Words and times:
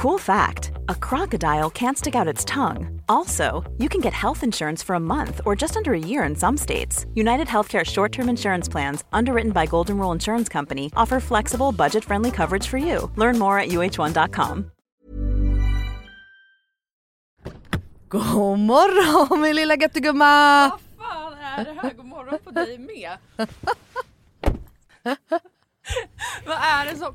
Cool 0.00 0.16
fact 0.16 0.72
a 0.88 0.94
crocodile 0.94 1.68
can't 1.68 1.98
stick 1.98 2.14
out 2.14 2.26
its 2.26 2.42
tongue. 2.46 3.02
Also, 3.06 3.70
you 3.76 3.86
can 3.90 4.00
get 4.00 4.14
health 4.14 4.42
insurance 4.42 4.82
for 4.82 4.94
a 4.94 5.00
month 5.00 5.42
or 5.44 5.54
just 5.54 5.76
under 5.76 5.92
a 5.92 5.98
year 5.98 6.24
in 6.24 6.34
some 6.34 6.56
states. 6.56 7.04
United 7.14 7.46
Healthcare 7.48 7.84
short 7.84 8.10
term 8.10 8.30
insurance 8.30 8.66
plans, 8.66 9.04
underwritten 9.12 9.52
by 9.52 9.66
Golden 9.66 9.98
Rule 9.98 10.12
Insurance 10.12 10.48
Company, 10.48 10.90
offer 10.96 11.20
flexible, 11.20 11.70
budget 11.72 12.02
friendly 12.02 12.30
coverage 12.30 12.66
for 12.66 12.78
you. 12.78 13.10
Learn 13.16 13.38
more 13.38 13.58
at 13.58 13.68
uh1.com. 13.68 14.70
God 18.08 18.58
morgon 18.58 19.40
min 19.40 19.56
lilla 19.56 19.76
göttegumma! 19.76 20.70
Vad 20.70 20.80
fan 20.98 21.32
är 21.32 21.64
det 21.64 21.80
här? 21.82 21.94
God 21.96 22.06
morgon 22.06 22.38
på 22.44 22.50
dig 22.50 22.78
med. 22.78 23.18
vad, 26.46 26.56
är 26.56 26.86
det 26.86 26.96
som, 26.96 27.14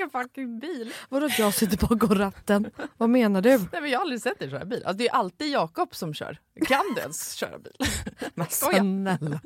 en 0.00 0.10
fucking 0.10 0.58
bil. 0.58 0.92
Vadå 1.08 1.26
att 1.26 1.38
jag 1.38 1.54
sitter 1.54 1.88
bakom 1.88 2.14
ratten? 2.14 2.70
Vad 2.96 3.10
menar 3.10 3.42
du? 3.42 3.58
Nej, 3.58 3.80
men 3.80 3.90
jag 3.90 3.98
har 3.98 4.02
aldrig 4.02 4.22
sett 4.22 4.38
dig 4.38 4.50
köra 4.50 4.64
bil. 4.64 4.82
Alltså, 4.84 4.98
det 4.98 5.08
är 5.08 5.12
alltid 5.12 5.48
Jakob 5.50 5.94
som 5.94 6.14
kör. 6.14 6.38
Kan 6.66 6.94
du 6.94 7.00
ens 7.00 7.32
köra 7.34 7.58
bil? 7.58 7.72
Men 8.34 8.46
snälla. 8.50 9.40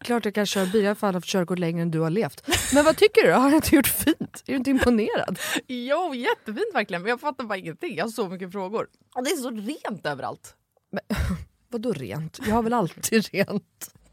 Klart 0.00 0.24
jag 0.24 0.34
kan 0.34 0.46
köra 0.46 0.66
bil, 0.66 0.82
jag 0.82 0.90
har 0.90 0.94
fan 0.94 1.14
haft 1.14 1.26
körkort 1.26 1.58
längre 1.58 1.82
än 1.82 1.90
du 1.90 2.00
har 2.00 2.10
levt. 2.10 2.48
Men 2.74 2.84
vad 2.84 2.96
tycker 2.96 3.26
du? 3.26 3.32
Har 3.32 3.48
jag 3.48 3.54
inte 3.58 3.76
gjort 3.76 3.86
fint? 3.86 4.42
Är 4.46 4.52
du 4.52 4.54
inte 4.54 4.70
imponerad? 4.70 5.38
Jo, 5.66 6.14
jättefint 6.14 6.74
verkligen. 6.74 7.02
Men 7.02 7.10
jag 7.10 7.20
fattar 7.20 7.44
bara 7.44 7.58
ingenting. 7.58 7.96
Jag 7.96 8.04
har 8.04 8.10
så 8.10 8.28
mycket 8.28 8.52
frågor. 8.52 8.86
Och 9.14 9.24
det 9.24 9.30
är 9.30 9.36
så 9.36 9.50
rent 9.50 10.06
överallt. 10.06 10.54
Vadå 11.68 11.92
rent? 11.92 12.38
Jag 12.46 12.54
har 12.54 12.62
väl 12.62 12.72
alltid 12.72 13.26
rent? 13.32 13.94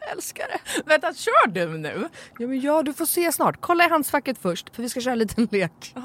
Jag 0.00 0.10
älskar 0.12 0.48
det. 0.48 0.82
Vänta, 0.86 1.14
kör 1.14 1.46
du 1.46 1.78
nu? 1.78 2.08
Ja, 2.38 2.46
men 2.46 2.60
ja, 2.60 2.82
du 2.82 2.92
får 2.92 3.06
se 3.06 3.32
snart. 3.32 3.56
Kolla 3.60 3.84
i 3.84 3.88
handskfacket 3.88 4.38
först, 4.38 4.76
för 4.76 4.82
vi 4.82 4.88
ska 4.88 5.00
köra 5.00 5.12
en 5.12 5.18
liten 5.18 5.48
lek. 5.50 5.94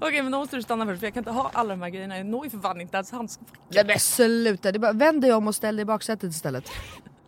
Okej, 0.00 0.22
men 0.22 0.32
då 0.32 0.38
måste 0.38 0.56
du 0.56 0.62
stanna 0.62 0.86
först 0.86 1.00
för 1.00 1.06
jag 1.06 1.14
kan 1.14 1.20
inte 1.20 1.30
ha 1.30 1.50
alla 1.54 1.68
de 1.68 1.82
här 1.82 1.90
grejerna. 1.90 2.16
Jag 2.16 2.26
når 2.26 2.44
ju 2.44 2.50
för 2.50 2.58
fan 2.58 2.80
inte 2.80 2.96
ens 2.96 3.10
handskfacket. 3.10 3.58
Ja, 3.68 3.84
men 3.86 3.98
sluta, 3.98 4.72
det 4.72 4.76
är 4.76 4.80
bara, 4.80 4.92
vänd 4.92 5.22
dig 5.22 5.32
om 5.32 5.48
och 5.48 5.54
ställ 5.54 5.76
dig 5.76 5.82
i 5.82 5.86
baksätet 5.86 6.30
istället. 6.30 6.70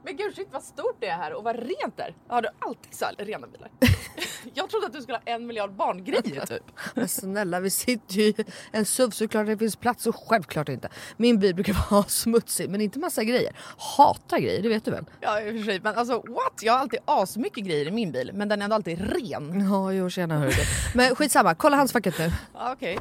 Men 0.05 0.17
gud 0.17 0.35
shit 0.35 0.49
vad 0.53 0.63
stort 0.63 0.97
det 1.01 1.07
är 1.07 1.17
här 1.17 1.33
och 1.33 1.45
vad 1.45 1.57
rent 1.57 1.97
det 1.97 2.03
är. 2.03 2.15
Har 2.29 2.43
du 2.43 2.49
alltid 2.59 2.95
så 2.95 3.05
här 3.05 3.15
rena 3.19 3.47
bilar? 3.47 3.71
jag 4.55 4.71
trodde 4.71 4.87
att 4.87 4.93
du 4.93 5.03
skulle 5.03 5.19
ha 5.19 5.23
en 5.27 5.47
miljard 5.47 5.73
barngrejer 5.73 6.47
typ. 6.47 6.63
Men 6.95 7.09
snälla, 7.09 7.61
vi 7.61 7.71
sitter 7.71 8.15
ju 8.15 8.23
i 8.23 8.35
en 8.73 8.85
SUV 8.85 9.11
såklart 9.11 9.47
det 9.47 9.59
finns 9.59 9.77
plats 9.77 10.07
och 10.07 10.17
självklart 10.17 10.69
inte. 10.69 10.89
Min 11.17 11.39
bil 11.39 11.55
brukar 11.55 11.77
vara 11.91 12.05
smutsig 12.05 12.71
men 12.71 12.81
inte 12.81 12.99
massa 12.99 13.25
grejer. 13.25 13.57
Hatar 13.97 14.39
grejer, 14.39 14.63
det 14.63 14.69
vet 14.69 14.85
du 14.85 14.91
väl? 14.91 15.05
Ja 15.21 15.41
i 15.41 15.51
och 15.51 15.57
för 15.57 15.65
sig 15.65 15.81
men 15.81 15.95
alltså 15.95 16.13
what? 16.15 16.63
Jag 16.63 16.73
har 16.73 16.81
alltid 16.81 17.01
asmycket 17.05 17.65
grejer 17.65 17.87
i 17.87 17.91
min 17.91 18.13
bil 18.13 18.31
men 18.35 18.49
den 18.49 18.61
är 18.61 18.65
ändå 18.65 18.75
alltid 18.77 19.01
ren. 19.01 19.69
Ja, 19.71 19.93
jo 19.93 20.11
tjena 20.11 20.39
hörru. 20.39 20.53
Men 20.95 21.15
skitsamma, 21.17 21.55
kolla 21.55 21.77
handskfacket 21.77 22.19
nu. 22.19 22.31
Ja, 22.55 22.73
Okej, 22.73 22.99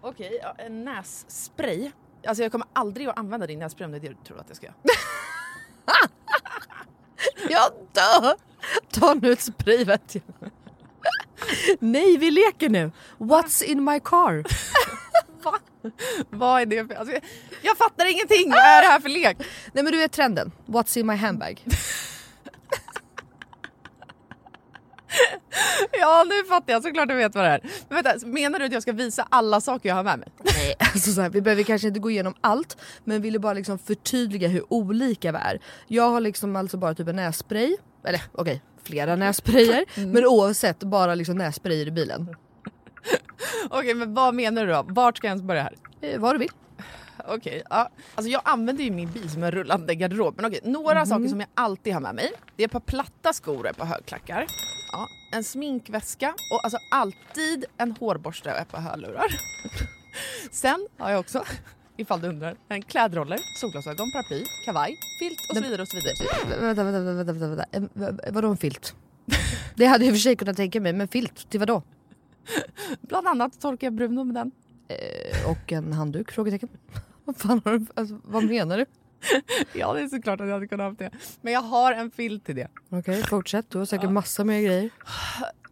okej 0.00 0.38
ja, 0.42 0.54
en 0.58 0.84
nässpray. 0.84 1.90
Alltså 2.26 2.42
jag 2.42 2.52
kommer 2.52 2.66
aldrig 2.72 3.08
att 3.08 3.18
använda 3.18 3.46
din 3.46 3.58
nässpray 3.58 3.84
om 3.84 3.90
det 3.90 3.98
är 3.98 4.00
det 4.00 4.08
du 4.08 4.16
tror 4.26 4.40
att 4.40 4.46
jag 4.48 4.56
ska 4.56 4.66
göra. 4.66 4.74
Jag 7.48 7.70
dör! 7.92 8.34
Ta 8.90 9.14
nu 9.14 9.32
ett 9.32 9.40
spray 9.40 9.84
vet 9.84 10.14
jag. 10.14 10.50
Nej, 11.78 12.16
vi 12.16 12.30
leker 12.30 12.68
nu. 12.68 12.92
What's 13.18 13.64
in 13.64 13.84
my 13.84 14.00
car? 14.00 14.44
Va? 15.44 15.58
Vad 16.30 16.62
är 16.62 16.66
det 16.66 16.86
för... 16.86 16.94
Alltså, 16.94 17.18
jag, 17.62 17.76
fattar 17.76 18.12
ingenting! 18.12 18.50
Vad 18.50 18.58
är 18.58 18.82
det 18.82 18.88
här 18.88 19.00
för 19.00 19.08
lek? 19.08 19.36
Nej 19.72 19.84
men 19.84 19.92
du 19.92 19.98
vet 19.98 20.12
trenden. 20.12 20.52
What's 20.66 20.98
in 20.98 21.06
my 21.06 21.14
handbag? 21.14 21.64
Ja 25.92 26.24
nu 26.28 26.48
fattar 26.48 26.72
jag, 26.72 26.82
såklart 26.82 27.08
du 27.08 27.14
vet 27.14 27.34
vad 27.34 27.44
det 27.44 27.50
är. 27.50 27.60
Men 27.88 28.02
vänta, 28.02 28.26
menar 28.26 28.58
du 28.58 28.64
att 28.64 28.72
jag 28.72 28.82
ska 28.82 28.92
visa 28.92 29.26
alla 29.30 29.60
saker 29.60 29.88
jag 29.88 29.96
har 29.96 30.02
med 30.04 30.18
mig? 30.18 30.28
Nej, 30.44 30.74
alltså 30.78 31.12
så 31.12 31.20
här, 31.20 31.30
vi 31.30 31.40
behöver 31.40 31.62
kanske 31.62 31.88
inte 31.88 32.00
gå 32.00 32.10
igenom 32.10 32.34
allt 32.40 32.76
men 33.04 33.22
ville 33.22 33.38
bara 33.38 33.52
liksom 33.52 33.78
förtydliga 33.78 34.48
hur 34.48 34.72
olika 34.72 35.32
vi 35.32 35.38
är. 35.38 35.60
Jag 35.86 36.10
har 36.10 36.20
liksom 36.20 36.56
alltså 36.56 36.76
bara 36.76 36.94
typ 36.94 37.08
en 37.08 37.16
nässpray, 37.16 37.76
eller 38.04 38.22
okej 38.32 38.62
flera 38.84 39.16
nässprayer 39.16 39.84
men 40.06 40.26
oavsett 40.26 40.78
bara 40.78 41.14
liksom 41.14 41.36
nässprayer 41.36 41.86
i 41.86 41.90
bilen. 41.90 42.36
Okej 43.70 43.94
men 43.94 44.14
vad 44.14 44.34
menar 44.34 44.66
du 44.66 44.72
då? 44.72 44.84
Vart 44.88 45.16
ska 45.16 45.26
jag 45.26 45.30
ens 45.30 45.42
börja 45.42 45.62
här? 45.62 45.74
Eh, 46.00 46.20
vad 46.20 46.34
du 46.34 46.38
vill. 46.38 46.50
Okej, 47.28 47.62
ja. 47.70 47.90
Alltså 48.14 48.30
jag 48.30 48.42
använder 48.44 48.84
ju 48.84 48.90
min 48.90 49.12
bil 49.12 49.30
som 49.30 49.42
en 49.42 49.50
rullande 49.50 49.94
garderob. 49.94 50.34
Men 50.36 50.44
okej, 50.44 50.60
några 50.64 51.06
saker 51.06 51.28
som 51.28 51.40
jag 51.40 51.48
alltid 51.54 51.94
har 51.94 52.00
med 52.00 52.14
mig. 52.14 52.32
Det 52.56 52.62
är 52.62 52.66
ett 52.66 52.72
par 52.72 52.80
platta 52.80 53.32
skor 53.32 53.60
och 53.60 53.66
ett 53.66 53.76
par 53.76 53.86
högklackar. 53.86 54.46
Ja, 54.92 55.08
en 55.32 55.44
sminkväska 55.44 56.34
och 56.52 56.64
alltså 56.64 56.78
alltid 56.90 57.64
en 57.78 57.92
hårborste 57.92 58.52
och 58.52 58.58
ett 58.58 58.72
par 58.72 58.80
hörlurar. 58.80 59.26
Sen 60.50 60.88
har 60.98 61.10
jag 61.10 61.20
också 61.20 61.44
ifall 62.02 62.20
du 62.20 62.28
undrar. 62.28 62.56
En 62.68 62.82
klädroller, 62.82 63.38
solglasögon, 63.60 64.12
paraply, 64.12 64.44
kavaj, 64.64 64.96
filt 65.18 65.38
och 65.50 65.56
så 65.56 65.62
vidare. 65.62 65.82
och 65.82 65.88
så 65.88 65.96
vidare. 65.96 66.60
Vänta, 66.60 66.84
vänta, 66.84 67.00
vänta, 67.00 67.32
vänta, 67.32 67.66
vänta. 67.94 68.32
Vadå 68.32 68.48
en 68.50 68.56
filt? 68.56 68.94
Det 69.74 69.86
hade 69.86 70.04
jag 70.04 70.08
i 70.08 70.12
och 70.12 70.16
för 70.16 70.20
sig 70.22 70.36
kunnat 70.36 70.56
tänka 70.56 70.80
mig, 70.80 70.92
men 70.92 71.08
filt 71.08 71.50
till 71.50 71.60
vadå? 71.60 71.82
Bland 73.00 73.28
annat 73.28 73.60
torkar 73.60 73.86
jag 73.86 73.94
Bruno 73.94 74.24
med 74.24 74.34
den. 74.34 74.50
Eh, 74.88 75.50
Och 75.50 75.72
en 75.72 75.92
handduk? 75.92 76.30
Frågetecken. 76.32 76.68
Vad 77.24 77.36
fan 77.36 77.60
har 77.64 77.72
du, 77.78 77.86
alltså, 77.94 78.20
vad 78.24 78.44
menar 78.44 78.78
du? 78.78 78.86
Ja, 79.72 79.92
det 79.92 80.00
är 80.00 80.08
såklart 80.08 80.40
att 80.40 80.46
jag 80.46 80.54
hade 80.54 80.66
kunnat 80.66 80.86
ha 81.00 81.06
det. 81.06 81.10
Men 81.40 81.52
jag 81.52 81.60
har 81.62 81.92
en 81.92 82.10
filt 82.10 82.44
till 82.44 82.56
det. 82.56 82.68
Okej, 82.90 83.22
fortsätt. 83.22 83.70
Du 83.70 83.78
har 83.78 83.84
säkert 83.84 84.10
massa 84.10 84.44
mer 84.44 84.60
grejer. 84.60 84.90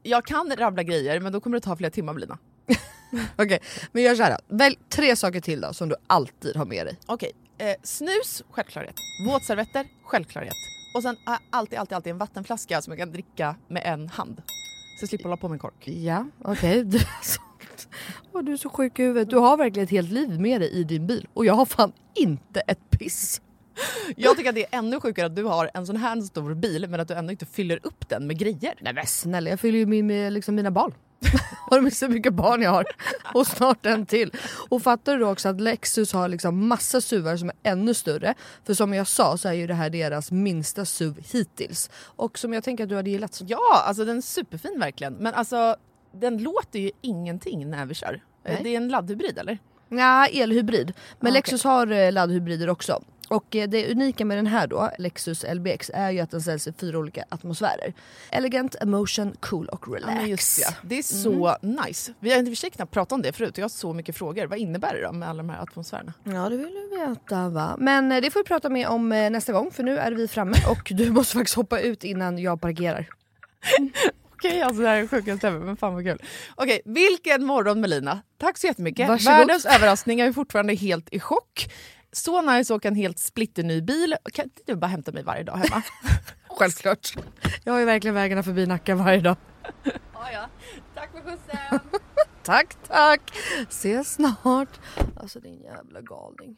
Jag 0.03 0.25
kan 0.25 0.57
rabbla 0.57 0.83
grejer, 0.83 1.21
men 1.21 1.33
då 1.33 1.41
kommer 1.41 1.57
det 1.57 1.61
ta 1.61 1.77
flera 1.77 1.91
timmar 1.91 2.15
Blina. 2.15 2.39
Okej, 3.37 3.59
men 3.93 4.03
gör 4.03 4.15
såhär 4.15 4.31
då. 4.49 4.57
Välj 4.57 4.79
tre 4.89 5.17
saker 5.17 5.41
till 5.41 5.61
då 5.61 5.73
som 5.73 5.89
du 5.89 5.95
alltid 6.07 6.57
har 6.57 6.65
med 6.65 6.87
dig. 6.87 6.99
Okej, 7.07 7.33
eh, 7.59 7.75
snus, 7.83 8.43
självklarhet. 8.51 8.95
Våtservetter, 9.27 9.87
självklarhet. 10.05 10.55
Och 10.95 11.03
sen 11.03 11.17
har 11.25 11.33
jag 11.33 11.41
alltid, 11.51 11.79
alltid, 11.79 11.97
alltid 11.97 12.11
en 12.11 12.19
vattenflaska 12.19 12.83
som 12.83 12.91
jag 12.91 12.99
kan 12.99 13.13
dricka 13.13 13.57
med 13.69 13.83
en 13.87 14.09
hand. 14.09 14.43
Så 14.99 15.03
jag 15.03 15.09
slipper 15.09 15.25
hålla 15.25 15.37
på 15.37 15.49
med 15.49 15.55
en 15.55 15.59
kork. 15.59 15.89
Ja, 15.89 16.27
okej. 16.45 16.91
Så- 17.23 17.41
Åh, 18.33 18.43
du 18.43 18.53
är 18.53 18.57
så 18.57 18.69
sjuk 18.69 18.99
i 18.99 19.03
huvudet. 19.03 19.31
Du 19.31 19.37
har 19.37 19.57
verkligen 19.57 19.85
ett 19.85 19.91
helt 19.91 20.11
liv 20.11 20.41
med 20.41 20.61
dig 20.61 20.71
i 20.71 20.85
din 20.85 21.07
bil. 21.07 21.29
Och 21.35 21.45
jag 21.47 21.55
har 21.55 21.67
fan 21.67 21.93
inte 22.15 22.61
ett 22.61 22.91
piss. 22.91 23.41
Jag 24.17 24.37
tycker 24.37 24.49
att 24.49 24.55
det 24.55 24.75
är 24.75 24.79
ännu 24.79 25.01
sjukare 25.01 25.27
att 25.27 25.37
du 25.37 25.45
har 25.45 25.71
en 25.75 25.87
sån 25.87 25.97
här 25.97 26.21
stor 26.21 26.55
bil 26.55 26.87
men 26.89 27.01
att 27.01 27.09
du 27.09 27.15
ändå 27.15 27.31
inte 27.33 27.47
fyller 27.47 27.81
upp 27.83 28.09
den 28.09 28.27
med 28.27 28.39
grejer. 28.39 28.75
Nej 28.81 28.93
men 28.95 29.07
snälla, 29.07 29.51
jag 29.51 29.61
fyller 29.61 29.79
ju 29.79 29.87
min 29.87 30.07
med 30.07 30.33
liksom 30.33 30.55
mina 30.55 30.71
barn. 30.71 30.95
har 31.71 31.81
du 31.81 32.07
hur 32.07 32.09
mycket 32.09 32.35
barn 32.35 32.63
jag 32.63 32.71
har? 32.71 32.85
Och 33.35 33.47
snart 33.47 33.87
en 33.87 34.07
till. 34.07 34.33
Och 34.69 34.83
fattar 34.83 35.17
du 35.17 35.25
också 35.25 35.49
att 35.49 35.61
Lexus 35.61 36.13
har 36.13 36.29
liksom 36.29 36.69
massa 36.69 37.01
SUVar 37.01 37.37
som 37.37 37.49
är 37.49 37.57
ännu 37.63 37.95
större. 37.95 38.35
För 38.65 38.75
som 38.75 38.95
jag 38.95 39.07
sa 39.07 39.37
så 39.37 39.49
är 39.49 39.53
ju 39.53 39.67
det 39.67 39.75
här 39.75 39.91
deras 39.91 40.31
minsta 40.31 40.85
SUV 40.85 41.21
hittills. 41.33 41.91
Och 42.05 42.39
som 42.39 42.53
jag 42.53 42.65
tänker 42.65 42.85
att 42.85 42.91
du 42.91 42.97
hade 42.97 43.11
gillat. 43.11 43.41
Ja, 43.47 43.83
alltså 43.87 44.05
den 44.05 44.17
är 44.17 44.21
superfin 44.21 44.81
verkligen. 44.81 45.15
Men 45.15 45.35
alltså 45.35 45.77
den 46.13 46.39
låter 46.39 46.79
ju 46.79 46.91
ingenting 47.01 47.71
när 47.71 47.87
vi 47.87 47.95
kör. 47.95 48.21
Nej. 48.45 48.61
Det 48.63 48.69
är 48.69 48.77
en 48.77 48.89
laddhybrid 48.89 49.39
eller? 49.39 49.59
Ja, 49.89 50.27
elhybrid. 50.27 50.93
Men 51.21 51.33
Ah, 51.33 51.35
Lexus 51.35 51.65
har 51.65 51.93
eh, 51.93 52.13
laddhybrider 52.13 52.69
också. 52.69 53.03
Och 53.31 53.57
eh, 53.57 53.69
det 53.69 53.91
unika 53.91 54.25
med 54.25 54.39
den 54.39 54.47
här 54.47 54.67
då, 54.67 54.91
Lexus 54.99 55.45
LBX, 55.55 55.91
är 55.95 56.11
ju 56.11 56.21
att 56.21 56.31
den 56.31 56.41
säljs 56.41 56.67
i 56.67 56.73
fyra 56.73 56.99
olika 56.99 57.25
atmosfärer. 57.29 57.93
Elegant, 58.31 58.75
emotion, 58.81 59.37
cool 59.41 59.69
och 59.69 59.95
relax. 59.95 60.21
Ja, 60.21 60.27
just 60.27 60.59
det. 60.59 60.75
det 60.83 60.99
är 60.99 61.03
så 61.03 61.57
nice. 61.63 62.13
Vi 62.21 62.31
har 62.31 62.39
i 62.39 62.43
och 62.43 62.47
för 62.47 62.55
sig 62.55 62.71
knappt 62.71 62.93
pratat 62.93 63.13
om 63.13 63.23
det 63.23 63.33
förut 63.33 63.59
jag 63.59 63.65
har 63.65 63.69
så 63.69 63.93
mycket 63.93 64.17
frågor. 64.17 64.47
Vad 64.47 64.59
innebär 64.59 64.95
det 64.95 65.07
då 65.07 65.13
med 65.13 65.29
alla 65.29 65.37
de 65.37 65.51
här 65.51 65.63
atmosfärerna? 65.63 66.13
Ja, 66.25 66.49
det 66.49 66.57
vill 66.57 66.75
du 66.75 66.97
veta 66.97 67.49
va. 67.49 67.77
Men 67.79 68.13
eh, 68.13 68.21
det 68.21 68.31
får 68.31 68.41
vi 68.41 68.45
prata 68.45 68.69
med 68.69 68.89
om 68.89 69.13
eh, 69.13 69.31
nästa 69.31 69.53
gång 69.53 69.71
för 69.71 69.83
nu 69.83 69.99
är 69.99 70.13
vi 70.13 70.29
framme 70.29 70.57
och 70.71 70.89
du 70.91 71.11
måste 71.11 71.35
faktiskt 71.35 71.57
hoppa 71.57 71.81
ut 71.81 72.05
innan 72.05 72.39
jag 72.39 72.61
parkerar. 72.61 73.07
Okej, 74.35 74.63
alltså 74.63 74.83
det 74.83 74.89
här 74.89 74.97
är 74.97 75.07
sjukaste 75.07 75.49
ever, 75.49 75.59
men 75.59 75.77
fan 75.77 75.95
vad 75.95 76.05
kul. 76.05 76.23
Okej, 76.55 76.81
vilken 76.85 77.45
morgon 77.45 77.81
Melina. 77.81 78.23
Tack 78.39 78.59
så 78.59 78.67
jättemycket. 78.67 79.09
Varsågod. 79.09 79.39
Världens 79.39 79.67
överraskning, 79.67 80.19
jag 80.19 80.29
är 80.29 80.33
fortfarande 80.33 80.75
helt 80.75 81.09
i 81.13 81.21
chock. 81.21 81.71
Så 82.13 82.43
nice 82.43 82.75
att 82.75 82.77
åka 82.77 82.89
en 82.89 82.95
helt 82.95 83.19
splitterny 83.19 83.81
bil. 83.83 84.17
Kan 84.33 84.45
inte 84.45 84.63
du 84.67 84.77
bara 84.77 84.87
hämta 84.87 85.13
mig 85.13 85.23
varje 85.23 85.43
dag 85.43 85.57
hemma? 85.57 85.83
Självklart. 86.49 87.15
Jag 87.65 87.73
har 87.73 87.81
ju 87.81 87.87
verkligen 87.87 88.15
vägarna 88.15 88.43
förbi 88.43 88.67
Nacka 88.67 88.95
varje 88.95 89.21
dag. 89.21 89.37
ja, 89.85 90.31
ja. 90.33 90.47
Tack 90.95 91.11
för 91.13 91.21
skjutsen. 91.21 91.81
Tack, 92.43 92.77
tack. 92.89 93.21
Ses 93.69 94.13
snart. 94.15 94.81
Alltså 95.17 95.41
din 95.41 95.61
jävla 95.63 96.01
galning. 96.01 96.57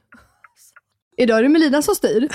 Idag 1.16 1.38
är 1.38 1.43
det 1.43 1.49
Melina 1.49 1.82
som 1.82 1.94
styr. 1.94 2.28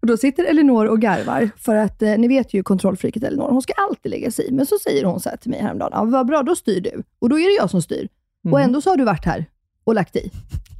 Och 0.00 0.06
då 0.06 0.16
sitter 0.16 0.44
Elinor 0.44 0.86
och 0.86 1.00
garvar. 1.00 1.50
För 1.56 1.76
att 1.76 2.02
eh, 2.02 2.18
ni 2.18 2.28
vet 2.28 2.54
ju 2.54 2.62
kontrollfreaket 2.62 3.22
Elinor. 3.22 3.50
Hon 3.50 3.62
ska 3.62 3.72
alltid 3.72 4.10
lägga 4.10 4.30
sig 4.30 4.48
i. 4.48 4.52
Men 4.52 4.66
så 4.66 4.78
säger 4.78 5.04
hon 5.04 5.20
så 5.20 5.28
här 5.28 5.36
till 5.36 5.50
mig 5.50 5.60
häromdagen. 5.60 5.90
Ja, 5.94 6.04
vad 6.04 6.26
bra, 6.26 6.42
då 6.42 6.56
styr 6.56 6.80
du. 6.80 7.02
Och 7.18 7.28
då 7.28 7.38
är 7.38 7.48
det 7.48 7.54
jag 7.54 7.70
som 7.70 7.82
styr. 7.82 8.08
Och 8.52 8.60
ändå 8.60 8.80
så 8.80 8.90
har 8.90 8.96
du 8.96 9.04
varit 9.04 9.24
här 9.24 9.46
och 9.84 9.94
lagt 9.94 10.16
i. 10.16 10.30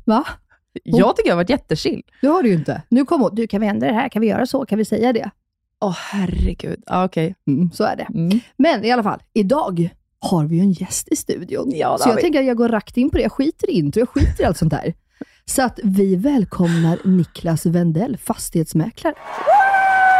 Va? 0.04 0.26
Jag 0.84 1.17
tycker 1.17 1.28
jag 1.28 1.34
har 1.34 1.43
varit 1.43 1.50
jättechill. 1.50 2.02
Det 2.20 2.26
har 2.26 2.43
du 2.43 2.49
ju 2.49 2.55
inte. 2.55 2.82
Nu 2.88 3.05
kom 3.05 3.20
hon. 3.20 3.34
Du, 3.34 3.46
kan 3.46 3.61
vi 3.61 3.67
ändra 3.67 3.87
det 3.87 3.94
här? 3.94 4.08
Kan 4.08 4.23
vi 4.23 4.28
göra 4.28 4.46
så? 4.46 4.67
Kan 4.67 4.78
vi 4.78 4.84
säga 4.84 5.12
det? 5.12 5.31
Åh 5.81 5.96
herregud. 6.12 6.82
Ja, 6.87 7.05
okej. 7.05 7.34
Mm, 7.46 7.70
så 7.73 7.84
är 7.84 7.96
det. 7.96 8.06
Mm. 8.14 8.40
Men 8.56 8.84
i 8.84 8.90
alla 8.90 9.02
fall, 9.02 9.23
idag 9.32 9.88
har 10.19 10.44
vi 10.44 10.56
ju 10.56 10.62
en 10.62 10.73
gäst 10.73 11.08
i 11.12 11.17
studion. 11.17 11.73
Ja, 11.75 11.99
så 11.99 12.08
jag 12.08 12.17
vi. 12.17 12.23
tänker 12.23 12.40
att 12.40 12.46
jag 12.46 12.56
går 12.56 12.69
rakt 12.69 12.96
in 12.96 13.11
på 13.11 13.17
det. 13.17 13.23
Jag 13.23 13.32
skiter 13.32 13.70
i 13.70 13.73
intro, 13.73 14.00
jag 14.00 14.08
skiter 14.08 14.43
i 14.43 14.46
allt 14.46 14.56
sånt 14.56 14.70
där. 14.70 14.94
Så 15.44 15.62
att 15.62 15.81
vi 15.82 16.17
välkomnar 16.17 16.99
Niklas 17.05 17.67
Wendell, 17.67 18.17
fastighetsmäklare. 18.17 19.14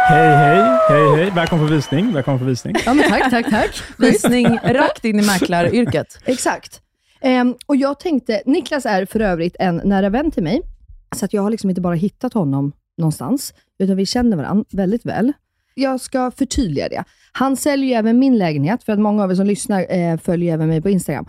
Hej, 0.09 0.35
hej, 0.35 0.77
hej, 0.89 1.15
hej. 1.15 1.31
Välkommen 1.35 1.67
på 1.67 1.73
visning. 1.73 2.13
Välkommen 2.13 2.39
på 2.39 2.45
visning. 2.45 2.75
Ja, 2.85 2.93
men 2.93 3.09
tack, 3.09 3.29
tack, 3.31 3.49
tack. 3.49 3.83
Visning 3.97 4.57
rakt 4.63 5.05
in 5.05 5.19
i 5.19 5.25
mäklaryrket. 5.25 6.19
Exakt. 6.25 6.81
Ehm, 7.21 7.55
och 7.65 7.75
jag 7.75 7.99
tänkte, 7.99 8.41
Niklas 8.45 8.85
är 8.85 9.05
för 9.05 9.19
övrigt 9.19 9.55
en 9.59 9.81
nära 9.83 10.09
vän 10.09 10.31
till 10.31 10.43
mig, 10.43 10.61
så 11.15 11.25
att 11.25 11.33
jag 11.33 11.41
har 11.41 11.49
liksom 11.49 11.69
inte 11.69 11.81
bara 11.81 11.95
hittat 11.95 12.33
honom 12.33 12.71
någonstans, 12.97 13.53
utan 13.79 13.95
vi 13.95 14.05
känner 14.05 14.37
varandra 14.37 14.65
väldigt 14.71 15.05
väl. 15.05 15.33
Jag 15.75 16.01
ska 16.01 16.31
förtydliga 16.31 16.89
det. 16.89 17.03
Han 17.31 17.57
säljer 17.57 17.87
ju 17.87 17.93
även 17.93 18.19
min 18.19 18.37
lägenhet, 18.37 18.83
för 18.83 18.93
att 18.93 18.99
många 18.99 19.23
av 19.23 19.31
er 19.31 19.35
som 19.35 19.45
lyssnar 19.47 19.85
eh, 19.89 20.17
följer 20.17 20.53
även 20.53 20.67
mig 20.67 20.81
på 20.81 20.89
Instagram. 20.89 21.25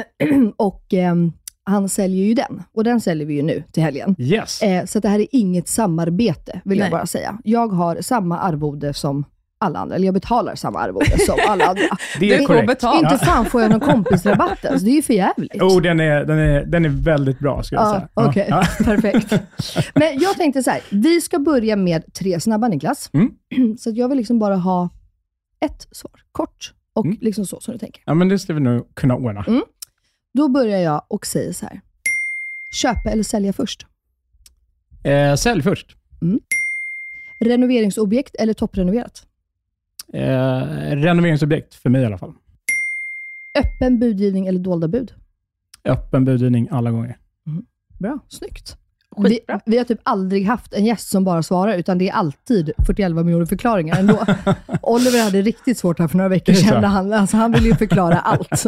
och 0.56 0.94
ehm, 0.94 1.32
han 1.64 1.88
säljer 1.88 2.24
ju 2.24 2.34
den, 2.34 2.62
och 2.72 2.84
den 2.84 3.00
säljer 3.00 3.26
vi 3.26 3.34
ju 3.34 3.42
nu 3.42 3.64
till 3.72 3.82
helgen. 3.82 4.16
Yes. 4.18 4.62
Eh, 4.62 4.84
så 4.84 5.00
det 5.00 5.08
här 5.08 5.18
är 5.18 5.26
inget 5.30 5.68
samarbete, 5.68 6.60
vill 6.64 6.78
jag 6.78 6.84
Nej. 6.84 6.90
bara 6.90 7.06
säga. 7.06 7.38
Jag 7.44 7.68
har 7.68 8.00
samma 8.00 8.38
arvode 8.38 8.94
som 8.94 9.24
alla 9.62 9.78
andra, 9.78 9.96
eller 9.96 10.04
jag 10.06 10.14
betalar 10.14 10.54
samma 10.54 10.78
arvode 10.80 11.18
som 11.18 11.38
alla 11.48 11.64
andra. 11.64 11.82
Det 12.20 12.34
är 12.34 12.38
får 12.38 12.46
korrekt. 12.46 12.82
Inte 13.12 13.18
fan 13.26 13.46
får 13.46 13.62
jag 13.62 13.70
någon 13.70 13.80
kompisrabatt 13.92 14.64
ens. 14.64 14.82
Det 14.82 14.90
är 14.90 14.94
ju 14.94 15.02
för 15.02 15.14
jävligt. 15.14 15.62
Oh, 15.62 15.80
den 15.82 16.00
är, 16.00 16.24
den, 16.24 16.38
är, 16.38 16.64
den 16.64 16.84
är 16.84 16.88
väldigt 16.88 17.38
bra, 17.38 17.62
skulle 17.62 17.80
jag 17.80 17.88
Ja, 17.88 17.94
säga. 17.94 18.08
okej. 18.14 18.46
Ja. 18.50 18.64
Perfekt. 18.84 19.32
Men 19.94 20.18
jag 20.20 20.36
tänkte 20.36 20.62
så 20.62 20.70
här, 20.70 20.80
vi 20.90 21.20
ska 21.20 21.38
börja 21.38 21.76
med 21.76 22.14
tre 22.14 22.40
snabba 22.40 22.68
Niklas. 22.68 23.10
Mm. 23.12 23.30
Så 23.78 23.90
att 23.90 23.96
jag 23.96 24.08
vill 24.08 24.18
liksom 24.18 24.38
bara 24.38 24.56
ha 24.56 24.88
ett 25.64 25.88
svar, 25.92 26.12
kort 26.32 26.72
och 26.94 27.04
Mm. 27.06 27.18
liksom 27.20 27.46
så 27.46 27.60
som 27.60 27.72
du 27.72 27.78
tänker. 27.78 28.02
ja, 28.06 28.14
men 28.14 28.28
det 28.28 28.38
ska 28.38 28.54
vi 28.54 28.60
nog 28.60 28.94
kunna 28.94 29.14
ordna. 29.16 29.44
Mm. 29.48 29.62
Då 30.34 30.48
börjar 30.48 30.78
jag 30.78 31.02
och 31.08 31.26
säger 31.26 31.52
så 31.52 31.66
här. 31.66 31.80
Köpa 32.82 33.10
eller 33.10 33.22
sälja 33.22 33.52
först? 33.52 33.86
Eh, 35.04 35.34
sälj 35.34 35.62
först. 35.62 35.96
Renoveringsobjekt 37.40 38.34
eller 38.34 38.54
topprenoverat? 38.54 39.22
Eh, 40.12 40.96
renoveringsobjekt, 40.96 41.74
för 41.74 41.90
mig 41.90 42.02
i 42.02 42.04
alla 42.04 42.18
fall. 42.18 42.32
Öppen 43.58 43.98
budgivning 43.98 44.46
eller 44.46 44.58
dolda 44.58 44.88
bud? 44.88 45.12
Öppen 45.84 46.24
budgivning 46.24 46.68
alla 46.70 46.90
gånger. 46.90 47.16
Bra, 47.98 48.18
snyggt. 48.28 48.76
Vi, 49.16 49.40
vi 49.66 49.78
har 49.78 49.84
typ 49.84 50.00
aldrig 50.02 50.46
haft 50.46 50.74
en 50.74 50.84
gäst 50.84 51.08
som 51.08 51.24
bara 51.24 51.42
svarar, 51.42 51.76
utan 51.76 51.98
det 51.98 52.08
är 52.08 52.12
alltid 52.12 52.72
41 52.86 53.12
miljoner 53.12 53.46
förklaringar 53.46 53.98
ändå. 53.98 54.14
Oliver 54.82 55.24
hade 55.24 55.42
riktigt 55.42 55.78
svårt 55.78 55.98
här 55.98 56.08
för 56.08 56.16
några 56.16 56.28
veckor 56.28 56.52
sedan. 56.52 56.84
Han, 56.84 57.12
alltså, 57.12 57.36
han 57.36 57.52
ville 57.52 57.66
ju 57.66 57.74
förklara 57.74 58.18
allt. 58.18 58.64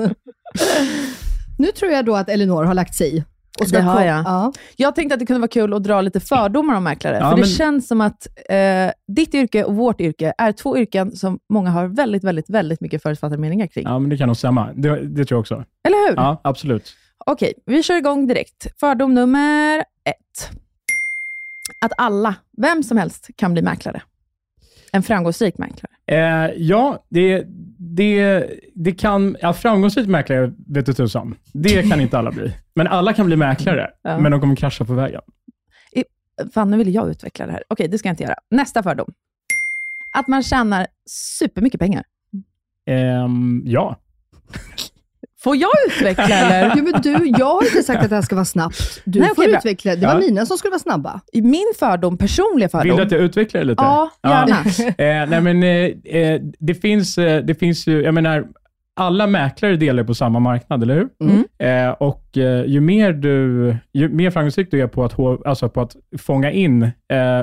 nu 1.59 1.67
tror 1.67 1.93
jag 1.93 2.05
då 2.05 2.17
att 2.17 2.29
Elinor 2.29 2.65
har 2.65 2.75
lagt 2.75 2.95
sig 2.95 3.17
i. 3.17 3.25
Och 3.61 3.67
Det 3.71 3.81
har 3.81 4.05
jag. 4.05 4.25
Ja. 4.25 4.53
Jag 4.77 4.95
tänkte 4.95 5.15
att 5.15 5.21
det 5.21 5.27
kunde 5.27 5.41
vara 5.41 5.49
kul 5.49 5.75
att 5.75 5.83
dra 5.85 6.01
lite 6.01 6.21
fördomar 6.21 6.75
om 6.75 6.85
mäklare. 6.85 7.17
Ja, 7.17 7.31
för 7.31 7.37
det 7.37 7.43
men- 7.43 7.51
känns 7.51 7.89
som 7.89 8.01
att 8.01 8.27
eh, 8.49 8.91
ditt 9.17 9.35
yrke 9.35 9.65
och 9.65 9.75
vårt 9.75 10.01
yrke 10.01 10.33
är 10.39 10.53
två 10.53 10.79
yrken 10.79 11.17
som 11.17 11.39
många 11.53 11.71
har 11.71 11.87
väldigt, 11.87 12.25
väldigt, 12.25 12.51
väldigt 12.51 12.81
mycket 12.81 13.03
förutfattade 13.03 13.41
meningar 13.41 13.67
kring. 13.67 13.85
Ja, 13.85 13.99
men 13.99 14.11
det 14.11 14.17
kan 14.17 14.27
nog 14.27 14.37
stämma. 14.37 14.73
Det, 14.75 15.07
det 15.07 15.25
tror 15.25 15.37
jag 15.37 15.41
också. 15.41 15.55
Eller 15.89 16.09
hur? 16.11 16.17
Ja, 16.17 16.41
absolut. 16.45 16.95
Okej, 17.27 17.53
vi 17.67 17.83
kör 17.83 17.97
igång 17.97 18.27
direkt. 18.27 18.67
Fördom 18.81 19.15
nummer 19.15 19.79
ett. 20.05 20.51
Att 21.85 21.93
alla, 21.97 22.35
vem 22.57 22.83
som 22.83 22.97
helst, 22.99 23.29
kan 23.37 23.53
bli 23.53 23.63
mäklare. 23.63 24.03
En 24.93 25.03
framgångsrik 25.03 25.59
mäklare. 25.59 25.91
Eh, 26.07 26.51
ja, 26.57 27.05
det, 27.09 27.45
det, 27.97 28.47
det 28.75 28.93
kan... 28.93 29.37
Ja, 29.41 29.53
framgångsrik 29.53 30.07
mäklare 30.09 30.53
vet 30.69 30.87
du 30.87 30.93
tusan. 30.95 31.35
Det 31.53 31.83
kan 31.91 32.01
inte 32.01 32.19
alla 32.19 32.31
bli. 32.33 32.55
Men 32.75 32.87
alla 32.87 33.13
kan 33.13 33.27
bli 33.27 33.37
mäklare, 33.37 33.91
Ja. 34.03 34.19
men 34.19 34.33
de 34.33 34.41
kommer 34.41 34.57
krascha 34.57 34.85
på 34.85 34.95
vägen. 34.95 35.21
Fan, 36.55 36.71
nu 36.71 36.77
vill 36.77 36.95
jag 36.95 37.11
utveckla 37.11 37.47
det 37.47 37.53
här. 37.53 37.63
Okej, 37.69 37.89
det 37.89 37.99
ska 37.99 38.09
jag 38.09 38.13
inte 38.13 38.23
göra. 38.23 38.35
Nästa 38.51 38.83
fördom. 38.83 39.13
Att 40.13 40.29
man 40.29 40.43
tjänar 40.43 40.87
supermycket 41.39 41.81
pengar. 41.81 42.05
Ehm, 42.87 43.63
ja. 43.65 43.97
Får 45.45 45.57
jag 45.57 45.71
utveckla 45.89 46.25
eller? 46.37 46.73
Jo, 46.77 46.85
men 46.93 47.03
du, 47.03 47.33
jag 47.39 47.47
har 47.47 47.63
inte 47.65 47.83
sagt 47.83 48.03
att 48.05 48.09
det 48.11 48.15
här 48.17 48.23
ska 48.23 48.35
vara 48.35 48.45
snabbt. 48.45 49.03
Du 49.05 49.21
Nej, 49.21 49.29
får 49.29 49.35
okej, 49.43 49.49
bra. 49.49 49.59
utveckla. 49.59 49.97
Det 49.97 50.07
var 50.07 50.15
Ja. 50.15 50.21
mina 50.21 50.47
som 50.47 50.59
skulle 50.59 50.71
vara 50.71 50.79
snabba. 50.79 51.21
Min 51.33 51.73
fördom, 51.79 52.19
personliga 52.19 52.69
fördom. 52.69 52.87
Vill 52.89 52.97
du 52.97 53.03
att 53.03 53.13
jag 53.13 53.21
utvecklar 53.21 53.61
det 53.61 53.67
lite? 53.67 53.83
Ja, 53.83 54.11
gärna. 54.23 54.57
Eh, 55.23 55.29
nej, 55.31 55.41
men, 55.41 55.63
eh, 55.63 56.21
eh, 56.23 56.41
det, 56.59 56.75
finns, 56.75 57.19
eh, 57.19 57.45
det 57.45 57.55
finns 57.55 57.87
ju, 57.87 58.03
jag 58.03 58.15
menar, 58.15 58.45
alla 58.97 59.27
mäklare 59.27 59.77
delar 59.77 60.05
på 60.05 60.15
samma 60.15 60.39
marknad, 60.41 60.83
eller 60.83 60.95
hur? 60.95 61.09
Mm. 61.21 61.45
Eh, 61.89 61.93
och 61.93 62.39
eh, 62.39 62.65
ju 62.67 62.81
mer 62.81 63.13
du, 63.13 63.77
ju 63.93 64.09
mer 64.09 64.31
framgångsrik 64.31 64.71
du 64.71 64.81
är 64.83 64.87
på 64.87 65.05
att, 65.05 65.15
hå- 65.15 65.43
alltså 65.49 65.69
på 65.69 65.81
att 65.81 65.97
fånga 66.19 66.51
in 66.51 66.83
eh, 66.83 66.91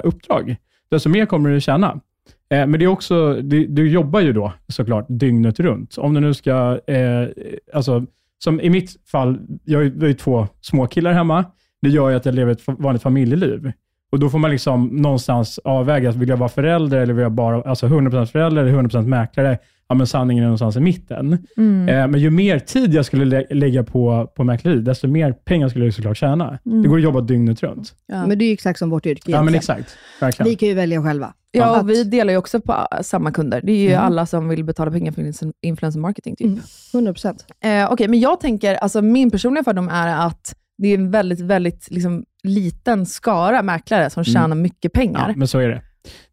uppdrag, 0.04 0.56
desto 0.92 1.10
mer 1.10 1.26
kommer 1.26 1.50
du 1.50 1.62
tjäna. 1.62 2.00
Eh, 2.50 2.68
men 2.68 2.72
det 2.72 2.86
är 2.86 2.88
också, 2.88 3.34
du, 3.34 3.68
du 3.68 3.90
jobbar 3.90 4.20
ju 4.20 4.34
då 4.34 4.54
såklart 4.68 5.06
dygnet 5.10 5.60
runt. 5.60 5.98
Om 5.98 6.14
du 6.14 6.20
nu 6.20 6.34
ska, 6.34 6.80
eh, 6.88 7.28
alltså, 7.74 8.06
som 8.44 8.62
i 8.62 8.70
mitt 8.70 9.10
fall, 9.12 9.40
jag 9.64 9.80
har 9.80 9.84
ju- 9.84 10.14
två 10.14 10.48
små 10.62 10.88
killar 10.88 11.14
hemma. 11.14 11.46
Det 11.82 11.90
gör 11.90 12.10
ju 12.10 12.16
att 12.16 12.26
jag 12.26 12.36
lever 12.36 12.52
ett 12.52 12.62
vanligt 12.66 13.02
familjeliv. 13.02 13.72
Och 14.12 14.20
då 14.20 14.30
får 14.30 14.40
man 14.40 14.52
liksom 14.52 14.88
någonstans 14.88 15.60
avväga, 15.64 16.12
vill 16.12 16.30
jag 16.30 16.38
vara 16.38 16.50
förälder 16.50 16.98
eller 17.02 17.14
vill 17.14 17.24
jag 17.24 17.32
bara, 17.32 17.62
alltså 17.62 17.88
100% 17.88 18.32
förälder 18.32 18.62
eller 18.62 18.72
100% 18.72 19.08
mäklare? 19.08 19.58
Ja, 19.92 19.96
men 19.96 20.08
sanningen 20.08 20.44
är 20.44 20.48
någonstans 20.48 20.76
i 20.76 20.80
mitten. 20.80 21.46
Mm. 21.58 21.90
Eh, 21.90 22.08
men 22.08 22.20
ju 22.20 22.30
mer 22.30 22.60
tid 22.60 22.94
jag 22.94 23.06
skulle 23.06 23.26
lä- 23.26 23.46
lägga 23.50 23.84
på, 23.84 24.32
på 24.36 24.44
mäkleri, 24.44 24.80
desto 24.82 25.08
mer 25.08 25.32
pengar 25.34 25.70
skulle 25.70 25.86
jag 25.86 25.94
såklart 25.94 26.18
tjäna. 26.18 26.60
Mm. 26.66 26.82
Det 26.82 26.88
går 26.88 26.98
att 26.98 27.04
jobba 27.04 27.22
dygnet 27.22 27.64
runt. 27.64 27.94
Ja. 28.08 28.28
Men 28.28 28.38
det 28.40 28.46
är 28.46 28.48
ju 28.48 28.54
exakt 28.54 28.80
som 28.80 28.90
vårt 28.90 29.06
yrke 29.06 29.32
Ja, 29.32 29.44
men 29.44 29.56
exakt. 29.56 29.98
Verkligen. 30.22 30.50
Vi 30.50 30.56
kan 30.56 30.70
ju 30.70 30.76
välja 30.76 31.04
själva. 31.04 31.34
Ja, 31.52 31.80
och 31.82 31.90
vi 31.90 32.04
delar 32.04 32.32
ju 32.34 32.38
också 32.38 32.62
på 32.62 32.72
äh, 32.74 33.02
samma 33.02 33.32
kunder. 33.32 33.62
Det 33.64 33.72
är 33.72 33.78
ju 33.78 33.92
Mm. 33.92 34.04
alla 34.06 34.26
som 34.26 34.50
vill 34.50 34.64
betala 34.64 34.92
pengar 34.92 35.12
för 35.12 35.22
influ- 35.22 35.54
influencer 35.62 36.00
marketing. 36.00 36.36
Typ. 36.36 36.50
100%. 36.94 37.36
Eh, 37.64 37.92
Okej, 37.92 38.08
men 38.08 38.20
jag 38.20 38.40
tänker, 38.40 38.76
alltså 38.76 39.02
min 39.02 39.32
personliga 39.32 39.64
fördom 39.64 39.90
är 39.90 40.28
att 40.28 40.56
det 40.78 40.88
är 40.88 40.96
en 40.98 41.12
väldigt, 41.12 41.40
väldigt 41.40 41.88
liksom, 41.92 42.24
liten 42.44 43.06
skara 43.06 43.62
mäklare 43.62 44.10
som 44.10 44.22
Mm. 44.28 44.34
tjänar 44.34 44.56
mycket 44.56 44.94
pengar. 44.94 45.26
Ja, 45.30 45.34
men 45.38 45.48
så 45.48 45.60
är 45.60 45.68
det. 45.70 45.82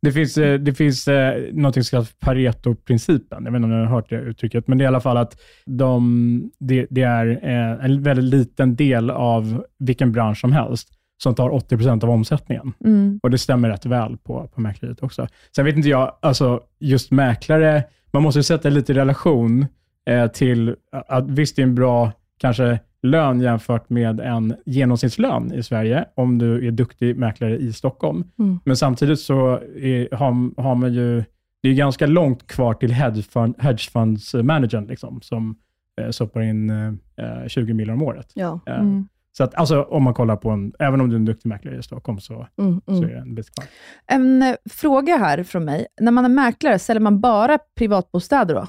Det 0.03 0.13
finns, 0.13 0.39
eh, 0.39 0.59
det 0.59 0.75
finns 0.75 1.09
eh, 1.09 1.43
något 1.53 1.75
som 1.75 1.83
kallas 1.85 2.13
Pareto-principen. 2.19 3.45
Jag 3.45 3.53
vet 3.53 3.57
inte 3.57 3.65
om 3.65 3.71
ni 3.71 3.87
har 3.87 3.95
hört 3.95 4.11
det 4.11 4.17
uttrycket, 4.17 4.69
men 4.69 4.79
det 4.79 4.83
är 4.83 4.87
i 4.87 4.89
alla 4.89 5.01
fall 5.01 5.17
att 5.17 5.41
de, 5.67 6.51
det, 6.59 6.87
det 6.91 7.03
är 7.03 7.27
eh, 7.43 7.85
en 7.85 8.03
väldigt 8.03 8.25
liten 8.25 8.77
del 8.77 9.11
av 9.11 9.65
vilken 9.79 10.13
bransch 10.13 10.41
som 10.41 10.53
helst 10.53 10.89
som 11.23 11.35
tar 11.35 11.51
80% 11.51 12.05
av 12.05 12.11
omsättningen. 12.11 12.73
Mm. 12.85 13.21
Och 13.23 13.31
det 13.31 13.39
stämmer 13.39 13.69
rätt 13.69 13.87
väl 13.87 14.17
på, 14.17 14.49
på 14.55 14.61
mäkleriet 14.61 15.03
också. 15.03 15.29
Sen 15.57 15.65
vet 15.65 15.77
inte 15.77 15.89
jag, 15.89 16.13
alltså 16.23 16.61
just 16.81 17.11
mäklare, 17.11 17.85
man 18.11 18.23
måste 18.23 18.39
ju 18.39 18.43
sätta 18.43 18.69
lite 18.69 18.93
i 18.93 18.95
relation 18.95 19.67
eh, 20.07 20.27
till 20.27 20.77
att 20.91 21.31
visst 21.31 21.57
det 21.57 21.63
är 21.63 21.67
en 21.67 21.75
bra 21.75 22.13
kanske 22.39 22.79
lön 23.03 23.41
jämfört 23.41 23.91
med 23.91 24.21
en 24.21 24.57
genomsnittslön 24.67 25.53
i 25.53 25.63
Sverige, 25.63 26.05
om 26.15 26.39
du 26.39 26.67
är 26.67 26.71
duktig 26.71 27.17
mäklare 27.17 27.57
i 27.57 27.73
Stockholm. 27.73 28.25
Mm. 28.39 28.61
Men 28.65 28.77
samtidigt 28.77 29.21
så 29.21 29.61
är, 29.77 30.17
har, 30.17 30.63
har 30.63 30.75
man 30.75 30.93
ju, 30.93 31.25
det 31.63 31.69
är 31.69 31.75
ganska 31.75 32.07
långt 32.07 32.47
kvar 32.47 32.75
till 32.75 32.93
hedgefund, 32.93 33.55
hedgefundsmanagern, 33.59 34.87
liksom, 34.87 35.21
som 35.23 35.57
eh, 36.01 36.11
stoppar 36.11 36.41
in 36.41 36.71
eh, 36.71 37.47
20 37.47 37.73
miljoner 37.75 37.93
om 37.95 38.03
året. 38.03 38.31
Ja. 38.35 38.61
Eh, 38.67 38.75
Mm. 38.81 39.09
Så 39.33 39.45
att, 39.45 39.55
alltså, 39.55 39.83
om 39.83 40.03
man 40.03 40.15
kollar 40.15 40.37
på 40.37 40.51
en, 40.51 40.73
även 40.79 41.01
om 41.01 41.09
du 41.09 41.15
är 41.15 41.19
en 41.19 41.25
duktig 41.25 41.49
mäklare 41.49 41.79
i 41.79 41.83
Stockholm, 41.83 42.21
så, 42.21 42.47
Mm, 42.59 42.81
så 42.87 42.93
mm. 42.93 43.05
är 43.11 43.15
det 43.15 43.21
en 43.21 43.35
bit 43.35 43.55
kvar. 43.55 43.67
En 44.07 44.43
eh, 44.43 44.55
fråga 44.71 45.17
här 45.17 45.43
från 45.43 45.65
mig. 45.65 45.87
När 46.01 46.13
man 46.13 46.25
är 46.25 46.29
mäklare, 46.29 46.79
säljer 46.79 47.01
man 47.01 47.21
bara 47.21 47.59
privatbostäder 47.77 48.55
då? 48.55 48.67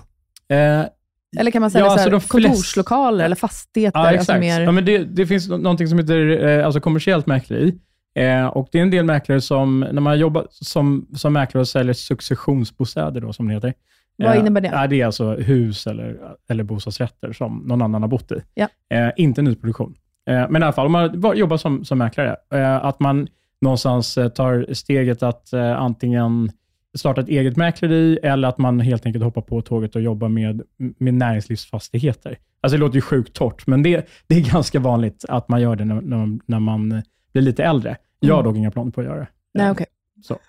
Eller 1.37 1.51
kan 1.51 1.61
man 1.61 1.71
sälja 1.71 1.85
Ja, 1.85 1.89
så 1.89 1.93
alltså 1.93 2.09
de 2.09 2.21
flest- 2.21 2.47
kontorslokaler 2.47 3.25
eller 3.25 3.35
fastigheter? 3.35 3.99
Ja, 3.99 4.07
alltså 4.07 4.21
exakt. 4.21 4.39
mer... 4.39 4.61
Ja, 4.61 4.71
men 4.71 4.85
det, 4.85 4.97
det 4.97 5.27
finns 5.27 5.49
nå- 5.49 5.57
någonting 5.57 5.87
som 5.87 5.99
heter 5.99 6.47
eh, 6.47 6.65
alltså 6.65 6.79
kommersiellt 6.81 7.25
mäkleri. 7.27 7.75
Eh, 8.15 8.45
och 8.45 8.69
det 8.71 8.77
är 8.77 8.81
en 8.83 8.91
del 8.91 9.05
mäklare 9.05 9.41
som, 9.41 9.79
när 9.79 10.01
man 10.01 10.19
jobbar 10.19 10.47
som, 10.49 11.07
som 11.15 11.33
mäklare 11.33 11.61
och 11.61 11.67
säljer 11.67 11.93
successionsbostäder, 11.93 13.21
då, 13.21 13.33
som 13.33 13.47
det 13.47 13.53
heter. 13.53 13.73
Vad 14.17 14.33
Eh, 14.33 14.39
innebär 14.39 14.61
det? 14.61 14.87
Det 14.89 15.01
är 15.01 15.05
alltså 15.05 15.33
hus 15.35 15.87
eller, 15.87 16.17
eller 16.49 16.63
bostadsrätter 16.63 17.33
som 17.33 17.57
någon 17.65 17.81
annan 17.81 18.01
har 18.01 18.09
bott 18.09 18.31
i. 18.31 18.35
Ja. 18.53 18.67
Eh, 18.93 19.09
inte 19.17 19.41
nyproduktion. 19.41 19.95
Eh, 20.29 20.45
men 20.49 20.61
i 20.61 20.65
alla 20.65 20.73
fall, 20.73 20.85
om 20.85 20.91
man 20.91 21.37
jobbar 21.37 21.57
som, 21.57 21.85
som 21.85 21.97
mäklare, 21.97 22.35
att 22.81 22.99
man 22.99 23.27
någonstans 23.61 24.15
tar 24.35 24.73
steget 24.73 25.23
att 25.23 25.53
antingen 25.77 26.51
starta 26.97 27.21
ett 27.21 27.29
eget 27.29 27.57
mäkleri 27.57 28.19
eller 28.23 28.47
att 28.47 28.57
man 28.57 28.79
helt 28.79 29.05
enkelt 29.05 29.23
hoppar 29.23 29.41
på 29.41 29.61
tåget 29.61 29.95
och 29.95 30.01
jobbar 30.01 30.29
med, 30.29 30.61
med 30.97 31.13
näringslivsfastigheter. 31.13 32.37
Alltså 32.61 32.77
det 32.77 32.79
låter 32.81 32.95
ju 32.95 33.01
sjukt 33.01 33.33
torrt, 33.33 33.67
men 33.67 33.83
det, 33.83 34.07
det 34.27 34.35
är 34.35 34.41
ganska 34.51 34.79
vanligt 34.79 35.25
att 35.29 35.49
man 35.49 35.61
gör 35.61 35.75
det 35.75 35.85
när, 35.85 36.01
när, 36.01 36.17
man, 36.17 36.39
när 36.45 36.59
man 36.59 37.01
blir 37.33 37.41
lite 37.43 37.63
äldre. 37.63 37.97
Jag 38.19 38.35
har 38.35 38.41
Mm. 38.41 38.51
dock 38.53 38.57
inga 38.57 38.71
planer 38.71 38.91
på 38.91 39.01
att 39.01 39.07
göra 39.07 39.19
det. 39.19 39.27
Nej, 39.53 39.71
okej. 39.71 39.85
Så. 40.23 40.33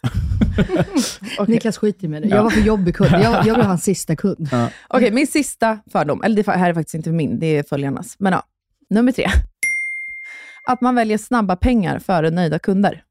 Okej. 1.38 1.54
Niklas 1.54 1.78
skiter 1.78 2.08
nu. 2.08 2.20
Ja. 2.24 2.36
Jag 2.36 2.42
var 2.42 2.50
för 2.50 2.60
jobbig 2.60 2.94
kund. 2.96 3.10
Jag, 3.12 3.46
jag 3.46 3.54
blev 3.56 3.66
hans 3.66 3.82
sista 3.84 4.16
kund. 4.16 4.48
Okej, 4.88 5.10
min 5.12 5.26
sista 5.26 5.78
fördom, 5.92 6.22
eller 6.22 6.36
det 6.36 6.50
här 6.52 6.70
är 6.70 6.74
faktiskt 6.74 6.94
inte 6.94 7.12
min, 7.12 7.38
det 7.38 7.46
är 7.46 7.62
följarnas. 7.62 8.16
Men 8.18 8.32
ja, 8.32 8.42
nummer 8.90 9.12
tre. 9.12 9.26
Att 10.66 10.80
man 10.80 10.94
väljer 10.94 11.18
snabba 11.18 11.56
pengar 11.56 11.98
före 11.98 12.30
nöjda 12.30 12.58
kunder. 12.58 13.02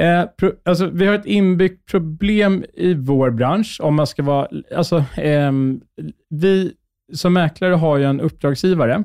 Eh, 0.00 0.24
pro, 0.38 0.52
alltså, 0.64 0.86
vi 0.86 1.06
har 1.06 1.14
ett 1.14 1.26
inbyggt 1.26 1.86
problem 1.90 2.64
i 2.74 2.94
vår 2.94 3.30
bransch. 3.30 3.78
Om 3.82 3.94
man 3.94 4.06
ska 4.06 4.22
vara, 4.22 4.48
alltså, 4.76 5.04
ehm, 5.16 5.80
vi 6.28 6.72
som 7.12 7.32
mäklare 7.32 7.74
har 7.74 7.96
ju 7.96 8.04
en 8.04 8.20
uppdragsgivare 8.20 9.04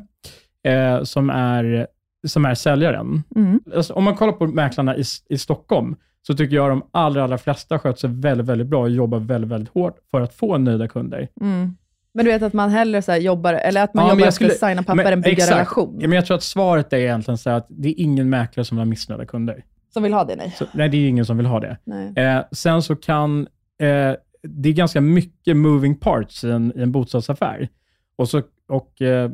eh, 0.67 1.03
som, 1.03 1.29
är, 1.29 1.87
som 2.27 2.45
är 2.45 2.55
säljaren. 2.55 3.23
Mm. 3.35 3.59
Alltså, 3.75 3.93
om 3.93 4.03
man 4.03 4.15
kollar 4.15 4.33
på 4.33 4.47
mäklarna 4.47 4.97
i, 4.97 5.03
i 5.29 5.37
Stockholm, 5.37 5.95
så 6.27 6.33
tycker 6.33 6.55
jag 6.55 6.69
de 6.69 6.83
allra, 6.91 7.23
allra 7.23 7.37
flesta 7.37 7.79
sköter 7.79 7.99
sig 7.99 8.09
väldigt, 8.09 8.47
väldigt 8.47 8.67
bra 8.67 8.81
och 8.81 8.89
jobbar 8.89 9.19
väldigt, 9.19 9.51
väldigt 9.51 9.73
hårt 9.73 9.97
för 10.11 10.21
att 10.21 10.33
få 10.33 10.57
nöjda 10.57 10.87
kunder. 10.87 11.27
Mm. 11.41 11.75
Men 12.13 12.25
du 12.25 12.31
vet 12.31 12.41
att 12.41 12.53
man 12.53 12.69
hellre 12.69 13.01
så 13.01 13.15
jobbar, 13.15 13.53
eller 13.53 13.83
att 13.83 13.93
man 13.93 14.05
Ja, 14.07 14.13
jobbar 14.15 14.31
skulle- 14.31 14.49
för 14.49 14.65
att 14.65 14.69
signa 14.71 14.83
papper 14.83 15.03
men 15.03 15.13
än 15.13 15.21
bygga 15.21 15.33
exakt. 15.33 15.51
relation. 15.51 15.97
Ja, 15.99 16.07
Men 16.07 16.15
jag 16.15 16.25
tror 16.25 16.37
att 16.37 16.43
svaret 16.43 16.93
är 16.93 16.97
egentligen 16.97 17.37
så 17.37 17.49
att 17.49 17.65
det 17.69 17.89
är 17.89 17.93
ingen 17.97 18.29
mäklare 18.29 18.65
som 18.65 18.77
vill 18.77 18.81
ha 18.81 18.85
missnöjda 18.85 19.25
kunder. 19.25 19.63
Som 19.95 20.03
vill 20.03 20.13
ha 20.13 20.23
det, 20.23 20.35
nej. 20.35 20.55
Så, 20.57 20.65
nej, 20.73 20.89
det 20.89 20.97
är 20.97 21.09
ingen 21.09 21.25
som 21.25 21.37
vill 21.37 21.45
ha 21.45 21.59
det. 21.59 21.77
Eh, 22.15 22.43
sen 22.51 22.81
så 22.81 22.95
kan, 22.95 23.39
eh, 23.81 24.13
det 24.43 24.69
är 24.69 24.73
ganska 24.73 25.01
mycket 25.01 25.57
moving 25.57 25.95
parts 25.95 26.43
i 26.43 26.51
en, 26.51 26.73
i 26.75 26.81
en 26.81 26.91
bostadsaffär. 26.91 27.69
Och, 28.15 28.29
så, 28.29 28.41
och 28.67 29.01
eh, 29.01 29.31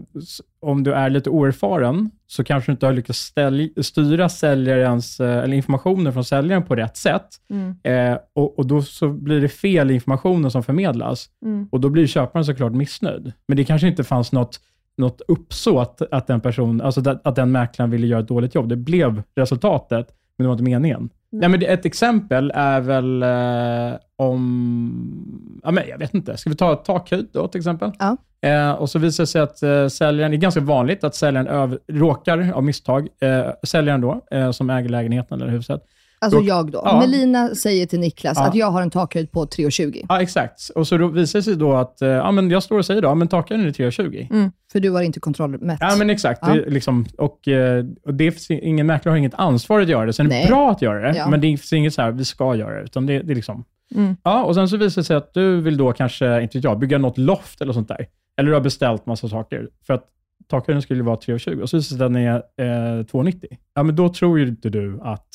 om 0.59 0.83
du 0.83 0.93
är 0.93 1.09
lite 1.09 1.29
oerfaren, 1.29 2.11
så 2.27 2.43
kanske 2.43 2.71
du 2.71 2.73
inte 2.73 2.85
har 2.85 2.93
lyckats 2.93 3.19
ställ, 3.19 3.69
styra 3.81 4.29
säljarens, 4.29 5.19
eh, 5.19 5.43
eller 5.43 5.57
informationen 5.57 6.13
från 6.13 6.25
säljaren 6.25 6.63
på 6.63 6.75
rätt 6.75 6.97
sätt. 6.97 7.27
Mm. 7.49 7.75
Eh, 7.83 8.19
och, 8.33 8.59
och 8.59 8.65
då 8.65 8.81
så 8.81 9.09
blir 9.09 9.41
det 9.41 9.49
fel 9.49 9.91
information 9.91 10.51
som 10.51 10.63
förmedlas. 10.63 11.29
Mm. 11.45 11.67
Och 11.71 11.79
då 11.79 11.89
blir 11.89 12.07
köparen 12.07 12.45
såklart 12.45 12.73
missnöjd. 12.73 13.31
Men 13.47 13.57
det 13.57 13.63
kanske 13.63 13.87
inte 13.87 14.03
fanns 14.03 14.31
något, 14.31 14.59
något 14.97 15.21
uppsåt 15.27 16.01
att 16.11 16.27
den 16.27 16.41
person, 16.41 16.81
alltså 16.81 17.09
att, 17.09 17.27
att 17.27 17.35
den 17.35 17.51
mäklaren 17.51 17.91
ville 17.91 18.07
göra 18.07 18.21
ett 18.21 18.27
dåligt 18.27 18.55
jobb. 18.55 18.69
Det 18.69 18.75
blev 18.75 19.23
resultatet, 19.35 20.07
men 20.37 20.43
det 20.43 20.47
var 20.47 20.53
inte 20.53 20.63
meningen. 20.63 21.09
Nej. 21.31 21.49
men 21.49 21.63
ett 21.63 21.85
exempel 21.85 22.51
är 22.55 22.81
väl 22.81 23.23
eh, 23.23 23.99
om, 24.15 25.59
ja, 25.63 25.71
men 25.71 25.83
jag 25.89 25.97
vet 25.97 26.13
inte, 26.13 26.37
ska 26.37 26.49
vi 26.49 26.55
ta 26.55 26.75
takhöjd 26.75 27.27
då 27.31 27.47
till 27.47 27.59
exempel? 27.59 27.91
Ja. 27.99 28.17
Eh, 28.49 28.71
och 28.71 28.89
så 28.89 28.99
visar 28.99 29.23
det 29.23 29.27
sig 29.27 29.41
att 29.41 29.63
eh, 29.63 29.87
säljaren, 29.87 30.31
det 30.31 30.37
är 30.37 30.39
ganska 30.39 30.61
vanligt 30.61 31.03
att 31.03 31.15
säljaren 31.15 31.47
över, 31.47 31.79
råkar 31.87 32.51
av 32.51 32.63
misstag, 32.63 33.07
eh, 33.21 33.51
säljaren 33.63 34.01
då, 34.01 34.21
eh, 34.31 34.51
som 34.51 34.69
äger 34.69 34.89
lägenheten 34.89 35.41
eller 35.41 35.51
huset, 35.51 35.83
Alltså 36.21 36.39
Då- 36.39 36.45
jag 36.47 36.71
då. 36.71 36.81
Ja. 36.85 36.99
Melina 36.99 37.55
säger 37.55 37.85
till 37.85 37.99
Niklas 37.99 38.37
Ja. 38.37 38.47
att 38.47 38.55
jag 38.55 38.71
har 38.71 38.81
en 38.81 38.89
takhöjd 38.89 39.31
på 39.31 39.45
3,20. 39.45 40.05
Ja, 40.09 40.21
exakt. 40.21 40.69
Och 40.75 40.87
så 40.87 41.07
visar 41.07 41.39
det 41.39 41.43
sig 41.43 41.55
då 41.55 41.73
att, 41.73 42.01
eh, 42.01 42.09
ja 42.09 42.31
men 42.31 42.49
jag 42.51 42.63
står 42.63 42.77
och 42.77 42.85
säger 42.85 43.01
då, 43.01 43.07
ja 43.07 43.15
men 43.15 43.27
takhöjden 43.27 43.67
är 43.67 43.71
3,20. 43.71 44.27
Mm. 44.31 44.51
För 44.71 44.79
du 44.79 44.89
har 44.91 45.01
inte 45.01 45.19
kontrollmätt. 45.19 45.77
Ja, 45.81 45.95
men 45.97 46.09
exakt. 46.09 46.39
Ja. 46.41 46.53
Det, 46.53 46.69
liksom, 46.69 47.05
och, 47.17 47.47
eh, 47.47 47.85
och 48.05 48.13
det 48.13 48.31
finns, 48.31 48.51
ingen 48.51 48.87
mäklare 48.87 49.11
har 49.13 49.17
inget 49.17 49.33
ansvar 49.35 49.81
att 49.81 49.87
göra 49.89 50.05
det. 50.05 50.13
Sen 50.13 50.31
är 50.31 50.41
det 50.41 50.47
bra 50.47 50.71
att 50.71 50.81
göra 50.81 51.13
det, 51.13 51.25
men 51.29 51.41
det 51.41 51.47
finns 51.47 51.73
inget 51.73 51.93
så 51.93 52.01
här, 52.01 52.11
vi 52.11 52.25
ska 52.25 52.55
göra 52.55 52.75
det. 52.77 52.83
Utan 52.83 53.05
det, 53.05 53.19
det 53.21 53.33
är 53.33 53.35
liksom, 53.35 53.63
Mm. 53.95 54.15
ja, 54.23 54.43
och 54.43 54.55
sen 54.55 54.69
så 54.69 54.77
visar 54.77 55.01
det 55.01 55.05
sig 55.05 55.15
att 55.15 55.33
du 55.33 55.61
vill 55.61 55.77
då 55.77 55.91
kanske, 55.93 56.41
inte 56.41 56.57
jag, 56.57 56.79
bygga 56.79 56.97
något 56.97 57.17
loft 57.17 57.61
eller 57.61 57.73
sånt 57.73 57.87
där. 57.87 58.05
Eller 58.37 58.49
du 58.49 58.53
har 58.55 58.61
beställt 58.61 59.05
massa 59.05 59.29
saker. 59.29 59.67
För 59.87 59.93
att 59.93 60.03
takhöjden 60.47 60.81
skulle 60.81 61.03
vara 61.03 61.15
3,20 61.15 61.61
och 61.61 61.69
så 61.69 61.77
visar 61.77 61.97
den 61.97 62.15
är 62.15 62.35
eh, 62.35 62.63
2,90. 62.63 63.57
Ja, 63.73 63.83
men 63.83 63.95
då 63.95 64.09
tror 64.09 64.39
ju 64.39 64.47
inte 64.47 64.69
du 64.69 64.99
att, 65.01 65.27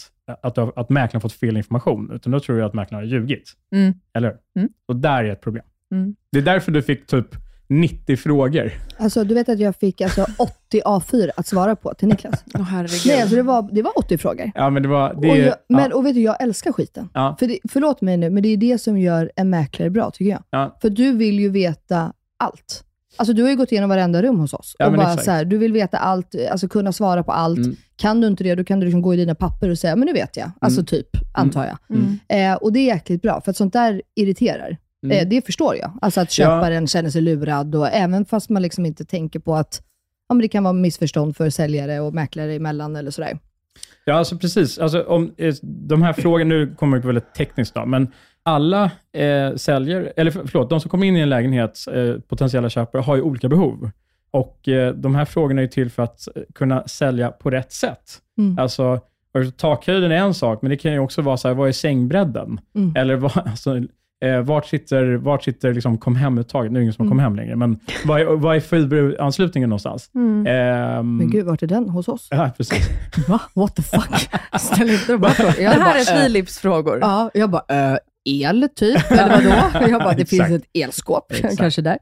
att, 0.42 0.58
att 0.58 0.88
mäklaren 0.88 1.20
fått 1.20 1.32
fel 1.32 1.56
information, 1.56 2.10
utan 2.14 2.32
då 2.32 2.40
tror 2.40 2.56
du 2.56 2.64
att 2.64 2.74
mäklaren 2.74 3.04
har 3.04 3.12
ljugit. 3.12 3.52
Mm. 3.72 3.94
Eller 4.14 4.28
hur? 4.28 4.62
Mm. 4.62 4.72
Och 4.88 4.96
där 4.96 5.24
är 5.24 5.32
ett 5.32 5.40
problem. 5.40 5.64
Mm. 5.92 6.16
Det 6.32 6.38
är 6.38 6.42
därför 6.42 6.72
du 6.72 6.82
fick 6.82 7.06
typ 7.06 7.36
90 7.68 8.16
frågor. 8.16 8.72
Alltså, 8.98 9.24
du 9.24 9.34
vet 9.34 9.48
att 9.48 9.58
jag 9.58 9.76
fick 9.76 10.00
alltså 10.00 10.26
80 10.38 10.82
A4 10.84 11.30
att 11.36 11.46
svara 11.46 11.76
på 11.76 11.94
till 11.94 12.08
Niklas. 12.08 12.44
Herregud. 12.54 13.00
Nej, 13.06 13.20
alltså 13.20 13.36
det 13.36 13.42
var, 13.42 13.68
det 13.72 13.82
var 13.82 13.98
80 13.98 14.18
frågor. 14.18 14.50
Ja, 14.54 14.70
men 14.70 14.82
det 14.82 14.88
var... 14.88 15.14
Det, 15.22 15.30
och 15.30 15.36
jag, 15.36 15.54
men, 15.68 15.90
ja, 15.90 15.96
och 15.96 16.06
vet 16.06 16.14
du, 16.14 16.20
jag 16.20 16.42
älskar 16.42 16.72
skiten. 16.72 17.08
ja, 17.14 17.36
För 17.38 17.46
det, 17.46 17.58
förlåt 17.68 18.00
mig 18.00 18.16
nu, 18.16 18.30
men 18.30 18.42
det 18.42 18.48
är 18.48 18.56
det 18.56 18.78
som 18.78 18.98
gör 18.98 19.32
en 19.36 19.50
mäklare 19.50 19.90
bra, 19.90 20.10
tycker 20.10 20.30
jag. 20.30 20.42
ja. 20.50 20.78
För 20.82 20.90
du 20.90 21.12
vill 21.12 21.40
ju 21.40 21.48
veta 21.48 22.12
allt. 22.36 22.85
Alltså 23.16 23.32
du 23.32 23.42
har 23.42 23.50
ju 23.50 23.56
gått 23.56 23.72
igenom 23.72 23.90
varenda 23.90 24.22
rum 24.22 24.38
hos 24.38 24.54
oss. 24.54 24.76
Ja, 24.78 24.86
och 24.86 24.92
bara 24.92 25.02
exakt. 25.02 25.24
så 25.24 25.30
här, 25.30 25.44
du 25.44 25.58
vill 25.58 25.72
veta 25.72 25.98
allt, 25.98 26.34
alltså 26.50 26.68
kunna 26.68 26.92
svara 26.92 27.22
på 27.22 27.32
allt. 27.32 27.58
Mm. 27.58 27.76
Kan 27.96 28.20
du 28.20 28.26
inte 28.26 28.44
det, 28.44 28.54
då 28.54 28.64
kan 28.64 28.80
du 28.80 28.86
liksom 28.86 29.02
gå 29.02 29.14
i 29.14 29.16
dina 29.16 29.34
papper 29.34 29.68
och 29.68 29.78
säga, 29.78 29.96
men 29.96 30.06
nu 30.06 30.12
vet 30.12 30.36
jag. 30.36 30.50
Alltså 30.60 30.84
typ, 30.84 31.08
antar 31.34 31.66
jag. 31.66 31.96
Mm. 31.96 32.18
Eh, 32.28 32.56
och 32.56 32.72
det 32.72 32.78
är 32.78 32.84
jäkligt 32.84 33.22
bra, 33.22 33.40
för 33.40 33.50
att 33.50 33.56
sånt 33.56 33.72
där 33.72 34.02
irriterar. 34.14 34.76
Mm. 35.04 35.18
Eh, 35.18 35.28
det 35.28 35.46
förstår 35.46 35.76
jag. 35.76 35.98
Alltså 36.02 36.20
att 36.20 36.30
köparen 36.30 36.86
känner 36.86 37.10
sig 37.10 37.20
lurad, 37.20 37.74
och 37.74 37.88
även 37.88 38.24
fast 38.24 38.50
man 38.50 38.62
liksom 38.62 38.86
inte 38.86 39.04
tänker 39.04 39.38
på 39.38 39.54
att 39.54 39.82
ja, 40.28 40.34
men 40.34 40.42
det 40.42 40.48
kan 40.48 40.64
vara 40.64 40.72
missförstånd 40.72 41.36
för 41.36 41.50
säljare 41.50 42.00
och 42.00 42.14
mäklare 42.14 42.54
emellan 42.54 42.96
eller 42.96 43.10
sådär. 43.10 43.38
Ja, 44.04 44.14
alltså 44.14 44.38
precis. 44.38 44.78
Alltså, 44.78 45.02
om, 45.02 45.34
eh, 45.38 45.54
de 45.62 46.02
här 46.02 46.12
frågorna, 46.12 46.44
nu 46.44 46.74
kommer 46.78 46.98
det 46.98 47.06
väldigt 47.06 47.34
tekniskt, 47.34 47.74
då, 47.74 47.86
men 47.86 48.12
alla 48.42 48.84
eh, 49.12 49.54
säljare, 49.56 50.12
eller 50.16 50.30
för- 50.30 50.46
förlåt, 50.46 50.70
de 50.70 50.80
som 50.80 50.90
kommer 50.90 51.06
in 51.06 51.16
i 51.16 51.20
en 51.20 51.28
lägenhet, 51.28 51.78
eh, 51.92 52.14
potentiella 52.28 52.68
köpare, 52.70 53.02
har 53.02 53.16
ju 53.16 53.22
olika 53.22 53.48
behov. 53.48 53.90
Och 54.30 54.68
eh, 54.68 54.94
De 54.94 55.14
här 55.14 55.24
frågorna 55.24 55.62
är 55.62 55.66
till 55.66 55.90
för 55.90 56.02
att 56.02 56.28
eh, 56.36 56.42
kunna 56.54 56.88
sälja 56.88 57.30
på 57.30 57.50
rätt 57.50 57.72
sätt. 57.72 58.18
Mm. 58.38 58.58
Alltså, 58.58 59.00
takhöjden 59.56 60.12
är 60.12 60.16
en 60.16 60.34
sak, 60.34 60.62
men 60.62 60.70
det 60.70 60.76
kan 60.76 60.92
ju 60.92 60.98
också 60.98 61.22
vara 61.22 61.36
så 61.36 61.48
här, 61.48 61.54
vad 61.54 61.68
är 61.68 61.72
sängbredden? 61.72 62.60
Mm. 62.74 62.96
Eller 62.96 63.16
vad, 63.16 63.32
alltså, 63.46 63.80
eh, 64.24 64.40
vart 64.40 64.66
sitter, 64.66 65.14
vart 65.14 65.44
sitter 65.44 65.74
liksom 65.74 65.98
kom 65.98 66.16
hem-uttaget? 66.16 66.72
Nu 66.72 66.78
är 66.78 66.80
det 66.80 66.82
ingen 66.82 66.92
som 66.94 67.04
har 67.06 67.10
kom 67.10 67.18
hem 67.18 67.36
längre, 67.36 67.56
men 67.56 67.78
vad 68.04 68.20
är, 68.20 68.24
vad 68.24 68.56
är 68.56 68.60
fiberanslutningen 68.60 69.68
någonstans? 69.70 70.10
Mm. 70.14 70.46
Ehm, 70.46 71.16
Men 71.16 71.30
gud, 71.30 71.46
vart 71.46 71.62
är 71.62 71.66
den 71.66 71.88
hos 71.88 72.08
oss? 72.08 72.28
Ja, 72.30 72.50
precis. 72.56 72.88
Va? 73.28 73.40
What 73.54 73.76
the 73.76 73.82
fuck? 73.82 74.28
Ställ 74.60 74.90
inte 74.90 75.12
de 75.12 75.22
här 75.22 75.30
frågorna. 75.30 75.54
Det 75.56 75.62
Jag 75.62 75.70
här 75.70 75.78
bara, 75.80 75.94
är 75.98 76.16
eh, 76.16 76.22
Philips 76.22 76.58
frågor. 76.58 76.98
Ja, 77.00 77.30
jag 77.34 77.50
bara, 77.50 77.92
äh, 77.92 77.98
el 78.28 78.68
typ, 78.76 79.10
eller 79.10 79.28
vadå? 79.28 79.86
Jag 79.90 80.02
bara, 80.02 80.14
det 80.14 80.26
finns 80.26 80.50
ett 80.50 80.64
elskåp, 80.84 81.32
kanske 81.58 81.82
där. 81.82 81.98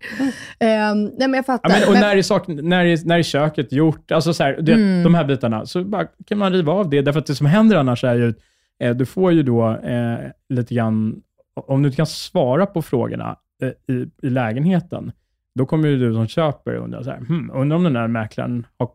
Ehm, 0.59 1.05
nej, 1.05 1.15
men 1.19 1.35
jag 1.35 1.47
fattar. 1.47 1.71
Ja, 1.71 1.77
men, 1.81 1.89
och 1.89 1.93
Men- 1.93 2.01
när 2.03 2.17
är, 2.17 2.23
sak, 2.23 2.45
när, 2.49 2.85
är, 2.85 3.07
när 3.07 3.19
är 3.19 3.23
köket 3.23 3.73
gjort? 3.73 4.13
Alltså 4.13 4.35
så 4.35 4.43
här, 4.43 4.53
du, 4.61 4.73
vet, 4.73 4.81
Mm. 4.81 5.03
De 5.03 5.15
här 5.15 5.25
bitarna, 5.25 5.67
så 5.67 5.85
bara, 5.85 6.07
kan 6.27 6.39
man 6.39 6.53
riva 6.53 6.73
av 6.73 6.91
det. 6.91 7.03
Därför 7.03 7.21
att 7.21 7.27
det 7.27 7.35
som 7.35 7.47
händer 7.47 7.77
annars 7.77 8.05
är 8.05 8.15
ju, 8.15 8.35
eh, 8.83 8.95
du 8.97 9.07
får 9.07 9.33
ju 9.33 9.43
då 9.43 9.71
eh, 9.71 10.19
lite 10.49 10.75
grann, 10.75 11.15
om 11.55 11.83
du 11.83 11.87
inte 11.89 11.97
kan 11.97 12.07
svara 12.07 12.67
på 12.67 12.83
frågorna 12.83 13.37
eh, 13.63 13.95
i, 13.95 14.11
i 14.23 14.31
lägenheten, 14.31 15.13
då 15.55 15.67
kommer 15.67 15.89
ju 15.89 15.99
du 15.99 16.15
som 16.15 16.27
köper 16.29 16.75
undra, 16.75 17.05
så 17.05 17.11
här, 17.11 17.19
hmm, 17.19 17.51
undrar 17.55 17.77
om 17.77 17.85
den 17.85 17.93
där 17.93 18.09
mäklaren 18.09 18.67
har 18.79 18.89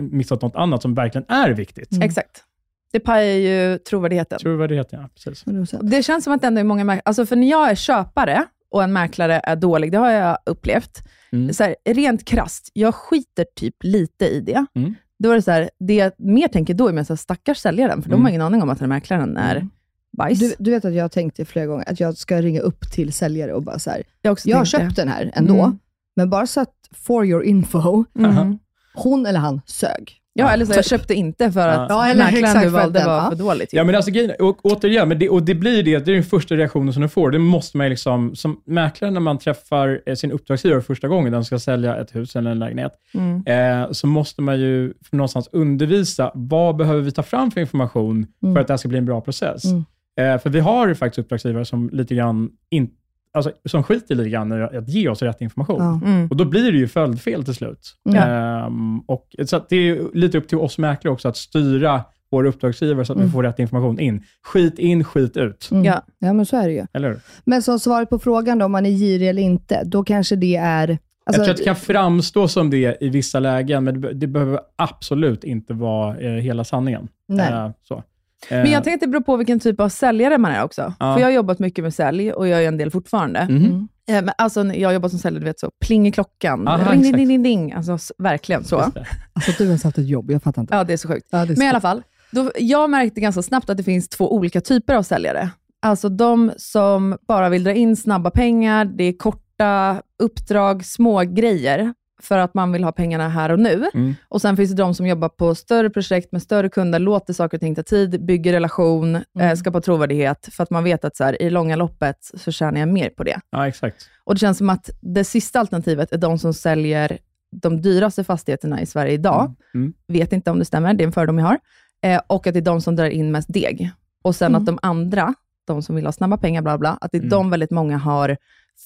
missat 0.00 0.42
något 0.42 0.56
annat 0.56 0.82
som 0.82 0.94
verkligen 0.94 1.24
är 1.28 1.50
viktigt. 1.50 1.92
Mm. 1.92 2.02
Exakt. 2.02 2.44
Det 2.92 3.00
pajar 3.00 3.34
ju 3.34 3.78
trovärdigheten. 3.78 4.38
Trovärdigheten, 4.38 5.00
ja. 5.00 5.08
Precis. 5.14 5.44
Det 5.82 6.02
känns 6.02 6.24
som 6.24 6.32
att 6.32 6.40
det 6.40 6.46
ändå 6.46 6.60
är 6.60 6.64
många 6.64 6.84
mäklare, 6.84 7.02
alltså 7.04 7.26
för 7.26 7.36
när 7.36 7.50
jag 7.50 7.70
är 7.70 7.74
köpare 7.74 8.44
och 8.70 8.82
en 8.82 8.92
mäklare 8.92 9.40
är 9.44 9.56
dålig, 9.56 9.92
det 9.92 9.98
har 9.98 10.10
jag 10.10 10.38
upplevt. 10.46 11.02
Mm. 11.32 11.52
Så 11.52 11.64
här, 11.64 11.76
rent 11.84 12.24
krasst, 12.24 12.70
jag 12.72 12.94
skiter 12.94 13.46
typ 13.56 13.74
lite 13.80 14.26
i 14.26 14.40
det. 14.40 14.66
Mm. 14.74 14.94
Då 15.18 15.30
är 15.30 15.34
det 15.34 15.42
så 15.42 15.50
här, 15.50 15.70
det 15.78 15.94
jag 15.94 16.12
mer 16.18 16.48
tänker 16.48 16.74
då 16.74 16.88
är 16.88 16.92
med 16.92 17.06
så 17.06 17.12
här, 17.12 17.16
stackars 17.16 17.58
säljaren, 17.58 18.02
för 18.02 18.10
de 18.10 18.14
Mm. 18.14 18.22
har 18.24 18.28
ingen 18.30 18.42
aning 18.42 18.62
om 18.62 18.70
att 18.70 18.78
den 18.78 18.90
här 18.90 18.96
mäklaren 18.96 19.36
är 19.36 19.68
bajs. 20.16 20.38
Du, 20.38 20.54
du 20.58 20.70
vet 20.70 20.84
att 20.84 20.94
jag 20.94 21.04
har 21.04 21.08
tänkt 21.08 21.36
det 21.36 21.44
flera 21.44 21.66
gånger, 21.66 21.84
att 21.90 22.00
jag 22.00 22.16
ska 22.16 22.40
ringa 22.42 22.60
upp 22.60 22.90
till 22.92 23.12
säljare 23.12 23.52
och 23.52 23.62
bara 23.62 23.78
så 23.78 23.90
här, 23.90 24.02
jag, 24.22 24.38
jag 24.44 24.56
har 24.56 24.64
tänkt 24.64 24.78
det. 24.82 24.84
köpt 24.86 24.96
den 24.96 25.08
här 25.08 25.30
ändå, 25.34 25.54
Mm. 25.60 25.78
men 26.16 26.30
bara 26.30 26.46
så 26.46 26.60
att 26.60 26.74
for 26.92 27.26
your 27.26 27.44
info, 27.44 28.04
Mm. 28.18 28.58
hon 28.94 29.26
eller 29.26 29.38
han 29.40 29.60
sög. 29.66 30.20
Ja, 30.36 30.50
eller 30.50 30.64
så 30.66 30.72
jag 30.72 30.84
köpte 30.84 31.14
inte 31.14 31.52
för 31.52 31.68
att 31.68 31.90
Ja, 31.90 32.06
eller 32.06 32.24
mäklaren 32.24 32.44
exakt 32.44 32.64
du 32.64 32.68
valde 32.70 33.04
var 33.04 33.30
för 33.30 33.36
dålig. 33.36 33.68
Typ. 33.68 33.76
Ja, 33.76 33.84
men 33.84 33.94
alltså, 33.94 34.10
grejen 34.10 34.30
är- 34.30 34.42
och, 34.42 34.58
återigen, 34.62 35.08
men 35.08 35.18
det, 35.18 35.28
och 35.28 35.42
det 35.42 35.54
blir 35.54 35.82
det, 35.82 35.98
det 35.98 36.10
är 36.10 36.14
den 36.14 36.24
första 36.24 36.54
reaktionen 36.56 36.92
som 36.92 37.02
du 37.02 37.08
får. 37.08 37.30
Det 37.30 37.38
måste 37.38 37.76
man 37.76 37.88
liksom, 37.88 38.36
som 38.36 38.60
mäklare 38.66 39.10
när 39.10 39.20
man 39.20 39.38
träffar 39.38 40.00
eh, 40.06 40.14
sin 40.14 40.32
uppdragsgivare 40.32 40.82
första 40.82 41.08
gången, 41.08 41.32
den 41.32 41.44
ska 41.44 41.58
sälja 41.58 41.96
ett 41.96 42.14
hus 42.14 42.36
eller 42.36 42.50
en 42.50 42.58
lägenhet, 42.58 42.92
Mm. 43.14 43.42
eh, 43.82 43.90
så 43.92 44.06
måste 44.06 44.42
man 44.42 44.60
ju 44.60 44.94
någonstans 45.12 45.48
undervisa, 45.52 46.30
vad 46.34 46.76
behöver 46.76 47.00
vi 47.02 47.10
ta 47.12 47.22
fram 47.22 47.50
för 47.50 47.60
information 47.60 48.26
Mm. 48.42 48.54
för 48.54 48.60
att 48.60 48.66
det 48.66 48.72
här 48.72 48.78
ska 48.78 48.88
bli 48.88 48.98
en 48.98 49.06
bra 49.06 49.20
process? 49.20 49.64
Mm. 49.64 49.84
Eh, 50.20 50.38
för 50.38 50.50
vi 50.50 50.60
har 50.60 50.88
ju 50.88 50.94
faktiskt 50.94 51.18
uppdragsgivare 51.18 51.64
som 51.64 51.90
lite 51.92 52.14
grann 52.14 52.50
in, 52.70 52.90
alltså, 53.32 53.52
som 53.64 53.82
skiter 53.82 54.14
lite 54.14 54.30
grann 54.30 54.52
i 54.52 54.76
att 54.76 54.88
ge 54.88 55.08
oss 55.08 55.22
rätt 55.22 55.40
information. 55.40 55.76
Ja. 55.80 56.08
Mm. 56.10 56.28
Och 56.28 56.36
då 56.36 56.44
blir 56.44 56.72
det 56.72 56.78
ju 56.78 56.88
följdfel 56.88 57.44
till 57.44 57.54
slut. 57.54 57.94
Mm. 58.08 58.28
Ehm, 58.28 59.00
och, 59.00 59.34
så 59.46 59.56
att 59.56 59.68
det 59.68 59.76
är 59.76 60.14
lite 60.14 60.38
upp 60.38 60.48
till 60.48 60.58
oss 60.58 60.78
mäklare 60.78 61.12
också 61.14 61.28
att 61.28 61.36
styra 61.36 62.02
våra 62.30 62.48
uppdragsgivare 62.48 63.04
så 63.04 63.12
att 63.12 63.18
vi 63.18 63.22
Mm. 63.22 63.32
får 63.32 63.42
rätt 63.42 63.58
information 63.58 63.98
in. 64.00 64.22
Skit 64.42 64.78
in, 64.78 65.04
skit 65.04 65.36
ut. 65.36 65.68
Mm. 65.72 65.84
Ja. 65.84 66.02
ja, 66.18 66.32
men 66.32 66.46
så 66.46 66.56
är 66.56 66.66
det 66.68 66.74
ju. 66.74 66.86
Eller 66.92 67.08
hur? 67.08 67.20
Men 67.44 67.62
som 67.62 67.78
svaret 67.78 68.10
på 68.10 68.18
frågan 68.18 68.58
då, 68.58 68.64
om 68.64 68.72
man 68.72 68.86
är 68.86 68.90
girig 68.90 69.28
eller 69.28 69.42
inte, 69.42 69.82
då 69.84 70.04
kanske 70.04 70.36
det 70.36 70.56
är... 70.56 70.98
Alltså, 71.26 71.40
jag 71.40 71.44
tror 71.46 71.50
att 71.52 71.58
det 71.58 71.64
kan 71.64 71.76
framstå 71.76 72.48
som 72.48 72.70
det 72.70 72.96
i 73.00 73.08
vissa 73.08 73.40
lägen, 73.40 73.84
men 73.84 74.00
det, 74.00 74.12
det 74.12 74.26
behöver 74.26 74.60
absolut 74.76 75.44
inte 75.44 75.74
vara 75.74 76.16
eh, 76.16 76.30
hela 76.30 76.64
sanningen. 76.64 77.08
Nej. 77.28 77.52
Eh, 77.52 77.70
så. 77.82 78.02
Men 78.50 78.70
jag 78.70 78.84
tänker 78.84 78.94
att 78.96 79.00
det 79.00 79.06
beror 79.06 79.20
på 79.22 79.36
vilken 79.36 79.60
typ 79.60 79.80
av 79.80 79.88
säljare 79.88 80.38
man 80.38 80.52
är 80.52 80.62
också. 80.64 80.94
Ja. 81.00 81.14
För 81.14 81.20
jag 81.20 81.26
har 81.26 81.32
jobbat 81.32 81.58
mycket 81.58 81.84
med 81.84 81.94
sälj 81.94 82.32
och 82.32 82.48
jag 82.48 82.62
gör 82.62 82.68
en 82.68 82.76
del 82.76 82.90
fortfarande. 82.90 83.46
Mhm. 83.50 83.88
Eh, 84.08 84.14
Men 84.24 84.30
alltså, 84.38 84.64
jag 84.64 84.94
jobbar 84.94 85.08
som 85.08 85.18
säljare, 85.18 85.40
du 85.40 85.44
vet 85.46 85.60
så, 85.60 85.70
pling 85.86 86.06
i 86.08 86.12
klockan, 86.12 86.68
Aha, 86.68 86.92
ring, 86.92 87.02
ding, 87.02 87.12
ding, 87.16 87.28
ding, 87.28 87.42
ding. 87.42 87.72
Alltså 87.72 87.98
verkligen 88.18 88.64
så. 88.64 88.76
Alltså 88.78 89.52
du 89.58 89.64
har 89.64 89.66
ens 89.66 89.84
haft 89.84 89.98
ett 89.98 90.08
jobb, 90.08 90.30
jag 90.30 90.42
fattar 90.42 90.62
inte. 90.62 90.74
Ja, 90.74 90.84
det 90.84 90.92
är 90.92 90.96
så 90.96 91.08
sjukt. 91.08 91.26
Ja, 91.30 91.38
är 91.38 91.46
Men 91.46 91.52
i 91.52 91.56
så- 91.56 91.66
alla 91.68 91.80
fall, 91.80 92.02
då, 92.30 92.50
jag 92.58 92.90
märkte 92.90 93.20
ganska 93.20 93.42
snabbt 93.42 93.70
att 93.70 93.76
det 93.76 93.82
finns 93.82 94.08
två 94.08 94.34
olika 94.34 94.60
typer 94.60 94.94
av 94.94 95.02
säljare. 95.02 95.50
Alltså 95.82 96.08
de 96.08 96.52
som 96.56 97.16
bara 97.28 97.48
vill 97.48 97.64
dra 97.64 97.72
in 97.72 97.96
snabba 97.96 98.30
pengar, 98.30 98.84
det 98.84 99.04
är 99.04 99.12
korta 99.12 100.02
uppdrag, 100.22 100.84
små 100.84 101.20
grejer 101.22 101.94
för 102.24 102.38
att 102.38 102.54
man 102.54 102.72
vill 102.72 102.84
ha 102.84 102.92
pengarna 102.92 103.28
här 103.28 103.50
och 103.50 103.58
nu. 103.58 103.90
Mm. 103.94 104.14
Och 104.28 104.40
Sen 104.40 104.56
finns 104.56 104.70
det 104.70 104.76
de 104.76 104.94
som 104.94 105.06
jobbar 105.06 105.28
på 105.28 105.54
större 105.54 105.90
projekt 105.90 106.32
med 106.32 106.42
större 106.42 106.68
kunder, 106.68 106.98
låter 106.98 107.32
saker 107.32 107.56
och 107.56 107.60
ting 107.60 107.74
ta 107.74 107.82
tid, 107.82 108.24
bygger 108.24 108.52
relation, 108.52 109.18
eh, 109.40 109.54
skapar 109.54 109.80
trovärdighet, 109.80 110.48
för 110.52 110.62
att 110.62 110.70
man 110.70 110.84
vet 110.84 111.04
att 111.04 111.16
så 111.16 111.24
här, 111.24 111.42
i 111.42 111.50
långa 111.50 111.76
loppet 111.76 112.16
så 112.34 112.52
tjänar 112.52 112.80
jag 112.80 112.88
mer 112.88 113.10
på 113.10 113.24
det. 113.24 113.40
Ja, 113.50 113.68
exakt. 113.68 113.96
Och 114.24 114.34
Det 114.34 114.38
känns 114.40 114.58
som 114.58 114.70
att 114.70 114.90
det 115.00 115.24
sista 115.24 115.60
alternativet 115.60 116.12
är 116.12 116.18
de 116.18 116.38
som 116.38 116.54
säljer 116.54 117.18
de 117.62 117.82
dyraste 117.82 118.24
fastigheterna 118.24 118.80
i 118.82 118.86
Sverige 118.86 119.12
idag. 119.12 119.54
Mm. 119.74 119.92
Vet 120.08 120.32
inte 120.32 120.50
om 120.50 120.58
det 120.58 120.64
stämmer, 120.64 120.94
det 120.94 121.04
är 121.04 121.06
en 121.06 121.12
fördom 121.12 121.38
jag 121.38 121.46
har. 121.46 121.58
Eh, 122.02 122.20
och 122.26 122.46
att 122.46 122.54
det 122.54 122.60
är 122.60 122.64
de 122.64 122.80
som 122.80 122.96
drar 122.96 123.06
in 123.08 123.32
mest 123.32 123.52
deg. 123.52 123.90
Och 124.24 124.36
sen 124.36 124.46
Mm. 124.52 124.60
att 124.62 124.66
de 124.66 124.78
andra, 124.82 125.34
de 125.66 125.82
som 125.82 125.96
vill 125.96 126.04
ha 126.04 126.12
snabba 126.12 126.36
pengar, 126.36 126.62
bla 126.62 126.78
bla, 126.78 126.98
att 127.00 127.12
det 127.12 127.18
är 127.18 127.20
Mm. 127.20 127.30
de 127.30 127.50
väldigt 127.50 127.70
många 127.70 127.96
har 127.98 128.36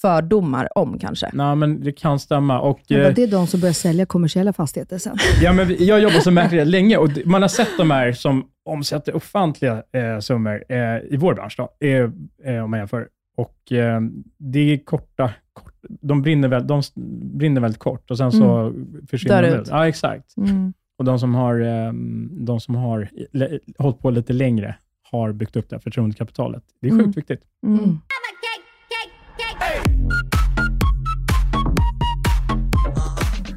fördomar 0.01 0.77
om 0.77 0.99
kanske. 0.99 1.29
Nej, 1.33 1.55
men 1.55 1.83
det 1.83 1.91
kan 1.91 2.19
stämma. 2.19 2.59
Och, 2.59 2.79
Men 2.89 3.01
eh, 3.05 3.13
det 3.13 3.23
är 3.23 3.27
de 3.27 3.47
som 3.47 3.59
börjar 3.59 3.73
sälja 3.73 4.05
kommersiella 4.05 4.53
fastigheter 4.53 4.97
sen. 4.97 5.17
Ja, 5.41 5.53
men 5.53 5.75
jag 5.79 5.99
jobbar 6.01 6.19
som 6.19 6.33
mäklare 6.33 6.65
länge 6.65 6.97
och 6.97 7.09
man 7.25 7.41
har 7.41 7.49
sett 7.49 7.77
de 7.77 7.91
här 7.91 8.11
som 8.11 8.45
omsätter 8.65 9.15
ofantliga 9.15 9.83
eh, 9.91 10.19
summor 10.19 10.63
eh, 10.69 10.77
i 11.09 11.17
vår 11.19 11.33
bransch, 11.33 11.55
då, 11.57 11.87
eh, 11.87 12.63
om 12.63 12.71
man 12.71 12.79
jämför. 12.79 13.07
Och 13.37 13.71
eh, 13.71 14.01
det 14.37 14.59
är 14.73 14.77
korta, 14.77 15.33
kort, 15.53 15.73
de, 16.01 16.21
brinner 16.21 16.47
väl, 16.47 16.67
de 16.67 16.81
brinner 17.37 17.61
väldigt 17.61 17.79
kort 17.79 18.11
och 18.11 18.17
sen 18.17 18.31
så 18.31 18.73
försvinner 19.09 19.41
Dör 19.41 19.51
de 19.51 19.61
ut. 19.61 19.67
Ja, 19.71 19.87
exakt. 19.87 20.37
Mm. 20.37 20.73
Och 20.97 21.05
de 21.05 21.19
som 21.19 21.35
har, 21.35 21.59
eh, 21.61 21.93
de 22.31 22.59
som 22.59 22.75
har 22.75 23.09
hållit 23.77 23.99
på 23.99 24.09
lite 24.09 24.33
längre 24.33 24.75
har 25.11 25.31
byggt 25.31 25.55
upp 25.55 25.69
det 25.69 25.75
här 25.75 25.81
förtroendekapitalet. 25.81 26.63
Det 26.81 26.87
är 26.87 26.91
sjukt 26.91 27.01
Mm. 27.01 27.11
viktigt. 27.11 27.41
Mm. 27.65 27.99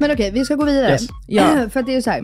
Men 0.03 0.11
okej, 0.11 0.31
vi 0.31 0.45
ska 0.45 0.55
gå 0.55 0.65
vidare. 0.65 0.91
Yes. 0.91 1.07
Ja. 1.27 1.69
För 1.69 1.79
att 1.79 1.85
det 1.85 1.91
är 1.91 1.95
ju 1.95 2.01
så 2.01 2.09
här. 2.09 2.23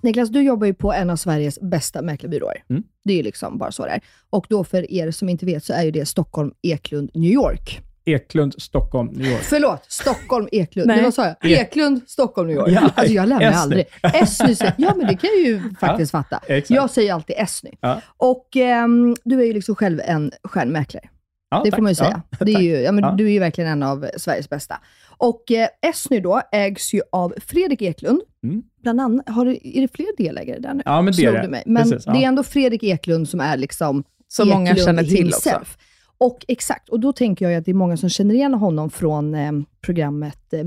Niklas, 0.00 0.28
du 0.28 0.42
jobbar 0.42 0.66
ju 0.66 0.74
på 0.74 0.92
en 0.92 1.10
av 1.10 1.16
Sveriges 1.16 1.60
bästa 1.60 2.02
mäklarbyråer. 2.02 2.62
Mm. 2.70 2.82
Det 3.04 3.12
är 3.12 3.16
ju 3.16 3.22
liksom 3.22 3.58
bara 3.58 3.72
så 3.72 3.86
där. 3.86 4.00
Och 4.30 4.46
då 4.48 4.64
för 4.64 4.92
er 4.92 5.10
som 5.10 5.28
inte 5.28 5.46
vet 5.46 5.64
så 5.64 5.72
är 5.72 5.82
ju 5.82 5.90
det 5.90 6.06
Stockholm, 6.06 6.52
Eklund, 6.62 7.10
New 7.14 7.30
York. 7.32 7.80
Eklund, 8.04 8.54
Stockholm, 8.58 9.08
New 9.12 9.30
York. 9.32 9.40
Förlåt, 9.42 9.84
Stockholm, 9.88 10.48
Eklund. 10.52 10.86
Nej. 10.86 10.96
Nej. 10.96 11.04
Vad 11.04 11.14
sa 11.14 11.24
jag? 11.26 11.50
E- 11.52 11.54
Eklund, 11.54 12.00
Stockholm, 12.06 12.48
New 12.48 12.56
York. 12.56 12.70
Ja, 12.70 12.90
alltså 12.94 13.12
jag 13.14 13.28
lär 13.28 13.36
mig 13.36 13.46
Esny. 13.46 13.58
aldrig. 13.60 13.86
Esny, 14.02 14.54
säger- 14.54 14.74
ja 14.78 14.94
men 14.96 15.06
det 15.06 15.16
kan 15.16 15.30
jag 15.36 15.46
ju 15.46 15.62
faktiskt 15.80 16.10
fatta. 16.10 16.40
exakt. 16.46 16.70
Jag 16.70 16.90
säger 16.90 17.14
alltid 17.14 17.36
Esny. 17.38 17.70
Ja. 17.80 18.00
Och 18.16 18.56
ehm, 18.56 19.16
du 19.24 19.40
är 19.40 19.44
ju 19.44 19.52
liksom 19.52 19.74
själv 19.74 20.00
en 20.04 20.32
stjärnmäklare. 20.44 21.08
Ja, 21.50 21.62
Det 21.64 21.70
tack. 21.70 21.76
får 21.78 21.82
man 21.82 21.90
ju 21.90 21.94
säga. 21.96 22.22
Ja, 22.38 22.44
det 22.44 22.52
är 22.52 22.60
ju, 22.60 22.76
ja, 22.76 22.92
men 22.92 23.04
Ja. 23.04 23.10
Du 23.10 23.26
är 23.26 23.30
ju 23.30 23.38
verkligen 23.38 23.70
en 23.70 23.82
av 23.82 24.06
Sveriges 24.16 24.48
bästa. 24.50 24.80
Och 25.08 25.50
eh, 25.52 25.68
Esny 25.82 26.20
då 26.20 26.42
ägs 26.52 26.94
ju 26.94 27.02
av 27.12 27.34
Fredrik 27.46 27.82
Eklund. 27.82 28.20
Mm. 28.44 28.62
Bland 28.82 29.00
annat, 29.00 29.28
har 29.28 29.44
det, 29.44 29.68
är 29.78 29.80
det 29.80 29.88
fler 29.96 30.16
delägare 30.16 30.58
där 30.58 30.74
nu? 30.74 30.82
Ja, 30.84 31.02
men 31.02 31.14
det 31.16 31.24
är 31.24 31.42
det. 31.42 31.48
mig. 31.48 31.62
Men 31.66 31.82
Precis, 31.82 32.04
det 32.04 32.10
är 32.10 32.22
ändå 32.28 32.42
Fredrik 32.42 32.82
Eklund 32.82 33.28
som 33.28 33.40
är 33.40 33.56
liksom 33.56 34.04
Som 34.28 34.48
många 34.48 34.70
Eklund 34.70 34.84
känner 34.86 35.02
till 35.02 35.16
himself. 35.16 35.56
också. 35.60 35.78
Och 36.18 36.44
exakt, 36.48 36.88
och 36.88 37.00
då 37.00 37.12
tänker 37.12 37.48
jag 37.48 37.58
att 37.58 37.64
det 37.64 37.70
är 37.70 37.74
många 37.74 37.96
som 37.96 38.08
känner 38.08 38.34
igen 38.34 38.54
honom 38.54 38.90
från 38.90 39.34
eh, 39.34 39.52
programmet 39.80 40.52
eh, 40.52 40.64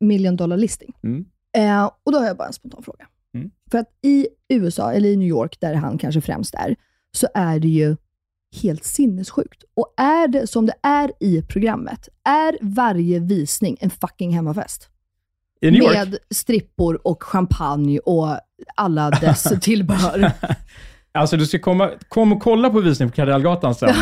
Million 0.00 0.36
Dollar 0.36 0.56
Listing. 0.56 0.92
Mm. 1.04 1.24
Eh, 1.56 1.90
och 2.04 2.12
då 2.12 2.18
har 2.18 2.26
jag 2.26 2.36
bara 2.36 2.46
en 2.46 2.52
spontan 2.52 2.82
fråga. 2.82 3.06
Mm. 3.34 3.50
För 3.70 3.78
att 3.78 3.88
i 4.02 4.26
USA, 4.48 4.92
eller 4.92 5.08
i 5.08 5.16
New 5.16 5.28
York, 5.28 5.56
där 5.60 5.74
han 5.74 5.98
kanske 5.98 6.20
främst 6.20 6.54
är, 6.54 6.76
så 7.12 7.26
är 7.34 7.58
det 7.58 7.68
ju 7.68 7.96
helt 8.62 8.84
sinnessjukt. 8.84 9.64
Och 9.74 9.94
är 9.96 10.28
det 10.28 10.46
som 10.46 10.66
det 10.66 10.74
är 10.82 11.12
i 11.20 11.42
programmet, 11.42 12.08
är 12.24 12.58
varje 12.60 13.18
visning 13.18 13.76
en 13.80 13.90
fucking 13.90 14.34
hemmafest? 14.34 14.88
I 15.60 15.70
New 15.70 15.82
York? 15.82 15.94
Med 15.94 16.18
strippor 16.30 17.00
och 17.06 17.22
champagne 17.22 17.98
och 17.98 18.38
alla 18.76 19.10
dess 19.10 19.52
tillbehör. 19.60 20.32
Alltså 21.18 21.36
du 21.36 21.46
ska 21.46 21.58
komma, 21.58 21.90
kom 22.08 22.32
och 22.32 22.40
kolla 22.40 22.70
på 22.70 22.80
visning 22.80 23.10
på 23.10 23.16
Kardellgatan 23.16 23.74
sen. 23.74 23.88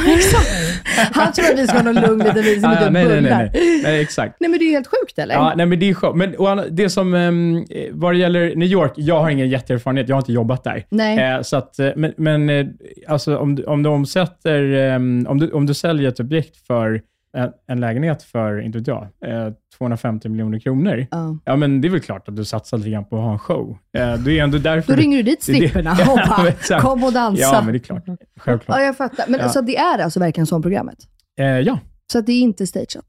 Han 1.13 1.33
tror 1.33 1.45
att 1.53 1.59
vi 1.59 1.67
ska 1.67 1.77
ha 1.77 1.85
någon 1.85 1.95
lugn 1.95 2.19
liten 2.19 2.43
visning 2.43 2.71
med 2.71 2.83
Ah, 2.83 2.91
nej, 2.91 3.05
nej, 3.05 3.21
nej, 3.21 3.51
nej, 3.55 3.81
nej, 3.83 4.01
exakt. 4.01 4.37
Nej 4.41 4.51
men 4.51 4.59
det 4.59 4.65
är 4.65 4.67
ju 4.67 4.73
helt 4.73 4.87
sjukt 4.87 5.19
eller? 5.19 5.35
Ja, 5.35 5.53
nej, 5.57 5.67
men 5.67 5.79
det 5.79 5.91
är 5.91 5.95
skönt. 5.95 6.17
Men 6.17 6.35
och 6.35 6.73
det 6.73 6.91
som, 6.91 7.15
um, 7.15 7.67
vad 7.91 8.15
det 8.15 8.19
gäller 8.19 8.57
New 8.57 8.69
York, 8.69 8.93
jag 8.97 9.21
har 9.21 9.31
ingen 9.31 9.49
jätteerfarenhet, 9.49 10.09
jag 10.09 10.17
har 10.17 10.21
inte 10.21 10.33
jobbat 10.33 10.65
där. 10.65 10.85
Nej. 10.89 11.19
Eh, 11.19 11.43
så 11.43 11.57
att, 11.57 11.79
eh, 11.79 11.89
men 11.97 12.13
men 12.17 12.51
eh, 12.51 12.67
alltså, 13.09 13.39
om, 13.39 13.55
du, 13.55 13.65
om 13.65 13.83
du 13.83 13.89
omsätter, 13.89 14.73
ehm, 14.73 15.27
om, 15.29 15.41
du, 15.41 15.51
om 15.51 15.67
du 15.67 15.75
säljer 15.75 16.09
ett 16.09 16.21
objekt 16.21 16.67
för 16.67 17.01
en, 17.37 17.53
en 17.67 17.81
lägenhet 17.81 18.23
för, 18.23 18.61
inte 18.61 18.79
vet 18.79 18.87
jag, 18.89 19.03
eh, 19.27 19.53
250 19.79 20.29
miljoner 20.29 20.59
kronor, 20.59 21.07
Ja. 21.11 21.39
ja 21.45 21.57
men 21.57 21.81
det 21.81 21.89
är 21.89 21.91
väl 21.91 22.01
klart 22.01 22.29
att 22.29 22.37
du 22.37 22.45
satsar 22.45 22.79
lite 22.79 22.91
grann 22.91 23.05
på 23.05 23.17
att 23.17 23.23
ha 23.23 23.33
en 23.33 23.39
show. 23.39 23.79
Det 23.93 24.39
är 24.39 24.43
ändå 24.43 24.59
därför... 24.59 24.93
Då 24.93 24.99
ringer 24.99 25.17
du 25.17 25.23
dit 25.23 25.49
Ja, 25.75 26.13
och 26.13 26.19
bara, 26.71 26.81
kom 26.81 27.05
och 27.05 27.13
dansa. 27.13 27.43
Ja, 27.43 27.63
men 27.65 27.73
det 27.73 27.77
är 27.79 27.81
klart. 27.81 28.05
Självklart. 28.37 28.79
Ja, 28.79 28.85
jag 28.85 28.97
fattar. 28.97 29.25
Men 29.29 29.41
Ja. 29.41 29.49
så 29.49 29.61
det 29.61 29.77
är 29.77 29.99
alltså 29.99 30.21
verkligen 30.21 30.47
som 30.47 30.63
programmet? 30.63 30.99
Eh, 31.39 31.47
ja. 31.47 31.79
Så 32.13 32.19
att 32.19 32.27
det 32.27 32.33
är 32.33 32.41
inte 32.41 32.67
stageat? 32.67 33.05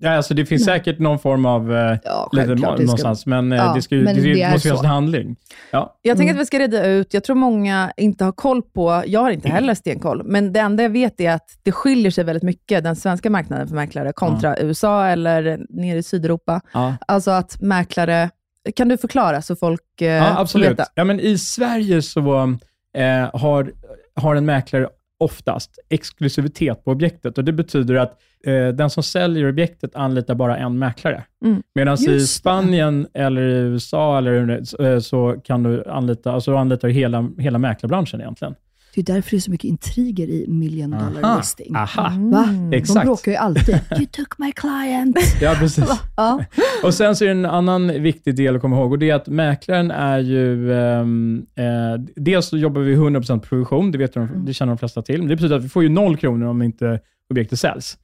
Ja, 0.00 0.10
alltså 0.16 0.34
det 0.34 0.46
finns 0.46 0.66
Nej. 0.66 0.78
säkert 0.78 0.98
någon 0.98 1.18
form 1.18 1.46
av 1.46 1.72
eh, 1.76 1.98
Ja, 2.04 2.28
lite 2.32 2.46
det 2.46 2.58
ska- 2.58 2.70
någonstans, 2.76 3.26
men, 3.26 3.52
eh, 3.52 3.58
Ja, 3.58 3.72
det, 3.74 3.82
ska, 3.82 3.94
ju- 3.94 4.02
men 4.04 4.14
det, 4.16 4.20
det 4.22 4.42
är 4.42 4.50
måste 4.52 4.68
finnas 4.68 4.80
en 4.82 4.86
handling. 4.90 5.36
Ja. 5.70 5.98
Jag 6.02 6.16
tänker 6.16 6.30
Mm. 6.32 6.36
att 6.36 6.42
vi 6.42 6.46
ska 6.46 6.58
reda 6.58 6.86
ut, 6.86 7.14
jag 7.14 7.24
tror 7.24 7.36
många 7.36 7.92
inte 7.96 8.24
har 8.24 8.32
koll 8.32 8.62
på, 8.62 9.02
jag 9.06 9.20
har 9.20 9.30
inte 9.30 9.48
heller 9.48 9.74
stenkoll, 9.74 10.22
men 10.24 10.52
det 10.52 10.60
enda 10.60 10.82
jag 10.82 10.90
vet 10.90 11.20
är 11.20 11.30
att 11.32 11.48
det 11.62 11.72
skiljer 11.72 12.10
sig 12.10 12.24
väldigt 12.24 12.42
mycket, 12.42 12.84
den 12.84 12.96
svenska 12.96 13.30
marknaden 13.30 13.68
för 13.68 13.74
mäklare, 13.74 14.12
kontra 14.12 14.58
USA 14.60 15.06
eller 15.06 15.60
nere 15.70 15.98
i 15.98 16.02
Sydeuropa. 16.02 16.60
Ja. 16.72 16.94
Alltså 17.08 17.30
att 17.30 17.60
mäklare, 17.60 18.30
kan 18.76 18.88
du 18.88 18.96
förklara 18.96 19.42
så 19.42 19.56
folk 19.56 20.00
eh, 20.00 20.06
Ja, 20.08 20.34
får 20.34 20.40
absolut. 20.42 20.70
veta? 20.70 20.84
Ja, 20.94 21.04
men 21.04 21.20
I 21.20 21.38
Sverige 21.38 22.02
så 22.02 22.56
eh, 22.96 23.40
har, 23.40 23.72
har 24.20 24.36
en 24.36 24.44
mäklare 24.46 24.88
oftast 25.18 25.78
exklusivitet 25.88 26.84
på 26.84 26.90
objektet 26.90 27.38
och 27.38 27.44
det 27.44 27.52
betyder 27.52 27.94
att 27.94 28.20
eh, 28.46 28.68
den 28.68 28.90
som 28.90 29.02
säljer 29.02 29.48
objektet 29.48 29.96
anlitar 29.96 30.34
bara 30.34 30.56
en 30.56 30.78
mäklare. 30.78 31.24
Mm. 31.44 31.62
Medan 31.74 31.96
i 32.02 32.06
det. 32.06 32.20
Spanien 32.20 33.06
eller 33.14 33.42
i 33.42 33.52
USA 33.52 34.18
eller, 34.18 34.46
det- 34.46 34.92
eh, 34.92 34.98
så 34.98 35.36
kan 35.44 35.62
du 35.62 35.84
anlita, 35.84 36.32
alltså 36.32 36.50
du 36.50 36.56
anlitar 36.56 36.88
hela, 36.88 37.30
hela 37.38 37.58
mäklarbranschen 37.58 38.20
egentligen. 38.20 38.54
Det 38.94 39.00
är 39.00 39.14
därför 39.14 39.30
det 39.30 39.36
är 39.36 39.40
så 39.40 39.50
mycket 39.50 39.68
intriger 39.68 40.28
i 40.28 40.44
Million 40.48 40.90
Dollar 40.90 41.22
Aha. 41.22 41.36
Listing. 41.36 41.76
Aha. 41.76 42.10
Mm. 42.10 42.72
Exakt. 42.72 43.00
De 43.00 43.06
bråkar 43.06 43.32
ju 43.32 43.38
alltid. 43.38 43.74
You 43.96 44.06
took 44.06 44.38
my 44.38 44.52
client. 44.52 45.18
Ja, 45.40 45.54
precis. 45.58 45.84
Ja. 46.16 46.44
Och 46.84 46.94
sen 46.94 47.16
så 47.16 47.24
är 47.24 47.28
det 47.28 47.32
en 47.32 47.46
annan 47.46 48.02
viktig 48.02 48.36
del 48.36 48.56
att 48.56 48.62
komma 48.62 48.76
ihåg 48.76 48.92
och 48.92 48.98
det 48.98 49.10
är 49.10 49.14
att 49.14 49.26
mäklaren 49.26 49.90
är 49.90 50.18
ju... 50.18 50.72
ehm, 50.72 51.46
eh, 51.56 52.00
dels 52.16 52.46
så 52.46 52.56
jobbar 52.56 52.80
vi 52.80 52.96
100% 52.96 53.40
provision, 53.40 53.92
det, 53.92 53.98
vet 53.98 54.14
de, 54.14 54.44
det 54.46 54.54
känner 54.54 54.70
de 54.72 54.78
flesta 54.78 55.02
till. 55.02 55.18
Men 55.18 55.28
det 55.28 55.36
betyder 55.36 55.56
att 55.56 55.64
vi 55.64 55.68
får 55.68 55.82
ju 55.82 55.88
noll 55.88 56.16
kronor 56.16 56.46
om 56.46 56.62
inte 56.62 57.00
objektet 57.30 57.58
säljs. 57.58 57.98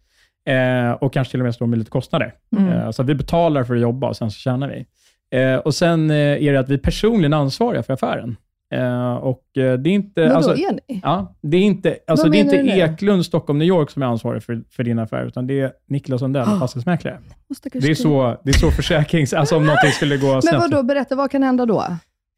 Eh, 0.49 0.91
och 0.91 1.13
kanske 1.13 1.31
till 1.31 1.41
och 1.41 1.45
med 1.45 1.55
står 1.55 1.67
med 1.67 1.79
lite 1.79 1.91
kostnader. 1.91 2.35
Mm. 2.57 2.69
Eh, 2.69 2.91
så 2.91 3.03
vi 3.03 3.15
betalar 3.15 3.65
för 3.65 3.75
att 3.75 3.81
jobba 3.81 4.09
och 4.09 4.17
sen 4.17 4.31
så 4.31 4.39
tjänar 4.39 4.69
vi. 4.69 4.87
Eh, 5.39 5.57
och 5.57 5.75
sen 5.75 6.11
eh, 6.11 6.17
är 6.17 6.53
det 6.53 6.61
att 6.61 6.69
vi 6.69 6.75
är 6.75 6.79
personligen 6.79 7.33
ansvariga 7.33 7.83
för 7.83 7.93
affären. 7.93 8.37
Eh, 8.75 9.15
och 9.15 9.59
eh, 9.59 9.79
det 9.79 9.91
är 9.91 9.95
inte... 9.95 10.23
Vadå, 10.23 10.35
alltså, 10.35 10.57
är 10.57 10.73
ni? 10.89 11.01
Ja, 11.03 11.35
det 11.41 11.57
är 11.57 11.61
inte, 11.63 11.99
alltså, 12.07 12.29
det 12.29 12.39
är 12.39 12.41
inte? 12.41 12.57
Eklund, 12.57 13.27
Stockholm, 13.27 13.59
New 13.59 13.69
York 13.69 13.91
som 13.91 14.03
är 14.03 14.07
ansvarig 14.07 14.43
för, 14.43 14.63
för 14.71 14.85
din 14.85 14.99
affär, 14.99 15.27
utan 15.27 15.47
det 15.47 15.61
är 15.61 15.73
Niklas 15.89 16.21
Sundell, 16.21 16.43
Ah. 16.49 16.59
fastighetsmäklare. 16.59 17.19
Det 17.73 17.91
är 17.91 17.95
så, 17.95 18.37
det 18.45 18.51
är 18.51 18.59
så 18.59 18.71
försäkrings... 18.71 19.33
Alltså 19.33 19.57
om 19.57 19.67
någonting 19.67 19.91
skulle 19.91 20.17
gå 20.17 20.27
snett. 20.43 20.53
Men 20.53 20.61
vad 20.61 20.71
då 20.71 20.83
berätta, 20.83 21.17
vad 21.17 21.31
kan 21.31 21.43
hända 21.43 21.67
då? 21.67 21.85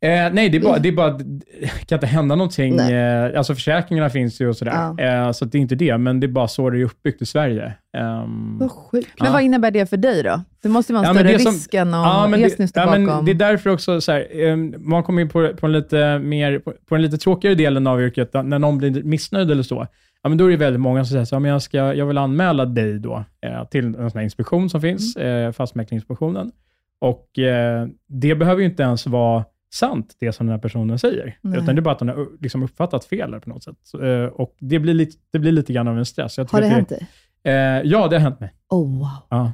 Eh, 0.06 0.32
nej, 0.32 0.48
det 0.48 0.56
är 0.56 0.62
bara, 0.62 0.78
det 0.78 0.88
är 0.88 0.92
bara, 0.92 1.10
det 1.10 1.86
kan 1.86 1.96
inte 1.96 2.06
hända 2.06 2.34
någonting. 2.34 2.78
Eh, 2.78 3.38
alltså 3.38 3.54
försäkringarna 3.54 4.10
finns 4.10 4.40
ju 4.40 4.48
och 4.48 4.56
sådär. 4.56 5.00
Eh, 5.26 5.32
så 5.32 5.44
att 5.44 5.52
det 5.52 5.58
är 5.58 5.60
inte 5.60 5.74
det, 5.74 5.98
men 5.98 6.20
det 6.20 6.26
är 6.26 6.28
bara 6.28 6.48
så 6.48 6.70
det 6.70 6.78
är 6.80 6.84
uppbyggt 6.84 7.22
i 7.22 7.26
Sverige. 7.26 7.72
Ehm, 7.96 8.58
Vad 8.58 8.70
sjukt. 8.70 9.08
Men 9.18 9.26
Ja. 9.26 9.32
vad 9.32 9.42
innebär 9.42 9.70
det 9.70 9.86
för 9.90 9.96
dig 9.96 10.22
då? 10.22 10.40
Det 10.62 10.68
måste 10.68 10.92
ju 10.92 10.98
vara 10.98 11.08
en 11.08 11.16
Ja, 11.16 11.22
större 11.22 11.36
risk 11.52 11.74
än 11.74 11.94
om 11.94 12.00
Ja, 12.32 12.36
det, 12.58 12.68
står 12.68 12.82
ja, 12.82 12.86
bakom. 13.06 13.24
det 13.24 13.30
är 13.30 13.34
därför 13.34 13.70
också 13.70 14.00
så 14.00 14.12
här, 14.12 14.26
ehm, 14.40 14.74
man 14.78 15.02
kommer 15.02 15.22
in 15.22 15.28
på, 15.28 15.48
på, 15.60 15.66
en 15.66 15.72
lite 15.72 16.18
mer, 16.18 16.58
på, 16.58 16.72
på 16.88 16.94
en 16.94 17.02
lite 17.02 17.18
tråkigare 17.18 17.54
delen 17.54 17.86
av 17.86 18.02
yrket, 18.02 18.30
när 18.34 18.58
någon 18.58 18.78
blir 18.78 19.02
missnöjd 19.02 19.50
eller 19.50 19.62
så. 19.62 19.86
Ja, 20.22 20.28
men 20.28 20.38
då 20.38 20.46
är 20.46 20.50
det 20.50 20.56
väldigt 20.56 20.80
många 20.80 21.04
som 21.04 21.12
säger 21.12 21.24
så 21.24 21.40
men 21.40 21.50
jag, 21.50 21.62
ska, 21.62 21.94
jag 21.94 22.06
vill 22.06 22.18
anmäla 22.18 22.64
dig 22.64 22.98
då 22.98 23.24
eh, 23.46 23.64
till 23.68 23.84
en 23.94 24.10
sån 24.10 24.22
inspektion 24.22 24.70
som 24.70 24.80
finns, 24.80 25.16
Mm. 25.16 25.28
eh, 25.46 25.52
fastighetsmäklarinspektionen. 25.52 26.52
Och 27.00 27.38
eh, 27.38 27.86
det 28.08 28.34
behöver 28.34 28.60
ju 28.60 28.66
inte 28.66 28.82
ens 28.82 29.06
vara 29.06 29.44
sant, 29.74 30.16
det 30.20 30.32
som 30.32 30.46
den 30.46 30.52
här 30.54 30.60
personen 30.60 30.98
säger. 30.98 31.38
Nej. 31.40 31.58
Utan 31.58 31.74
det 31.74 31.80
är 31.80 31.82
bara 31.82 31.92
att 31.92 31.98
den 31.98 32.08
har 32.08 32.26
liksom 32.42 32.62
uppfattat 32.62 33.04
fel 33.04 33.40
på 33.40 33.50
något 33.50 33.64
sätt. 33.64 33.76
Eh, 34.02 34.24
och 34.24 34.56
det 34.60 34.78
blir, 34.78 34.94
lite, 34.94 35.16
det 35.32 35.38
blir 35.38 35.52
lite 35.52 35.72
grann 35.72 35.88
av 35.88 35.98
en 35.98 36.06
stress. 36.06 36.36
Har 36.38 36.60
det 36.60 36.66
hänt 36.66 36.88
dig? 36.88 37.06
Eh, 37.44 37.52
ja, 37.84 38.08
det 38.08 38.16
har 38.16 38.20
hänt 38.20 38.40
mig. 38.40 38.52
Oh 38.70 38.98
wow. 38.98 39.08
Ja. 39.30 39.52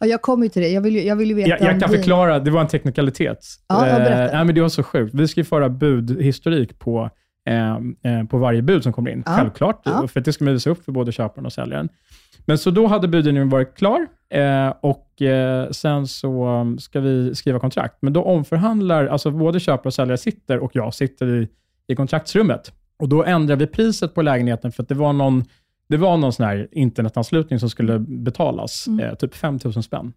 Ja, 0.00 0.06
jag 0.06 0.22
kommer 0.22 0.44
ju 0.44 0.48
till 0.50 0.62
det. 0.62 0.68
Jag 0.68 0.80
vill 0.80 0.96
jag 1.06 1.16
vill 1.16 1.28
ju 1.28 1.34
veta 1.34 1.48
Jag, 1.48 1.60
jag 1.60 1.80
kan 1.80 1.90
din- 1.90 1.98
förklara, 1.98 2.38
det 2.38 2.50
var 2.50 2.60
en 2.60 2.66
teknikalitet. 2.68 3.38
Ja. 3.68 3.86
Eh, 3.86 3.98
nej, 4.32 4.44
men 4.44 4.54
det 4.54 4.60
var 4.60 4.68
så 4.68 4.82
sjukt. 4.82 5.14
Vi 5.14 5.28
ska 5.28 5.40
ju 5.40 5.44
föra 5.44 5.68
budhistorik 5.68 6.78
på, 6.78 7.10
eh, 7.48 7.72
eh, 8.12 8.24
på 8.30 8.38
varje 8.38 8.62
bud 8.62 8.82
som 8.82 8.92
kommer 8.92 9.10
in, 9.10 9.22
Ja. 9.26 9.32
självklart. 9.36 9.80
Ja. 9.84 10.08
För 10.08 10.20
det 10.20 10.32
ska 10.32 10.44
man 10.44 10.54
visa 10.54 10.70
upp 10.70 10.84
för 10.84 10.92
både 10.92 11.12
köparen 11.12 11.46
och 11.46 11.52
säljaren. 11.52 11.88
Men 12.46 12.58
så 12.58 12.70
då 12.70 12.86
hade 12.86 13.08
budgivningen 13.08 13.48
varit 13.48 13.74
klar 13.76 14.06
eh, 14.28 14.74
och 14.80 15.22
eh, 15.22 15.70
sen 15.70 16.06
så 16.06 16.46
um, 16.48 16.78
ska 16.78 17.00
vi 17.00 17.34
skriva 17.34 17.58
kontrakt. 17.58 17.96
Men 18.00 18.12
då 18.12 18.22
omförhandlar, 18.22 19.06
alltså 19.06 19.30
både 19.30 19.60
köpare 19.60 19.86
och 19.88 19.94
säljare 19.94 20.18
sitter 20.18 20.58
och 20.58 20.70
jag 20.74 20.94
sitter 20.94 21.26
i, 21.26 21.48
i 21.86 21.94
kontraktsrummet. 21.96 22.72
Och 22.98 23.08
då 23.08 23.24
ändrar 23.24 23.56
vi 23.56 23.66
priset 23.66 24.14
på 24.14 24.22
lägenheten 24.22 24.72
för 24.72 24.82
att 24.82 24.88
det 24.88 24.94
var 24.94 25.12
någon, 25.12 25.44
det 25.88 25.96
var 25.96 26.16
någon 26.16 26.32
sån 26.32 26.46
här 26.46 26.68
internetanslutning 26.72 27.58
som 27.58 27.70
skulle 27.70 27.98
betalas, 27.98 28.86
Mm. 28.88 29.00
eh, 29.06 29.14
typ 29.14 29.34
5 29.34 29.58
000 29.64 29.82
spänn. 29.82 30.12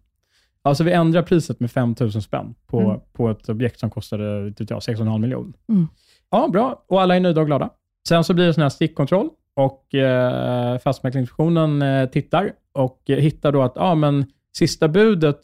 Alltså 0.62 0.84
vi 0.84 0.92
ändrar 0.92 1.22
priset 1.22 1.60
med 1.60 1.70
5 1.70 1.94
000 2.00 2.12
spänn 2.12 2.54
på, 2.66 2.80
Mm. 2.80 3.00
på 3.12 3.30
ett 3.30 3.48
objekt 3.48 3.80
som 3.80 3.90
kostade 3.90 4.52
typ, 4.52 4.70
ja, 4.70 4.78
6,5 4.78 5.18
miljoner. 5.18 5.52
Mm. 5.68 5.88
Ja, 6.30 6.48
bra. 6.52 6.84
Och 6.88 7.02
alla 7.02 7.16
är 7.16 7.20
nöjda 7.20 7.40
och 7.40 7.46
glada. 7.46 7.70
Sen 8.08 8.24
så 8.24 8.34
blir 8.34 8.46
det 8.46 8.54
sån 8.54 8.62
här 8.62 8.68
stickkontroll 8.70 9.28
och 9.56 9.94
eh, 9.94 10.78
Fastighetsmäklarinspektionen 10.78 11.82
eh, 11.82 12.08
tittar 12.08 12.52
och 12.72 13.10
eh, 13.10 13.16
hittar 13.18 13.52
då 13.52 13.62
att 13.62 13.72
ja, 13.76 13.94
men 13.94 14.26
sista 14.56 14.88
budet 14.88 15.38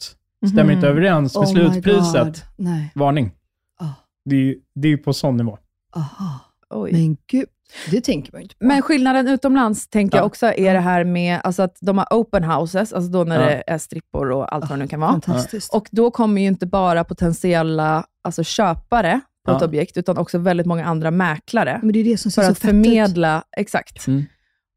stämmer 0.47 0.63
Mhm. 0.63 0.71
inte 0.71 0.87
överens 0.87 1.35
med 1.35 1.43
Oh 1.47 1.51
slutpriset. 1.51 2.43
Nej. 2.57 2.91
Varning. 2.95 3.31
Ah. 3.79 3.85
Det, 4.25 4.35
är- 4.35 4.55
det 4.75 4.87
är 4.87 4.89
ju 4.91 4.97
på 4.97 5.13
sån 5.13 5.37
nivå. 5.37 5.57
Aha. 5.95 6.39
Oj. 6.69 6.91
Men 6.93 7.17
gud, 7.27 7.45
det 7.91 8.01
tänker 8.01 8.31
man 8.31 8.41
ju 8.41 8.43
inte 8.43 8.55
på. 8.55 8.65
Men 8.65 8.81
skillnaden 8.81 9.27
utomlands 9.27 9.87
tänker 9.87 10.17
Ja. 10.17 10.19
jag 10.21 10.25
också 10.25 10.45
är 10.45 10.73
det 10.73 10.79
här 10.79 11.03
med 11.03 11.39
alltså 11.43 11.63
att 11.63 11.77
de 11.81 11.97
har 11.97 12.07
open 12.11 12.43
houses, 12.43 12.93
alltså 12.93 13.11
då 13.11 13.23
när 13.23 13.39
Ja. 13.41 13.45
det 13.47 13.63
är 13.67 13.77
strippor 13.77 14.31
och 14.31 14.53
allt 14.55 14.69
vad 14.69 14.79
det 14.79 14.83
nu 14.83 14.87
kan 14.87 14.99
vara. 14.99 15.11
Fantastiskt. 15.11 15.73
Och 15.73 15.87
då 15.91 16.11
kommer 16.11 16.41
ju 16.41 16.47
inte 16.47 16.65
bara 16.65 17.03
potentiella 17.03 18.05
alltså 18.23 18.43
köpare 18.43 19.21
på 19.45 19.51
ett 19.51 19.57
Ja. 19.61 19.67
objekt, 19.67 19.97
utan 19.97 20.17
också 20.17 20.37
väldigt 20.37 20.65
många 20.65 20.85
andra 20.85 21.11
mäklare 21.11 21.79
Men 21.83 21.93
det 21.93 21.99
är 21.99 22.03
det 22.03 22.17
som 22.17 22.31
ser 22.31 22.41
för 22.41 22.45
så 22.47 22.51
att 22.51 22.57
fett 22.59 22.69
förmedla, 22.69 23.43
exakt. 23.57 24.07
Mm. 24.07 24.23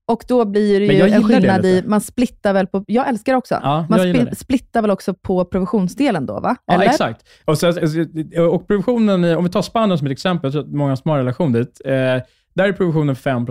Och 0.09 0.25
då 0.29 0.45
blir 0.45 0.81
det 0.81 0.87
ju 0.87 1.01
en 1.01 1.07
gillar 1.07 1.19
det 1.29 1.35
skillnad 1.35 1.67
i, 1.67 1.83
man 1.87 2.01
splittar 2.01 2.53
väl 2.53 2.67
på, 2.67 2.85
jag 2.87 3.09
älskar 3.09 3.35
också, 3.35 3.55
Ja, 3.63 3.87
man 3.91 3.99
det. 4.13 4.37
splittar 4.39 4.83
väl 4.83 4.91
också 4.91 5.15
på 5.15 5.45
provisionsdelen 5.45 6.27
då 6.27 6.41
va? 6.41 6.57
Ja, 6.67 6.75
Eller? 6.75 6.85
exakt. 6.85 7.29
Och, 7.45 7.59
så, 7.59 7.69
och 8.51 8.67
provisionen, 8.67 9.25
om 9.37 9.45
vi 9.45 9.51
tar 9.51 9.63
Spanien 9.63 9.99
som 9.99 10.07
ett 10.07 10.13
exempel, 10.13 10.47
jag 10.49 10.53
tror 10.53 10.63
att 10.63 10.69
många 10.79 10.97
som 10.97 11.11
har 11.11 11.19
relation 11.19 11.53
dit. 11.53 11.81
Eh, 11.85 11.93
där 12.57 12.64
är 12.69 12.73
provisionen 12.73 13.16
5 13.16 13.47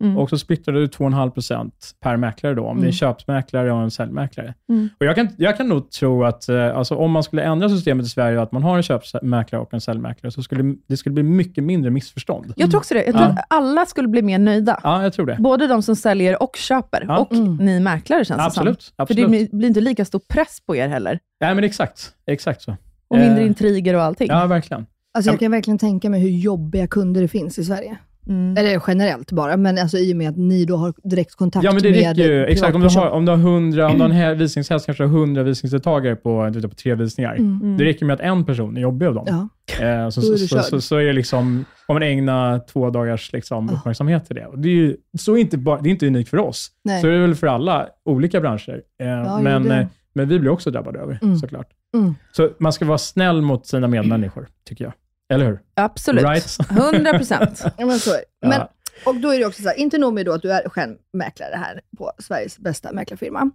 Mm. 0.00 0.18
och 0.18 0.30
så 0.30 0.38
splittrar 0.38 0.74
du 0.74 0.86
2,5% 0.86 1.70
per 2.00 2.16
mäklare 2.16 2.54
då, 2.54 2.62
om 2.66 2.66
det 2.66 2.70
är 2.70 2.76
Mm. 2.78 2.86
en 2.86 2.92
köpsmäklare 2.92 3.72
och 3.72 3.82
en 3.82 3.90
säljmäklare. 3.90 4.54
Mm. 4.68 4.88
Och 5.00 5.06
jag, 5.06 5.14
kan, 5.14 5.28
jag 5.36 5.56
kan 5.56 5.68
nog 5.68 5.90
tro 5.90 6.24
att 6.24 6.48
eh, 6.48 6.76
alltså, 6.76 6.94
om 6.94 7.10
man 7.10 7.22
skulle 7.22 7.42
ändra 7.42 7.68
systemet 7.68 8.06
i 8.06 8.08
Sverige, 8.08 8.42
att 8.42 8.52
man 8.52 8.62
har 8.62 8.76
en 8.76 8.82
köpmäklare 8.82 9.62
och 9.62 9.74
en 9.74 9.80
säljmäklare, 9.80 10.30
så 10.32 10.42
skulle 10.42 10.74
det 10.88 10.96
skulle 10.96 11.12
bli 11.12 11.22
mycket 11.22 11.64
mindre 11.64 11.90
missförstånd. 11.90 12.52
Jag 12.56 12.70
tror 12.70 12.78
också 12.80 12.94
det. 12.94 13.04
Jag 13.04 13.14
tror 13.14 13.26
Ja. 13.26 13.30
att 13.32 13.44
alla 13.48 13.86
skulle 13.86 14.08
bli 14.08 14.22
mer 14.22 14.38
nöjda. 14.38 14.80
Ja, 14.82 15.02
jag 15.02 15.12
tror 15.12 15.26
det. 15.26 15.36
Både 15.38 15.66
de 15.66 15.82
som 15.82 15.96
säljer 15.96 16.42
och 16.42 16.56
köper. 16.56 17.04
Ja. 17.08 17.18
Och 17.18 17.32
Mm. 17.32 17.56
ni 17.56 17.80
mäklare 17.80 18.24
känns 18.24 18.38
det 18.38 18.44
Absolut. 18.44 18.82
som. 18.82 19.06
För 19.06 19.14
det 19.14 19.22
absolut. 19.22 19.50
blir 19.50 19.68
inte 19.68 19.80
lika 19.80 20.04
stor 20.04 20.20
press 20.28 20.58
på 20.66 20.76
er 20.76 20.88
heller. 20.88 21.18
Nej, 21.40 21.54
men 21.54 21.64
exakt. 21.64 22.12
Exakt 22.26 22.62
så. 22.62 22.76
Och 23.08 23.18
mindre 23.18 23.40
Eh, 23.40 23.46
intriger 23.46 23.94
och 23.94 24.02
allting. 24.02 24.28
Ja, 24.30 24.46
verkligen. 24.46 24.86
Alltså 25.14 25.30
jag 25.30 25.40
kan 25.40 25.50
verkligen 25.50 25.78
tänka 25.78 26.10
mig 26.10 26.20
hur 26.20 26.28
jobbiga 26.30 26.86
kunder 26.86 27.20
det 27.22 27.28
finns 27.28 27.58
i 27.58 27.64
Sverige. 27.64 27.96
Mm. 28.28 28.56
Eller 28.56 28.82
generellt 28.86 29.32
bara, 29.32 29.56
men 29.56 29.78
alltså 29.78 29.98
i 29.98 30.12
och 30.12 30.16
med 30.16 30.28
att 30.30 30.36
ni 30.36 30.64
då 30.64 30.76
har 30.76 30.94
direkt 31.02 31.34
kontakt 31.34 31.64
Ja, 31.64 31.72
men 31.72 31.82
det 31.82 31.90
med 31.90 31.98
räcker 32.18 32.32
ju. 32.32 32.44
Exakt, 32.44 32.74
om 32.74 32.80
du 32.80 32.88
har, 32.88 33.10
om 33.10 33.24
du 33.24 33.32
har 33.32 33.38
100, 33.38 33.88
om 33.88 33.98
du 33.98 34.04
har 34.04 34.10
en 34.10 34.38
visningshäst, 34.38 34.86
kanske 34.86 35.04
du 35.04 35.08
har 35.08 35.18
100 35.18 35.42
visningsdeltagare 35.42 36.16
på, 36.16 36.52
på 36.62 36.68
tre 36.68 36.94
visningar. 36.94 37.34
Mm. 37.34 37.76
Det 37.78 37.84
räcker 37.84 38.06
med 38.06 38.14
att 38.14 38.20
en 38.20 38.44
person 38.44 38.76
är 38.76 38.80
jobbig 38.80 39.06
av 39.06 39.14
dem. 39.14 39.48
Ja. 39.78 39.86
Eh, 39.86 40.08
så, 40.08 40.22
så, 40.22 40.38
så, 40.38 40.58
så, 40.62 40.80
så 40.80 40.96
är 40.96 41.04
det 41.04 41.12
liksom, 41.12 41.64
om 41.86 41.94
man 41.94 42.02
ägnar 42.02 42.58
två 42.72 42.90
dagars 42.90 43.32
liksom, 43.32 43.68
Ja. 43.72 43.78
uppmärksamhet 43.78 44.26
till 44.26 44.36
det. 44.36 44.46
Och 44.46 44.58
det, 44.58 44.68
är 44.68 44.72
ju, 44.74 44.96
så 45.18 45.36
är 45.36 45.40
inte 45.40 45.58
bara, 45.58 45.80
det 45.80 45.88
är 45.88 45.90
inte 45.90 46.06
unikt 46.06 46.30
för 46.30 46.38
oss. 46.38 46.68
Nej. 46.84 47.00
Så 47.00 47.06
är 47.06 47.12
det 47.12 47.18
väl 47.18 47.34
för 47.34 47.46
alla 47.46 47.86
olika 48.04 48.40
branscher. 48.40 48.82
Eh, 49.02 49.06
jo, 49.26 49.42
men, 49.42 49.70
eh, 49.70 49.86
men 50.14 50.28
vi 50.28 50.38
blir 50.38 50.50
också 50.50 50.70
drabbade 50.70 50.98
över, 50.98 51.18
Mm. 51.22 51.36
såklart. 51.36 51.66
Mm. 51.94 52.14
Så 52.32 52.50
man 52.58 52.72
ska 52.72 52.84
vara 52.84 52.98
snäll 52.98 53.42
mot 53.42 53.66
sina 53.66 53.88
medmänniskor, 53.88 54.48
tycker 54.68 54.84
jag. 54.84 54.92
Eller 55.34 55.44
hur? 55.46 55.60
Absolut. 55.74 56.24
Right. 56.24 56.56
100 56.70 57.12
procent. 57.12 57.62
Ja, 57.78 57.86
men 57.86 57.98
så 57.98 58.10
är 58.10 58.16
det. 58.40 58.48
Men, 58.48 58.60
och 59.06 59.14
då 59.20 59.28
är 59.34 59.38
det 59.38 59.46
också 59.46 59.62
så 59.62 59.68
här, 59.68 59.76
inte 59.78 59.98
nog 59.98 60.14
med 60.14 60.26
då 60.26 60.32
att 60.32 60.42
du 60.42 60.52
är 60.52 60.68
själv 60.68 60.96
mäklare 61.12 61.54
här 61.56 61.80
på 61.98 62.12
Sveriges 62.18 62.58
bästa 62.58 62.92
mäklarfirma, 62.92 63.50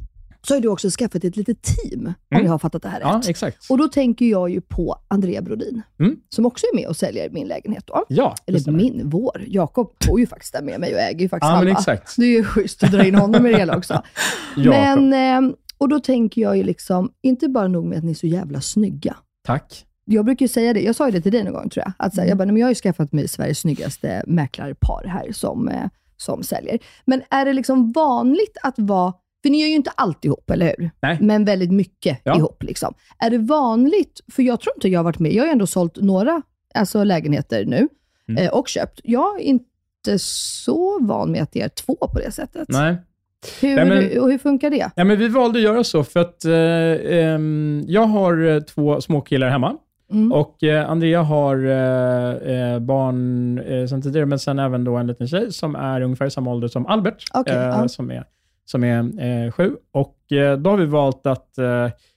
så 0.48 0.54
har 0.54 0.62
du 0.62 0.68
också 0.68 0.90
skaffat 0.90 1.24
ett 1.24 1.36
litet 1.36 1.58
team, 1.64 2.06
om 2.06 2.14
Mm. 2.32 2.46
jag 2.46 2.52
har 2.52 2.60
fattat 2.60 2.82
det 2.84 2.90
här 2.90 3.00
Ja, 3.02 3.18
rätt. 3.18 3.28
exakt. 3.30 3.58
Och 3.70 3.78
då 3.78 3.88
tänker 3.88 4.26
jag 4.26 4.50
ju 4.50 4.62
på 4.62 4.96
Andrea 5.08 5.42
Brodin, 5.42 5.82
Mm. 6.00 6.16
som 6.30 6.46
också 6.46 6.66
är 6.66 6.76
med 6.76 6.88
och 6.88 6.96
säljer 6.98 7.30
min 7.30 7.48
lägenhet 7.48 7.84
då. 7.88 8.06
Ja, 8.10 8.36
Eller 8.46 8.72
min, 8.72 9.02
vår. 9.10 9.44
Jakob 9.48 9.94
bor 10.08 10.20
ju 10.20 10.28
faktiskt 10.28 10.54
där 10.54 10.62
med 10.62 10.80
mig 10.80 10.94
och 10.94 11.00
äger 11.00 11.20
ju 11.22 11.30
faktiskt 11.30 11.48
Ja, 11.50 11.56
men 11.56 11.58
halva. 11.68 11.72
exakt. 11.80 12.14
Det 12.18 12.24
är 12.26 12.30
ju 12.38 12.44
schysst 12.44 12.84
att 12.84 12.92
dra 12.92 13.06
in 13.06 13.16
honom 13.16 13.46
i 13.46 13.52
det 13.52 13.58
hela 13.58 13.78
också. 13.78 14.04
Men, 14.56 15.14
eh, 15.14 15.54
och 15.78 15.90
då 15.90 16.00
tänker 16.00 16.42
jag 16.42 16.58
ju 16.58 16.64
liksom, 16.64 17.12
inte 17.22 17.48
bara 17.48 17.68
nog 17.68 17.86
med 17.86 17.98
att 17.98 18.04
ni 18.04 18.12
är 18.12 18.16
så 18.16 18.28
jävla 18.28 18.62
snygga. 18.62 19.16
Tack. 19.48 19.86
Jag 20.10 20.26
brukar 20.26 20.48
säga 20.48 20.74
det, 20.74 20.82
jag 20.82 20.96
sa 20.96 21.06
ju 21.06 21.12
det 21.12 21.22
till 21.22 21.32
dig 21.32 21.44
någon 21.44 21.54
gång 21.54 21.70
tror 21.70 21.84
jag, 21.86 21.94
att 21.98 22.16
så 22.16 22.22
här, 22.22 22.26
Mm. 22.26 22.30
jag, 22.30 22.38
bara, 22.38 22.46
"Nej, 22.46 22.54
men 22.54 22.60
jag 22.60 22.68
har 22.68 22.72
ju 22.72 22.76
skaffat 22.76 23.12
mig 23.14 23.28
Sveriges 23.28 23.60
snyggaste 23.60 24.24
mäklarpar 24.28 25.08
här 25.08 25.32
som, 25.32 25.68
eh, 25.68 25.84
som 26.18 26.44
säljer. 26.44 26.80
Men 27.06 27.22
är 27.30 27.46
det 27.46 27.54
liksom 27.54 27.92
vanligt 27.92 28.58
att 28.64 28.76
vara, 28.78 29.14
för 29.44 29.50
ni 29.50 29.62
gör 29.62 29.68
ju 29.68 29.76
inte 29.76 29.92
allt 29.96 30.26
ihop, 30.26 30.50
eller 30.50 30.66
hur? 30.78 30.90
Nej. 31.02 31.18
Men 31.22 31.46
väldigt 31.46 31.72
mycket 31.72 32.20
Ja. 32.24 32.38
ihop. 32.38 32.64
Liksom. 32.64 32.94
Är 33.20 33.30
det 33.30 33.38
vanligt, 33.38 34.22
för 34.32 34.44
jag 34.44 34.62
tror 34.62 34.74
inte 34.76 34.90
jag 34.90 35.00
har 35.00 35.04
varit 35.04 35.20
med, 35.20 35.34
jag 35.34 35.44
har 35.44 35.48
ju 35.48 35.52
ändå 35.52 35.68
sålt 35.68 35.98
några 36.02 36.42
alltså, 36.76 37.04
lägenheter 37.04 37.66
nu 37.66 37.88
Mm. 38.30 38.44
eh, 38.44 38.50
och 38.54 38.68
köpt. 38.68 39.00
Jag 39.04 39.36
är 39.40 39.44
inte 39.44 40.20
så 40.20 41.00
van 41.02 41.32
med 41.32 41.42
att 41.44 41.52
det 41.52 41.62
är 41.62 41.70
två 41.70 41.96
på 41.96 42.20
det 42.20 42.32
sättet. 42.32 42.68
Nej. 42.70 42.96
Hur, 43.62 43.76
Nej, 43.76 43.86
men- 43.86 44.22
och 44.22 44.32
hur 44.32 44.38
funkar 44.38 44.70
det? 44.70 44.90
Ja, 44.96 45.04
men 45.04 45.20
vi 45.20 45.28
valde 45.28 45.60
att 45.60 45.64
göra 45.64 45.84
så 45.84 46.04
för 46.04 46.20
att 46.20 46.46
eh, 46.46 47.18
ehm, 47.20 47.84
jag 47.88 48.02
har 48.06 48.48
eh, 48.48 48.60
två 48.60 49.02
små 49.02 49.22
killar 49.22 49.50
hemma 49.50 49.78
Mm. 50.12 50.32
och 50.32 50.64
eh, 50.64 50.90
Andrea 50.90 51.22
har 51.22 51.56
eh, 51.66 52.72
eh, 52.74 52.80
barn 52.80 53.58
eh, 53.60 53.86
sedan 53.88 54.02
tidigare, 54.02 54.26
men 54.26 54.40
sen 54.40 54.60
även 54.60 54.84
då 54.84 54.96
en 54.96 55.08
liten 55.08 55.28
tjej 55.28 55.52
som 55.54 55.76
är 55.76 56.02
ungefär 56.02 56.26
i 56.26 56.32
samma 56.32 56.52
ålder 56.52 56.68
som 56.68 56.86
Albert, 56.86 57.24
Okej, 57.34 57.56
eh, 57.56 57.62
ja. 57.62 57.88
som 57.88 58.12
är, 58.12 58.24
som 58.66 58.84
är 58.84 59.00
eh, 59.46 59.52
sju. 59.52 59.72
Och 59.92 60.16
då 60.60 60.70
har 60.70 60.78
vi 60.78 60.86
valt 60.86 61.26
att, 61.26 61.50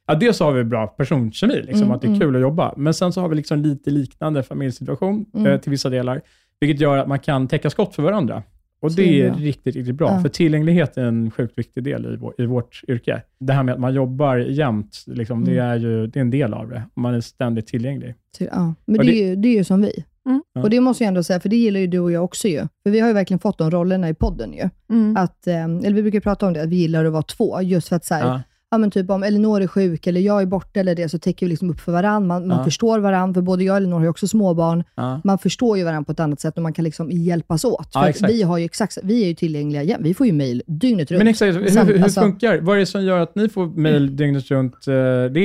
ja, 0.07 0.15
dels 0.15 0.37
så 0.37 0.45
har 0.45 0.53
vi 0.53 0.65
bra 0.65 0.87
personkemi, 0.87 1.55
liksom, 1.63 1.83
Mm, 1.83 1.91
att 1.91 2.01
det 2.01 2.07
är 2.07 2.09
mm. 2.09 2.21
kul 2.21 2.37
att 2.37 2.43
jobba, 2.43 2.75
men 2.77 2.95
sen 2.95 3.13
så 3.13 3.21
har 3.21 3.29
vi 3.29 3.37
liksom 3.37 3.59
lite 3.59 3.91
liknande 3.91 4.43
familjesituation 4.43 5.27
Mm. 5.35 5.53
eh, 5.53 5.61
till 5.61 5.71
vissa 5.71 5.89
delar, 5.89 6.21
vilket 6.61 6.81
gör 6.81 6.99
att 6.99 7.09
man 7.09 7.19
kan 7.19 7.49
täcka 7.49 7.71
skott 7.71 7.95
för 7.95 8.03
varandra. 8.03 8.43
Och 8.81 8.91
det 8.91 9.03
det 9.03 9.23
är 9.23 9.31
är 9.31 9.35
riktigt, 9.35 9.77
riktigt 9.77 9.95
bra. 9.95 10.09
Ja. 10.13 10.21
För 10.23 10.29
tillgänglighet 10.29 10.97
är 10.97 11.03
en 11.05 11.31
sjukt 11.31 11.59
viktig 11.59 11.85
del 11.85 12.07
i, 12.15 12.17
vår, 12.17 12.35
i 12.39 12.47
vårt 12.47 12.81
yrke. 12.89 13.23
Det 13.41 13.53
här 13.53 13.63
med 13.63 13.75
att 13.75 13.81
man 13.81 13.95
jobbar 13.95 14.37
jämt, 14.37 15.05
liksom, 15.07 15.45
det, 15.45 15.53
Mm. 15.53 15.67
är 15.67 15.77
ju, 15.77 16.07
det 16.07 16.19
är 16.19 16.21
en 16.21 16.31
del 16.31 16.55
av 16.55 16.69
det. 16.69 16.83
Man 16.97 17.15
är 17.15 17.21
ständigt 17.21 17.67
tillgänglig. 17.67 18.15
Till- 18.39 18.49
Ja, 18.53 18.75
men 18.85 18.99
det, 18.99 19.03
det- 19.13 19.23
är 19.23 19.29
ju, 19.29 19.37
det 19.37 19.49
är 19.49 19.55
ju 19.57 19.65
som 19.65 19.83
vi. 19.83 20.05
Mm. 20.27 20.43
Och 20.65 20.71
det 20.71 20.81
måste 20.81 21.05
jag 21.05 21.09
ändå 21.09 21.23
säga, 21.23 21.41
för 21.41 21.49
det 21.49 21.57
gillar 21.57 21.81
ju 21.81 21.87
du 21.87 21.99
och 21.99 22.13
jag 22.13 22.25
också 22.25 22.49
ju. 22.49 22.61
För 22.83 22.91
vi 22.91 23.01
har 23.01 23.09
ju 23.09 23.15
verkligen 23.15 23.39
fått 23.39 23.59
de 23.59 23.71
rollerna 23.71 24.09
i 24.09 24.15
podden 24.15 24.53
ju. 24.53 24.69
Mm. 24.91 25.17
Att, 25.17 25.47
eh, 25.47 25.65
eller 25.65 25.93
vi 25.93 26.03
brukar 26.03 26.21
prata 26.21 26.47
om 26.47 26.53
det, 26.53 26.63
att 26.63 26.69
vi 26.69 26.77
gillar 26.77 27.05
att 27.05 27.13
vara 27.13 27.23
två. 27.23 27.63
Just 27.63 27.89
för 27.89 27.97
att 27.97 28.05
så 28.05 28.15
här, 28.15 28.27
ja. 28.27 28.41
Ja. 28.71 28.79
men 28.79 28.91
typ 28.91 29.11
om 29.11 29.23
Elinor 29.23 29.61
är 29.63 29.67
sjuk 29.67 30.07
eller 30.07 30.21
jag 30.21 30.43
är 30.43 30.47
borta 30.47 30.81
eller 30.81 30.95
det, 30.95 31.09
så 31.09 31.19
täcker 31.19 31.47
vi 31.47 31.51
liksom 31.51 31.71
upp 31.71 31.81
för 31.81 31.93
varandra. 31.93 32.21
Man, 32.29 32.49
man 32.49 32.59
Ja. 32.59 32.65
förstår 32.65 32.99
varandra, 32.99 33.35
för 33.35 33.43
både 33.43 33.65
jag 33.65 33.73
och 33.73 33.77
Elinor 33.77 33.97
har 33.97 34.03
ju 34.05 34.09
också 34.09 34.29
småbarn. 34.29 34.85
Ja. 34.95 35.21
Man 35.25 35.39
förstår 35.39 35.79
ju 35.79 35.85
varandra 35.85 36.05
på 36.05 36.13
ett 36.13 36.21
annat 36.21 36.41
sätt 36.41 36.57
och 36.57 36.63
man 36.63 36.73
kan 36.73 36.85
liksom 36.85 37.11
hjälpas 37.11 37.65
åt. 37.65 37.89
Ja, 37.95 38.01
för 38.01 38.01
att 38.01 38.09
exakt. 38.09 38.33
vi, 38.33 38.43
har 38.43 38.59
ju 38.59 38.65
exakt, 38.65 38.99
vi 39.03 39.23
är 39.25 39.29
ju 39.29 39.35
tillgängliga 39.35 39.83
jämt. 39.83 40.07
Vi 40.07 40.15
får 40.15 40.27
ju 40.27 40.33
mejl 40.33 40.63
dygnet 40.67 41.11
runt. 41.11 41.19
Men 41.19 41.29
exakt, 41.29 41.57
hur, 41.57 41.67
Sam- 41.71 41.87
hur 41.87 42.03
alltså- 42.03 42.21
funkar 42.21 42.61
Vad 42.61 42.77
är 42.77 42.81
det 42.81 42.87
som 42.87 43.05
gör 43.05 43.19
att 43.21 43.35
ni 43.35 43.49
får 43.49 43.67
mejl 43.67 44.17
dygnet 44.17 44.51
runt? 44.51 44.75
Eh, 44.87 44.93
Det 44.93 44.97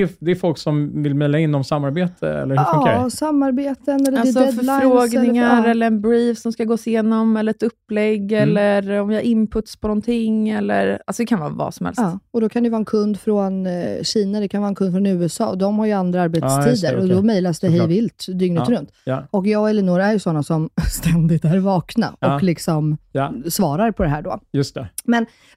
är, 0.01 0.09
det 0.19 0.31
är 0.31 0.35
folk 0.35 0.57
som 0.57 1.03
vill 1.03 1.15
mejla 1.15 1.39
in 1.39 1.55
om 1.55 1.63
samarbete, 1.63 2.27
eller 2.29 2.57
hur 2.57 2.63
funkar 2.73 2.93
Ja, 2.97 3.03
det? 3.03 3.11
samarbeten 3.11 4.07
eller 4.07 4.19
Alltså 4.19 4.39
det 4.39 4.45
är 4.45 4.51
deadlines. 4.51 4.81
förfrågningar 4.81 5.51
eller, 5.57 5.65
ja. 5.65 5.71
eller 5.71 5.87
en 5.87 6.01
brief 6.01 6.37
som 6.37 6.51
ska 6.51 6.63
gås 6.63 6.87
igenom, 6.87 7.37
eller 7.37 7.49
ett 7.51 7.63
upplägg, 7.63 8.31
Mm. 8.31 8.57
eller 8.57 8.99
om 9.01 9.11
jag 9.11 9.17
har 9.17 9.23
inputs 9.25 9.75
på 9.77 9.87
någonting. 9.87 10.49
Eller, 10.49 10.99
alltså 11.07 11.23
det 11.23 11.27
kan 11.27 11.39
vara 11.39 11.49
vad 11.49 11.73
som 11.73 11.85
helst. 11.85 12.01
Ja, 12.01 12.19
och 12.31 12.41
då 12.41 12.49
kan 12.49 12.63
det 12.63 12.69
vara 12.69 12.79
en 12.79 12.85
kund 12.85 13.14
från 13.15 13.65
eh, 13.67 14.03
Kina, 14.03 14.39
det 14.39 14.47
kan 14.47 14.61
vara 14.61 14.69
en 14.69 14.75
kund 14.75 14.91
från 14.93 15.05
USA. 15.05 15.47
Och 15.47 15.57
de 15.57 15.79
har 15.79 15.85
ju 15.85 15.91
andra 15.91 16.21
arbetstider 16.21 16.67
just 16.69 16.81
det, 16.81 16.95
och 16.97 17.03
okej. 17.03 17.15
då 17.15 17.21
mejlas 17.21 17.59
det 17.59 17.67
hej 17.69 17.87
vilt 17.87 18.25
dygnet 18.33 18.63
Ja. 18.69 18.75
runt. 18.77 18.91
Ja, 19.03 19.27
Och 19.31 19.47
jag 19.47 19.61
och 19.61 19.69
Elinor 19.69 19.99
är 19.99 20.13
ju 20.13 20.19
sådana 20.19 20.43
som 20.43 20.69
ständigt 20.91 21.45
är 21.45 21.57
vakna 21.59 22.15
Ja. 22.19 22.35
och 22.35 22.43
liksom 22.43 22.97
ja, 23.11 23.33
svarar 23.49 23.91
på 23.91 24.03
det 24.03 24.09
här 24.09 24.21
då. 24.21 24.39
just 24.53 24.75
det. 24.75 24.87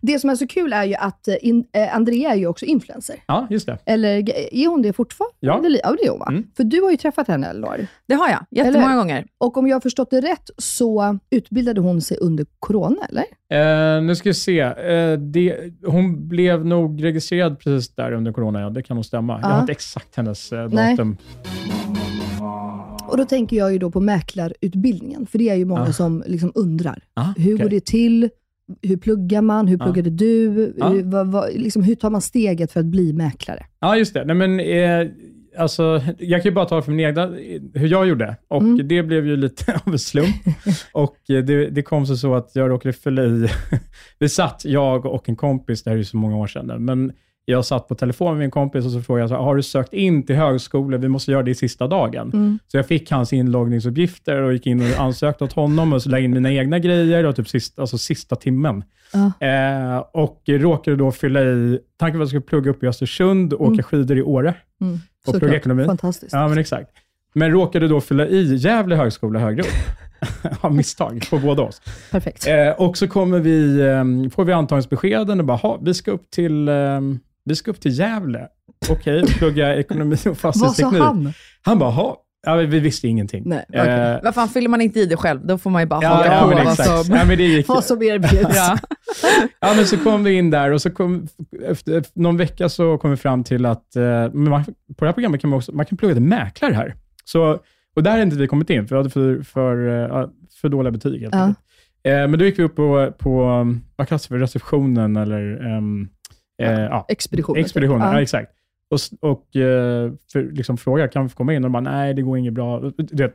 Det 0.00 0.18
som 0.18 0.30
är 0.30 0.34
så 0.36 0.46
kul 0.46 0.72
är 0.72 0.84
ju 0.84 0.94
att 0.94 1.28
eh, 1.28 1.34
in, 1.40 1.64
eh, 1.72 1.96
Andrea 1.96 2.30
är 2.32 2.36
ju 2.36 2.46
också 2.46 2.64
influencer. 2.64 3.16
Ja, 3.26 3.46
just 3.50 3.66
det. 3.66 3.78
Eller 3.86 4.20
g- 4.20 4.48
är 4.52 4.68
hon 4.68 4.82
det 4.82 4.92
fortfarande? 4.92 5.34
Ja. 5.40 5.60
Ja, 5.62 5.68
det 5.70 6.04
är 6.06 6.10
hon 6.10 6.18
va? 6.18 6.26
Mm. 6.28 6.44
För 6.56 6.64
du 6.64 6.82
har 6.82 6.90
ju 6.90 6.96
träffat 6.96 7.28
henne 7.28 7.46
Elinor. 7.46 7.86
Det 8.06 8.14
har 8.14 8.28
jag, 8.28 8.44
jättemånga 8.50 8.96
gånger. 8.96 9.26
Och 9.38 9.56
om 9.56 9.66
jag 9.68 9.76
har 9.76 9.80
förstått 9.80 10.10
det 10.10 10.20
rätt 10.20 10.50
så 10.58 11.18
utbildade 11.30 11.80
hon 11.80 12.00
sig 12.02 12.16
under 12.16 12.46
corona, 12.58 12.96
eller? 13.08 13.24
Eh, 13.50 14.02
nu 14.02 14.14
ska 14.14 14.28
vi 14.28 14.34
se. 14.34 14.60
Eh, 14.60 15.12
det, 15.18 15.56
hon 15.86 16.28
blev 16.28 16.66
nog 16.66 17.04
registrerad 17.04 17.47
precis 17.54 17.94
där 17.94 18.12
under 18.12 18.32
corona, 18.32 18.61
ja. 18.61 18.70
Det 18.70 18.82
kan 18.82 18.94
nog 18.96 19.04
stämma. 19.04 19.32
Jag 19.32 19.42
Ja. 19.42 19.46
har 19.54 19.61
inte 19.61 19.72
exakt 19.72 20.16
hennes 20.16 20.52
eh, 20.52 20.68
datum. 20.68 21.16
Och 23.08 23.16
då 23.16 23.24
tänker 23.24 23.56
jag 23.56 23.72
ju 23.72 23.78
då 23.78 23.90
på 23.90 24.00
mäklarutbildningen, 24.00 25.26
för 25.26 25.38
det 25.38 25.48
är 25.48 25.54
ju 25.54 25.64
många 25.64 25.82
Ah. 25.82 25.92
som 25.92 26.22
liksom 26.26 26.52
undrar. 26.54 27.02
Ah, 27.14 27.26
Hur 27.37 27.54
okej. 27.54 27.62
går 27.64 27.70
det 27.70 27.84
till? 27.84 28.28
Hur 28.82 28.96
pluggar 28.96 29.42
man? 29.42 29.68
Hur 29.68 29.78
pluggade 29.78 30.11
du? 30.11 30.74
Ja. 30.78 30.88
Hur, 30.88 31.02
vad, 31.02 31.26
vad, 31.32 31.50
liksom, 31.54 31.82
hur 31.82 31.94
tar 31.94 32.11
man 32.11 32.20
steget 32.20 32.72
för 32.72 32.80
att 32.80 32.87
bli 32.87 33.12
mäklare? 33.12 33.66
Ja, 33.80 33.96
just 33.96 34.14
det. 34.14 34.24
Nej, 34.24 34.37
men, 34.37 34.61
eh, 34.61 35.06
alltså, 35.58 36.02
jag 36.18 36.42
kan 36.42 36.50
ju 36.50 36.54
bara 36.54 36.64
ta 36.64 36.82
för 36.82 36.92
min 36.92 37.06
egna, 37.06 37.26
hur 37.74 37.88
jag 37.88 38.06
gjorde. 38.08 38.37
Och 38.48 38.62
Mm. 38.62 38.88
Det 38.88 39.02
blev 39.02 39.26
ju 39.26 39.37
lite 39.37 39.80
av 39.87 39.92
en 39.92 39.98
slump. 39.98 40.37
och 40.92 41.16
eh, 41.30 41.44
det, 41.44 41.66
det 41.70 41.82
kom 41.82 42.06
sig 42.06 42.16
så 42.16 42.34
att 42.34 42.50
jag 42.54 42.70
råkade 42.70 42.92
fylla 42.92 43.22
i. 43.24 43.48
Vi 44.18 44.28
satt, 44.28 44.62
jag 44.64 45.06
och 45.06 45.28
en 45.28 45.37
kompis, 45.37 45.82
det 45.82 45.90
här 45.90 45.94
är 45.94 45.98
ju 45.98 46.04
så 46.04 46.16
många 46.16 46.37
år 46.37 46.46
sedan, 46.46 46.84
men 46.84 47.12
jag 47.50 47.64
satt 47.64 47.88
på 47.88 47.94
telefon 47.94 48.30
med 48.32 48.38
min 48.38 48.50
kompis 48.50 48.84
och 48.87 48.90
så 48.92 49.00
frågade 49.02 49.22
jag, 49.22 49.28
så, 49.28 49.34
här, 49.34 49.42
har 49.42 49.56
du 49.56 49.62
sökt 49.62 49.92
in 49.92 50.22
till 50.26 50.37
högskolan? 50.37 51.00
Vi 51.00 51.08
måste 51.08 51.32
göra 51.32 51.42
det 51.42 51.50
i 51.50 51.54
sista 51.54 51.87
dagen. 51.87 52.30
Mm. 52.34 52.58
Så 52.66 52.76
jag 52.76 52.87
fick 52.87 53.11
hans 53.11 53.32
inloggningsuppgifter 53.32 54.42
och 54.42 54.52
gick 54.52 54.66
in 54.66 54.80
och 54.80 55.00
ansökte 55.00 55.44
åt 55.44 55.52
honom 55.52 55.92
och 55.92 56.02
så 56.02 56.08
la 56.11 56.18
in 56.18 56.30
mina 56.30 56.52
egna 56.52 56.78
grejer 56.78 57.24
och 57.26 57.37
typ 57.37 57.48
sista, 57.48 57.82
alltså 57.82 57.98
sista 57.98 58.37
timmen. 58.37 58.84
Ja. 59.12 59.46
Eh, 59.46 59.98
och 60.12 60.42
råkade 60.46 60.96
då 60.96 61.11
fylla 61.12 61.42
i, 61.42 61.78
tanken 61.98 62.18
var 62.18 62.24
att 62.24 62.32
jag 62.32 62.42
skulle 62.42 62.61
plugga 62.61 62.70
upp 62.70 62.82
i 62.84 62.87
Östersund 62.87 63.52
och 63.52 63.61
åka 63.61 63.72
Mm. 63.72 63.82
skidor 63.82 64.18
i 64.18 64.22
Åre. 64.22 64.54
Mm. 64.80 64.94
Och 64.94 65.00
Såklart. 65.24 65.40
plugga 65.40 65.56
ekonomi. 65.56 65.84
Fantastiskt. 65.84 66.32
Ja, 66.32 66.48
men 66.48 66.58
exakt. 66.58 66.90
Men 67.32 67.50
råkade 67.50 67.88
då 67.88 68.00
fylla 68.00 68.26
i 68.26 68.54
Gävle 68.56 68.96
högskola 68.96 69.38
högre 69.38 69.62
upp. 69.62 69.68
Av 70.61 70.74
misstag 70.74 71.26
på 71.30 71.38
båda 71.38 71.62
oss. 71.62 71.82
Perfekt. 72.11 72.46
Eh, 72.46 72.70
och 72.70 72.96
så 72.98 73.08
kommer 73.08 73.38
vi, 73.38 73.80
eh, 73.80 74.30
får 74.30 74.44
vi 74.44 74.52
antagningsbeskeden 74.52 75.40
och 75.40 75.46
bara, 75.46 75.56
"Ha, 75.56 75.78
vi 75.82 75.94
ska 75.94 76.11
upp 76.11 76.30
till, 76.30 76.68
eh, 76.68 76.74
vi 77.48 77.56
ska 77.56 77.70
upp 77.70 77.80
till 77.80 77.98
Gävle. 77.98 78.48
Okej, 78.90 79.22
och 79.22 79.28
plugga 79.28 79.76
ekonomi 79.76 80.14
och 80.16 80.26
Vad 80.26 80.37
sa 80.37 80.52
fastighetsteknik. 80.52 81.02
han? 81.02 81.32
Han 81.62 81.78
bara, 81.78 81.90
"Ha." 81.90 82.24
ja, 82.46 82.54
vi 82.54 82.80
visste 82.80 83.08
ingenting. 83.08 83.42
Nej, 83.46 83.64
Eh, 83.72 83.82
okej. 83.82 84.20
Vad 84.24 84.34
fan, 84.34 84.48
fyller 84.48 84.68
man 84.68 84.80
inte 84.80 85.00
i 85.00 85.06
det 85.06 85.16
själv, 85.16 85.46
då 85.46 85.58
får 85.58 85.70
man 85.70 85.82
ju 85.82 85.87
bara 85.87 86.02
Ja, 86.02 86.08
haka 86.08 86.32
ja, 86.32 86.40
på 86.40 86.64
vad 86.64 86.76
som... 87.04 87.16
Ja, 87.16 87.24
men 87.24 87.37
det 87.38 87.44
gick. 87.44 87.68
Vad 87.68 87.84
som 87.84 88.02
erbjuds. 88.02 88.56
Ja. 88.56 88.78
Ja, 89.61 89.72
men 89.76 89.87
så 89.87 89.96
kom 89.98 90.24
vi 90.24 90.32
in 90.32 90.50
där 90.50 90.70
och 90.70 90.82
så 90.82 90.90
kom, 90.90 91.26
efter 91.66 92.04
någon 92.14 92.37
vecka 92.37 92.68
så 92.68 92.98
kom 92.98 93.11
vi 93.11 93.16
fram 93.16 93.44
till 93.44 93.66
att 93.66 93.96
eh, 93.96 94.32
man, 94.32 94.64
på 94.64 95.04
det 95.04 95.06
här 95.06 95.12
programmet 95.12 95.40
kan 95.40 95.50
man 95.50 95.56
också 95.56 95.72
man 95.72 95.87
kan 95.87 95.98
plugga 95.98 96.14
till 96.14 96.22
mäklare 96.22 96.72
här. 96.74 96.94
Så, 97.24 97.58
och 97.96 98.02
där 98.02 98.11
har 98.11 98.18
inte 98.18 98.37
vi 98.37 98.46
kommit 98.46 98.70
in, 98.70 98.88
för 98.88 98.94
vi 98.94 98.98
hade 98.98 99.11
för, 99.11 99.42
för, 99.42 100.04
eh, 100.22 100.28
för 100.61 100.68
dåliga 100.68 100.90
betyg. 100.90 101.20
Helt 101.20 101.34
Ja. 101.34 101.46
eh, 102.11 102.28
men 102.28 102.38
då 102.38 102.44
gick 102.44 102.58
vi 102.58 102.62
upp 102.62 102.76
på, 102.76 103.12
på 103.18 103.44
um, 103.50 103.84
vad 103.96 104.08
kallas 104.08 104.22
det 104.22 104.28
för, 104.28 104.38
receptionen 104.38 105.16
eller 105.16 105.66
ehm, 105.76 106.08
eh, 106.62 106.70
ja, 106.70 107.04
Expeditionen. 107.08 107.64
expeditionen. 107.64 108.00
Ja. 108.08 108.14
Ja. 108.14 108.22
exakt. 108.22 108.52
Och, 108.90 109.30
och 109.30 109.56
eh, 109.56 110.12
för, 110.32 110.52
liksom 110.52 110.76
fråga, 110.78 111.08
kan 111.08 111.22
vi 111.22 111.28
få 111.28 111.36
komma 111.36 111.54
in? 111.54 111.64
Och 111.64 111.70
de 111.70 111.72
bara, 111.72 111.92
nej, 111.92 112.14
det 112.14 112.22
går 112.22 112.38
inget 112.38 112.52
bra. 112.52 112.80
Du 112.96 113.22
vet, 113.24 113.34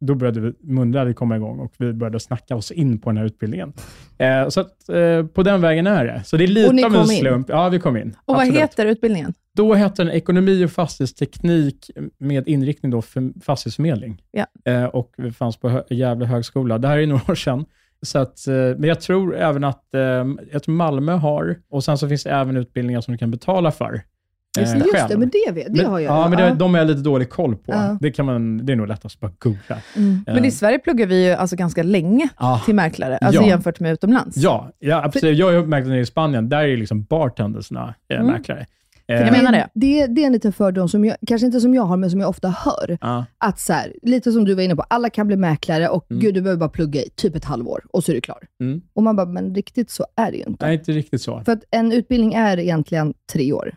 då 0.00 0.14
började 0.14 0.40
vi, 0.40 0.52
mundrade 0.60 1.14
komma 1.14 1.36
igång 1.36 1.58
och 1.58 1.72
vi 1.78 1.92
började 1.92 2.20
snacka 2.20 2.56
oss 2.56 2.70
in 2.70 2.98
på 2.98 3.10
den 3.10 3.16
här 3.16 3.24
utbildningen. 3.24 3.72
Eh, 4.18 4.48
så 4.48 4.60
att, 4.60 4.88
eh, 4.88 5.26
på 5.26 5.42
den 5.42 5.60
vägen 5.60 5.86
är 5.86 6.04
det. 6.04 6.22
Så 6.24 6.36
det 6.36 6.44
är 6.44 6.48
lite 6.48 6.86
av 6.86 6.94
en 6.94 7.00
kom 7.00 7.10
in? 7.10 7.18
slump. 7.18 7.48
Ja, 7.48 7.68
vi 7.68 7.78
kom 7.80 7.96
in. 7.96 8.08
Och 8.24 8.34
vad 8.34 8.36
Absolut. 8.36 8.62
heter 8.62 8.86
utbildningen? 8.86 9.34
Då 9.56 9.74
hette 9.74 10.04
den 10.04 10.12
ekonomi 10.12 10.64
och 10.64 10.70
fastighetsteknik 10.70 11.90
med 12.18 12.48
inriktning 12.48 12.90
då 12.92 13.02
för 13.02 13.40
fastighetsförmedling. 13.44 14.22
Ja. 14.30 14.46
Eh, 14.72 14.84
och 14.84 15.14
vi 15.16 15.32
fanns 15.32 15.56
på 15.56 15.68
Hö- 15.68 15.82
Gävle 15.90 16.26
högskola. 16.26 16.78
Det 16.78 16.88
här 16.88 16.98
är 16.98 17.06
några 17.06 17.32
år 17.32 17.34
sedan. 17.34 17.64
Så 18.04 18.18
att, 18.18 18.46
eh, 18.46 18.54
men 18.54 18.84
jag 18.84 19.00
tror 19.00 19.36
även 19.36 19.64
att 19.64 19.94
eh, 19.94 20.00
jag 20.52 20.62
tror 20.62 20.72
Malmö 20.74 21.12
har, 21.12 21.56
och 21.70 21.84
sen 21.84 21.98
så 21.98 22.08
finns 22.08 22.24
det 22.24 22.30
även 22.30 22.56
utbildningar 22.56 23.00
som 23.00 23.12
du 23.12 23.18
kan 23.18 23.30
betala 23.30 23.70
för. 23.70 23.94
eh, 24.58 24.62
Just 24.62 25.08
det, 25.08 25.18
men 25.18 25.30
det, 25.46 25.52
vet, 25.52 25.66
det 25.74 25.82
Men- 25.82 25.90
har 25.90 26.00
jag. 26.00 26.16
Ja, 26.16 26.28
men 26.28 26.38
det, 26.38 26.54
de 26.58 26.74
har 26.74 26.78
jag 26.80 26.86
lite 26.88 27.00
dålig 27.00 27.30
koll 27.30 27.56
på. 27.56 27.72
Ja. 27.72 27.98
Det, 28.00 28.10
kan 28.10 28.26
man, 28.26 28.66
det 28.66 28.72
är 28.72 28.76
nog 28.76 28.88
lättast 28.88 29.14
att 29.16 29.20
bara 29.20 29.32
googla. 29.38 29.76
Mm. 29.96 30.24
Men 30.26 30.44
i 30.44 30.48
Eh, 30.48 30.52
Sverige 30.52 30.78
pluggar 30.78 31.06
vi 31.06 31.26
ju 31.26 31.32
alltså 31.32 31.56
ganska 31.56 31.82
länge 31.82 32.28
ja. 32.38 32.62
till 32.64 32.74
mäklare, 32.74 33.18
alltså 33.18 33.42
Ja. 33.42 33.48
jämfört 33.48 33.80
med 33.80 33.92
utomlands. 33.92 34.36
Ja, 34.36 34.70
ja 34.78 35.04
absolut. 35.04 35.38
Jag 35.38 35.52
har 35.52 35.66
märkt 35.66 35.86
det 35.88 35.98
i 35.98 36.06
Spanien. 36.06 36.48
Där 36.48 36.62
är 36.64 36.76
liksom 36.76 37.02
bartendersna 37.04 37.94
eh, 38.08 38.20
Mm. 38.20 38.32
mäklare. 38.32 38.66
Eh, 39.08 39.20
Jag 39.20 39.32
menar 39.32 39.52
det. 39.52 39.68
Det, 39.74 40.06
det 40.06 40.22
är 40.22 40.26
en 40.26 40.32
liten 40.32 40.52
fördom, 40.52 40.88
som 40.88 41.04
jag, 41.04 41.16
kanske 41.26 41.46
inte 41.46 41.60
som 41.60 41.74
jag 41.74 41.82
har, 41.82 41.96
men 41.96 42.10
som 42.10 42.20
jag 42.20 42.28
ofta 42.28 42.48
hör. 42.48 42.98
Ja. 43.00 43.24
Att 43.38 43.60
så 43.60 43.72
här, 43.72 43.92
lite 44.02 44.32
som 44.32 44.44
du 44.44 44.54
var 44.54 44.62
inne 44.62 44.76
på, 44.76 44.82
alla 44.82 45.10
kan 45.10 45.26
bli 45.26 45.36
mäklare 45.36 45.88
och 45.88 46.06
Mm. 46.10 46.20
gud, 46.20 46.34
du 46.34 46.40
behöver 46.42 46.60
bara 46.60 46.68
plugga 46.68 47.00
i 47.02 47.08
typ 47.16 47.36
ett 47.36 47.44
halvår 47.44 47.84
och 47.92 48.04
så 48.04 48.10
är 48.12 48.14
du 48.14 48.20
klar. 48.20 48.38
Mm. 48.60 48.80
Och 48.94 49.02
man 49.02 49.16
bara, 49.16 49.26
men 49.26 49.54
riktigt 49.54 49.90
så 49.90 50.06
är 50.16 50.30
det 50.30 50.36
ju 50.36 50.44
inte. 50.44 50.66
Nej, 50.66 50.74
inte 50.78 50.92
riktigt 50.92 51.22
så. 51.22 51.42
För 51.44 51.52
att 51.52 51.64
en 51.70 51.92
utbildning 51.92 52.34
är 52.34 52.58
egentligen 52.58 53.14
tre 53.32 53.52
år. 53.52 53.74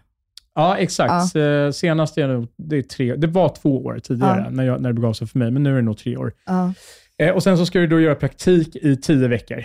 Ja, 0.56 0.78
exakt. 0.78 1.36
Eh, 1.36 1.72
Senast 1.74 2.18
är 2.18 2.28
det, 2.28 2.48
det, 2.58 2.78
är 2.78 2.82
tre, 2.82 3.16
det 3.16 3.28
var 3.28 3.50
två 3.62 3.86
år 3.86 4.00
tidigare, 4.04 4.42
Ja. 4.46 4.50
när, 4.52 4.63
jag, 4.63 4.82
när 4.82 4.90
det 4.90 4.94
begav 4.94 5.13
sig 5.13 5.28
för 5.28 5.40
mig, 5.40 5.52
men 5.52 5.63
nu 5.63 5.72
är 5.72 5.76
det 5.76 5.82
nog 5.82 5.98
tre 5.98 6.18
år. 6.18 6.34
Eh, 7.17 7.30
och 7.36 7.43
Sen 7.43 7.58
så 7.58 7.65
ska 7.65 7.80
du 7.80 7.88
då 7.88 7.99
göra 7.99 8.15
praktik 8.15 8.75
i 8.75 8.95
tio 8.95 9.27
veckor. 9.27 9.63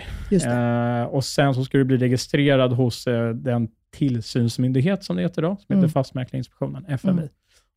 Eh, 1.01 1.03
och 1.03 1.25
Sen 1.25 1.53
så 1.53 1.63
ska 1.65 1.77
du 1.77 1.83
bli 1.83 1.97
registrerad 1.97 2.73
hos 2.73 3.07
eh, 3.07 3.29
den 3.29 3.67
tillsynsmyndighet 3.91 5.03
som 5.03 5.15
det 5.15 5.21
heter 5.21 5.41
då, 5.41 5.47
som 5.47 5.57
heter 5.61 5.73
Mm. 5.77 5.89
Fastighetsmäklarinspektionen, 5.89 6.85
FMI. 6.85 7.11
Mm. 7.11 7.27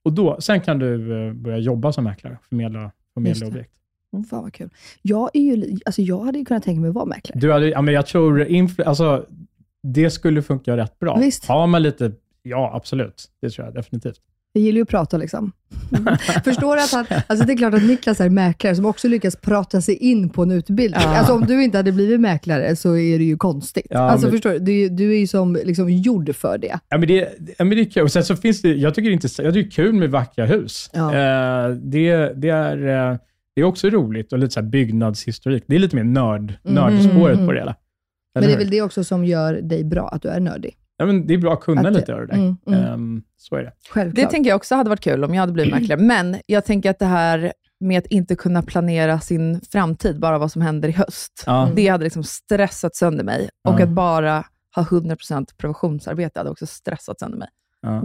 Och 0.04 0.12
då, 0.12 0.36
sen 0.40 0.60
kan 0.60 0.78
du 0.78 1.26
eh, 1.28 1.32
börja 1.32 1.58
jobba 1.58 1.92
som 1.92 2.04
mäklare, 2.04 2.38
förmedla, 2.48 2.90
förmedla 3.14 3.46
objekt. 3.46 3.72
Fan 4.30 4.42
vad 4.42 4.52
kul. 4.52 4.70
Jag, 5.02 5.30
är 5.34 5.40
ju, 5.40 5.78
alltså 5.86 6.02
jag 6.02 6.20
hade 6.24 6.38
ju 6.38 6.44
kunnat 6.44 6.62
tänka 6.62 6.80
mig 6.80 6.88
att 6.88 6.94
vara 6.94 7.04
mäklare. 7.04 7.38
Du 7.40 7.52
hade, 7.52 7.68
ja, 7.68 7.82
men 7.82 7.94
jag 7.94 8.06
tror 8.06 8.44
influ- 8.44 8.84
alltså, 8.84 9.26
det 9.82 10.10
skulle 10.10 10.42
funka 10.42 10.76
rätt 10.76 10.98
bra. 10.98 11.16
Visst. 11.18 11.44
Har 11.46 11.66
man 11.66 11.82
lite, 11.82 12.12
ja 12.42 12.70
absolut. 12.74 13.24
Det 13.40 13.50
tror 13.50 13.66
jag 13.66 13.74
definitivt. 13.74 14.20
Jag 14.56 14.62
gillar 14.62 14.76
ju 14.76 14.82
att 14.82 14.88
prata 14.88 15.16
liksom. 15.16 15.52
Förstår 16.44 16.76
du 16.76 16.82
att 16.82 16.92
han, 16.92 17.20
alltså 17.26 17.46
det 17.46 17.52
är 17.52 17.56
klart 17.56 17.74
att 17.74 17.82
Niklas 17.84 18.20
är 18.20 18.30
mäklare 18.30 18.76
som 18.76 18.86
också 18.86 19.08
lyckas 19.08 19.36
prata 19.36 19.80
sig 19.80 19.94
in 19.96 20.28
på 20.30 20.42
en 20.42 20.50
utbildning. 20.50 21.00
Ja. 21.04 21.16
Alltså 21.18 21.32
om 21.34 21.40
du 21.46 21.64
inte 21.64 21.76
hade 21.76 21.92
blivit 21.92 22.20
mäklare 22.20 22.76
så 22.76 22.96
är 22.96 23.18
det 23.18 23.24
ju 23.24 23.36
konstigt. 23.36 23.86
Ja, 23.90 23.98
alltså 23.98 24.26
men- 24.26 24.32
förstår 24.32 24.50
du? 24.50 24.58
Du, 24.58 24.88
du 24.88 25.12
är 25.14 25.18
ju 25.18 25.26
som 25.26 25.58
liksom 25.64 25.90
gjord 25.90 26.36
för 26.36 26.58
det. 26.58 26.78
Ja, 26.88 26.98
men 26.98 27.08
det, 27.08 27.14
ja, 27.58 27.64
men 27.64 27.68
det 27.70 27.80
är 27.80 27.90
kul. 27.90 28.02
Och 28.02 28.12
Sen 28.12 28.24
så 28.24 28.36
finns 28.36 28.62
det, 28.62 28.74
jag 28.74 28.94
tycker 28.94 29.08
det 29.08 29.12
är, 29.12 29.16
intressant- 29.16 29.44
jag 29.44 29.54
tycker 29.54 29.68
det 29.68 29.74
kul 29.74 29.92
med 29.92 30.10
vackra 30.10 30.46
hus. 30.46 30.90
Ja. 30.92 31.08
Eh, 31.14 31.70
det, 31.70 32.32
det, 32.36 32.48
är, 32.48 33.10
eh, 33.12 33.16
det 33.54 33.60
är 33.60 33.64
också 33.64 33.88
roligt 33.88 34.32
och 34.32 34.38
lite 34.38 34.54
så 34.54 34.62
byggnadshistorik. 34.62 35.64
Det 35.66 35.74
är 35.74 35.78
lite 35.78 35.96
mer 35.96 36.04
nörd, 36.04 36.54
Mm. 36.64 36.74
nördspåret 36.74 37.34
Mm. 37.34 37.46
på 37.46 37.52
det 37.52 37.58
hela. 37.58 37.74
Men 38.34 38.44
Eller 38.44 38.48
det 38.48 38.54
är 38.54 38.58
hur? 38.58 38.64
väl 38.64 38.70
det 38.70 38.82
också 38.82 39.04
som 39.04 39.24
gör 39.24 39.54
dig 39.54 39.84
bra, 39.84 40.08
att 40.08 40.22
du 40.22 40.28
är 40.28 40.40
nördig. 40.40 40.74
Ja, 40.96 41.06
men 41.06 41.26
det 41.26 41.34
är 41.34 41.38
bra 41.38 41.52
att 41.52 41.60
kunna 41.60 41.88
Att 41.88 41.94
lite 41.94 42.14
av 42.14 42.20
det 42.20 42.26
där. 42.26 42.34
Mm, 42.34 42.56
mm. 42.66 42.84
Ehm, 42.84 43.22
så 43.36 43.56
är 43.56 43.62
det. 43.62 43.72
Självklart. 43.90 44.24
Det 44.24 44.30
tänker 44.30 44.50
jag 44.50 44.56
också 44.56 44.74
hade 44.74 44.90
varit 44.90 45.00
kul 45.00 45.24
om 45.24 45.34
jag 45.34 45.40
hade 45.40 45.52
blivit 45.52 45.74
mäklare. 45.74 46.00
Men 46.00 46.36
jag 46.46 46.64
tänker 46.64 46.90
att 46.90 46.98
det 46.98 47.06
här 47.06 47.52
med 47.80 47.98
att 47.98 48.06
inte 48.06 48.36
kunna 48.36 48.62
planera 48.62 49.20
sin 49.20 49.60
framtid, 49.60 50.20
bara 50.20 50.38
vad 50.38 50.52
som 50.52 50.62
händer 50.62 50.88
i 50.88 50.92
höst, 50.92 51.42
Ja. 51.46 51.70
det 51.76 51.88
hade 51.88 52.04
liksom 52.04 52.24
stressat 52.24 52.96
sönder 52.96 53.24
mig. 53.24 53.48
Och 53.68 53.80
att 53.80 53.88
bara 53.88 54.44
ha 54.76 54.82
100% 54.82 55.56
provisionsarbete 55.56 56.40
hade 56.40 56.50
också 56.50 56.66
stressat 56.66 57.18
sönder 57.18 57.38
mig. 57.38 57.48
Ja. 57.82 58.02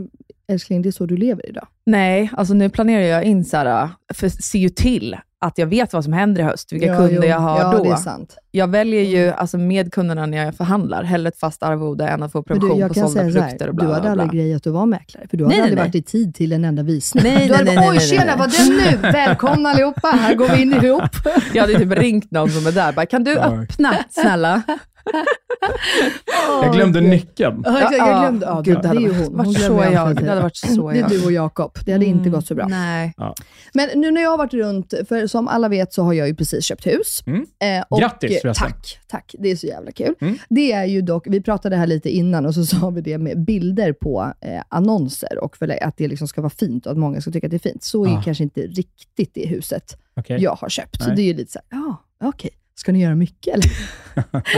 Älskling, 0.47 0.81
det 0.81 0.89
är 0.89 0.91
så 0.91 1.05
du 1.05 1.17
lever 1.17 1.49
idag. 1.49 1.67
Nej, 1.86 2.31
alltså 2.34 2.53
nu 2.53 2.69
planerar 2.69 3.01
jag 3.03 3.23
in 3.23 3.45
så 3.45 3.57
här, 3.57 3.89
för 4.13 4.29
ser 4.29 4.60
ju 4.60 4.69
till 4.69 5.15
att 5.45 5.57
jag 5.57 5.67
vet 5.67 5.93
vad 5.93 6.03
som 6.03 6.13
händer 6.13 6.41
i 6.41 6.43
höst, 6.45 6.71
vilka 6.73 6.97
kunder 6.97 7.13
jo. 7.15 7.23
jag 7.23 7.39
har 7.39 7.60
ja, 7.60 7.71
då. 7.71 7.84
det 7.84 7.89
är 7.89 7.95
sant. 7.95 8.38
Jag 8.51 8.67
väljer 8.67 9.01
ju 9.01 9.31
alltså 9.31 9.57
med 9.57 9.93
kunderna 9.93 10.25
när 10.25 10.45
jag 10.45 10.55
förhandlar, 10.55 11.03
hellre 11.03 11.27
ett 11.29 11.39
fast 11.39 11.63
arvode 11.63 12.07
än 12.07 12.23
att 12.23 12.31
få 12.31 12.43
provision 12.43 12.79
du, 12.79 12.88
på 12.88 12.93
sålda 12.93 13.21
produkter 13.21 13.60
här, 13.60 13.67
och 13.69 13.75
bla 13.75 13.84
du 13.84 13.88
bla 13.88 13.93
hade 13.95 14.01
bla. 14.01 14.23
aldrig 14.23 14.41
grejat 14.41 14.67
att 14.67 14.73
vara 14.73 14.86
mäklare, 14.86 15.27
för 15.29 15.38
du 15.38 15.43
hade 15.43 15.55
Nej, 15.55 15.62
aldrig 15.62 15.77
nej, 15.77 15.86
varit 15.86 15.95
i 15.95 16.01
tid 16.01 16.36
till 16.36 16.51
en 16.51 16.65
enda 16.65 16.84
visning. 16.84 17.23
Nej, 17.23 17.47
du 17.47 17.53
hade 17.53 17.65
nej, 17.65 17.75
bara, 17.75 17.89
nej, 17.89 17.97
oj 17.97 17.99
tjena, 17.99 18.36
vad 18.38 18.49
det 18.51 18.69
nu? 18.69 18.97
Välkomna 19.12 19.69
allihopa, 19.69 20.07
här 20.07 20.36
går 20.36 20.47
vi 20.55 20.62
in 20.62 20.73
ihop. 20.73 21.03
Jag 21.53 21.62
hade 21.62 21.79
typ 21.79 21.91
ringt 21.91 22.31
någon 22.31 22.49
som 22.49 22.67
är 22.67 22.71
där, 22.71 22.91
bara, 22.93 23.05
kan 23.05 23.23
du 23.23 23.31
Ja. 23.31 23.62
öppna 23.62 23.95
snälla? 24.10 24.62
Jag 26.61 26.73
glömde 26.73 26.99
Åh, 26.99 27.03
Gud. 27.03 27.09
nyckeln. 27.09 27.61
Ja, 27.65 27.81
jag 27.97 28.21
glömde. 28.21 28.45
Ja, 28.45 28.61
Gud, 28.61 28.75
det, 28.75 28.81
det 28.81 28.87
är 28.87 28.87
hade 28.87 29.01
ju 29.01 29.09
varit, 29.29 29.57
så 29.61 29.83
jag. 29.93 30.15
Det 30.15 30.29
hade 30.29 30.41
varit 30.41 30.55
så 30.55 30.91
Det 30.91 30.99
är 30.99 31.09
du 31.09 31.25
och 31.25 31.31
Jakob. 31.31 31.77
Det 31.85 31.91
hade 31.91 32.05
inte 32.05 32.29
gått 32.29 32.47
så 32.47 32.55
bra. 32.55 32.67
Nej. 32.67 33.13
Men 33.73 33.89
nu 33.95 34.11
när 34.11 34.21
jag 34.21 34.29
har 34.29 34.37
varit 34.37 34.53
runt, 34.53 34.93
för 35.09 35.27
som 35.27 35.47
alla 35.47 35.67
vet 35.69 35.93
så 35.93 36.03
har 36.03 36.13
jag 36.13 36.27
ju 36.27 36.35
precis 36.35 36.65
köpt 36.65 36.87
hus. 36.87 37.23
Mm. 37.25 37.45
Eh, 37.79 37.83
och, 37.89 37.99
Grattis, 37.99 38.41
förresten. 38.41 38.67
Tack, 38.67 38.99
tack. 39.07 39.35
Det 39.39 39.51
är 39.51 39.55
så 39.55 39.67
jävla 39.67 39.91
kul. 39.91 40.15
Mm. 40.21 40.37
Det 40.49 40.71
är 40.71 40.85
ju 40.85 41.01
dock, 41.01 41.27
vi 41.27 41.41
pratade 41.41 41.75
här 41.75 41.87
lite 41.87 42.09
innan 42.09 42.45
och 42.45 42.53
så 42.55 42.65
sa 42.65 42.89
vi 42.89 43.01
det 43.01 43.17
med 43.17 43.45
bilder 43.45 43.93
på 43.93 44.33
eh, 44.41 44.61
annonser 44.69 45.39
och 45.43 45.57
för 45.57 45.83
att 45.83 45.97
det 45.97 46.07
liksom 46.07 46.27
ska 46.27 46.41
vara 46.41 46.49
fint 46.49 46.85
och 46.85 46.91
att 46.91 46.97
många 46.97 47.21
ska 47.21 47.31
tycka 47.31 47.47
att 47.47 47.51
det 47.51 47.57
är 47.57 47.71
fint. 47.71 47.83
Så 47.83 48.05
är 48.05 48.17
Ah. 48.17 48.21
kanske 48.25 48.43
inte 48.43 48.61
riktigt 48.61 49.31
det 49.33 49.47
huset 49.47 49.97
Okej. 50.15 50.41
jag 50.41 50.55
har 50.55 50.69
köpt. 50.69 51.01
Så 51.01 51.07
Nej. 51.07 51.15
det 51.15 51.21
är 51.21 51.25
ju 51.25 51.33
lite 51.33 51.51
så 51.51 51.59
här, 51.69 51.79
ja, 51.81 51.95
okej. 52.27 52.49
Ska 52.82 52.91
ni 52.91 53.02
göra 53.02 53.15
mycket 53.15 53.54
eller? 53.56 53.72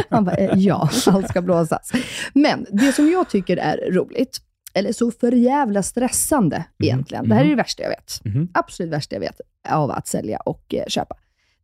Man 0.11 0.25
bara, 0.25 0.35
eh, 0.35 0.51
ja, 0.59 0.89
allt 1.07 1.29
ska 1.29 1.41
blåsas. 1.41 1.91
Men 2.33 2.65
det 2.71 2.91
som 2.93 3.11
jag 3.11 3.29
tycker 3.29 3.57
är 3.57 3.91
roligt, 3.91 4.37
eller 4.73 4.91
så 4.93 5.11
för 5.11 5.31
jävla 5.31 5.83
stressande 5.83 6.65
egentligen, 6.79 7.29
det 7.29 7.35
här 7.35 7.45
är 7.45 7.49
det 7.49 7.55
värsta 7.55 7.83
jag 7.83 7.89
vet, 7.89 8.21
Mhm. 8.25 8.47
absolut 8.53 8.91
värsta 8.93 9.15
jag 9.15 9.19
vet 9.19 9.41
av 9.69 9.91
att 9.91 10.07
sälja 10.07 10.37
och 10.37 10.73
eh, 10.73 10.83
köpa, 10.87 11.15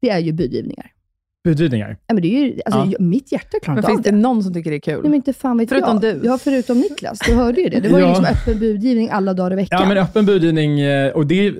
det 0.01 0.09
är 0.09 0.19
ju 0.19 0.31
budgivningar. 0.33 0.91
Budgivningar. 1.43 1.97
Ja, 2.07 2.13
men 2.13 2.21
det 2.23 2.27
är 2.35 2.45
ju, 2.45 2.59
alltså, 2.65 2.85
Ja. 2.91 2.97
Mitt 2.99 3.31
hjärta 3.31 3.57
klarar 3.61 3.77
inte 3.77 3.87
av 3.87 3.91
finns 3.91 4.03
det. 4.03 4.11
det 4.11 4.17
någon 4.17 4.43
som 4.43 4.53
tycker 4.53 4.69
det 4.71 4.77
är 4.77 4.81
kul? 4.81 4.93
Nej, 4.93 5.03
men 5.03 5.13
inte 5.13 5.33
fan 5.33 5.57
vet 5.57 5.69
Förutom 5.69 5.99
jag. 6.03 6.15
du. 6.15 6.21
Ja, 6.27 6.37
förutom 6.37 6.77
Niklas. 6.79 7.19
Du 7.25 7.33
hörde 7.33 7.61
ju 7.61 7.69
det. 7.69 7.79
Det 7.79 7.89
var 7.89 7.99
ju 7.99 8.05
Ja. 8.05 8.09
liksom 8.19 8.25
öppen 8.35 8.59
budgivning 8.59 9.09
alla 9.09 9.33
dagar 9.33 9.53
i 9.53 9.55
veckan. 9.55 9.79
Ja, 9.81 9.87
men 9.87 9.97
öppen 9.97 10.25
budgivning, 10.25 10.79
eh, 10.79 11.11
och 11.11 11.27
det 11.27 11.51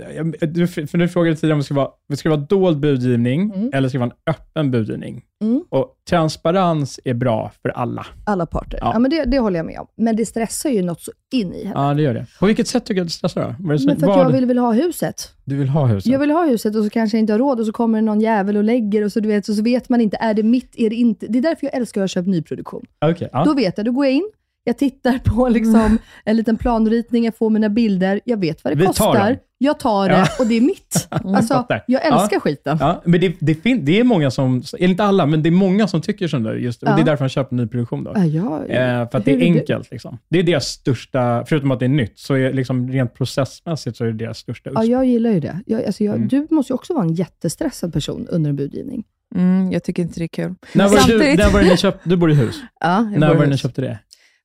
för 0.89 0.97
du 0.97 1.07
frågade 1.07 1.35
tidigare 1.35 1.53
om 1.53 1.59
det 1.59 1.63
ska 1.65 1.73
vara, 1.73 1.89
det 2.09 2.17
ska 2.17 2.29
vara 2.29 2.39
dold 2.39 2.79
budgivning 2.79 3.51
Mm. 3.55 3.69
eller 3.73 3.89
ska 3.89 3.97
det 3.97 4.05
vara 4.05 4.11
en 4.25 4.33
öppen 4.33 4.71
budgivning. 4.71 5.21
Mm. 5.41 5.63
Och 5.69 5.95
transparens 6.09 6.99
är 7.03 7.13
bra 7.13 7.51
för 7.61 7.69
alla. 7.69 8.05
Alla 8.25 8.45
parter. 8.45 8.79
Ja. 8.81 8.91
Ja. 8.93 8.99
men 8.99 9.11
det, 9.11 9.23
det 9.25 9.39
håller 9.39 9.59
jag 9.59 9.65
med 9.65 9.79
om. 9.79 9.87
Men 9.97 10.15
det 10.15 10.25
stressar 10.25 10.69
ju 10.69 10.81
något 10.81 11.01
så 11.01 11.11
in 11.33 11.53
i 11.53 11.65
henne. 11.65 11.79
Ja, 11.79 11.93
det 11.93 12.01
gör 12.01 12.13
det. 12.13 12.25
På 12.39 12.45
vilket 12.45 12.67
sätt 12.67 12.85
tycker 12.85 12.95
du 12.95 13.01
att 13.01 13.07
det 13.07 13.13
stressar 13.13 13.55
Men 13.59 13.79
för 13.79 13.91
att 13.91 14.01
vad 14.01 14.19
jag 14.19 14.31
vill 14.31 14.45
väl 14.45 14.57
ha 14.57 14.71
huset. 14.71 15.33
Du 15.43 15.55
vill 15.55 15.69
ha 15.69 15.85
huset? 15.85 16.11
Jag 16.11 16.19
vill 16.19 16.31
ha 16.31 16.45
huset 16.45 16.75
och 16.75 16.83
så 16.83 16.89
kanske 16.89 17.17
jag 17.17 17.19
inte 17.19 17.33
har 17.33 17.39
råd 17.39 17.59
och 17.59 17.65
så 17.65 17.71
kommer 17.71 18.01
någon 18.01 18.21
jävel 18.21 18.57
och 18.57 18.63
lägger 18.63 19.03
och 19.03 19.11
så, 19.11 19.19
du 19.19 19.27
vet, 19.27 19.45
så 19.45 19.61
vet 19.61 19.89
man 19.89 20.01
inte, 20.01 20.17
är 20.17 20.33
det 20.33 20.43
mitt, 20.43 20.75
är 20.75 20.89
det 20.89 20.95
inte? 20.95 21.27
Det 21.27 21.37
är 21.37 21.41
därför 21.41 21.65
jag 21.65 21.75
älskar 21.75 22.01
att 22.01 22.03
ha 22.03 22.07
köpt 22.07 22.27
nyproduktion. 22.27 22.85
Okej, 23.05 23.29
ja. 23.33 23.43
Då 23.43 23.53
vet 23.53 23.77
jag, 23.77 23.85
då 23.85 23.91
går 23.91 24.05
jag 24.05 24.13
in, 24.13 24.29
jag 24.69 24.77
tittar 24.77 25.17
på 25.19 25.49
liksom 25.57 25.97
en 26.25 26.37
liten 26.37 26.57
planritning, 26.57 27.25
jag 27.25 27.37
får 27.37 27.49
mina 27.49 27.69
bilder, 27.69 28.19
jag 28.25 28.37
vet 28.39 28.63
vad 28.63 28.71
det 28.73 28.77
Vi 28.77 28.85
tar 28.85 28.87
kostar, 28.93 29.27
dem. 29.29 29.37
jag 29.57 29.79
tar 29.79 30.09
det 30.09 30.15
Ja. 30.15 30.27
och 30.39 30.47
det 30.47 30.57
är 30.57 30.61
mitt. 30.61 31.07
Alltså, 31.09 31.53
fattar. 31.53 31.83
jag 31.87 32.05
älskar 32.05 32.29
Ja. 32.35 32.39
skiten. 32.39 32.77
Ja, 32.79 33.01
men 33.05 33.19
det, 33.21 33.35
det, 33.39 33.55
fin- 33.55 33.85
det 33.85 33.99
är 33.99 34.03
många 34.03 34.31
som, 34.31 34.63
eller 34.77 34.87
inte 34.89 35.03
alla, 35.03 35.25
men 35.25 35.43
det 35.43 35.49
är 35.49 35.51
många 35.51 35.87
som 35.87 36.01
tycker 36.01 36.27
som 36.27 36.43
du. 36.43 36.53
Just, 36.59 36.83
och 36.83 36.89
Ja. 36.89 36.95
Det 36.95 37.01
är 37.01 37.05
därför 37.05 37.23
man 37.23 37.29
köper 37.29 37.55
nyproduktion. 37.55 38.03
Då. 38.03 38.11
Ja, 38.15 38.25
jag, 38.25 38.69
Eh, 38.69 39.09
för 39.09 39.17
att 39.17 39.25
det 39.25 39.31
är 39.31 39.35
Hur 39.35 39.43
är 39.43 39.51
du? 39.53 39.59
enkelt. 39.59 39.91
Liksom. 39.91 40.17
Det 40.29 40.39
är 40.39 40.43
deras 40.43 40.65
största, 40.67 41.43
förutom 41.47 41.71
att 41.71 41.79
det 41.79 41.85
är 41.85 41.89
nytt, 41.89 42.19
så 42.19 42.33
är 42.33 42.53
liksom 42.53 42.89
rent 42.91 43.13
processmässigt 43.13 43.97
så 43.97 44.03
är 44.03 44.07
det 44.07 44.13
deras 44.13 44.37
största 44.37 44.69
Ja, 44.73 44.81
USP. 44.81 44.91
jag 44.91 45.05
gillar 45.05 45.29
ju 45.31 45.39
det. 45.39 45.59
Jag, 45.65 45.83
alltså 45.85 46.03
jag, 46.03 46.15
Mm. 46.15 46.27
Du 46.27 46.47
måste 46.49 46.73
ju 46.73 46.75
också 46.75 46.93
vara 46.93 47.03
en 47.05 47.13
jättestressad 47.13 47.93
person 47.93 48.27
under 48.29 48.49
en 48.49 48.55
budgivning. 48.55 49.03
Mm, 49.35 49.71
jag 49.71 49.83
tycker 49.83 50.03
inte 50.03 50.19
det 50.19 50.25
är 50.25 50.27
kul. 50.27 50.55
När 50.73 50.83
var, 50.83 50.91
det 50.91 50.95
du, 50.95 51.01
Samtidigt- 51.11 51.37
när 51.39 51.49
var 51.49 51.59
det 51.61 51.69
ni 51.69 51.77
köpte, 51.77 52.09
du 52.09 52.15
bor 52.17 52.31
i 52.31 52.33
hus? 52.33 52.55
Ja, 52.79 52.95
jag 53.11 53.19
När 53.19 53.27
bor 53.27 53.35
i 53.35 53.37
var 53.37 53.43
det 53.43 53.45
ni 53.45 53.51
hus. 53.53 53.61
köpte 53.61 53.81
det? 53.81 53.99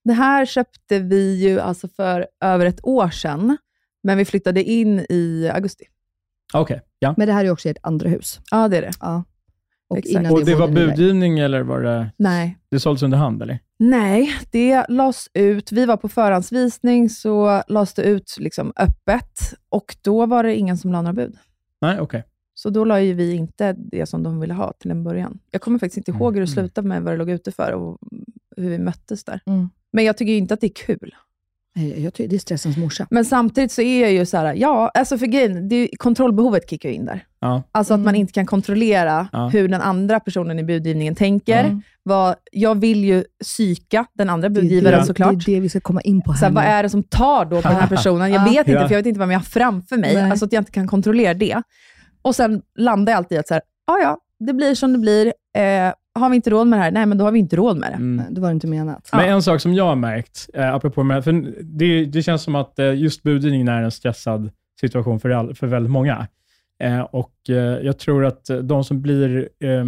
Det 0.04 0.12
här 0.12 0.46
köpte 0.46 0.98
vi 0.98 1.34
ju 1.42 1.60
alltså 1.60 1.88
för 1.88 2.26
över 2.40 2.66
ett 2.66 2.80
år 2.86 3.08
sedan, 3.10 3.56
men 4.02 4.18
vi 4.18 4.24
flyttade 4.24 4.62
in 4.62 4.98
i 5.08 5.50
augusti. 5.54 5.84
Okej, 6.54 6.80
ja. 6.98 7.14
Men 7.16 7.26
det 7.26 7.32
här 7.32 7.44
är 7.44 7.50
också 7.50 7.68
ert 7.68 7.76
andra 7.82 8.08
hus. 8.08 8.40
Ja, 8.50 8.68
det 8.68 8.76
är 8.76 8.82
det. 8.82 8.90
Ja. 9.00 9.24
Och 9.88 9.98
Exakt. 9.98 10.12
innan 10.20 10.32
Och 10.32 10.44
det 10.44 10.54
var 10.54 10.68
bodde 10.68 10.80
ni 10.80 10.86
där. 10.86 10.86
budgivning 10.96 11.38
eller 11.38 11.62
var 11.62 11.80
det, 11.82 12.10
Nej. 12.16 12.58
det 12.70 12.80
såldes 12.80 13.02
under 13.02 13.18
hand? 13.18 13.42
Eller? 13.42 13.58
Nej, 13.78 14.30
det 14.50 14.84
lades 14.88 15.28
ut. 15.34 15.72
Vi 15.72 15.86
var 15.86 15.96
på 15.96 16.08
förhandsvisning, 16.08 17.10
så 17.10 17.62
lades 17.68 17.94
det 17.94 18.02
ut 18.02 18.36
liksom 18.38 18.72
öppet 18.76 19.38
och 19.68 19.96
då 20.02 20.26
var 20.26 20.42
det 20.42 20.56
ingen 20.56 20.78
som 20.78 20.92
la 20.92 21.02
några 21.02 21.12
bud. 21.12 21.36
Nej, 21.80 22.00
okej. 22.00 22.24
Så 22.54 22.70
då 22.70 22.84
la 22.84 23.00
ju 23.00 23.12
vi 23.14 23.32
inte 23.34 23.72
det 23.72 24.06
som 24.06 24.22
de 24.22 24.40
ville 24.40 24.54
ha 24.54 24.72
till 24.72 24.90
en 24.90 25.04
början. 25.04 25.38
Jag 25.50 25.60
kommer 25.60 25.78
faktiskt 25.78 25.96
inte 25.98 26.10
ihåg 26.10 26.34
hur 26.34 26.40
det 26.40 26.52
Mm. 26.52 26.54
slutade 26.54 26.88
med 26.88 27.02
vad 27.02 27.12
det 27.12 27.16
låg 27.16 27.30
ute 27.30 27.52
för 27.52 27.72
och 27.72 27.98
hur 28.56 28.70
vi 28.70 28.78
möttes 28.78 29.24
där. 29.24 29.40
Mm. 29.46 29.68
Men 29.94 30.04
jag 30.04 30.16
tycker 30.16 30.32
ju 30.32 30.38
inte 30.38 30.54
att 30.54 30.60
det 30.60 30.66
är 30.66 30.74
kul. 30.86 31.14
Nej, 31.76 32.02
jag 32.04 32.14
tycker 32.14 32.30
det 32.30 32.36
är 32.36 32.38
stressens 32.38 32.76
morsa. 32.76 33.06
Men 33.10 33.24
samtidigt 33.24 33.72
så 33.72 33.82
är 33.82 34.02
jag 34.02 34.12
ju 34.12 34.26
så 34.26 34.36
här, 34.36 34.54
ja, 34.54 34.90
alltså 34.94 35.18
för 35.18 35.26
grejen, 35.26 35.68
det 35.68 35.76
är, 35.76 35.88
kontrollbehovet 35.96 36.70
kickar 36.70 36.88
ju 36.88 36.94
in 36.94 37.04
där. 37.04 37.24
Ja. 37.40 37.62
Alltså 37.72 37.94
att 37.94 38.00
man 38.00 38.08
Mm. 38.08 38.20
inte 38.20 38.32
kan 38.32 38.46
kontrollera 38.46 39.28
Ja. 39.32 39.48
hur 39.48 39.68
den 39.68 39.80
andra 39.80 40.20
personen 40.20 40.58
i 40.58 40.64
budgivningen 40.64 41.14
tänker. 41.14 41.64
Ja. 41.64 41.80
Vad, 42.02 42.34
jag 42.52 42.74
vill 42.80 43.04
ju 43.04 43.24
psyka 43.42 44.06
den 44.14 44.30
andra 44.30 44.48
Det 44.48 44.54
budgivaren 44.60 45.00
det, 45.00 45.06
såklart. 45.06 45.44
Det 45.44 45.52
är 45.52 45.54
det 45.54 45.60
vi 45.60 45.68
ska 45.68 45.80
komma 45.80 46.00
in 46.00 46.22
på 46.22 46.32
här 46.32 46.38
Så 46.38 46.44
här, 46.44 46.52
vad 46.52 46.64
är 46.64 46.82
det 46.82 46.88
som 46.88 47.02
tar 47.02 47.44
då 47.44 47.62
på 47.62 47.68
den 47.68 47.76
här 47.76 47.86
personen? 47.96 48.32
Jag 48.32 48.40
Ja. 48.40 48.50
vet 48.50 48.68
inte, 48.68 48.80
för 48.88 48.94
jag 48.94 48.98
vet 48.98 49.06
inte 49.06 49.20
vad 49.20 49.28
jag 49.32 49.38
har 49.38 49.44
framför 49.44 49.96
mig. 49.96 50.14
Nej. 50.14 50.30
Alltså 50.30 50.44
att 50.44 50.52
jag 50.52 50.60
inte 50.60 50.72
kan 50.72 50.86
kontrollera 50.86 51.34
det. 51.34 51.62
Och 52.22 52.34
sen 52.36 52.62
landar 52.78 53.12
jag 53.12 53.16
alltid 53.18 53.36
i 53.36 53.38
att 53.38 53.48
så 53.48 53.54
här, 53.54 53.62
ja, 53.86 53.98
ja, 54.02 54.18
det 54.46 54.52
blir 54.52 54.74
som 54.74 54.92
det 54.92 54.98
blir. 54.98 55.26
Eh, 55.56 55.92
har 56.14 56.30
vi 56.30 56.36
inte 56.36 56.50
råd 56.50 56.66
med 56.66 56.78
det 56.78 56.82
här? 56.82 56.90
Nej, 56.90 57.06
men 57.06 57.18
då 57.18 57.24
har 57.24 57.32
vi 57.32 57.38
inte 57.38 57.56
råd 57.56 57.76
med 57.76 57.90
det. 57.90 57.96
Mm. 57.96 58.34
Det 58.34 58.40
var 58.40 58.50
inte 58.50 58.66
menat. 58.66 59.08
Men 59.12 59.28
en 59.28 59.42
sak 59.42 59.60
som 59.60 59.74
jag 59.74 59.84
har 59.84 59.96
märkt, 59.96 60.48
eh, 60.54 60.74
apropå 60.74 61.02
med, 61.02 61.24
för 61.24 61.54
det, 61.62 62.04
det 62.04 62.22
känns 62.22 62.42
som 62.42 62.54
att 62.54 62.78
eh, 62.78 62.94
just 62.94 63.22
budgivningen 63.22 63.68
är 63.68 63.82
en 63.82 63.90
stressad 63.90 64.50
situation 64.80 65.20
för, 65.20 65.30
all, 65.30 65.54
för 65.54 65.66
väldigt 65.66 65.90
många. 65.92 66.26
Eh, 66.82 67.00
och 67.00 67.34
eh, 67.48 67.54
Jag 67.56 67.98
tror 67.98 68.24
att 68.24 68.50
de 68.62 68.84
som 68.84 69.02
blir 69.02 69.48
eh, 69.60 69.84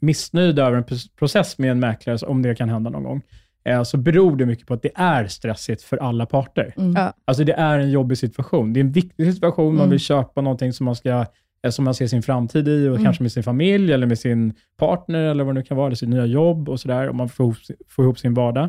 missnöjda 0.00 0.66
över 0.66 0.76
en 0.76 0.84
pr- 0.84 1.16
process 1.18 1.58
med 1.58 1.70
en 1.70 1.80
mäklare, 1.80 2.26
om 2.26 2.42
det 2.42 2.54
kan 2.54 2.68
hända 2.68 2.90
någon 2.90 3.02
gång, 3.02 3.22
eh, 3.64 3.82
så 3.82 3.96
beror 3.96 4.36
det 4.36 4.46
mycket 4.46 4.66
på 4.66 4.74
att 4.74 4.82
det 4.82 4.90
är 4.94 5.26
stressigt 5.26 5.82
för 5.82 5.96
alla 5.96 6.26
parter. 6.26 6.74
Mm. 6.76 7.12
Alltså 7.24 7.44
det 7.44 7.52
är 7.52 7.78
en 7.78 7.90
jobbig 7.90 8.18
situation. 8.18 8.72
Det 8.72 8.80
är 8.80 8.84
en 8.84 8.92
viktig 8.92 9.34
situation. 9.34 9.66
Man 9.74 9.76
Mm. 9.80 9.90
vill 9.90 10.00
köpa 10.00 10.40
någonting 10.40 10.72
som 10.72 10.84
man, 10.84 10.96
ska, 10.96 11.26
som 11.70 11.84
man 11.84 11.94
ser 11.94 12.06
sin 12.06 12.22
framtid 12.22 12.68
i, 12.68 12.86
och 12.88 12.92
Mm. 12.92 13.04
kanske 13.04 13.22
med 13.22 13.32
sin 13.32 13.42
familj, 13.42 13.92
eller 13.92 14.06
med 14.06 14.18
sin 14.18 14.54
partner, 14.78 15.18
eller 15.24 15.44
vad 15.44 15.54
det 15.54 15.58
nu 15.60 15.64
kan 15.64 15.76
vara, 15.76 15.86
eller 15.86 15.96
sitt 15.96 16.08
nya 16.08 16.26
jobb 16.26 16.68
och 16.68 16.80
sådär, 16.80 17.08
om 17.08 17.16
man 17.16 17.28
får 17.28 17.46
ihop, 17.46 17.56
får 17.88 18.04
ihop 18.04 18.18
sin 18.18 18.34
vardag. 18.34 18.68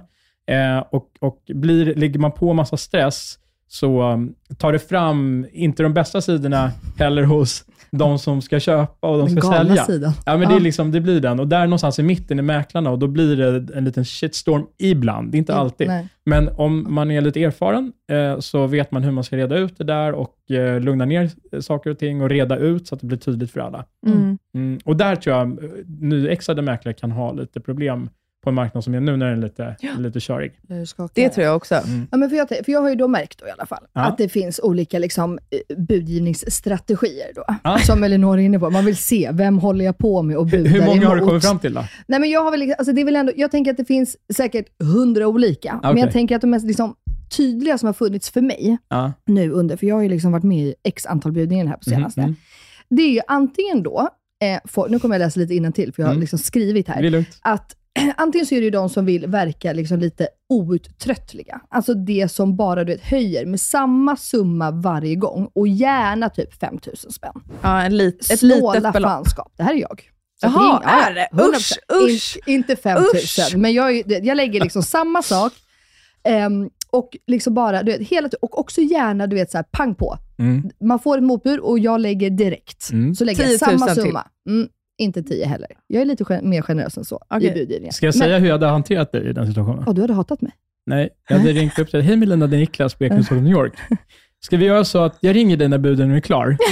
Eh, 0.51 0.79
och 0.91 1.09
och 1.19 1.41
blir, 1.53 1.95
ligger 1.95 2.19
man 2.19 2.31
på 2.31 2.53
massa 2.53 2.77
stress, 2.77 3.35
så 3.71 4.11
um, 4.13 4.33
tar 4.57 4.71
det 4.73 4.79
fram, 4.79 5.45
inte 5.51 5.83
de 5.83 5.93
bästa 5.93 6.21
sidorna 6.21 6.71
heller 6.97 7.23
hos 7.23 7.65
de 7.91 8.19
som 8.19 8.41
ska 8.41 8.59
köpa 8.59 9.07
och 9.09 9.17
de 9.17 9.33
Den 9.33 9.41
ska 9.41 9.51
sälja. 9.51 9.83
sidan. 9.85 10.11
Ja, 10.25 10.37
men 10.37 10.47
Det, 10.47 10.53
Ja. 10.53 10.59
är 10.59 10.63
liksom, 10.63 10.91
det 10.91 11.01
blir 11.01 11.19
den. 11.21 11.39
Och 11.39 11.47
där 11.47 11.65
någonstans 11.65 11.99
i 11.99 12.03
mitten 12.03 12.39
är 12.39 12.43
mäklarna 12.43 12.89
och 12.91 12.99
då 12.99 13.07
blir 13.07 13.35
det 13.35 13.73
en 13.77 13.85
liten 13.85 14.05
shitstorm 14.05 14.65
ibland. 14.77 15.31
Det 15.31 15.37
inte 15.37 15.55
alltid. 15.55 15.87
Nej. 15.87 16.07
Men 16.25 16.49
om 16.49 16.93
man 16.93 17.11
är 17.11 17.21
lite 17.21 17.43
erfaren 17.43 17.91
eh, 18.11 18.39
så 18.39 18.67
vet 18.67 18.91
man 18.91 19.03
hur 19.03 19.11
man 19.11 19.23
ska 19.23 19.37
reda 19.37 19.57
ut 19.57 19.77
det 19.77 19.83
där 19.83 20.13
och 20.13 20.51
eh, 20.51 20.79
lugna 20.81 21.05
ner 21.05 21.29
eh, 21.51 21.59
saker 21.59 21.89
och 21.89 21.97
ting 21.99 22.21
och 22.21 22.29
reda 22.29 22.57
ut 22.57 22.87
så 22.87 22.95
att 22.95 23.01
det 23.01 23.07
blir 23.07 23.17
tydligt 23.17 23.51
för 23.51 23.59
alla. 23.59 23.85
Mm. 24.07 24.37
Mm. 24.53 24.79
Och 24.85 24.97
där 24.97 25.15
tror 25.15 25.35
jag 25.35 25.57
nyexade 25.99 26.61
mäklare 26.61 26.93
kan 26.93 27.11
ha 27.11 27.31
lite 27.33 27.59
problem 27.59 28.09
på 28.43 28.49
en 28.49 28.55
marknad 28.55 28.83
som 28.83 28.93
är 28.93 28.99
nu 28.99 29.17
när 29.17 29.29
den 29.29 29.37
är 29.37 29.43
lite, 29.43 29.75
lite 29.97 30.19
körig. 30.19 30.51
Det 31.13 31.29
tror 31.29 31.45
jag 31.45 31.55
också. 31.55 31.75
Mm. 31.75 32.07
Ja, 32.11 32.17
men 32.17 32.29
för, 32.29 32.37
jag, 32.37 32.47
för 32.49 32.71
jag 32.71 32.81
har 32.81 32.89
ju 32.89 32.95
då 32.95 33.07
märkt 33.07 33.39
då 33.39 33.47
i 33.47 33.51
alla 33.51 33.65
fall, 33.65 33.83
Ja. 33.93 34.01
att 34.05 34.17
det 34.17 34.29
finns 34.29 34.59
olika 34.63 34.99
liksom, 34.99 35.39
eh, 35.49 35.77
budgivningsstrategier. 35.77 37.31
Då, 37.35 37.43
Ja. 37.63 37.77
Som 37.79 38.03
Elinor 38.03 38.37
är 38.39 38.41
inne 38.43 38.59
på. 38.59 38.69
Man 38.69 38.85
vill 38.85 38.97
se, 38.97 39.29
vem 39.33 39.57
håller 39.59 39.85
jag 39.85 39.97
på 39.97 40.21
med 40.21 40.37
och 40.37 40.45
budar 40.45 40.69
hur 40.71 40.85
många 40.85 41.07
har 41.07 41.15
du 41.15 41.21
emot? 41.21 41.29
kommit 41.29 41.43
fram 41.45 41.59
till 41.59 41.73
då? 41.73 41.83
Nej, 42.07 42.19
men 42.19 42.29
jag, 42.29 42.43
har 42.43 42.51
väl, 42.51 42.59
liksom- 42.59 42.75
alltså 42.79 42.93
det 42.93 43.01
är 43.01 43.05
väl 43.05 43.15
ändå, 43.15 43.31
jag 43.35 43.51
tänker 43.51 43.71
att 43.71 43.77
det 43.77 43.85
finns 43.85 44.17
säkert 44.33 44.65
hundra 44.83 45.27
olika, 45.27 45.79
men 45.83 45.91
Okej. 45.91 46.03
jag 46.03 46.11
tänker 46.11 46.35
att 46.35 46.41
de 46.41 46.49
mest 46.49 46.65
liksom, 46.65 46.95
tydliga 47.37 47.77
som 47.77 47.85
har 47.85 47.93
funnits 47.93 48.29
för 48.29 48.41
mig 48.41 48.77
Ja. 48.89 49.13
nu 49.25 49.51
under, 49.51 49.77
för 49.77 49.87
jag 49.87 49.95
har 49.95 50.01
ju 50.03 50.09
liksom 50.09 50.31
varit 50.31 50.43
med 50.43 50.65
i 50.67 50.75
x 50.83 51.05
antal 51.05 51.31
budningar 51.31 51.65
här 51.65 51.77
på 51.77 51.83
senaste. 51.83 52.21
Mhm, 52.21 52.35
Det 52.89 53.01
är 53.01 53.11
ju 53.11 53.21
antingen 53.27 53.83
då, 53.83 54.09
eh, 54.43 54.59
för, 54.65 54.89
nu 54.89 54.99
kommer 54.99 55.15
jag 55.15 55.19
läsa 55.19 55.39
lite 55.39 55.71
till 55.71 55.93
för 55.93 56.01
jag 56.03 56.07
har 56.07 56.13
Mm. 56.13 56.21
liksom 56.21 56.39
skrivit 56.39 56.87
här 56.87 57.25
att 57.41 57.75
antingen 58.17 58.45
så 58.45 58.55
är 58.55 58.59
det 58.59 58.65
ju 58.65 58.71
de 58.71 58.89
som 58.89 59.05
vill 59.05 59.27
verka 59.27 59.73
liksom 59.73 59.99
lite 59.99 60.27
outtröttliga. 60.49 61.61
Alltså 61.69 61.93
det 61.93 62.31
som 62.31 62.55
bara 62.55 62.83
du 62.83 62.93
vet, 62.93 63.01
höjer 63.03 63.45
med 63.45 63.61
samma 63.61 64.15
summa 64.17 64.71
varje 64.71 65.15
gång 65.15 65.49
och 65.55 65.67
gärna 65.67 66.29
typ 66.29 66.53
5000 66.59 67.11
spänn. 67.11 67.33
Ja, 67.61 67.81
en 67.81 67.97
lit, 67.97 68.31
ett 68.31 68.39
Snåla 68.39 68.73
litet 68.73 68.93
belopp. 68.93 69.11
fanskap. 69.11 69.53
Det 69.57 69.63
här 69.63 69.73
är 69.73 69.77
jag. 69.79 70.01
Så 70.41 70.47
Jaha, 70.47 70.81
ja, 70.83 70.89
är 70.89 71.13
det? 71.13 71.27
100%. 71.31 71.55
Usch, 71.55 71.77
usch. 72.03 72.37
In, 72.47 72.53
inte 72.55 72.75
5000, 72.75 73.45
Usch. 73.45 73.55
men 73.57 73.73
jag, 73.73 73.97
är- 73.97 74.03
det- 74.05 74.19
jag 74.25 74.37
lägger 74.37 74.61
liksom 74.61 74.83
samma 74.97 75.21
sak. 75.21 75.53
ehm, 76.23 76.69
och 76.91 77.17
liksom 77.27 77.53
bara, 77.53 77.83
du 77.83 77.91
vet, 77.91 78.07
hela, 78.07 78.29
och 78.41 78.59
också 78.59 78.81
gärna 78.81 79.27
du 79.27 79.35
vet, 79.35 79.51
så 79.51 79.57
här, 79.57 79.63
pang 79.71 79.95
på. 79.95 80.17
Mm. 80.39 80.69
Man 80.83 80.99
får 80.99 81.17
ett 81.17 81.23
motbud 81.23 81.59
och 81.59 81.79
jag 81.79 82.01
lägger 82.01 82.29
direkt. 82.29 82.89
Mm. 82.91 83.15
Så 83.15 83.23
lägger 83.25 83.43
10 83.43 83.57
jag 83.61 83.69
000 83.71 83.79
samma 83.79 83.93
till. 83.93 84.03
summa. 84.03 84.27
Mm, 84.49 84.67
inte 84.99 85.23
10 85.23 85.45
heller. 85.45 85.67
Jag 85.87 86.01
är 86.01 86.05
lite 86.05 86.25
gen- 86.29 86.49
mer 86.49 86.61
generös 86.61 86.97
än 86.97 87.05
så 87.05 87.15
i 87.15 87.19
Okej. 87.37 87.51
budgivningen. 87.53 87.93
Ska 87.93 88.05
jag 88.05 88.15
Men- 88.15 88.19
säga 88.27 88.37
hur 88.39 88.47
jag 88.47 88.53
hade 88.53 88.67
hanterat 88.67 89.11
dig 89.11 89.29
i 89.29 89.33
den 89.33 89.47
situationen? 89.47 89.83
Ja, 89.87 89.93
du 89.93 90.01
hade 90.01 90.13
hatat 90.13 90.41
mig. 90.41 90.51
Nej, 90.85 91.09
jag 91.29 91.37
hade 91.37 91.51
ringt 91.51 91.79
upp 91.79 91.91
dig. 91.91 92.01
Hej 92.01 92.15
Melina, 92.17 92.47
det 92.47 92.55
är 92.57 92.59
Niklas 92.59 92.93
på 92.93 93.03
Ekenäs 93.03 93.31
New 93.31 93.47
York. 93.47 93.73
Ska 94.41 94.57
vi 94.57 94.65
göra 94.65 94.85
så 94.85 94.99
att 94.99 95.17
jag 95.21 95.35
ringer 95.35 95.57
dig 95.57 95.67
när 95.67 95.77
buden 95.77 96.11
är 96.11 96.19
klar? 96.19 96.57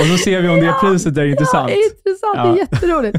och 0.00 0.04
så 0.06 0.16
ser 0.18 0.42
vi 0.42 0.48
om 0.48 0.56
det 0.60 0.72
priset 0.80 1.16
är 1.18 1.24
intressant. 1.26 1.70
Ja, 1.70 1.76
intressant. 1.76 2.34
Det 2.36 2.40
Ja. 2.40 2.52
är 2.52 2.58
jätteroligt. 2.58 3.18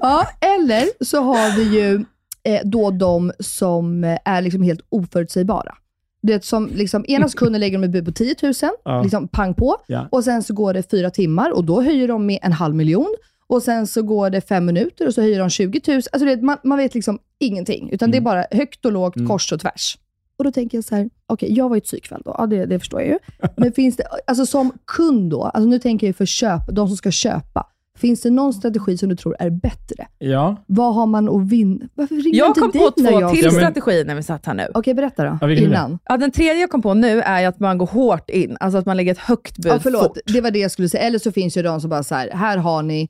ja, 0.00 0.26
eller 0.40 1.04
så 1.04 1.20
har 1.22 1.56
vi 1.56 1.80
ju 1.80 2.04
eh, 2.44 2.60
då 2.64 2.90
de 2.90 3.32
som 3.40 4.04
är 4.24 4.42
liksom 4.42 4.62
helt 4.62 4.80
oförutsägbara. 4.88 5.74
Du 6.26 6.32
vet, 6.32 6.44
som 6.44 6.70
liksom, 6.74 7.04
ena 7.08 7.28
sekunden 7.28 7.60
lägger 7.60 7.78
de 7.78 7.84
ett 7.84 7.90
bud 7.90 8.04
på 8.06 8.12
10 8.12 8.34
000, 8.42 8.52
Ja. 8.84 9.02
liksom 9.02 9.28
pang 9.28 9.54
på. 9.54 9.76
Ja. 9.86 10.08
Och 10.12 10.24
sen 10.24 10.42
så 10.42 10.54
går 10.54 10.74
det 10.74 10.90
fyra 10.90 11.10
timmar 11.10 11.50
och 11.50 11.64
då 11.64 11.82
höjer 11.82 12.08
de 12.08 12.26
med 12.26 12.38
en 12.42 12.52
halv 12.52 12.74
miljon. 12.74 13.14
Och 13.46 13.62
sen 13.62 13.86
så 13.86 14.02
går 14.02 14.30
det 14.30 14.40
fem 14.40 14.64
minuter 14.66 15.06
och 15.06 15.14
så 15.14 15.20
höjer 15.20 15.38
de 15.38 15.50
20 15.50 15.80
000. 15.86 15.96
Alltså, 16.12 16.24
vet, 16.24 16.42
man, 16.42 16.56
man 16.64 16.78
vet 16.78 16.94
liksom 16.94 17.18
ingenting, 17.38 17.90
utan 17.92 18.10
det 18.10 18.16
är 18.16 18.20
Mm. 18.20 18.24
bara 18.24 18.44
högt 18.50 18.84
och 18.84 18.92
lågt, 18.92 19.16
Mm. 19.16 19.28
kors 19.28 19.52
och 19.52 19.60
tvärs. 19.60 19.98
Och 20.38 20.44
då 20.44 20.52
tänker 20.52 20.78
jag 20.78 20.84
så 20.84 20.94
här, 20.96 21.10
okej, 21.26 21.52
jag 21.52 21.68
var 21.68 21.76
i 21.76 21.78
ett 21.78 21.84
psykfall 21.84 22.22
då, 22.24 22.34
ja, 22.38 22.46
det, 22.46 22.66
det 22.66 22.78
förstår 22.78 23.00
jag 23.00 23.08
ju. 23.10 23.18
Men 23.56 23.72
finns 23.72 23.96
det, 23.96 24.04
alltså 24.26 24.46
som 24.46 24.72
kund 24.96 25.30
då, 25.30 25.42
alltså 25.42 25.68
nu 25.68 25.78
tänker 25.78 26.06
jag 26.06 26.08
ju 26.08 26.12
för 26.14 26.26
köp, 26.26 26.60
de 26.72 26.88
som 26.88 26.96
ska 26.96 27.10
köpa. 27.10 27.66
Finns 27.96 28.20
det 28.20 28.30
någon 28.30 28.52
strategi 28.52 28.96
som 28.98 29.08
du 29.08 29.16
tror 29.16 29.36
är 29.38 29.50
bättre? 29.50 30.06
Ja, 30.18 30.56
Vad 30.66 30.94
har 30.94 31.06
man 31.06 31.28
att 31.28 31.48
vinna? 31.48 31.88
Varför 31.94 32.14
ringer 32.14 32.38
Jag 32.38 32.48
inte 32.48 32.60
kom 32.60 32.70
dit 32.70 32.82
på 32.82 32.92
när 33.02 33.10
två 33.10 33.20
jag... 33.20 33.30
till 33.34 33.44
Ja, 33.44 33.50
men- 33.52 33.60
strategier 33.60 34.04
när 34.04 34.14
vi 34.14 34.22
satt 34.22 34.46
här 34.46 34.54
nu. 34.54 34.66
Okej, 34.74 34.94
berätta 34.94 35.24
då. 35.24 35.38
Ja, 35.40 35.46
det? 35.46 35.54
innan. 35.56 35.98
Ja, 36.04 36.16
den 36.16 36.30
tredje 36.30 36.60
jag 36.60 36.70
kom 36.70 36.82
på 36.82 36.94
nu 36.94 37.20
är 37.20 37.46
att 37.48 37.60
man 37.60 37.78
går 37.78 37.86
hårt 37.86 38.30
in. 38.30 38.56
Alltså 38.60 38.78
att 38.78 38.86
man 38.86 38.96
lägger 38.96 39.12
ett 39.12 39.18
högt 39.18 39.56
bud 39.58 39.72
Ja, 39.72 39.78
förlåt, 39.82 40.02
fort. 40.02 40.18
det 40.26 40.40
var 40.40 40.50
det 40.50 40.58
jag 40.58 40.70
skulle 40.70 40.88
säga. 40.88 41.02
Eller 41.02 41.18
så 41.18 41.32
finns 41.32 41.56
ju 41.56 41.62
de 41.62 41.80
som 41.80 41.90
bara 41.90 42.02
så 42.02 42.14
här, 42.14 42.30
här 42.30 42.56
har 42.58 42.82
ni, 42.82 43.08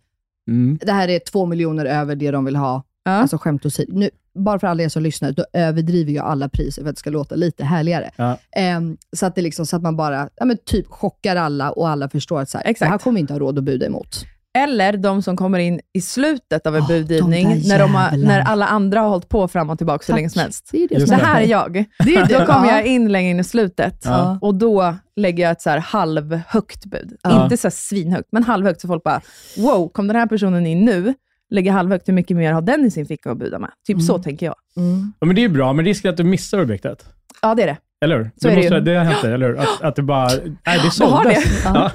mm. 0.48 0.78
det 0.82 0.92
här 0.92 1.08
är 1.08 1.18
två 1.18 1.46
miljoner 1.46 1.84
över 1.84 2.16
det 2.16 2.30
de 2.30 2.44
vill 2.44 2.56
ha. 2.56 2.82
Ja. 3.04 3.12
Alltså 3.12 3.38
skämt 3.38 3.66
åsido. 3.66 3.92
Nu, 3.98 4.10
bara 4.34 4.58
för 4.58 4.66
alla 4.66 4.82
er 4.82 4.88
som 4.88 5.02
lyssnar, 5.02 5.32
då 5.32 5.44
överdriver 5.52 6.12
jag 6.12 6.24
alla 6.26 6.48
priser 6.48 6.82
för 6.82 6.88
att 6.90 6.96
det 6.96 7.00
ska 7.00 7.10
låta 7.10 7.34
lite 7.34 7.64
härligare. 7.64 8.10
Ja. 8.16 8.38
Ehm, 8.52 8.96
så, 9.12 9.26
att 9.26 9.34
det 9.34 9.42
liksom, 9.42 9.66
så 9.66 9.76
att 9.76 9.82
man 9.82 9.96
bara 9.96 10.28
ja, 10.36 10.44
men 10.44 10.56
typ 10.64 10.86
chockar 10.86 11.36
alla 11.36 11.70
och 11.70 11.88
alla 11.88 12.08
förstår 12.08 12.40
att 12.40 12.50
så 12.50 12.58
här, 12.58 12.64
Exakt. 12.66 12.88
det 12.88 12.90
här 12.90 12.98
kommer 12.98 13.14
vi 13.14 13.20
inte 13.20 13.32
ha 13.32 13.40
råd 13.40 13.58
att 13.58 13.64
buda 13.64 13.86
emot. 13.86 14.24
Eller 14.56 14.96
de 14.96 15.22
som 15.22 15.36
kommer 15.36 15.58
in 15.58 15.80
i 15.92 16.00
slutet 16.00 16.66
av 16.66 16.76
en 16.76 16.82
Åh, 16.82 16.88
budgivning, 16.88 17.48
de 17.62 17.68
när, 17.68 17.78
de 17.78 17.94
har, 17.94 18.16
när 18.16 18.40
alla 18.40 18.66
andra 18.66 19.00
har 19.00 19.08
hållit 19.08 19.28
på 19.28 19.48
fram 19.48 19.70
och 19.70 19.78
tillbaka 19.78 20.02
så 20.04 20.12
Tack. 20.12 20.16
länge 20.18 20.30
som 20.30 20.40
helst. 20.42 20.68
Det 20.72 20.84
är 20.84 20.88
det 20.88 21.06
som 21.06 21.18
Det 21.18 21.24
här 21.24 21.40
är 21.40 21.46
jag. 21.46 21.84
Det 21.98 22.14
är 22.16 22.26
Då 22.38 22.46
kommer 22.52 22.68
Ja. 22.68 22.76
jag 22.76 22.86
in 22.86 23.12
längre 23.12 23.30
in 23.30 23.40
i 23.40 23.44
slutet 23.44 24.00
Ja. 24.04 24.38
och 24.42 24.54
då 24.54 24.94
lägger 25.16 25.42
jag 25.44 25.52
ett 25.52 25.62
så 25.62 25.70
här 25.70 25.78
halvhögt 25.78 26.84
bud. 26.84 27.16
Ja. 27.22 27.42
Inte 27.44 27.56
så 27.56 27.66
här 27.68 27.72
svinhögt, 27.72 28.28
men 28.32 28.42
halvhögt 28.42 28.80
så 28.80 28.88
folk 28.88 29.02
bara, 29.04 29.20
wow, 29.56 29.88
kom 29.88 30.06
den 30.06 30.16
här 30.16 30.26
personen 30.26 30.66
in 30.66 30.84
nu, 30.84 31.14
lägger 31.50 31.72
halvhögt, 31.72 32.08
hur 32.08 32.12
mycket 32.14 32.36
mer 32.36 32.52
har 32.52 32.62
den 32.62 32.84
i 32.84 32.90
sin 32.90 33.06
ficka 33.06 33.30
att 33.30 33.38
buda 33.38 33.58
med? 33.58 33.70
Typ 33.86 34.02
så 34.02 34.18
tänker 34.18 34.46
jag. 34.46 34.54
Mm. 34.76 35.12
ja, 35.20 35.26
men 35.26 35.36
det 35.36 35.44
är 35.44 35.48
bra, 35.48 35.72
men 35.72 35.84
risken 35.84 36.08
är 36.08 36.12
att 36.12 36.16
du 36.16 36.24
missar 36.24 36.60
objektet. 36.62 37.04
Ja, 37.42 37.54
det 37.54 37.62
är 37.62 37.66
det. 37.66 37.76
Eller 38.04 38.16
hur? 38.18 38.30
Så 38.36 38.48
det 38.48 38.56
måste, 38.56 38.74
ju. 38.74 38.80
det 38.80 38.94
har 38.94 39.04
hänt 39.04 39.22
dig, 39.22 39.32
eller 39.32 39.46
hur? 39.46 39.58
Att, 39.58 39.82
att 39.82 39.96
det 39.96 40.02
bara, 40.02 40.28
nej 40.66 40.80
det 40.84 40.90
såldes. 40.90 41.44
det. 41.44 41.60
Ja. 41.64 41.90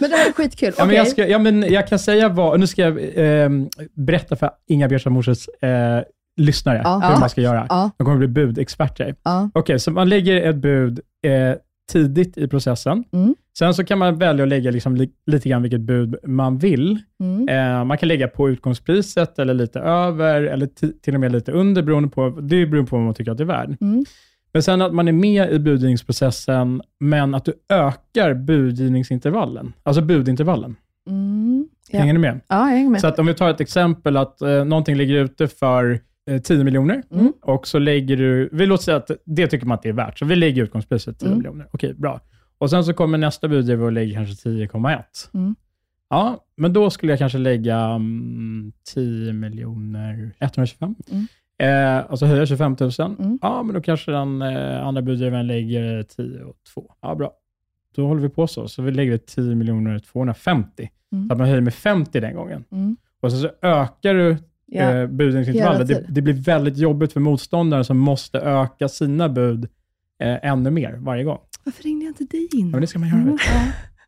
Men 0.00 0.10
det 0.10 0.16
här 0.16 0.28
är 0.28 0.32
skitkul. 0.32 0.72
Ja, 0.78 0.84
men 0.86 0.96
jag, 0.96 1.08
ska, 1.08 1.26
ja, 1.28 1.38
men 1.38 1.62
jag 1.72 1.88
kan 1.88 1.98
säga 1.98 2.28
vad, 2.28 2.60
nu 2.60 2.66
ska 2.66 2.82
jag 2.82 2.98
eh, 3.42 3.50
berätta 3.96 4.36
för 4.36 4.50
Inga 4.68 4.88
Bjärsson 4.88 5.12
Morses 5.12 5.48
eh, 5.48 6.02
lyssnare 6.40 6.80
Ja. 6.84 6.94
hur 7.04 7.10
Ja. 7.14 7.20
man 7.20 7.30
ska 7.30 7.40
göra. 7.40 7.66
Ja. 7.68 7.90
De 7.98 8.04
kommer 8.04 8.18
bli 8.18 8.28
budexperter. 8.28 9.14
Ja. 9.22 9.50
Okej, 9.54 9.78
så 9.78 9.90
man 9.90 10.08
lägger 10.08 10.50
ett 10.50 10.56
bud 10.56 11.00
eh, 11.26 11.54
tidigt 11.92 12.38
i 12.38 12.48
processen. 12.48 13.04
Mm. 13.12 13.34
Sen 13.58 13.74
så 13.74 13.84
kan 13.84 13.98
man 13.98 14.18
välja 14.18 14.42
att 14.42 14.48
lägga 14.48 14.70
liksom 14.70 14.96
li, 14.96 15.10
lite 15.26 15.48
grann 15.48 15.62
vilket 15.62 15.80
bud 15.80 16.16
man 16.24 16.58
vill. 16.58 16.98
Mm. 17.22 17.48
Eh, 17.48 17.84
man 17.84 17.98
kan 17.98 18.08
lägga 18.08 18.28
på 18.28 18.50
utgångspriset 18.50 19.38
eller 19.38 19.54
lite 19.54 19.80
över 19.80 20.42
eller 20.42 20.66
ti- 20.66 20.92
till 21.02 21.14
och 21.14 21.20
med 21.20 21.32
lite 21.32 21.52
under 21.52 21.82
beroende 21.82 22.08
på, 22.08 22.28
det 22.30 22.66
beror 22.66 22.86
på 22.86 22.96
vad 22.96 23.04
man 23.04 23.14
tycker 23.14 23.30
att 23.32 23.38
det 23.38 23.44
är 23.44 23.46
värd. 23.46 23.76
Mm. 23.80 24.04
Men 24.52 24.62
sen 24.62 24.82
att 24.82 24.94
man 24.94 25.08
är 25.08 25.12
med 25.12 25.52
i 25.52 25.58
budgivningsprocessen, 25.58 26.82
men 27.00 27.34
att 27.34 27.44
du 27.44 27.52
ökar 27.68 28.34
budgivningsintervallen, 28.34 29.72
alltså 29.82 30.02
budintervallen. 30.02 30.76
Mm. 31.08 31.68
Ja. 31.90 31.98
Hänger 31.98 32.12
ni 32.12 32.18
med? 32.18 32.40
Ja, 32.48 32.56
jag 32.70 32.76
hänger 32.76 32.90
med. 32.90 33.00
Så 33.00 33.06
att 33.06 33.18
om 33.18 33.26
vi 33.26 33.34
tar 33.34 33.50
ett 33.50 33.60
exempel 33.60 34.16
att 34.16 34.42
eh, 34.42 34.64
någonting 34.64 34.96
ligger 34.96 35.14
ute 35.24 35.48
för 35.48 36.00
eh, 36.30 36.40
10 36.42 36.64
miljoner 36.64 37.02
Mm. 37.10 37.32
och 37.42 37.66
så 37.66 37.78
lägger 37.78 38.16
du, 38.16 38.48
vi 38.52 38.66
låter 38.66 38.84
säga 38.84 38.96
att 38.96 39.10
det 39.24 39.46
tycker 39.46 39.66
man 39.66 39.74
att 39.74 39.82
det 39.82 39.88
är 39.88 39.92
värt, 39.92 40.18
så 40.18 40.24
vi 40.24 40.36
lägger 40.36 40.62
utgångspriset 40.62 41.18
10 41.18 41.26
Mm. 41.26 41.38
miljoner. 41.38 41.66
Okej, 41.72 41.94
bra. 41.94 42.20
Och 42.58 42.70
sen 42.70 42.84
så 42.84 42.92
kommer 42.94 43.18
nästa 43.18 43.48
budgivare 43.48 43.86
och 43.86 43.92
lägger 43.92 44.14
kanske 44.14 44.48
10,1. 44.48 45.02
Mm. 45.34 45.54
Ja, 46.10 46.44
men 46.56 46.72
då 46.72 46.90
skulle 46.90 47.12
jag 47.12 47.18
kanske 47.18 47.38
lägga 47.38 47.78
mm, 47.80 48.72
10 48.94 49.32
miljoner 49.32 50.30
125. 50.40 50.94
Mm. 51.10 51.26
Eh, 51.60 51.96
alltså 52.10 52.26
höja 52.26 52.46
25 52.46 52.76
000. 52.80 52.90
Mm. 53.18 53.38
Ja, 53.42 53.62
men 53.62 53.74
då 53.74 53.80
kanske 53.80 54.10
den 54.10 54.42
eh, 54.42 54.86
andra 54.86 55.02
budgivaren 55.02 55.46
lägger 55.46 56.02
10 56.02 56.42
och 56.42 56.56
2. 56.74 56.92
Ja, 57.02 57.14
bra. 57.14 57.32
Då 57.96 58.06
håller 58.06 58.22
vi 58.22 58.28
på 58.28 58.46
så. 58.46 58.68
Så 58.68 58.82
vi 58.82 58.90
lägger 58.90 59.16
10 59.18 59.54
miljoner 59.54 59.98
250. 59.98 60.90
Mm. 61.12 61.28
Så 61.28 61.32
att 61.32 61.38
man 61.38 61.48
höjer 61.48 61.60
med 61.60 61.74
50 61.74 62.20
den 62.20 62.34
gången. 62.34 62.64
Mm. 62.72 62.96
Och 63.20 63.32
så, 63.32 63.38
så 63.38 63.48
ökar 63.62 64.14
du 64.14 64.36
Ja. 64.72 64.80
eh, 64.90 65.06
budgivningsintervallet. 65.06 65.88
Det, 65.88 66.04
det 66.08 66.22
blir 66.22 66.34
väldigt 66.34 66.76
jobbigt 66.78 67.12
för 67.12 67.20
motståndaren 67.20 67.84
som 67.84 67.98
måste 67.98 68.38
öka 68.38 68.88
sina 68.88 69.28
bud 69.28 69.64
eh, 70.22 70.36
ännu 70.50 70.70
mer 70.70 70.92
varje 70.98 71.24
gång. 71.24 71.38
Varför 71.64 71.82
ringde 71.82 72.04
jag 72.04 72.10
inte 72.10 72.36
dig 72.36 72.48
in? 72.52 72.66
Ja, 72.66 72.70
men 72.72 72.80
det 72.80 72.86
ska 72.86 72.98
man 72.98 73.08
göra. 73.08 73.20
Mm. 73.20 73.38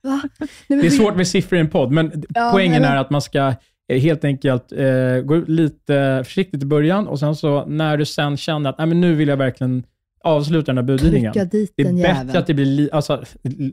Ja. 0.02 0.20
Nej, 0.68 0.80
Det 0.80 0.86
är 0.86 0.90
svårt 0.90 1.16
med 1.16 1.28
siffror 1.28 1.56
i 1.56 1.60
en 1.60 1.68
podd, 1.70 1.90
men 1.92 2.24
Ja, 2.34 2.50
poängen 2.54 2.82
men- 2.82 2.92
är 2.92 2.96
att 2.96 3.10
man 3.10 3.22
ska 3.22 3.54
helt 3.98 4.24
enkelt 4.24 4.72
eh, 4.72 5.18
gå 5.24 5.36
ut 5.36 5.48
lite 5.48 6.22
försiktigt 6.24 6.62
i 6.62 6.66
början 6.66 7.08
och 7.08 7.18
sen 7.18 7.36
så 7.36 7.66
när 7.66 7.96
du 7.96 8.04
sen 8.06 8.36
känner 8.36 8.70
att 8.70 8.78
Nej, 8.78 8.86
men 8.86 9.00
nu 9.00 9.14
vill 9.14 9.28
jag 9.28 9.36
verkligen 9.36 9.84
avsluta 10.24 10.66
den 10.66 10.76
här 10.78 10.82
budgivningen. 10.84 11.32
Det 11.34 11.40
är 11.78 12.02
bättre 12.24 12.38
att, 12.38 12.46
det 12.46 12.54
blir 12.54 12.64
li, 12.66 12.88
alltså, 12.92 13.24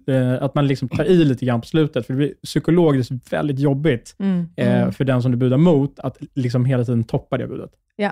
eh, 0.07 0.43
att 0.43 0.55
man 0.55 0.67
liksom 0.67 0.89
tar 0.89 1.03
i 1.03 1.25
lite 1.25 1.45
grann 1.45 1.61
på 1.61 1.67
slutet, 1.67 2.05
för 2.05 2.13
det 2.13 2.17
blir 2.17 2.33
psykologiskt 2.43 3.11
väldigt 3.33 3.59
jobbigt 3.59 4.15
Mm. 4.19 4.45
eh, 4.55 4.91
för 4.91 5.03
den 5.03 5.21
som 5.21 5.31
du 5.31 5.37
budar 5.37 5.57
mot, 5.57 5.99
att 5.99 6.17
liksom 6.35 6.65
hela 6.65 6.85
tiden 6.85 7.03
toppa 7.03 7.37
det 7.37 7.47
budet. 7.47 7.71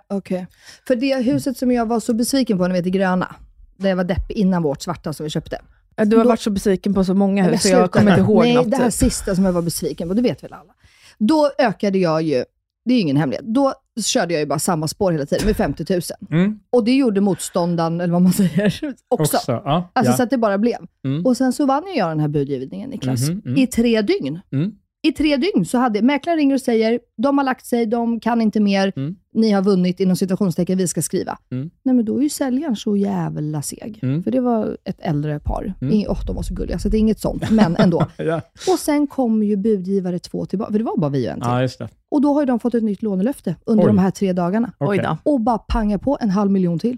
Okej. 0.09 0.47
För 0.87 0.95
det 0.95 1.15
huset 1.23 1.57
som 1.57 1.71
jag 1.71 1.85
var 1.85 1.99
så 1.99 2.13
besviken 2.13 2.57
på, 2.57 2.67
ni 2.67 2.73
vet 2.73 2.83
det 2.83 2.89
gröna, 2.89 3.35
där 3.77 3.89
jag 3.89 3.95
var 3.95 4.03
deppig 4.03 4.37
innan 4.37 4.63
vårt 4.63 4.81
svarta 4.81 5.13
som 5.13 5.23
vi 5.23 5.29
köpte. 5.29 5.59
Du 6.05 6.17
har 6.17 6.23
Då- 6.23 6.29
varit 6.29 6.39
så 6.39 6.49
besviken 6.49 6.93
på 6.93 7.03
så 7.03 7.13
många 7.13 7.43
hus, 7.43 7.61
så 7.61 7.69
jag 7.69 7.91
kommer 7.91 8.11
inte 8.11 8.21
ihåg 8.21 8.43
Nej, 8.43 8.55
något. 8.55 8.71
det 8.71 8.77
här 8.77 8.89
sista 8.89 9.35
som 9.35 9.45
jag 9.45 9.53
var 9.53 9.61
besviken 9.61 10.07
på, 10.07 10.13
det 10.13 10.21
vet 10.21 10.43
väl 10.43 10.53
alla. 10.53 10.73
Då 11.17 11.51
ökade 11.57 11.97
jag 11.97 12.21
ju, 12.21 12.43
det 12.85 12.93
är 12.93 12.95
ju 12.95 13.01
ingen 13.01 13.17
hemlighet, 13.17 13.45
då 13.45 13.73
körde 14.05 14.33
jag 14.33 14.39
ju 14.41 14.45
bara 14.45 14.59
samma 14.59 14.87
spår 14.87 15.11
hela 15.11 15.25
tiden 15.25 15.45
med 15.45 15.55
50 15.57 15.85
000. 15.93 16.01
Mm. 16.31 16.59
Och 16.69 16.83
det 16.83 16.95
gjorde 16.95 17.21
motståndaren, 17.21 18.01
eller 18.01 18.13
vad 18.13 18.21
man 18.21 18.33
säger, 18.43 18.65
också. 19.07 19.37
Också, 19.37 19.51
ja, 19.65 19.89
Alltså 19.93 20.11
ja. 20.13 20.17
så 20.17 20.23
att 20.23 20.29
det 20.29 20.37
bara 20.37 20.57
blev. 20.57 20.77
Mm. 21.05 21.25
Och 21.25 21.37
sen 21.37 21.53
så 21.53 21.65
vann 21.65 21.83
ju 21.87 21.93
jag 21.93 22.09
den 22.09 22.19
här 22.19 22.27
budgivningen, 22.27 22.89
Niklas, 22.89 23.29
Mhm, 23.29 23.41
mm. 23.45 23.57
i 23.57 23.67
tre 23.67 24.01
dygn. 24.01 24.39
I 25.03 25.11
tre 25.11 25.37
dygn 25.37 25.65
så 25.65 25.77
hade 25.77 26.01
mäklaren 26.01 26.37
ringer 26.39 26.55
och 26.55 26.61
säger, 26.61 26.99
de 27.17 27.37
har 27.37 27.45
lagt 27.45 27.65
sig, 27.65 27.85
de 27.85 28.19
kan 28.19 28.41
inte 28.41 28.59
mer, 28.59 28.93
Mm. 28.95 29.15
ni 29.33 29.51
har 29.51 29.61
vunnit 29.61 29.99
inom 29.99 30.15
situationstecken, 30.15 30.77
vi 30.77 30.87
ska 30.87 31.01
skriva. 31.01 31.37
Mm. 31.51 31.69
Nej 31.83 31.95
men 31.95 32.05
då 32.05 32.17
är 32.17 32.21
ju 32.21 32.29
säljaren 32.29 32.75
så 32.75 32.95
jävla 32.97 33.61
seg. 33.61 33.99
Mm. 34.03 34.23
För 34.23 34.31
det 34.31 34.39
var 34.41 34.77
ett 34.83 34.97
äldre 34.99 35.39
par. 35.39 35.73
Mm. 35.81 35.93
Oh, 36.07 36.25
de 36.25 36.35
var 36.35 36.43
så 36.43 36.53
gulliga, 36.53 36.79
så 36.79 36.89
det 36.89 36.97
är 36.97 36.99
inget 36.99 37.19
sånt, 37.19 37.51
men 37.51 37.75
ändå. 37.75 38.05
Ja. 38.17 38.41
och 38.73 38.79
sen 38.79 39.07
kom 39.07 39.43
ju 39.43 39.55
budgivare 39.57 40.19
två 40.19 40.45
tillbaka, 40.45 40.71
för 40.71 40.79
det 40.79 40.85
var 40.85 40.97
bara 40.97 41.09
vi 41.11 41.27
och 41.27 41.31
en 41.31 41.39
till. 41.39 41.49
ja, 41.49 41.61
just 41.61 41.79
det. 41.79 41.89
Och 42.11 42.21
då 42.21 42.33
har 42.33 42.41
ju 42.41 42.45
de 42.45 42.59
fått 42.59 42.73
ett 42.75 42.83
nytt 42.83 43.01
lånelöfte 43.01 43.55
under 43.65 43.83
Oj. 43.83 43.87
de 43.87 43.97
här 43.97 44.11
tre 44.11 44.33
dagarna. 44.33 44.71
Då. 44.79 45.17
Och 45.23 45.41
bara 45.41 45.57
panga 45.57 45.99
på 45.99 46.17
en 46.21 46.29
halv 46.29 46.51
miljon 46.51 46.79
till. 46.79 46.97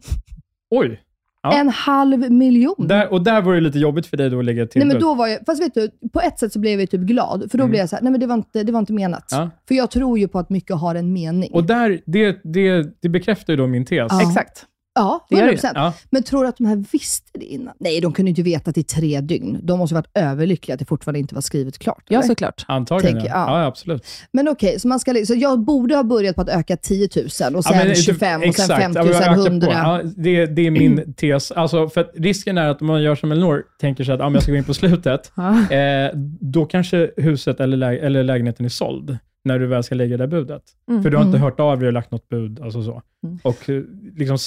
Oj! 0.76 1.02
Ja. 1.44 1.60
En 1.60 1.70
halv 1.70 2.32
miljon! 2.32 2.76
Där, 2.88 3.14
och 3.14 3.24
där 3.24 3.42
var 3.42 3.54
det 3.54 3.62
lite 3.62 3.80
jobbigt 3.80 4.06
för 4.08 4.18
dig 4.18 4.30
då 4.30 4.40
att 4.40 4.46
lägga 4.46 4.68
till 4.68 4.80
Nej, 4.80 4.88
men 4.88 5.00
då 5.00 5.14
var 5.14 5.28
jag, 5.28 5.40
fast 5.46 5.62
vet 5.64 5.74
du, 5.74 5.90
på 6.14 6.22
ett 6.22 6.40
sätt 6.40 6.54
så 6.54 6.60
blev 6.60 6.80
jag 6.80 6.90
typ 6.90 7.02
glad, 7.02 7.52
för 7.52 7.58
då 7.58 7.64
Mm. 7.64 7.70
blev 7.72 7.80
jag 7.80 7.90
så 7.90 7.96
här, 7.96 8.04
nej 8.04 8.12
men 8.12 8.20
det 8.22 8.28
var 8.28 8.36
inte, 8.36 8.64
det 8.64 8.72
var 8.72 8.80
inte 8.80 8.94
menat. 8.94 9.28
Ja. 9.32 9.50
För 9.68 9.76
jag 9.76 9.92
tror 9.92 10.20
ju 10.20 10.28
på 10.28 10.40
att 10.40 10.50
mycket 10.50 10.76
har 10.76 10.96
en 10.96 11.14
mening. 11.14 11.52
Och 11.54 11.64
där, 11.64 12.02
det, 12.06 12.40
det, 12.44 13.02
det 13.02 13.10
bekräftar 13.10 13.54
ju 13.54 13.58
då 13.58 13.68
min 13.68 13.86
tes. 13.86 14.08
Ja. 14.10 14.22
Exakt. 14.22 14.66
Ja, 15.00 15.26
det 15.30 15.36
gör 15.36 15.44
100%. 15.44 15.50
det 15.50 15.68
ju. 15.68 15.72
Ja. 15.76 15.94
Men 16.10 16.24
tror 16.24 16.44
du 16.44 16.50
att 16.50 16.58
de 16.58 16.66
här 16.66 16.84
visste 16.92 17.40
det 17.40 17.46
innan? 17.46 17.74
Nej, 17.80 18.02
de 18.02 18.14
kunde 18.14 18.30
inte 18.30 18.42
veta 18.42 18.70
att 18.70 18.78
i 18.78 18.84
tre 18.84 19.22
dygn. 19.22 19.60
De 19.64 19.80
måste 19.80 19.96
ha 19.96 20.02
varit 20.02 20.12
överlyckliga 20.18 20.74
att 20.74 20.80
det 20.80 20.86
fortfarande 20.86 21.20
inte 21.20 21.36
var 21.36 21.42
skrivet 21.42 21.78
klart. 21.80 22.04
Ja, 22.08 22.20
eller? 22.20 22.28
såklart. 22.28 22.66
Antagligen, 22.68 23.16
Tänker 23.16 23.30
ja. 23.30 23.52
jag. 23.52 23.62
ja. 23.62 23.66
absolut. 23.66 24.06
Men 24.32 24.48
okej, 24.48 24.80
så, 24.80 24.88
man 24.88 25.00
ska, 25.00 25.26
så 25.26 25.34
jag 25.36 25.60
borde 25.60 25.96
ha 25.96 26.04
börjat 26.04 26.36
på 26.36 26.42
att 26.42 26.50
öka 26.50 26.78
10 26.78 27.10
000 27.16 27.26
och 27.26 27.32
sen 27.32 27.54
Ja, 27.78 27.86
men 27.86 27.96
25 27.96 28.38
och 28.38 28.42
sen 28.44 28.50
exakt. 28.50 28.82
50 28.82 29.00
Ja, 29.00 29.04
och 29.04 29.16
sen 29.16 29.24
öka 29.24 29.36
på. 29.36 29.42
100. 29.48 29.68
Ja, 29.72 30.02
det, 30.18 30.46
det 30.46 30.68
är 30.68 30.72
min 30.72 31.14
tes. 31.18 31.52
Alltså, 31.52 31.90
för 31.90 32.02
att 32.02 32.12
risken 32.16 32.58
är 32.58 32.70
att 32.70 32.82
om 32.82 32.88
man 32.88 33.02
gör 33.04 33.16
som 33.16 33.32
Elinor, 33.32 33.64
tänker 33.82 34.04
sig 34.04 34.14
att 34.14 34.22
ah, 34.22 34.24
men 34.24 34.34
jag 34.34 34.44
ska 34.44 34.52
gå 34.52 34.58
in 34.58 34.64
på 34.64 34.74
slutet, 34.74 35.32
Ja. 35.36 35.72
eh, 35.76 36.12
då 36.42 36.66
kanske 36.66 37.12
huset 37.18 37.60
eller, 37.60 37.78
lä 37.78 37.98
eller 37.98 38.24
lägenheten 38.24 38.66
är 38.66 38.70
såld 38.70 39.18
när 39.44 39.60
du 39.60 39.66
väl 39.68 39.84
ska 39.84 39.96
lägga 39.96 40.18
det 40.18 40.28
budet. 40.28 40.64
Mm. 40.90 41.04
För 41.04 41.10
du 41.10 41.18
har 41.18 41.24
inte 41.24 41.38
Mm. 41.38 41.44
hört 41.46 41.60
av 41.60 41.80
dig 41.80 41.88
och 41.88 41.94
lagt 41.94 42.12
något 42.12 42.30
bud. 42.30 42.60
Alltså 42.62 42.84
så. 42.84 43.02
Mm. 43.24 43.40
Och 43.44 43.70
eh, 43.70 43.84
liksom, 44.18 44.38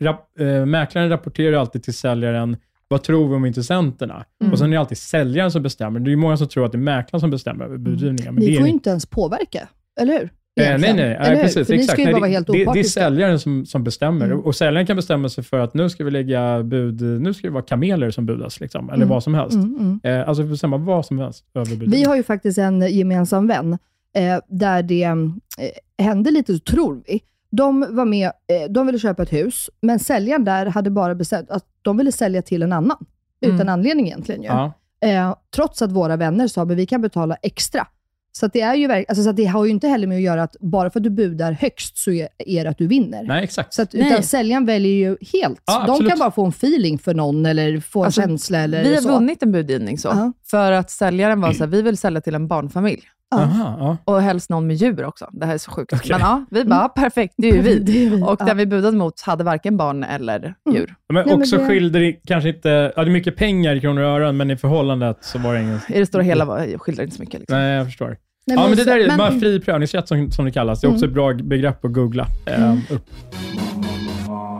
rap, 0.00 0.40
eh, 0.40 0.66
mäklaren 0.66 1.08
rapporterar 1.08 1.56
alltid 1.56 1.82
till 1.82 1.94
säljaren, 1.94 2.56
vad 2.88 3.02
tror 3.02 3.28
vi 3.28 3.34
om 3.34 3.44
intressenterna? 3.46 4.24
Mm. 4.40 4.52
Och 4.52 4.58
sen 4.58 4.66
är 4.66 4.70
det 4.70 4.80
alltid 4.80 4.98
säljaren 4.98 5.50
som 5.50 5.62
bestämmer. 5.62 6.00
Det 6.00 6.08
är 6.08 6.10
ju 6.10 6.16
många 6.16 6.36
som 6.36 6.48
tror 6.48 6.66
att 6.66 6.72
det 6.72 6.78
är 6.78 6.80
mäklaren 6.80 7.20
som 7.20 7.30
bestämmer 7.30 7.64
över 7.64 7.78
budgivningen. 7.78 8.34
Ni 8.34 8.56
får 8.56 8.66
ju 8.66 8.72
inte 8.72 8.90
ens 8.90 9.06
påverka, 9.06 9.68
eller 10.00 10.12
hur? 10.18 10.22
Eh, 10.60 10.78
nej, 10.78 10.94
nej, 10.94 11.18
nej 11.20 11.42
precis. 11.42 11.66
För 11.66 11.74
exakt. 11.74 11.98
Nej, 11.98 12.14
det, 12.14 12.52
det, 12.52 12.72
det 12.72 12.80
är 12.80 12.84
säljaren 12.84 13.38
som, 13.40 13.66
som 13.66 13.84
bestämmer. 13.84 14.26
Mm. 14.26 14.40
Och 14.40 14.54
säljaren 14.56 14.86
kan 14.86 14.96
bestämma 14.96 15.28
sig 15.28 15.44
för 15.44 15.58
att 15.58 15.74
nu 15.74 15.90
ska 15.90 16.04
vi 16.04 16.10
lägga 16.10 16.62
bud, 16.62 17.00
nu 17.02 17.34
ska 17.34 17.46
det 17.46 17.52
vara 17.52 17.62
kameler 17.64 18.10
som 18.10 18.26
budas, 18.26 18.60
liksom, 18.60 18.88
eller 18.88 18.96
Mm. 18.96 19.08
vad 19.08 19.22
som 19.22 19.34
helst. 19.34 19.54
Mm, 19.54 19.76
mm. 20.04 20.20
Eh, 20.20 20.28
alltså 20.28 20.42
bestämma 20.44 20.76
vad 20.76 21.06
som 21.06 21.18
helst 21.18 21.44
över. 21.54 21.76
Vi 21.86 22.04
har 22.04 22.16
ju 22.16 22.22
faktiskt 22.22 22.58
en 22.58 22.80
gemensam 22.96 23.46
vän, 23.46 23.78
där 24.48 24.82
det 24.82 25.02
eh, 25.04 25.16
hände 26.04 26.30
lite, 26.30 26.58
tror 26.58 27.02
vi. 27.06 27.20
De 27.50 27.86
var 27.90 28.04
med, 28.04 28.26
eh, 28.26 28.70
de 28.72 28.86
ville 28.86 28.98
köpa 28.98 29.22
ett 29.22 29.32
hus, 29.32 29.70
men 29.82 29.98
säljaren 29.98 30.44
där 30.44 30.66
hade 30.66 30.90
bara 30.90 31.14
bestämt 31.14 31.50
att 31.50 31.64
de 31.82 31.96
ville 31.96 32.12
sälja 32.12 32.42
till 32.42 32.62
en 32.62 32.72
annan. 32.72 33.04
Utan 33.40 33.54
Mm. 33.60 33.68
anledning 33.68 34.06
egentligen 34.06 34.42
ju. 34.42 34.48
Ja. 34.48 34.72
Eh, 35.04 35.34
trots 35.54 35.82
att 35.82 35.92
våra 35.92 36.16
vänner 36.16 36.48
sa 36.48 36.62
att 36.62 36.70
vi 36.70 36.86
kan 36.86 37.00
betala 37.02 37.34
extra. 37.42 37.86
Så, 38.32 38.46
det, 38.46 38.60
är 38.60 38.74
ju, 38.74 38.92
alltså, 38.92 39.22
så 39.24 39.32
det 39.32 39.44
har 39.44 39.64
ju 39.64 39.70
inte 39.70 39.88
heller 39.88 40.06
med 40.06 40.16
att 40.16 40.22
göra 40.22 40.42
att 40.42 40.56
bara 40.60 40.90
för 40.90 41.00
att 41.00 41.04
du 41.04 41.10
budar 41.10 41.52
högst 41.52 41.98
så 41.98 42.10
är, 42.10 42.28
det 42.64 42.66
att 42.66 42.78
du 42.78 42.86
vinner. 42.86 43.22
Nej, 43.22 43.44
exakt. 43.44 43.74
Så 43.74 43.82
att, 43.82 43.92
Nej. 43.92 44.06
utan 44.06 44.22
säljaren 44.22 44.66
väljer 44.66 44.92
ju 44.92 45.16
helt. 45.32 45.62
Ja, 45.66 45.82
de 45.86 45.90
absolut. 45.92 46.10
kan 46.10 46.18
bara 46.18 46.30
få 46.30 46.44
en 46.44 46.48
feeling 46.50 46.98
för 46.98 47.14
någon 47.14 47.46
eller 47.46 47.80
få 47.80 48.00
en 48.00 48.04
Alltså, 48.06 48.20
känsla 48.20 48.58
eller 48.58 48.82
Vi 48.84 48.94
har 48.94 49.02
så. 49.02 49.08
vunnit 49.08 49.42
en 49.42 49.52
budgivning 49.52 49.98
så, 49.98 50.08
Ja. 50.08 50.32
för 50.50 50.72
att 50.72 50.90
säljaren 50.90 51.40
var 51.40 51.52
så 51.52 51.64
här, 51.64 51.70
vi 51.70 51.82
vill 51.82 51.96
sälja 51.96 52.20
till 52.20 52.34
en 52.34 52.48
barnfamilj. 52.48 53.02
Ja. 53.30 53.38
Aha, 53.42 53.76
ja. 53.78 53.96
Och 54.12 54.22
helst 54.22 54.50
någon 54.50 54.66
med 54.66 54.76
djur 54.76 55.04
också. 55.04 55.28
Det 55.32 55.46
här 55.46 55.54
är 55.54 55.58
så 55.58 55.70
sjukt. 55.70 55.92
Okej. 55.92 56.10
Men 56.10 56.20
ja, 56.20 56.44
vi 56.50 56.64
bara, 56.64 56.88
perfekt, 56.88 57.34
det 57.36 57.48
är 57.50 57.54
ju 57.54 57.60
vi. 57.62 57.78
Det 57.84 58.06
är 58.06 58.10
vi. 58.10 58.22
Och 58.22 58.36
Ja. 58.40 58.44
den 58.44 58.56
vi 58.56 58.66
budade 58.66 58.96
mot 58.96 59.20
hade 59.20 59.44
varken 59.44 59.76
barn 59.76 60.04
eller 60.04 60.54
djur. 60.72 60.94
Men 61.08 61.14
Nej, 61.14 61.24
men 61.26 61.34
också 61.40 61.56
det- 61.56 61.66
skilde 61.68 61.98
det 61.98 62.12
kanske 62.12 62.48
inte, 62.48 62.92
ja, 62.96 63.04
det 63.04 63.10
är 63.10 63.12
mycket 63.12 63.36
pengar 63.36 63.74
i 63.76 63.80
kronor 63.80 64.02
och 64.02 64.08
ören, 64.08 64.36
men 64.36 64.50
i 64.50 64.56
förhållandet 64.56 65.18
så 65.20 65.38
var 65.38 65.54
det 65.54 65.60
ingen... 65.62 65.80
I 65.88 65.98
det 65.98 66.06
stora 66.06 66.22
hela 66.22 66.44
var- 66.44 66.78
skiljer 66.78 66.96
det 66.96 67.04
inte 67.04 67.16
så 67.16 67.22
mycket. 67.22 67.40
Liksom. 67.40 67.58
Nej, 67.58 67.76
jag 67.76 67.86
förstår. 67.86 68.16
Nej, 68.46 68.56
ja, 68.56 68.62
men 68.62 68.70
det 68.70 68.76
så- 68.84 68.90
där 68.90 68.98
är 69.12 69.16
men- 69.16 69.40
fri 69.40 69.60
prövningsrätt 69.60 70.08
som, 70.08 70.30
som 70.30 70.44
det 70.44 70.50
kallas. 70.52 70.80
Det 70.80 70.86
är 70.86 70.88
också 70.92 71.04
Mm. 71.04 71.10
ett 71.10 71.14
bra 71.14 71.34
begrepp 71.48 71.84
att 71.84 71.92
googla 71.92 72.26
eh, 72.46 72.72
upp. 72.90 73.10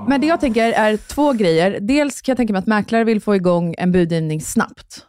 Men 0.08 0.20
det 0.20 0.26
jag 0.26 0.40
tänker 0.40 0.72
är 0.72 0.96
två 0.96 1.32
grejer. 1.32 1.78
Dels 1.80 2.20
kan 2.22 2.32
jag 2.32 2.36
tänka 2.36 2.52
mig 2.52 2.58
att 2.60 2.66
mäklare 2.66 3.04
vill 3.04 3.20
få 3.20 3.36
igång 3.36 3.74
en 3.78 3.92
budgivning 3.92 4.40
snabbt 4.40 5.06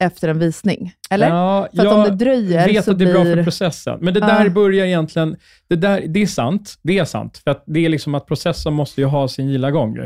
efter 0.00 0.28
en 0.28 0.38
visning. 0.38 0.92
Eller? 1.10 1.28
Ja, 1.28 1.68
För 1.76 1.86
att 1.86 1.92
om 1.92 2.02
det 2.04 2.24
dröjer 2.24 2.66
vet 2.68 2.84
så 2.84 2.90
att 2.90 2.98
det 2.98 3.04
är 3.04 3.12
bra 3.12 3.24
för 3.24 3.44
processen. 3.44 3.98
Men 4.00 4.14
det 4.14 4.20
Ja. 4.20 4.26
där 4.26 4.48
börjar 4.48 4.86
egentligen... 4.86 5.36
Det, 5.68 5.76
där, 5.76 6.04
det 6.06 6.22
är 6.22 6.26
sant. 6.26 6.74
Det 6.82 6.98
är 6.98 7.04
sant. 7.04 7.40
För 7.44 7.50
att 7.50 7.64
det 7.66 7.84
är 7.84 7.88
liksom 7.88 8.14
att 8.14 8.26
processen 8.26 8.72
måste 8.72 9.00
ju 9.00 9.06
ha 9.06 9.28
sin 9.28 9.48
gilla 9.48 9.70
gång. 9.70 9.98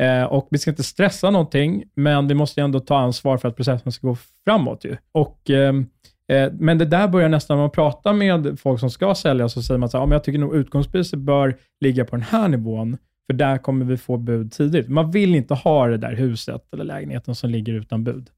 Eh, 0.00 0.24
och 0.24 0.48
vi 0.50 0.58
ska 0.58 0.70
inte 0.70 0.82
stressa 0.82 1.30
någonting, 1.30 1.84
men 1.96 2.28
vi 2.28 2.34
måste 2.34 2.60
ju 2.60 2.64
ändå 2.64 2.80
ta 2.80 2.98
ansvar 2.98 3.38
för 3.38 3.48
att 3.48 3.56
processen 3.56 3.92
ska 3.92 4.06
gå 4.06 4.16
framåt. 4.44 4.84
Ju. 4.84 4.96
Och, 5.12 5.50
ehm, 5.50 5.86
eh, 6.32 6.52
men 6.52 6.78
det 6.78 6.84
där 6.84 7.08
börjar 7.08 7.28
nästan, 7.28 7.56
när 7.56 7.62
man 7.62 7.70
pratar 7.70 8.12
med 8.12 8.60
folk 8.60 8.80
som 8.80 8.90
ska 8.90 9.14
sälja, 9.14 9.48
så 9.48 9.62
säger 9.62 9.78
man 9.78 9.88
så 9.88 9.96
här, 9.96 10.02
ja, 10.02 10.06
men 10.06 10.12
jag 10.12 10.24
tycker 10.24 10.38
nog 10.38 10.54
utgångspriset 10.56 11.18
bör 11.18 11.56
ligga 11.80 12.04
på 12.04 12.16
den 12.16 12.24
här 12.24 12.48
nivån, 12.48 12.96
för 13.26 13.34
där 13.34 13.58
kommer 13.58 13.84
vi 13.84 13.96
få 13.96 14.16
bud 14.16 14.52
tidigt. 14.52 14.88
Man 14.88 15.10
vill 15.10 15.34
inte 15.34 15.54
ha 15.54 15.86
det 15.86 15.96
där 15.96 16.12
huset 16.14 16.62
eller 16.72 16.84
lägenheten 16.84 17.34
som 17.34 17.50
ligger 17.50 17.72
utan 17.72 18.04
bud. 18.04 18.28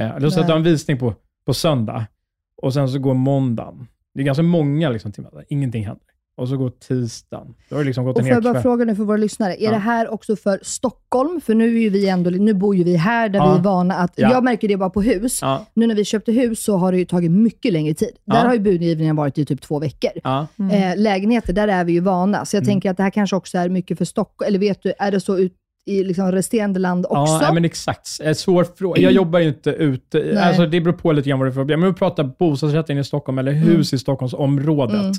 Eh, 0.00 0.10
eller 0.16 0.30
så 0.30 0.40
att 0.40 0.46
du 0.46 0.52
har 0.52 0.58
en 0.58 0.64
visning 0.64 0.98
på, 0.98 1.14
på 1.46 1.54
söndag 1.54 2.06
och 2.62 2.74
sen 2.74 2.88
så 2.88 2.98
går 2.98 3.14
måndagen. 3.14 3.86
Det 4.14 4.20
är 4.20 4.24
ganska 4.24 4.42
många 4.42 4.90
liksom, 4.90 5.12
timmar 5.12 5.30
där 5.32 5.44
ingenting 5.48 5.86
händer. 5.86 6.04
Och 6.36 6.48
så 6.48 6.56
går 6.56 6.70
tisdagen. 6.70 7.54
Då 7.68 7.76
har 7.76 7.80
det 7.82 7.86
liksom 7.86 8.04
gått 8.04 8.16
Och 8.16 8.20
en 8.20 8.24
får 8.24 8.28
jag 8.30 8.34
hel 8.36 8.42
bara 8.42 8.52
kväll. 8.54 8.62
fråga 8.62 8.84
nu 8.84 8.96
för 8.96 9.04
våra 9.04 9.16
lyssnare, 9.16 9.52
är 9.62 9.64
Ja. 9.64 9.70
det 9.70 9.76
här 9.78 10.08
också 10.08 10.36
för 10.36 10.58
Stockholm? 10.62 11.40
För 11.40 11.54
nu 11.54 11.64
är 11.76 11.80
ju 11.80 11.88
vi 11.90 12.08
ändå, 12.08 12.30
nu 12.30 12.54
bor 12.54 12.76
ju 12.76 12.84
vi 12.84 12.96
här 12.96 13.28
där 13.28 13.38
Ja. 13.38 13.52
vi 13.52 13.58
är 13.58 13.62
vana 13.62 13.94
att, 13.94 14.12
Ja. 14.16 14.30
jag 14.30 14.44
märker 14.44 14.68
det 14.68 14.76
bara 14.76 14.90
på 14.90 15.02
hus. 15.02 15.40
Nu 15.74 15.86
när 15.86 15.94
vi 15.94 16.04
köpte 16.04 16.32
hus 16.32 16.64
så 16.64 16.76
har 16.76 16.92
det 16.92 16.98
ju 16.98 17.04
tagit 17.04 17.30
mycket 17.30 17.72
längre 17.72 17.94
tid. 17.94 18.16
Där 18.24 18.44
har 18.46 18.54
ju 18.54 18.60
budgivningen 18.60 19.16
varit 19.16 19.38
i 19.38 19.44
typ 19.44 19.60
två 19.60 19.78
veckor. 19.78 20.10
ja. 20.24 20.46
Eh, 20.72 20.96
lägenheter, 20.96 21.52
där 21.52 21.68
är 21.68 21.84
vi 21.84 21.92
ju 21.92 22.00
vana. 22.00 22.44
Så 22.44 22.56
jag 22.56 22.62
Mm. 22.62 22.72
tänker 22.72 22.90
att 22.90 22.96
det 22.96 23.02
här 23.02 23.10
kanske 23.10 23.36
också 23.36 23.58
är 23.58 23.68
mycket 23.68 23.98
för 23.98 24.04
Stockholm, 24.04 24.48
eller 24.48 24.58
vet 24.58 24.82
du, 24.82 24.92
är 24.98 25.10
det 25.10 25.20
så 25.20 25.38
ut 25.38 25.52
i 25.86 26.04
liksom 26.04 26.32
resterande 26.32 26.80
land 26.80 27.06
också? 27.08 27.38
Ja, 27.42 27.52
men 27.52 27.64
exakt. 27.64 28.08
En 28.22 28.34
svår 28.34 28.64
fråga. 28.76 29.00
Jag 29.02 29.12
jobbar 29.12 29.38
ju 29.38 29.48
inte 29.48 29.70
ute. 29.70 30.18
Nej. 30.18 30.36
Alltså, 30.38 30.66
det 30.66 30.80
beror 30.80 30.94
på 30.94 31.12
lite 31.12 31.28
grann 31.28 31.38
vad 31.38 31.48
det 31.48 31.50
är 31.50 31.52
för 31.52 31.60
problem. 31.60 31.80
Men 31.80 31.86
om 31.88 31.94
vi 31.94 31.98
pratar 31.98 32.24
bostadsrätt 32.38 32.90
inne 32.90 33.00
i 33.00 33.04
Stockholm 33.04 33.38
eller 33.38 33.52
hus 33.52 33.92
i 33.92 33.98
Stockholmsområdet, 33.98 35.16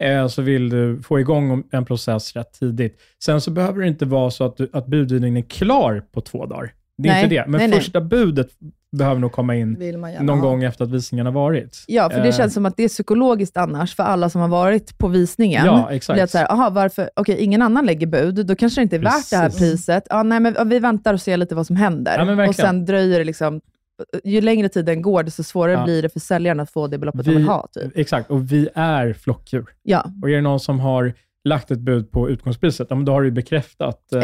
Mm. 0.00 0.22
eh, 0.22 0.28
så 0.28 0.42
vill 0.42 0.68
du 0.68 1.02
få 1.02 1.20
igång 1.20 1.64
en 1.72 1.84
process 1.84 2.36
rätt 2.36 2.52
tidigt. 2.52 3.00
Sen 3.24 3.40
så 3.40 3.50
behöver 3.50 3.80
det 3.80 3.88
inte 3.88 4.04
vara 4.04 4.30
så 4.30 4.44
att, 4.44 4.56
du, 4.56 4.68
att 4.72 4.86
budgivningen 4.86 5.36
är 5.36 5.48
klar 5.48 6.02
på 6.12 6.20
två 6.20 6.46
dagar. 6.46 6.72
Det 6.98 7.08
är 7.08 7.12
Nej, 7.12 7.24
inte 7.24 7.34
det. 7.34 7.44
Men 7.48 7.70
nej. 7.70 7.78
första 7.80 8.00
budet 8.00 8.48
behöver 8.96 9.20
nog 9.20 9.32
komma 9.32 9.54
in 9.56 9.72
någon 10.20 10.38
ha. 10.38 10.48
gång 10.48 10.64
efter 10.64 10.84
att 10.84 10.90
visningen 10.90 11.26
har 11.26 11.32
varit. 11.32 11.84
Ja, 11.86 12.10
för 12.10 12.20
det 12.20 12.28
Eh, 12.28 12.34
känns 12.36 12.54
som 12.54 12.66
att 12.66 12.76
det 12.76 12.84
är 12.84 12.88
psykologiskt 12.88 13.56
annars 13.56 13.96
för 13.96 14.02
alla 14.02 14.30
som 14.30 14.40
har 14.40 14.48
varit 14.48 14.98
på 14.98 15.08
visningen. 15.08 15.66
Ja, 15.66 15.88
exakt. 15.92 16.18
Det 16.20 16.28
så 16.28 16.38
här, 16.38 16.52
aha, 16.52 16.70
varför, 16.70 17.10
okej, 17.16 17.36
ingen 17.38 17.62
annan 17.62 17.86
lägger 17.86 18.06
bud, 18.06 18.46
då 18.46 18.54
kanske 18.56 18.80
det 18.80 18.82
inte 18.82 18.96
är 18.96 19.00
värt 19.00 19.30
det 19.30 19.36
här 19.36 19.48
Precis. 19.48 19.60
priset. 19.60 20.06
Ja, 20.10 20.22
nej, 20.22 20.40
men 20.40 20.68
vi 20.68 20.78
väntar 20.78 21.14
och 21.14 21.20
ser 21.20 21.36
lite 21.36 21.54
vad 21.54 21.66
som 21.66 21.76
händer. 21.76 22.36
Ja, 22.38 22.48
och 22.48 22.54
sen 22.54 22.84
dröjer 22.84 23.18
det 23.18 23.24
liksom, 23.24 23.60
ju 24.24 24.40
längre 24.40 24.68
tiden 24.68 25.02
går, 25.02 25.22
desto 25.22 25.42
svårare 25.42 25.72
Ja. 25.72 25.84
blir 25.84 26.02
det 26.02 26.08
för 26.08 26.20
säljaren 26.20 26.60
att 26.60 26.70
få 26.70 26.86
det 26.86 26.98
beloppet 26.98 27.24
de 27.24 27.30
Vi- 27.30 27.36
vill 27.36 27.46
ha. 27.46 27.68
Typ. 27.72 27.92
Exakt, 27.96 28.30
och 28.30 28.52
vi 28.52 28.68
är 28.74 29.12
flockdjur. 29.12 29.66
Ja, 29.82 30.06
Och 30.22 30.30
är 30.30 30.34
det 30.34 30.40
någon 30.40 30.60
som 30.60 30.80
har 30.80 31.12
lagt 31.46 31.70
ett 31.70 31.78
bud 31.80 32.10
på 32.10 32.30
utgångspriset, 32.30 32.86
ja, 32.90 32.96
men 32.96 33.04
då 33.04 33.12
har 33.12 33.20
du 33.22 33.26
ju 33.28 33.32
bekräftat 33.32 34.12
eh, 34.12 34.20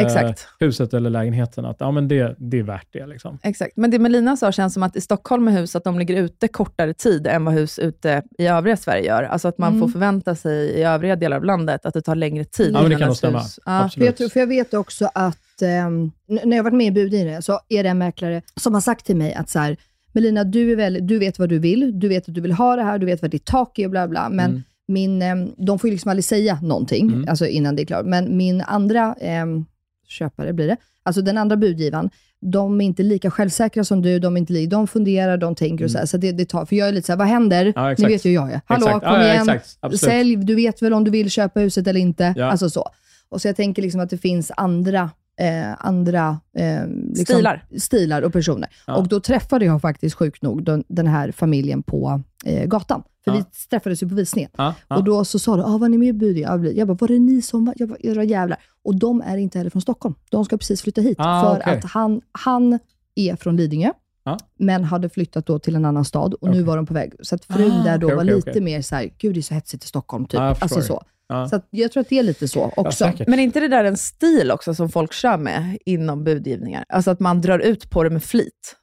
huset 0.59 0.93
eller 0.93 1.09
lägenheten 1.09 1.65
att 1.65 1.77
ja, 1.79 1.91
men 1.91 2.07
det, 2.07 2.35
det 2.39 2.59
är 2.59 2.63
värt 2.63 2.87
det. 2.93 3.05
Liksom. 3.07 3.39
Exakt. 3.43 3.71
Men 3.77 3.91
det 3.91 3.99
Melina 3.99 4.37
sa 4.37 4.51
känns 4.51 4.73
som 4.73 4.83
att 4.83 4.95
i 4.95 5.01
Stockholm 5.01 5.43
med 5.45 5.53
hus, 5.53 5.75
att 5.75 5.83
de 5.83 5.99
ligger 5.99 6.21
ute 6.23 6.47
kortare 6.47 6.93
tid 6.93 7.27
än 7.27 7.45
vad 7.45 7.53
hus 7.53 7.79
ute 7.79 8.21
i 8.37 8.47
övriga 8.47 8.77
Sverige 8.77 9.05
gör. 9.05 9.23
Alltså 9.23 9.47
att 9.47 9.57
man 9.57 9.69
Mm. 9.73 9.81
får 9.81 9.87
förvänta 9.89 10.35
sig 10.35 10.69
i 10.69 10.83
övriga 10.83 11.15
delar 11.15 11.37
av 11.37 11.43
landet 11.43 11.85
att 11.85 11.93
det 11.93 12.01
tar 12.01 12.15
längre 12.15 12.43
tid 12.45 12.71
Ja, 12.75 12.81
men 12.81 12.91
det 12.91 12.97
kan 12.97 13.07
nog 13.07 13.17
stämma. 13.17 13.41
Ja. 13.65 13.89
För 13.93 14.05
jag, 14.05 14.17
tror, 14.17 14.29
för 14.29 14.39
jag 14.39 14.47
vet 14.47 14.73
också 14.73 15.09
att, 15.13 15.61
n- 15.61 16.11
när 16.27 16.57
jag 16.57 16.63
varit 16.63 16.73
med 16.77 16.87
i 16.87 16.91
budgivningen, 16.91 17.41
så 17.41 17.59
är 17.69 17.83
det 17.83 17.89
en 17.89 17.97
mäklare 17.97 18.41
som 18.55 18.73
har 18.73 18.81
sagt 18.81 19.05
till 19.05 19.15
mig 19.15 19.33
att 19.33 19.49
så 19.49 19.59
här, 19.59 19.77
Melina, 20.11 20.43
du, 20.43 20.71
är 20.71 20.75
väl, 20.75 21.07
du 21.07 21.19
vet 21.19 21.39
vad 21.39 21.49
du 21.49 21.59
vill, 21.59 21.99
du 21.99 22.07
vet 22.07 22.29
att 22.29 22.35
du 22.35 22.41
vill 22.41 22.51
ha 22.51 22.75
det 22.75 22.83
här, 22.83 22.97
du 22.99 23.05
vet 23.05 23.21
vad 23.21 23.31
ditt 23.31 23.45
tak 23.45 23.79
är 23.79 23.85
och 23.85 23.91
bla 23.91 24.07
bla, 24.07 24.29
men 24.29 24.49
Mm. 24.51 24.63
Min, 24.87 25.21
ehm, 25.21 25.51
de 25.57 25.79
får 25.79 25.87
ju 25.87 25.91
liksom 25.93 26.09
aldrig 26.09 26.25
säga 26.25 26.59
någonting 26.61 27.07
Mm. 27.09 27.25
alltså 27.29 27.45
innan 27.47 27.75
det 27.75 27.81
är 27.81 27.85
klart. 27.85 28.05
Men 28.05 28.37
min 28.37 28.61
andra 28.61 29.15
ehm, 29.21 29.65
köpare 30.07 30.53
blir 30.53 30.67
det, 30.67 30.77
alltså 31.03 31.21
den 31.21 31.37
andra 31.37 31.57
budgivaren, 31.57 32.09
de 32.41 32.81
är 32.81 32.85
inte 32.85 33.03
lika 33.03 33.31
självsäkra 33.31 33.83
som 33.83 34.01
du, 34.01 34.19
de, 34.19 34.35
är 34.35 34.39
inte 34.39 34.53
li- 34.53 34.65
de 34.67 34.87
funderar, 34.87 35.37
de 35.37 35.55
tänker 35.55 35.85
och 35.85 35.91
så 35.91 35.97
här, 35.97 36.05
så 36.05 36.17
det, 36.17 36.31
det 36.31 36.45
tar, 36.45 36.65
för 36.65 36.75
jag 36.75 36.87
är 36.87 36.91
lite 36.91 37.05
så 37.05 37.11
här, 37.11 37.17
vad 37.17 37.27
händer? 37.27 37.61
Mm. 37.61 37.73
Ja, 37.75 37.91
exakt. 37.91 38.11
vet 38.11 38.25
ju 38.25 38.31
jag 38.33 38.51
ju. 38.51 38.59
Hallå, 38.65 38.85
Exakt. 38.87 39.05
kom 39.05 39.13
Ja, 39.13 39.27
ja, 39.27 39.33
igen. 39.33 39.59
Absolut. 39.79 39.99
sälj, 39.99 40.35
du 40.35 40.55
vet 40.55 40.81
väl 40.81 40.93
om 40.93 41.03
du 41.03 41.11
vill 41.11 41.29
köpa 41.29 41.59
huset 41.59 41.87
eller 41.87 41.99
inte? 41.99 42.33
Ja. 42.37 42.45
Alltså 42.45 42.69
så. 42.69 42.89
Och 43.29 43.41
så 43.41 43.47
jag 43.47 43.55
tänker 43.55 43.81
liksom 43.81 44.01
att 44.01 44.09
det 44.09 44.17
finns 44.17 44.51
andra, 44.57 45.09
eh, 45.39 45.85
andra 45.85 46.39
eh, 46.57 46.87
liksom, 46.87 47.35
Stilar. 47.35 47.65
stilar 47.79 48.21
och 48.21 48.33
personer. 48.33 48.69
Ja. 48.87 48.95
Och 48.95 49.07
då 49.07 49.19
träffade 49.19 49.65
jag 49.65 49.81
faktiskt 49.81 50.15
sjukt 50.15 50.41
nog 50.41 50.63
den, 50.63 50.83
den 50.87 51.07
här 51.07 51.31
familjen 51.31 51.83
på 51.83 52.21
eh, 52.45 52.65
gatan. 52.65 53.03
För 53.25 53.31
Ja. 53.31 53.37
vi 53.37 53.43
träffades 53.69 54.03
ju 54.03 54.09
på 54.09 54.15
visningen. 54.15 54.51
Ja. 54.57 54.73
Och 54.87 55.03
då 55.03 55.25
så 55.25 55.39
sa 55.39 55.55
du, 55.57 55.63
ah, 55.63 55.77
var 55.77 55.89
ni 55.89 55.97
med 55.97 56.23
i 56.23 56.37
vi- 56.59 56.77
Jag 56.77 56.87
bara, 56.87 56.97
var 57.01 57.07
det 57.07 57.19
ni 57.19 57.41
som 57.41 57.65
var? 57.65 57.73
Jag 57.77 57.89
bara, 57.89 57.97
era 57.99 58.23
jävlar. 58.23 58.59
Och 58.83 58.95
de 58.95 59.21
är 59.21 59.37
inte 59.37 59.57
heller 59.57 59.69
från 59.71 59.81
Stockholm. 59.81 60.15
De 60.29 60.45
ska 60.45 60.57
precis 60.57 60.81
flytta 60.81 61.01
hit. 61.01 61.15
Ah, 61.19 61.41
för 61.55 61.61
okej. 61.61 61.77
att 61.77 61.85
han, 61.91 62.21
han 62.31 62.79
är 63.15 63.35
från 63.35 63.57
Lidingö, 63.57 63.91
Ja. 64.25 64.37
men 64.59 64.83
hade 64.83 65.09
flyttat 65.09 65.45
då 65.45 65.59
till 65.59 65.75
en 65.75 65.85
annan 65.85 66.05
stad 66.05 66.33
och 66.33 66.47
nu 66.47 66.49
Okej. 66.53 66.63
var 66.63 66.77
de 66.77 66.85
på 66.85 66.93
väg. 66.93 67.13
Så 67.21 67.35
att 67.35 67.45
frun 67.45 67.71
Ah, 67.71 67.83
där 67.83 67.97
då 67.97 68.07
okej, 68.07 68.15
var 68.17 68.23
okej, 68.23 68.35
lite 68.35 68.61
mer 68.61 68.81
så 68.81 68.95
här, 68.95 69.09
gud 69.17 69.33
det 69.33 69.39
är 69.39 69.41
så 69.41 69.53
hetsigt 69.53 69.83
i 69.83 69.87
Stockholm, 69.87 70.25
typ. 70.25 70.33
Jag 70.33 70.43
alltså 70.59 70.81
så. 70.81 71.01
Ja. 71.27 71.47
Så 71.47 71.55
att 71.55 71.67
jag 71.69 71.91
tror 71.91 72.01
att 72.01 72.09
det 72.09 72.19
är 72.19 72.23
lite 72.23 72.47
så 72.47 72.59
Ja, 72.59 72.81
också. 72.81 73.05
säkert. 73.05 73.27
Men 73.27 73.39
är 73.39 73.43
inte 73.43 73.59
det 73.59 73.67
där 73.67 73.83
en 73.83 73.97
stil 73.97 74.51
också 74.51 74.73
som 74.73 74.89
folk 74.89 75.13
kör 75.13 75.37
med 75.37 75.77
inom 75.85 76.23
budgivningar? 76.23 76.83
Alltså 76.89 77.11
att 77.11 77.19
man 77.19 77.41
drar 77.41 77.59
ut 77.59 77.89
på 77.89 78.03
det 78.03 78.09
med 78.09 78.23
flit. 78.23 78.75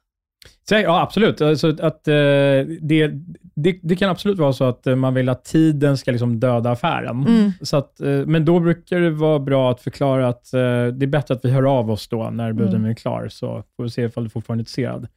Ja, 0.69 1.01
absolut. 1.01 1.41
Alltså, 1.41 1.69
att, 1.69 2.07
eh, 2.07 2.13
det, 2.81 3.11
det, 3.55 3.79
det 3.83 3.95
kan 3.95 4.09
absolut 4.09 4.37
vara 4.39 4.53
så 4.53 4.63
att 4.63 4.87
eh, 4.87 4.95
man 4.95 5.13
vill 5.13 5.29
att 5.29 5.45
tiden 5.45 5.97
ska 5.97 6.11
liksom 6.11 6.39
döda 6.39 6.71
affären. 6.71 7.25
Mm. 7.27 7.51
Så 7.61 7.77
att, 7.77 8.01
eh, 8.01 8.07
men 8.09 8.45
då 8.45 8.59
brukar 8.59 8.99
det 8.99 9.09
vara 9.11 9.39
bra 9.39 9.71
att 9.71 9.81
förklara 9.81 10.27
att 10.27 10.53
eh, 10.53 10.59
det 10.59 11.05
är 11.05 11.07
bättre 11.07 11.33
att 11.33 11.45
vi 11.45 11.49
hör 11.51 11.63
av 11.77 11.91
oss 11.91 12.07
då 12.07 12.29
när 12.29 12.53
buden 12.53 12.75
Mm. 12.75 12.91
är 12.91 12.93
klar, 12.93 13.27
så 13.29 13.63
får 13.75 13.83
vi 13.83 13.89
se 13.89 14.01
ifall 14.03 14.23
du 14.23 14.29
fortfarande 14.29 14.59
är 14.59 14.63
intresserad. 14.63 15.07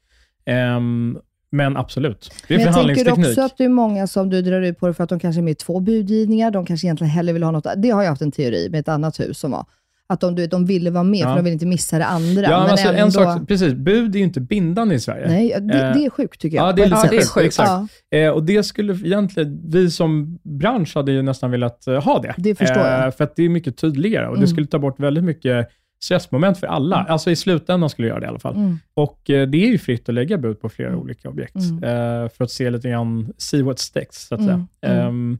Ehm, 0.46 1.18
men 1.54 1.76
absolut, 1.76 2.30
det 2.48 2.54
är 2.54 2.58
Men 2.58 2.66
jag 2.66 2.74
tänker 2.74 2.82
förhandlingsteknik. 2.94 3.26
också 3.28 3.40
att 3.42 3.56
det 3.58 3.64
är 3.64 3.68
många 3.68 4.06
som 4.06 4.30
du 4.30 4.42
drar 4.42 4.62
ut 4.62 4.78
på 4.78 4.86
det 4.86 4.94
för 4.94 5.04
att 5.04 5.10
de 5.10 5.18
kanske 5.18 5.40
är 5.40 5.42
med 5.42 5.52
i 5.52 5.54
två 5.54 5.80
budgivningar. 5.80 6.50
De 6.50 6.66
kanske 6.66 6.86
egentligen 6.86 7.10
hellre 7.10 7.32
vill 7.32 7.42
ha 7.42 7.50
något. 7.50 7.66
Det 7.76 7.90
har 7.90 8.02
jag 8.02 8.10
haft 8.10 8.22
en 8.22 8.32
teori 8.32 8.68
med 8.70 8.80
ett 8.80 8.88
annat 8.88 9.20
hus 9.20 9.38
som 9.38 9.50
var. 9.50 9.66
Att 10.06 10.20
de, 10.20 10.34
du 10.34 10.42
vet, 10.42 10.50
de 10.50 10.66
ville 10.66 10.90
vara 10.90 11.04
med 11.04 11.20
Ja. 11.20 11.28
för 11.28 11.36
de 11.36 11.42
vill 11.44 11.52
inte 11.52 11.66
missa 11.66 11.98
det 11.98 12.04
andra. 12.04 12.42
Ja, 12.42 12.60
men 12.62 12.70
alltså, 12.70 12.88
ändå, 12.88 13.00
en 13.02 13.12
sak, 13.12 13.48
precis, 13.48 13.72
bud 13.72 14.14
är 14.14 14.18
ju 14.18 14.24
inte 14.24 14.40
bindande 14.40 14.94
i 14.94 15.00
Sverige. 15.00 15.28
Nej, 15.28 15.48
det, 15.48 15.74
Eh, 15.74 15.92
det 15.94 16.04
är 16.04 16.10
sjukt 16.10 16.40
tycker 16.40 16.56
jag. 16.56 16.68
Ja, 16.68 16.72
det 16.72 16.82
är 16.82 16.86
lite 16.86 17.00
Ja, 17.04 17.10
det 17.10 17.16
är 17.16 17.20
sjukt. 17.20 17.28
sjukt. 17.30 17.46
Exakt. 17.46 17.70
Ja. 18.10 18.18
Eh, 18.18 18.30
och 18.30 18.42
det 18.44 18.62
skulle 18.62 18.92
egentligen, 18.92 19.60
vi 19.70 19.90
som 19.90 20.38
bransch 20.42 20.94
hade 20.94 21.12
ju 21.12 21.22
nästan 21.22 21.50
velat 21.50 21.86
eh, 21.86 22.02
ha 22.04 22.18
det. 22.20 22.34
Det 22.36 22.54
förstår 22.54 22.82
jag. 22.86 23.14
För 23.16 23.24
att 23.24 23.36
det 23.36 23.42
är 23.44 23.48
mycket 23.48 23.76
tydligare 23.76 24.26
och 24.26 24.34
det 24.34 24.38
Mm. 24.38 24.48
skulle 24.48 24.66
ta 24.66 24.78
bort 24.78 25.00
väldigt 25.00 25.24
mycket 25.24 25.68
stressmoment 26.02 26.58
för 26.58 26.66
alla. 26.66 26.96
Alltså 26.96 27.30
i 27.30 27.36
slutändan 27.36 27.90
skulle 27.90 28.08
det 28.08 28.10
göra 28.10 28.20
det 28.20 28.26
i 28.26 28.28
alla 28.28 28.38
fall. 28.38 28.56
Mm. 28.56 28.78
Och 28.94 29.30
eh, 29.30 29.48
det 29.48 29.58
är 29.64 29.68
ju 29.68 29.78
fritt 29.78 30.08
att 30.08 30.14
lägga 30.14 30.38
bud 30.38 30.60
på 30.60 30.68
flera 30.68 30.88
Mm. 30.88 31.00
olika 31.00 31.28
objekt. 31.28 31.54
Mm. 31.56 31.84
Eh, 31.84 32.28
för 32.28 32.44
att 32.44 32.50
se 32.50 32.70
lite 32.70 32.88
grann, 32.88 33.32
see 33.38 33.62
what 33.62 33.78
sticks, 33.78 34.26
så 34.28 34.34
att 34.34 34.40
Mm. 34.40 34.66
säga. 34.80 34.92
Mm. 34.94 35.06
Ehm, 35.08 35.38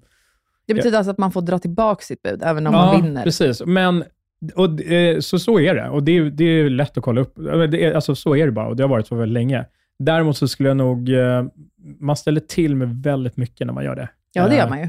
Det 0.66 0.74
betyder 0.74 0.98
alltså 0.98 1.11
att 1.11 1.18
man 1.18 1.32
får 1.32 1.42
dra 1.42 1.59
tillbaka 1.59 2.02
sitt 2.02 2.22
bud, 2.22 2.42
även 2.42 2.66
om 2.66 2.74
ja, 2.74 2.86
man 2.86 3.02
vinner. 3.02 3.22
precis. 3.22 3.62
Men, 3.66 4.05
och, 4.55 4.82
eh, 4.82 5.20
så, 5.20 5.38
så 5.38 5.61
är 5.61 5.74
det. 5.74 5.88
Och 5.88 6.02
det 6.02 6.12
är, 6.18 6.22
det 6.24 6.44
är 6.44 6.70
lätt 6.70 6.98
att 6.98 7.05
kolla 7.05 7.20
upp. 7.20 7.38
Alltså, 7.94 8.14
så 8.14 8.36
är 8.36 8.46
det 8.46 8.52
bara 8.52 8.66
och 8.66 8.76
det 8.76 8.82
har 8.82 8.88
varit 8.88 9.07
så 9.07 9.14
väldigt 9.14 9.34
länge. 9.34 9.64
Däremot 9.98 10.36
så 10.36 10.48
skulle 10.48 10.68
jag 10.68 10.76
nog... 10.76 11.09
Eh, 11.09 11.44
man 12.00 12.16
ställer 12.16 12.40
till 12.40 12.76
med 12.76 13.02
väldigt 13.02 13.36
mycket 13.36 13.66
när 13.66 13.74
man 13.74 13.84
gör 13.84 13.96
det. 13.96 14.09
Ja, 14.32 14.48
det 14.48 14.57
gör 14.57 14.68
man 14.68 14.80
ju. 14.80 14.88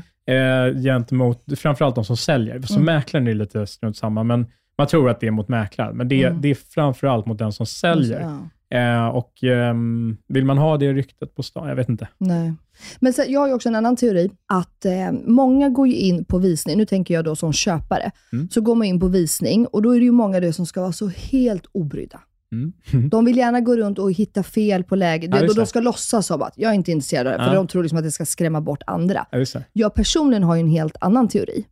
gentemot 0.84 1.44
framförallt 1.58 1.96
de 1.96 2.06
som 2.06 2.18
säljer. 2.18 2.62
Mm. 2.72 2.86
mäklaren 2.86 3.28
är 3.28 3.34
lite 3.34 3.68
strunt 3.68 3.98
samma, 3.98 4.24
men 4.24 4.46
man 4.78 4.88
tror 4.88 5.10
att 5.10 5.20
det 5.20 5.28
är 5.28 5.32
mot 5.32 5.48
mäklaren. 5.48 5.98
Men 5.98 6.08
det, 6.08 6.24
är- 6.24 6.28
Mm. 6.30 6.42
det 6.42 6.48
är 6.52 6.56
framförallt 6.56 7.26
mot 7.26 7.38
den 7.38 7.52
som 7.52 7.66
säljer. 7.66 8.20
Ja. 8.22 8.40
Eh, 8.78 9.08
och 9.08 9.44
ehm, 9.44 10.18
Vill 10.28 10.46
man 10.46 10.58
ha 10.58 10.78
det 10.78 10.94
ryktet 10.94 11.36
på 11.36 11.44
stan? 11.44 11.68
Jag 11.68 11.76
vet 11.76 11.90
inte. 11.90 12.08
Nej. 12.18 12.54
Men 13.00 13.14
sen, 13.14 13.26
jag 13.30 13.40
har 13.40 13.54
också 13.54 13.70
en 13.70 13.76
annan 13.76 13.96
teori, 13.96 14.30
att 14.54 14.86
eh, 14.86 15.12
många 15.26 15.70
går 15.70 15.88
ju 15.88 15.94
in 15.96 16.26
på 16.26 16.38
visning, 16.38 16.78
nu 16.78 16.86
tänker 16.86 17.14
jag 17.14 17.26
då 17.26 17.36
som 17.36 17.54
köpare, 17.54 18.12
Mm. 18.34 18.50
så 18.50 18.62
går 18.62 18.76
man 18.76 18.88
in 18.88 19.00
på 19.00 19.08
visning 19.08 19.68
och 19.68 19.82
då 19.82 19.92
är 19.96 20.00
det 20.00 20.06
ju 20.06 20.12
många 20.12 20.40
det 20.40 20.54
som 20.54 20.66
ska 20.66 20.82
vara 20.82 20.92
så 20.92 21.08
helt 21.08 21.66
obrydda. 21.72 22.20
Mm. 22.52 22.74
De 23.10 23.26
vill 23.26 23.38
gärna 23.38 23.62
gå 23.62 23.76
runt 23.78 24.00
och 24.00 24.12
hitta 24.12 24.44
fel 24.44 24.84
på 24.84 24.96
läget. 24.96 25.30
Ja, 25.34 25.48
de 25.48 25.54
det. 25.54 25.66
ska 25.66 25.80
låtsas 25.80 26.26
som 26.28 26.42
att 26.42 26.54
jag 26.56 26.72
är 26.72 26.76
inte 26.76 26.92
intresserad 26.92 27.28
av 27.28 27.34
det, 27.34 27.40
för 27.40 27.46
Ja. 27.54 27.54
de 27.54 27.68
tror 27.68 27.82
liksom 27.84 27.98
att 27.98 28.04
det 28.04 28.12
ska 28.12 28.26
skrämma 28.26 28.62
bort 28.62 28.82
andra. 28.88 29.26
Ja. 29.32 29.46
Jag 29.74 29.94
personligen 29.94 30.44
har 30.44 30.56
ju 30.56 30.62
en 30.62 30.68
helt 30.70 30.96
annan 31.02 31.28
teori. 31.28 31.66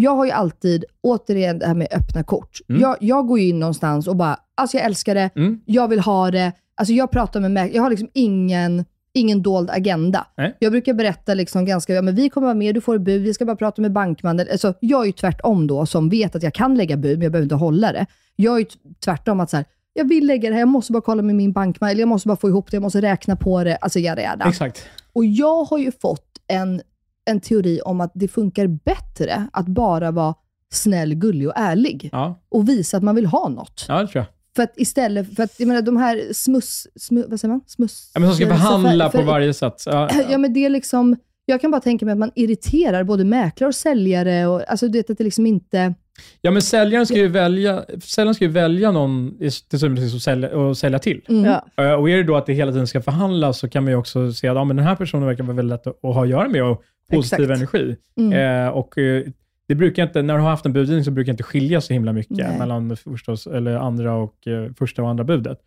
Jag 0.00 0.14
har 0.16 0.24
ju 0.24 0.30
alltid, 0.30 0.84
återigen 1.00 1.58
det 1.58 1.66
här 1.66 1.74
med 1.74 1.88
öppna 1.90 2.22
kort. 2.22 2.58
Mm. 2.68 2.80
Jag, 2.82 2.96
jag 3.00 3.26
går 3.26 3.38
ju 3.38 3.48
in 3.48 3.58
någonstans 3.58 4.08
och 4.08 4.16
bara, 4.16 4.36
alltså 4.54 4.76
jag 4.76 4.86
älskar 4.86 5.14
det, 5.14 5.30
Mm. 5.36 5.60
jag 5.66 5.88
vill 5.88 6.00
ha 6.00 6.30
det. 6.30 6.52
Alltså 6.74 6.92
jag 6.94 7.10
pratar 7.10 7.40
med 7.40 7.50
mäklare, 7.50 7.76
jag 7.76 7.82
har 7.82 7.90
liksom 7.90 8.08
ingen, 8.14 8.84
ingen 9.12 9.42
dold 9.42 9.70
agenda. 9.70 10.26
Nej. 10.36 10.56
Jag 10.58 10.72
brukar 10.72 10.94
berätta 10.94 11.34
liksom 11.34 11.64
ganska, 11.64 11.92
ja, 11.94 12.02
men 12.02 12.14
vi 12.14 12.28
kommer 12.28 12.46
vara 12.46 12.54
med, 12.54 12.74
du 12.74 12.80
får 12.80 12.94
ett 12.96 13.00
bud, 13.02 13.22
vi 13.22 13.34
ska 13.34 13.44
bara 13.44 13.56
prata 13.56 13.82
med 13.82 13.92
bankmannen. 13.92 14.46
Alltså, 14.52 14.74
jag 14.80 15.02
är 15.02 15.06
ju 15.06 15.12
tvärtom 15.12 15.66
då, 15.66 15.86
som 15.86 16.08
vet 16.08 16.36
att 16.36 16.42
jag 16.42 16.54
kan 16.54 16.74
lägga 16.74 16.96
bud, 16.96 17.18
men 17.18 17.22
jag 17.22 17.32
behöver 17.32 17.44
inte 17.44 17.54
hålla 17.54 17.92
det. 17.92 18.06
Jag 18.36 18.54
är 18.54 18.58
ju 18.58 18.66
tvärtom 19.04 19.40
att 19.40 19.50
så 19.50 19.56
här, 19.56 19.66
jag 19.92 20.08
vill 20.08 20.26
lägga 20.26 20.48
det 20.48 20.54
här, 20.54 20.60
jag 20.60 20.68
måste 20.68 20.92
bara 20.92 21.02
kolla 21.02 21.22
med 21.22 21.34
min 21.34 21.52
bankman, 21.52 21.90
eller 21.90 22.00
jag 22.00 22.08
måste 22.08 22.28
bara 22.28 22.36
få 22.36 22.48
ihop 22.48 22.70
det, 22.70 22.74
jag 22.74 22.82
måste 22.82 23.00
räkna 23.02 23.36
på 23.36 23.64
det. 23.64 23.76
Alltså 23.76 23.98
jada 23.98 24.22
jada. 24.22 24.44
Exakt. 24.48 24.82
Och 25.12 25.24
jag 25.24 25.64
har 25.64 25.78
ju 25.78 25.92
fått 25.92 26.24
en, 26.46 26.80
en 27.28 27.40
teori 27.40 27.80
om 27.84 28.00
att 28.00 28.12
det 28.14 28.28
funkar 28.28 28.66
bättre 28.66 29.48
att 29.52 29.66
bara 29.66 30.10
vara 30.10 30.34
snäll, 30.72 31.14
gullig 31.14 31.48
och 31.48 31.54
ärlig. 31.56 32.08
Ja, 32.12 32.40
Och 32.48 32.68
visa 32.68 32.96
att 32.96 33.02
man 33.02 33.14
vill 33.14 33.26
ha 33.26 33.48
något. 33.48 33.84
ja 33.88 34.02
det 34.02 34.06
tror 34.08 34.16
jag. 34.24 34.26
För 34.56 34.62
att 34.62 34.72
istället 34.76 35.36
för 35.36 35.42
att, 35.42 35.60
jag 35.60 35.66
menar 35.68 35.82
de 35.82 35.96
här 35.96 36.22
smuss, 36.32 36.86
smu, 36.96 37.24
vad 37.28 37.40
säger 37.40 37.52
man? 37.54 37.60
Smuss... 37.66 38.10
Ja, 38.14 38.20
men 38.20 38.28
som 38.28 38.36
ska 38.36 38.44
så 38.44 38.50
förhandla 38.50 39.10
för- 39.10 39.18
på 39.18 39.24
varje 39.24 39.54
sätt. 39.54 39.82
Ja, 39.86 40.08
Ja, 40.30 40.38
men 40.38 40.52
det 40.52 40.64
är 40.64 40.70
liksom, 40.70 41.16
jag 41.46 41.60
kan 41.60 41.70
bara 41.70 41.80
tänka 41.80 42.04
mig 42.04 42.12
att 42.12 42.18
man 42.18 42.30
irriterar 42.34 43.04
både 43.04 43.24
mäklare 43.24 43.68
och 43.68 43.74
säljare. 43.74 44.46
Och, 44.46 44.70
alltså 44.70 44.88
du 44.88 44.98
vet 44.98 45.10
att 45.10 45.18
det 45.18 45.24
liksom 45.24 45.46
inte... 45.46 45.94
ja, 46.40 46.50
men 46.50 46.62
säljaren 46.62 47.06
ska 47.06 47.16
ju 47.16 47.28
välja, 47.28 47.84
säljaren 48.04 48.34
ska 48.34 48.44
ju 48.44 48.50
välja 48.50 48.92
någon 48.92 49.38
till 49.70 49.76
att 50.16 50.22
sälja, 50.22 50.70
att 50.70 50.78
sälja 50.78 50.98
till. 50.98 51.20
Mm. 51.28 51.44
Ja. 51.44 51.84
Eh, 51.84 51.92
Och 51.92 52.10
är 52.10 52.16
det 52.16 52.22
då 52.22 52.36
att 52.36 52.46
det 52.46 52.52
hela 52.52 52.72
tiden 52.72 52.86
ska 52.86 53.00
förhandlas, 53.02 53.58
så 53.58 53.68
kan 53.68 53.84
man 53.84 53.92
ju 53.92 53.96
också 53.98 54.32
se 54.32 54.48
att 54.48 54.56
ja, 54.56 54.64
men 54.64 54.76
den 54.76 54.86
här 54.86 54.96
personen 54.96 55.26
verkar 55.26 55.44
vara 55.44 55.56
väldigt 55.56 55.70
lätt 55.78 55.86
att 55.86 56.04
att 56.04 56.14
ha 56.14 56.22
att 56.22 56.28
göra 56.28 56.48
med 56.48 56.64
och 56.64 56.82
positiv 57.12 57.50
Exakt. 57.50 57.74
energi. 57.74 57.96
Mm. 58.16 58.64
Eh, 58.66 58.68
och 58.72 58.98
eh, 58.98 59.22
det 59.68 59.74
brukar 59.74 60.02
inte, 60.02 60.22
när 60.22 60.34
du 60.34 60.40
har 60.40 60.50
haft 60.50 60.66
en 60.66 60.72
budgivning 60.72 61.04
så 61.04 61.10
brukar 61.10 61.26
det 61.26 61.34
inte 61.34 61.42
skilja 61.42 61.80
så 61.80 61.92
himla 61.92 62.12
mycket 62.12 62.36
Nej. 62.36 62.58
mellan 62.58 62.96
första, 62.96 63.32
och- 63.32 63.54
eller 63.54 63.76
andra 63.76 64.14
och 64.14 64.46
eh, 64.46 64.72
första 64.78 65.02
och 65.02 65.08
andra 65.08 65.24
budet. 65.24 65.58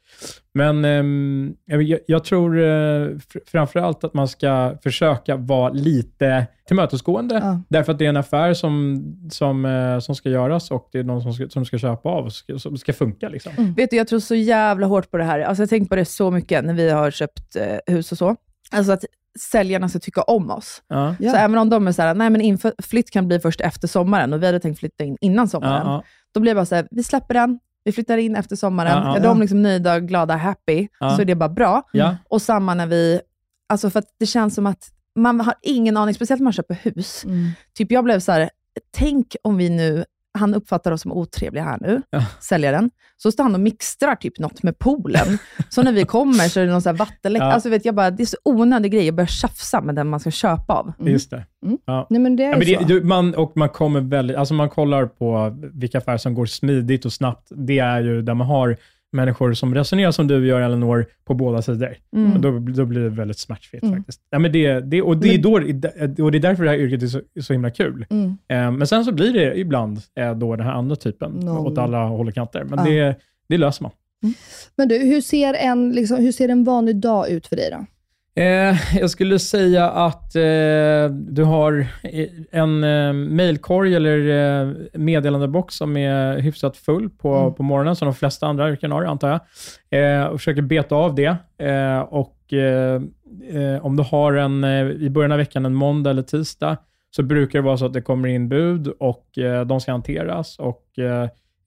Men 0.54 0.86
ehm, 0.86 1.56
jag, 1.66 2.00
jag 2.08 2.24
tror 2.24 2.58
eh, 2.60 2.64
fr- 2.64 3.39
framförallt 3.48 4.04
att 4.04 4.14
man 4.14 4.28
ska 4.28 4.78
försöka 4.84 5.36
vara 5.36 5.70
lite 5.70 6.48
tillmötesgående, 6.68 7.36
Ja. 7.36 7.62
därför 7.70 7.92
att 7.92 8.00
det 8.00 8.06
är 8.06 8.10
en 8.10 8.18
affär 8.18 8.54
som, 8.54 9.04
som, 9.32 9.66
eh, 9.66 10.00
som 10.00 10.16
ska 10.16 10.30
göras 10.30 10.72
och 10.72 10.89
det 10.92 11.00
är 11.00 11.04
någon 11.04 11.22
som 11.22 11.34
ska, 11.34 11.50
som 11.50 11.66
ska 11.66 11.78
köpa 11.78 12.10
av 12.10 12.26
och 12.26 12.34
ska, 12.34 12.60
som 12.60 12.78
ska 12.78 12.94
funka. 12.94 13.30
Liksom. 13.30 13.52
Mm. 13.58 13.74
Vet 13.74 13.89
du, 13.89 13.96
jag 13.98 14.08
tror 14.08 14.20
så 14.20 14.36
jävla 14.36 14.88
hårt 14.88 15.12
på 15.12 15.18
det 15.18 15.24
här. 15.24 15.39
Alltså, 15.39 15.62
jag 15.62 15.68
har 15.68 15.70
tänkt 15.70 15.89
på 15.89 15.96
det 15.96 16.06
så 16.06 16.32
mycket 16.32 16.66
när 16.66 16.74
vi 16.74 16.89
har 16.89 17.12
köpt 17.12 17.56
eh, 17.56 17.94
hus 17.96 18.12
och 18.12 18.18
så. 18.18 18.36
Alltså 18.72 18.92
att 18.92 19.04
säljarna 19.39 19.89
ska 19.89 19.99
tycka 19.99 20.21
om 20.21 20.51
oss. 20.51 20.84
Ja. 20.88 21.15
Ja. 21.19 21.32
Så 21.32 21.38
även 21.38 21.57
om 21.57 21.69
de 21.69 21.88
är 21.88 21.91
såhär, 21.91 22.13
nej 22.15 22.29
men 22.29 22.41
inflytt 22.41 23.11
kan 23.11 23.27
bli 23.27 23.39
först 23.39 23.61
efter 23.61 23.88
sommaren 23.88 24.34
och 24.34 24.41
vi 24.41 24.45
hade 24.45 24.59
tänkt 24.59 24.79
flytta 24.79 25.03
in 25.03 25.17
innan 25.21 25.47
sommaren. 25.47 25.88
Ja, 25.88 26.03
Då 26.32 26.39
blir 26.39 26.51
det 26.51 26.55
bara 26.55 26.65
såhär, 26.65 26.88
vi 26.91 27.03
släpper 27.03 27.34
den, 27.34 27.59
vi 27.84 27.91
flyttar 27.91 28.17
in 28.17 28.36
efter 28.36 28.55
sommaren. 28.55 28.91
Ja, 28.91 29.03
ja, 29.03 29.11
är 29.17 29.23
ja. 29.23 29.29
de 29.29 29.39
liksom 29.41 29.61
nöjda, 29.61 29.99
glada, 29.99 30.36
happy, 30.36 30.88
Ja. 30.99 31.15
så 31.15 31.21
är 31.21 31.25
det 31.25 31.36
bara 31.36 31.49
bra. 31.49 31.84
ja. 31.91 32.17
Och 32.29 32.41
samma 32.41 32.73
när 32.73 32.88
vi, 32.88 33.21
alltså 33.69 33.89
för 33.89 33.99
att 33.99 34.15
det 34.19 34.25
känns 34.25 34.55
som 34.55 34.65
att 34.67 34.89
man 35.15 35.41
har 35.41 35.53
ingen 35.61 35.97
aning, 35.97 36.13
speciellt 36.15 36.39
när 36.39 36.43
man 36.43 36.53
köper 36.53 36.75
hus. 36.82 37.23
Mm. 37.25 37.49
Typ 37.73 37.91
jag 37.91 38.03
blev 38.03 38.19
så 38.19 38.32
här, 38.32 38.49
tänk 38.91 39.36
om 39.43 39.57
vi 39.57 39.69
nu 39.69 40.05
han 40.42 40.54
uppfattar 40.56 40.92
oss 40.92 41.02
som 41.02 41.12
otrevliga 41.12 41.64
här 41.64 41.78
nu, 41.82 42.02
säljaren. 42.39 42.89
Så 43.18 43.32
står 43.32 43.44
han 43.44 43.54
och 43.54 43.60
mixtrar 43.62 44.16
typ 44.16 44.39
något 44.39 44.64
med 44.64 44.80
poolen. 44.80 45.38
så 45.70 45.84
när 45.84 45.92
vi 45.94 46.06
kommer 46.06 46.34
så 46.50 46.60
är 46.60 46.66
det 46.66 46.72
någon 46.72 46.82
sån 46.82 46.89
här 46.89 46.98
vattenläcka. 46.98 47.46
Ja. 47.46 47.52
Alltså 47.54 47.70
vet 47.70 47.86
jag 47.86 47.96
bara, 47.96 48.12
det 48.12 48.24
är 48.24 48.26
så 48.26 48.38
onödig 48.46 48.92
grej 48.92 49.10
att 49.10 49.16
börja 49.16 49.28
tjafsa 49.28 49.82
med 49.82 49.96
den 49.96 50.08
man 50.10 50.20
ska 50.20 50.32
köpa 50.32 50.74
av. 50.74 50.94
Just 51.00 51.30
det. 51.30 51.46
Ja. 51.86 52.08
Nej, 52.10 52.20
men 52.22 52.36
det 52.36 52.44
är 52.44 52.50
Ja, 52.52 52.58
men 52.58 52.68
ju 52.68 52.76
så. 52.76 52.82
det, 52.82 52.88
du, 52.88 53.04
man, 53.04 53.36
och 53.36 53.52
man 53.58 53.70
kommer 53.70 54.02
väldigt, 54.02 54.38
alltså 54.38 54.54
man 54.54 54.70
kollar 54.70 55.06
på 55.06 55.58
vilka 55.74 55.98
affärer 55.98 56.18
som 56.18 56.34
går 56.34 56.46
smidigt 56.46 57.06
och 57.06 57.14
snabbt. 57.14 57.48
Det 57.56 57.80
är 57.80 58.02
ju 58.02 58.22
där 58.22 58.34
man 58.34 58.48
har 58.48 58.78
människor 59.12 59.53
som 59.53 59.76
resonerar 59.76 60.12
som 60.12 60.28
du 60.28 60.47
gör, 60.47 60.62
Elinor, 60.62 61.05
på 61.26 61.34
båda 61.34 61.62
sidor. 61.62 61.95
Mm. 62.16 62.34
Och 62.34 62.39
då, 62.39 62.59
då 62.59 62.86
blir 62.86 63.01
det 63.01 63.09
väldigt 63.09 63.39
smärtfritt 63.39 63.84
Mm. 63.84 63.95
faktiskt. 63.97 64.22
Ja, 64.30 64.39
men 64.39 64.51
det, 64.51 64.80
det, 64.80 65.01
och, 65.01 65.18
det 65.18 65.34
är 65.36 65.38
då, 65.38 65.53
och 66.24 66.32
det 66.32 66.38
är 66.38 66.39
därför 66.39 66.64
det 66.64 66.70
här 66.70 66.78
yrket 66.78 67.03
är 67.03 67.07
så, 67.07 67.22
så 67.41 67.53
himla 67.53 67.70
kul. 67.70 68.05
Mm. 68.09 68.38
Eh, 68.47 68.72
men 68.78 68.88
sen 68.88 69.05
så 69.05 69.12
blir 69.12 69.34
det 69.34 69.59
ibland 69.59 69.99
eh, 70.20 70.36
då 70.36 70.55
den 70.55 70.66
här 70.66 70.74
andra 70.74 70.95
typen, 70.95 71.32
Noll. 71.32 71.68
åt 71.68 71.78
alla 71.78 72.03
håll 72.03 72.28
och 72.28 72.34
kanter. 72.34 72.64
Men 72.64 72.80
Ja. 72.80 72.86
det, 73.05 73.16
det 73.49 73.57
löser 73.57 73.84
man. 73.84 73.91
Men 74.76 74.88
du, 74.88 74.97
hur 74.97 75.22
ser, 75.22 75.53
en, 75.53 75.91
liksom, 75.91 76.18
hur 76.18 76.32
ser 76.32 76.49
en 76.49 76.64
vanlig 76.64 76.95
dag 76.95 77.30
ut 77.30 77.47
för 77.47 77.55
dig 77.55 77.70
då? 77.72 77.86
Eh, 78.36 78.97
jag 78.99 79.09
skulle 79.09 79.39
säga 79.39 79.89
att 79.89 80.36
eh, 80.36 81.05
du 81.13 81.43
har 81.43 81.88
en 82.51 82.84
eh, 82.84 83.13
mailkorg 83.13 83.95
eller 83.95 84.17
eh, 84.61 84.73
meddelandebox 84.93 85.75
som 85.75 85.97
är 85.97 86.39
hyfsat 86.39 86.77
full 86.77 87.09
på, 87.09 87.36
Mm. 87.36 87.53
på 87.53 87.63
morgonen, 87.63 87.95
som 87.95 88.05
de 88.05 88.13
flesta 88.15 88.47
andra 88.47 88.69
yrken 88.71 88.91
har, 88.91 89.03
antar 89.03 89.29
jag. 89.89 90.19
Eh, 90.21 90.25
och 90.25 90.39
försöker 90.39 90.61
beta 90.61 90.95
av 90.95 91.15
det. 91.15 91.36
Eh, 91.57 91.99
och 91.99 92.53
eh, 92.53 93.01
Om 93.82 93.95
du 93.97 94.03
har 94.03 94.34
en, 94.34 94.63
i 95.01 95.09
början 95.09 95.32
av 95.32 95.38
veckan, 95.38 95.65
en 95.65 95.73
måndag 95.73 96.09
eller 96.09 96.21
tisdag, 96.21 96.77
så 97.15 97.23
brukar 97.23 97.59
det 97.59 97.65
vara 97.65 97.77
så 97.77 97.86
att 97.86 97.93
det 97.93 98.01
kommer 98.01 98.27
in 98.27 98.49
bud 98.49 98.88
och 98.88 99.25
de 99.65 99.82
ska 99.82 99.91
hanteras. 99.91 100.59
och 100.59 100.84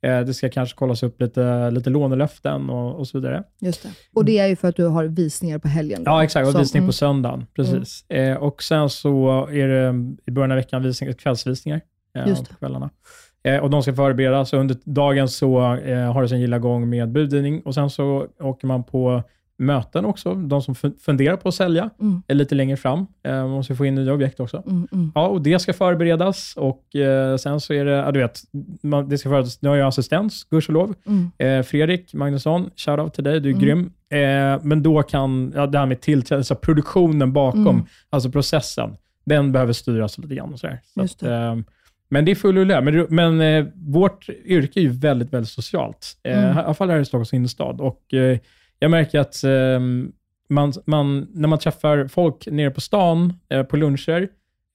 Det 0.05 0.35
ska 0.35 0.49
kanske 0.49 0.77
kollas 0.77 1.03
upp 1.03 1.21
lite, 1.21 1.71
lite 1.71 1.91
lånelöften 1.91 2.71
och, 2.71 2.99
och 2.99 3.09
så 3.09 3.19
vidare. 3.19 3.45
Just 3.61 3.83
det. 3.83 3.89
Och 4.15 4.25
det 4.25 4.39
är 4.39 4.47
ju 4.47 4.57
för 4.57 4.69
att 4.69 4.77
du 4.77 4.87
har 4.87 5.05
visningar 5.05 5.59
på 5.59 5.69
helgen. 5.69 6.05
Då. 6.05 6.11
Ja, 6.11 6.25
exakt. 6.25 6.47
Och 6.47 6.53
Så- 6.53 6.59
visning 6.59 6.81
mm. 6.81 6.89
på 6.89 6.93
söndagen. 6.93 7.47
Precis. 7.57 8.11
Eh, 8.11 8.37
och 8.37 8.63
sen 8.63 8.91
så 8.91 9.47
är 9.47 9.69
det 9.69 10.15
i 10.27 10.31
början 10.31 10.51
av 10.51 10.57
veckan 10.57 10.83
visning, 10.83 11.15
kvällsvisningar 11.15 11.81
eh, 12.19 12.29
Just 12.29 12.49
på 12.49 12.55
kvällarna. 12.55 12.91
Eh, 13.45 13.59
och 13.59 13.71
de 13.71 13.83
ska 13.83 13.95
förberedas. 13.95 14.53
Under 14.53 14.77
dagen 14.85 15.29
så 15.29 15.75
eh, 15.75 16.13
har 16.13 16.23
det 16.23 16.29
sin 16.29 16.41
gilla 16.41 16.59
gång 16.59 16.91
med 16.91 17.13
budgivning 17.13 17.63
och 17.63 17.75
sen 17.75 17.91
så 17.91 18.27
åker 18.41 18.67
man 18.67 18.85
på 18.85 19.23
möten 19.59 20.05
också. 20.05 20.35
De 20.35 20.63
som 20.63 20.75
fun- 20.75 20.99
funderar 21.01 21.37
på 21.37 21.49
att 21.49 21.55
sälja 21.55 21.91
Mm. 22.01 22.23
är 22.29 22.35
lite 22.35 22.55
längre 22.55 22.77
fram. 22.77 23.07
Eh, 23.25 23.33
man 23.33 23.51
måste 23.51 23.75
få 23.77 23.87
in 23.87 23.95
nya 23.95 24.13
objekt 24.13 24.41
också. 24.41 24.63
Mm, 24.67 24.89
mm. 24.93 25.13
Ja, 25.15 25.27
och 25.29 25.43
det 25.43 25.59
ska 25.59 25.73
förberedas 25.73 26.55
och 26.57 26.97
eh, 26.97 27.37
sen 27.37 27.61
så 27.61 27.73
är 27.73 27.85
det, 27.85 27.91
ja 27.91 28.11
du 28.13 28.21
vet, 28.21 28.41
man, 28.83 29.09
det 29.09 29.19
ska 29.19 29.29
förberedas. 29.29 29.63
Nu 29.63 29.69
har 29.69 29.77
jag 29.77 29.89
assistens, 29.89 30.45
gudskelov. 30.45 30.95
Mm. 31.07 31.31
Eh, 31.39 31.63
Fredrik 31.67 32.15
Magnusson, 32.15 32.71
shoutout 32.77 33.15
till 33.15 33.25
dig, 33.25 33.41
du 33.41 33.49
är 33.51 33.55
Mm. 33.55 33.65
grym. 33.65 33.93
Eh, 34.11 34.61
men 34.63 34.83
då 34.83 35.03
kan, 35.03 35.53
ja, 35.57 35.67
det 35.67 35.79
här 35.79 35.87
med 35.87 36.01
tillträde, 36.01 36.39
alltså 36.39 36.55
produktionen 36.55 37.33
bakom, 37.33 37.67
Mm. 37.69 37.85
alltså 38.11 38.31
processen, 38.31 38.97
den 39.27 39.53
behöver 39.53 39.73
styras 39.73 40.19
lite 40.19 40.35
grann. 40.35 40.53
Och 40.53 40.59
sådär. 40.61 40.81
Så 40.95 41.01
Just 41.01 41.23
att, 41.23 41.29
eh, 41.29 41.57
men 42.09 42.25
det 42.25 42.31
är 42.31 42.35
full 42.35 42.57
rulle. 42.57 42.81
Men, 42.81 43.07
men 43.11 43.41
eh, 43.41 43.67
vårt 43.75 44.29
yrke 44.45 44.81
är 44.81 44.83
ju 44.83 44.89
väldigt, 44.91 45.33
väldigt 45.33 45.51
socialt. 45.51 46.17
Eh, 46.23 46.39
Mm. 46.45 46.57
I 46.57 46.61
alla 46.61 46.75
fall 46.75 46.91
här 46.91 46.99
i 47.01 47.05
Stockholms 47.05 47.33
innerstad. 47.35 47.81
Och, 47.81 48.15
eh, 48.15 48.39
jag 48.79 48.91
märker 48.91 49.21
att 49.21 49.45
eh, 49.45 49.51
man, 50.49 50.73
man, 50.87 51.29
när 51.35 51.49
man 51.49 51.59
träffar 51.59 52.09
folk 52.09 52.47
nere 52.51 52.71
på 52.71 52.81
stan 52.81 53.33
eh, 53.51 53.63
på 53.63 53.77
luncher, 53.77 54.29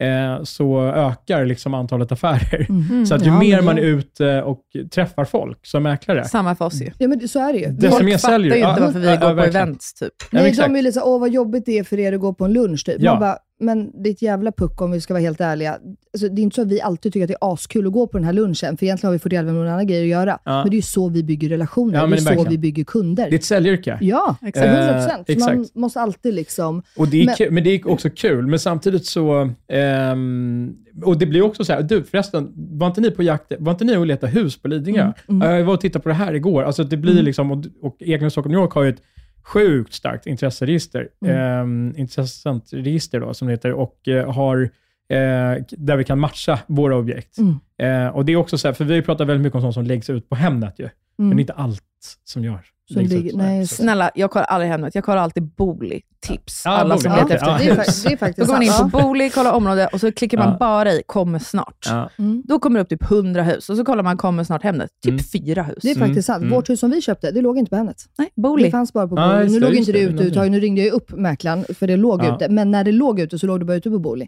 eh, 0.03 0.43
så 0.43 0.81
ökar 0.87 1.45
liksom 1.45 1.73
antalet 1.73 2.11
affärer. 2.11 2.65
Mm. 2.69 3.05
Så 3.05 3.15
att 3.15 3.21
ju 3.25 3.27
Ja, 3.27 3.39
mer 3.39 3.55
men 3.55 3.65
man 3.65 3.77
är 3.77 3.81
ute 3.81 4.41
och 4.43 4.61
träffar 4.91 5.25
folk 5.25 5.65
som 5.65 5.83
mäklare, 5.83 6.25
Samma 6.25 6.55
för 6.55 6.65
oss 6.65 6.81
ju. 6.81 6.91
Ja, 6.97 7.07
men 7.07 7.19
det- 7.19 7.27
så 7.27 7.39
är 7.49 7.53
det 7.53 7.59
ju. 7.59 7.67
Desto 7.67 7.89
Folk 7.91 8.05
mer 8.05 8.17
fattar 8.17 8.29
säljer 8.33 8.55
ju 8.55 8.63
du. 8.63 8.69
inte 8.69 8.81
varför 8.81 8.99
vi 8.99 9.05
ja, 9.07 9.15
går 9.15 9.23
ja, 9.23 9.29
på 9.29 9.35
verkligen. 9.35 9.63
events 9.67 9.93
typ. 9.93 10.13
Men 10.31 10.41
Nej, 10.41 10.49
exakt. 10.51 10.69
de 10.69 10.75
är 10.79 10.81
lite 10.81 10.99
så 10.99 11.05
åh 11.13 11.19
vad 11.19 11.29
jobbigt 11.29 11.65
det 11.65 11.77
är 11.79 11.83
för 11.83 11.99
er 11.99 12.13
att 12.13 12.19
gå 12.19 12.33
på 12.33 12.45
en 12.45 12.53
lunch 12.53 12.85
typ. 12.85 12.95
Ja. 12.99 13.11
Man 13.11 13.19
bara, 13.19 13.37
men 13.59 14.03
ditt 14.03 14.21
jävla 14.21 14.51
puck 14.51 14.81
om 14.81 14.91
vi 14.91 15.01
ska 15.01 15.13
vara 15.13 15.21
helt 15.21 15.41
ärliga. 15.41 15.71
Alltså, 16.13 16.29
det 16.29 16.41
är 16.41 16.43
inte 16.43 16.55
så 16.55 16.61
att 16.61 16.67
vi 16.67 16.81
alltid 16.81 17.13
tycker 17.13 17.23
att 17.23 17.27
det 17.27 17.37
är 17.41 17.53
askul 17.53 17.87
att 17.87 17.93
gå 17.93 18.07
på 18.07 18.17
den 18.17 18.25
här 18.25 18.33
lunchen, 18.33 18.77
för 18.77 18.85
egentligen 18.85 19.07
har 19.07 19.11
vi 19.13 19.19
fått 19.19 19.31
hjälp 19.31 19.45
med 19.45 19.53
några 19.55 19.71
andra 19.71 19.83
grejer 19.83 20.03
att 20.03 20.09
göra. 20.09 20.39
Ja. 20.45 20.51
Men 20.61 20.69
det 20.69 20.73
är 20.73 20.77
ju 20.77 20.81
så 20.81 21.09
vi 21.09 21.23
bygger 21.23 21.49
relationer, 21.49 21.93
Ja, 21.99 22.07
det 22.07 22.15
är 22.15 22.17
så 22.17 22.23
verkligen. 22.25 22.49
vi 22.51 22.57
bygger 22.57 22.83
kunder. 22.83 23.23
Det 23.29 23.35
är 23.35 23.39
ett 23.39 23.43
säljyrke. 23.43 23.97
Ja, 24.01 24.35
Exakt. 24.41 24.65
100 24.67 24.93
procent. 24.93 25.29
Eh, 25.29 25.37
man 25.37 25.59
exakt. 25.61 25.75
måste 25.75 25.99
alltid 26.01 26.33
liksom... 26.33 26.83
Och 26.97 27.07
det 27.07 27.21
är 27.21 27.25
Men- 27.25 27.35
men, 27.39 27.53
men 27.53 27.63
det 27.63 27.69
är 27.69 27.87
också 27.89 28.09
kul, 28.09 28.47
men 28.47 28.59
samtidigt 28.59 29.05
så... 29.05 29.49
ehm, 29.67 30.75
och 31.03 31.17
det 31.19 31.25
blir 31.25 31.41
också 31.41 31.65
så 31.65 31.73
här, 31.73 31.81
du 31.81 32.03
förresten, 32.03 32.51
var 32.55 32.87
inte 32.87 33.01
ni 33.01 33.11
på 33.11 33.23
jakt, 33.23 33.51
var 33.59 33.71
inte 33.71 33.83
ni 33.85 33.97
och 33.97 34.05
letade 34.05 34.31
hus 34.31 34.61
på 34.61 34.67
Lidingö? 34.67 35.11
Mm, 35.29 35.49
Jag 35.57 35.63
var 35.65 35.73
och 35.73 35.81
tittade 35.81 36.03
på 36.03 36.09
det 36.09 36.15
här 36.15 36.33
igår. 36.33 36.63
Alltså 36.63 36.83
det 36.83 36.97
blir 36.97 37.23
liksom, 37.23 37.51
och, 37.51 37.65
och 37.81 37.95
Ekenäs 37.99 38.33
Stockholm 38.33 38.53
New 38.55 38.61
York 38.63 38.71
har 38.73 38.83
ju 38.83 38.89
ett 38.89 39.01
sjukt 39.49 39.93
starkt 39.93 40.27
intresseregister, 40.27 41.07
mm. 41.25 41.93
intressentregister 41.97 43.19
då, 43.19 43.33
som 43.33 43.47
det 43.47 43.53
heter, 43.53 43.73
och 43.73 44.07
eh, 44.07 44.33
har 44.33 44.61
eh, 45.09 45.63
där 45.69 45.97
vi 45.97 46.03
kan 46.03 46.19
matcha 46.19 46.59
våra 46.67 46.97
objekt. 46.97 47.37
Mm. 47.37 47.59
Eh, 47.77 48.15
och 48.15 48.25
det 48.25 48.31
är 48.31 48.35
också 48.35 48.57
så 48.57 48.67
här, 48.67 48.73
för 48.73 48.85
vi 48.85 49.01
pratar 49.01 49.25
väldigt 49.25 49.43
mycket 49.43 49.55
om 49.55 49.61
sånt 49.61 49.73
som 49.73 49.83
läggs 49.83 50.09
ut 50.09 50.29
på 50.29 50.35
Hemnet 50.35 50.79
ju, 50.79 50.89
men 51.19 51.29
det 51.29 51.35
är 51.35 51.41
inte 51.41 51.53
allt 51.53 51.83
som 52.23 52.43
gör. 52.43 52.65
Som 52.93 53.01
ligger- 53.01 53.37
nej, 53.37 53.67
Snälla, 53.67 54.11
jag 54.15 54.31
kollar 54.31 54.45
aldrig 54.45 54.71
Hemnet. 54.71 54.95
Jag 54.95 55.03
kollar 55.03 55.17
alltid 55.17 55.43
Booli-tips. 55.43 56.61
Ja, 56.65 56.71
Alla 56.71 56.95
Booli, 56.95 57.01
som 57.01 57.11
letar 57.11 57.35
efter. 57.35 57.57
Det 57.57 57.63
är, 57.63 57.75
det 58.09 58.25
är 58.25 58.33
Då 58.37 58.45
går 58.45 58.53
man 58.53 58.63
in 58.63 58.71
på 58.91 58.97
Booli, 58.97 59.29
kollar 59.29 59.51
område 59.53 59.87
och 59.93 59.99
så 59.99 60.11
klickar 60.11 60.37
man 60.37 60.49
Ja. 60.51 60.57
bara 60.59 60.91
i 60.93 61.01
kommer 61.05 61.39
snart. 61.39 61.85
Ja. 61.89 62.09
Mm. 62.19 62.43
Då 62.45 62.59
kommer 62.59 62.79
det 62.79 62.83
upp 62.83 62.89
typ 62.89 63.11
100 63.11 63.43
hus 63.43 63.69
och 63.69 63.77
så 63.77 63.85
kollar 63.85 64.03
man 64.03 64.17
kommer 64.17 64.43
snart 64.43 64.63
Hemnet. 64.63 64.89
Typ 65.03 65.09
Mm. 65.11 65.23
fyra 65.23 65.63
hus. 65.63 65.77
Det 65.81 65.91
är 65.91 65.95
faktiskt 65.95 66.25
sant. 66.25 66.41
Mm. 66.43 66.53
Vårt 66.55 66.69
hus 66.69 66.79
som 66.79 66.91
vi 66.91 67.01
köpte, 67.01 67.31
det 67.31 67.41
låg 67.41 67.57
inte 67.57 67.69
på 67.69 67.75
Hemnet. 67.75 67.97
Nej, 68.17 68.29
Det 68.35 68.41
Booli. 68.41 68.71
fanns 68.71 68.93
bara 68.93 69.07
på 69.07 69.15
Booli. 69.15 69.47
Nu 69.47 69.53
det, 69.53 69.59
låg 69.59 69.73
inte 69.75 69.91
det 69.91 69.97
det. 69.99 70.03
ute 70.03 70.11
överhuvudtaget. 70.13 70.51
Nu 70.51 70.59
ringde 70.59 70.81
jag 70.81 70.93
upp 70.93 71.11
mäklaren, 71.11 71.65
för 71.75 71.87
det 71.87 71.97
låg 71.97 72.23
Ja. 72.23 72.35
ute. 72.35 72.49
Men 72.49 72.71
när 72.71 72.83
det 72.83 72.91
låg 72.91 73.19
ute 73.19 73.39
så 73.39 73.47
låg 73.47 73.59
det 73.59 73.65
bara 73.65 73.77
ute 73.77 73.89
på 73.89 73.99
Booli. 73.99 74.27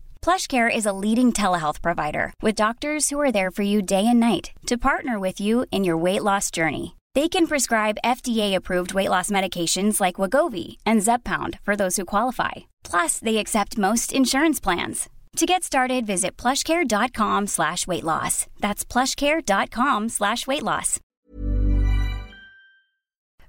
PlushCare 0.25 0.69
is 0.73 0.85
a 0.85 0.93
leading 0.93 1.33
telehealth 1.33 1.81
provider 1.81 2.33
with 2.43 2.55
doctors 2.55 3.09
who 3.09 3.19
are 3.19 3.31
there 3.31 3.51
for 3.51 3.63
you 3.63 3.81
day 3.81 4.05
and 4.07 4.19
night 4.19 4.51
to 4.67 4.77
partner 4.77 5.19
with 5.19 5.41
you 5.41 5.65
in 5.71 5.83
your 5.83 5.97
weight 5.97 6.23
loss 6.23 6.51
journey. 6.51 6.95
They 7.15 7.27
can 7.27 7.47
prescribe 7.47 7.97
FDA-approved 8.05 8.93
weight 8.93 9.09
loss 9.09 9.31
medications 9.31 9.99
like 9.99 10.15
Wagovi 10.15 10.77
and 10.85 11.01
Zepbound 11.01 11.57
for 11.63 11.75
those 11.75 11.97
who 11.97 12.05
qualify. 12.05 12.51
Plus, 12.83 13.19
they 13.19 13.37
accept 13.37 13.77
most 13.77 14.13
insurance 14.13 14.59
plans. 14.61 15.09
To 15.37 15.45
get 15.45 15.63
started, 15.63 16.05
visit 16.05 16.37
plushcare.com 16.37 17.47
slash 17.47 17.87
weight 17.87 18.03
loss. 18.03 18.45
That's 18.59 18.85
plushcare.com 18.85 20.09
slash 20.09 20.47
weight 20.47 20.63
loss. 20.63 20.99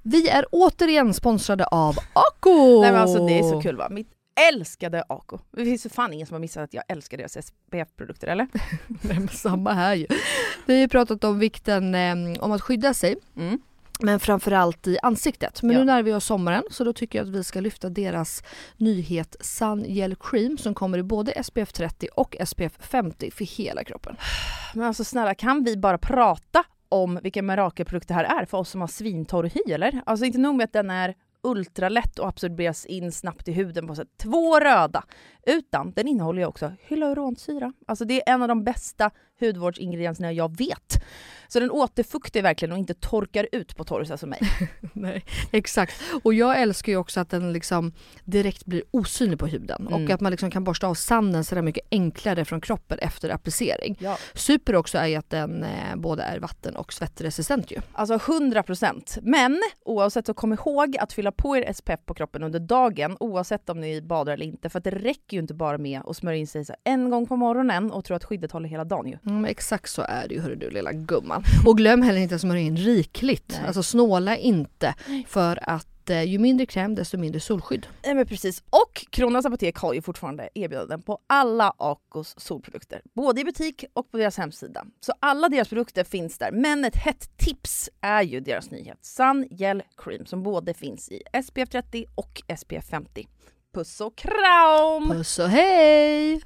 Vi 0.04 0.28
är 0.28 0.44
återigen 0.52 1.14
sponsrade 1.14 1.64
av 1.64 1.96
Ako! 2.12 2.80
Nej 2.80 2.92
men 2.92 3.00
alltså 3.00 3.26
det 3.26 3.38
är 3.38 3.42
så 3.42 3.60
kul 3.60 3.76
va. 3.76 3.88
Mitt 3.90 4.08
älskade 4.50 5.04
Ako. 5.08 5.38
Det 5.50 5.64
finns 5.64 5.86
ju 5.86 5.90
fan 5.90 6.12
ingen 6.12 6.26
som 6.26 6.34
har 6.34 6.40
missat 6.40 6.62
att 6.64 6.74
jag 6.74 6.84
älskar 6.88 7.18
deras 7.18 7.32
SPF-produkter 7.46 8.26
eller? 8.26 8.48
Nej, 8.88 9.28
samma 9.28 9.72
här 9.72 9.94
ju. 9.94 10.06
Vi 10.66 10.74
har 10.74 10.80
ju 10.80 10.88
pratat 10.88 11.24
om 11.24 11.38
vikten 11.38 11.94
eh, 11.94 12.42
om 12.42 12.52
att 12.52 12.62
skydda 12.62 12.94
sig. 12.94 13.16
Mm. 13.36 13.58
Men 14.00 14.20
framförallt 14.20 14.86
i 14.86 14.98
ansiktet. 15.02 15.62
Men 15.62 15.72
Ja. 15.72 15.78
nu 15.78 15.84
när 15.84 16.02
vi 16.02 16.10
har 16.10 16.20
sommaren 16.20 16.62
så 16.70 16.84
då 16.84 16.92
tycker 16.92 17.18
jag 17.18 17.28
att 17.28 17.34
vi 17.34 17.44
ska 17.44 17.60
lyfta 17.60 17.88
deras 17.88 18.42
nyhet 18.76 19.36
Sun 19.40 19.84
Gel 19.88 20.16
Cream 20.16 20.58
som 20.58 20.74
kommer 20.74 20.98
i 20.98 21.02
både 21.02 21.44
SPF 21.44 21.72
30 21.72 22.08
och 22.14 22.36
SPF 22.46 22.72
50 22.78 23.30
för 23.30 23.44
hela 23.44 23.84
kroppen. 23.84 24.16
Men 24.74 24.84
alltså 24.86 25.04
snälla, 25.04 25.34
kan 25.34 25.64
vi 25.64 25.76
bara 25.76 25.98
prata 25.98 26.64
om 26.88 27.18
vilken 27.22 27.46
mirakelprodukt 27.46 28.08
det 28.08 28.14
här 28.14 28.24
är 28.24 28.44
för 28.44 28.58
oss 28.58 28.70
som 28.70 28.80
har 28.80 28.88
svintorr 28.88 29.44
hy 29.54 29.72
eller? 29.72 30.02
Alltså 30.06 30.24
inte 30.26 30.38
nog 30.38 30.54
med 30.54 30.64
att 30.64 30.72
den 30.72 30.90
är 30.90 31.14
ultralätt 31.42 32.18
och 32.18 32.28
absorberas 32.28 32.86
in 32.86 33.12
snabbt 33.12 33.48
i 33.48 33.52
huden 33.52 33.86
på 33.86 33.94
sätt 33.94 34.08
två 34.16 34.60
röda, 34.60 35.04
utan 35.46 35.92
den 35.92 36.08
innehåller 36.08 36.42
ju 36.42 36.46
också 36.46 36.72
hyaluronsyra. 36.80 37.72
Alltså 37.86 38.04
det 38.04 38.28
är 38.28 38.34
en 38.34 38.42
av 38.42 38.48
de 38.48 38.64
bästa 38.64 39.10
hudvårdsingredienserna 39.46 40.32
jag 40.32 40.56
vet. 40.58 41.04
Så 41.48 41.60
den 41.60 41.70
återfuktar 41.70 42.42
verkligen 42.42 42.72
och 42.72 42.78
inte 42.78 42.94
torkar 42.94 43.48
ut 43.52 43.76
på 43.76 43.84
torrsa 43.84 44.16
som 44.16 44.30
mig. 44.30 44.40
Nej, 44.92 45.24
exakt. 45.50 46.02
Och 46.24 46.34
jag 46.34 46.60
älskar 46.60 46.92
ju 46.92 46.98
också 46.98 47.20
att 47.20 47.30
den 47.30 47.52
liksom 47.52 47.92
direkt 48.24 48.64
blir 48.66 48.82
osynlig 48.90 49.38
på 49.38 49.46
huden 49.46 49.86
Mm. 49.88 50.04
och 50.04 50.10
att 50.10 50.20
man 50.20 50.30
liksom 50.30 50.50
kan 50.50 50.64
borsta 50.64 50.86
av 50.86 50.94
sanden 50.94 51.44
så 51.44 51.54
där 51.54 51.62
mycket 51.62 51.86
enklare 51.90 52.44
från 52.44 52.60
kroppen 52.60 52.98
efter 52.98 53.30
applicering. 53.30 53.96
Ja. 54.00 54.18
Super 54.34 54.74
också 54.76 54.98
är 54.98 55.06
ju 55.06 55.16
att 55.16 55.30
den 55.30 55.64
eh, 55.64 55.96
både 55.96 56.22
är 56.22 56.38
vatten 56.38 56.76
och 56.76 56.92
svettresistent 56.92 57.70
ju. 57.70 57.76
Alltså 57.92 58.14
100%. 58.16 59.18
Men 59.22 59.62
oavsett 59.84 60.26
så 60.26 60.34
kom 60.34 60.52
ihåg 60.52 60.96
att 60.98 61.12
fylla 61.12 61.32
på 61.32 61.56
er 61.56 61.72
SPF 61.72 62.00
på 62.06 62.14
kroppen 62.14 62.42
under 62.42 62.60
dagen 62.60 63.16
oavsett 63.20 63.68
om 63.68 63.80
ni 63.80 64.02
badar 64.02 64.32
eller 64.32 64.46
inte. 64.46 64.68
För 64.68 64.78
att 64.78 64.84
det 64.84 64.90
räcker 64.90 65.36
ju 65.36 65.38
inte 65.38 65.54
bara 65.54 65.78
med 65.78 66.00
att 66.06 66.16
smörja 66.16 66.38
in 66.38 66.46
sig 66.46 66.64
en 66.84 67.10
gång 67.10 67.26
på 67.26 67.36
morgonen 67.36 67.92
och 67.92 68.04
tro 68.04 68.16
att 68.16 68.24
skyddet 68.24 68.52
håller 68.52 68.68
hela 68.68 68.84
dagen 68.84 69.06
ju. 69.08 69.18
Mm, 69.26 69.31
exakt 69.48 69.90
så 69.90 70.02
är 70.02 70.28
det 70.28 70.34
ju 70.34 70.40
hörru 70.40 70.56
du 70.56 70.70
lilla 70.70 70.92
gumman. 70.92 71.44
Och 71.66 71.76
glöm 71.76 72.02
heller 72.02 72.20
inte 72.20 72.34
att 72.34 72.40
smörja 72.40 72.62
in 72.62 72.76
rikligt. 72.76 73.48
Nej. 73.58 73.66
Alltså 73.66 73.82
snåla 73.82 74.36
inte 74.36 74.94
för 75.26 75.58
att 75.62 76.10
eh, 76.10 76.22
ju 76.22 76.38
mindre 76.38 76.66
kräm 76.66 76.94
desto 76.94 77.18
mindre 77.18 77.40
solskydd. 77.40 77.86
Nej 78.04 78.14
men 78.14 78.26
precis. 78.26 78.62
Och 78.70 79.06
Kronans 79.10 79.46
Apotek 79.46 79.76
har 79.76 79.94
ju 79.94 80.02
fortfarande 80.02 80.48
erbjudanden 80.54 81.02
på 81.02 81.18
alla 81.26 81.74
Acos 81.78 82.34
solprodukter. 82.38 83.00
Både 83.14 83.40
i 83.40 83.44
butik 83.44 83.84
och 83.92 84.10
på 84.10 84.16
deras 84.16 84.38
hemsida. 84.38 84.84
Så 85.00 85.12
alla 85.20 85.48
deras 85.48 85.68
produkter 85.68 86.04
finns 86.04 86.38
där. 86.38 86.50
Men 86.52 86.84
ett 86.84 86.96
hett 86.96 87.36
tips 87.36 87.90
är 88.00 88.22
ju 88.22 88.40
deras 88.40 88.70
nyhet 88.70 88.98
Sun 89.02 89.48
Gel 89.50 89.82
Cream 89.96 90.26
som 90.26 90.42
både 90.42 90.74
finns 90.74 91.08
i 91.08 91.22
SPF 91.44 91.68
30 91.68 92.04
och 92.14 92.42
SPF 92.58 92.86
50. 92.90 93.28
Puss 93.74 94.00
och 94.00 94.16
kram! 94.16 95.10
Puss 95.10 95.38
och 95.38 95.48
hej! 95.48 96.42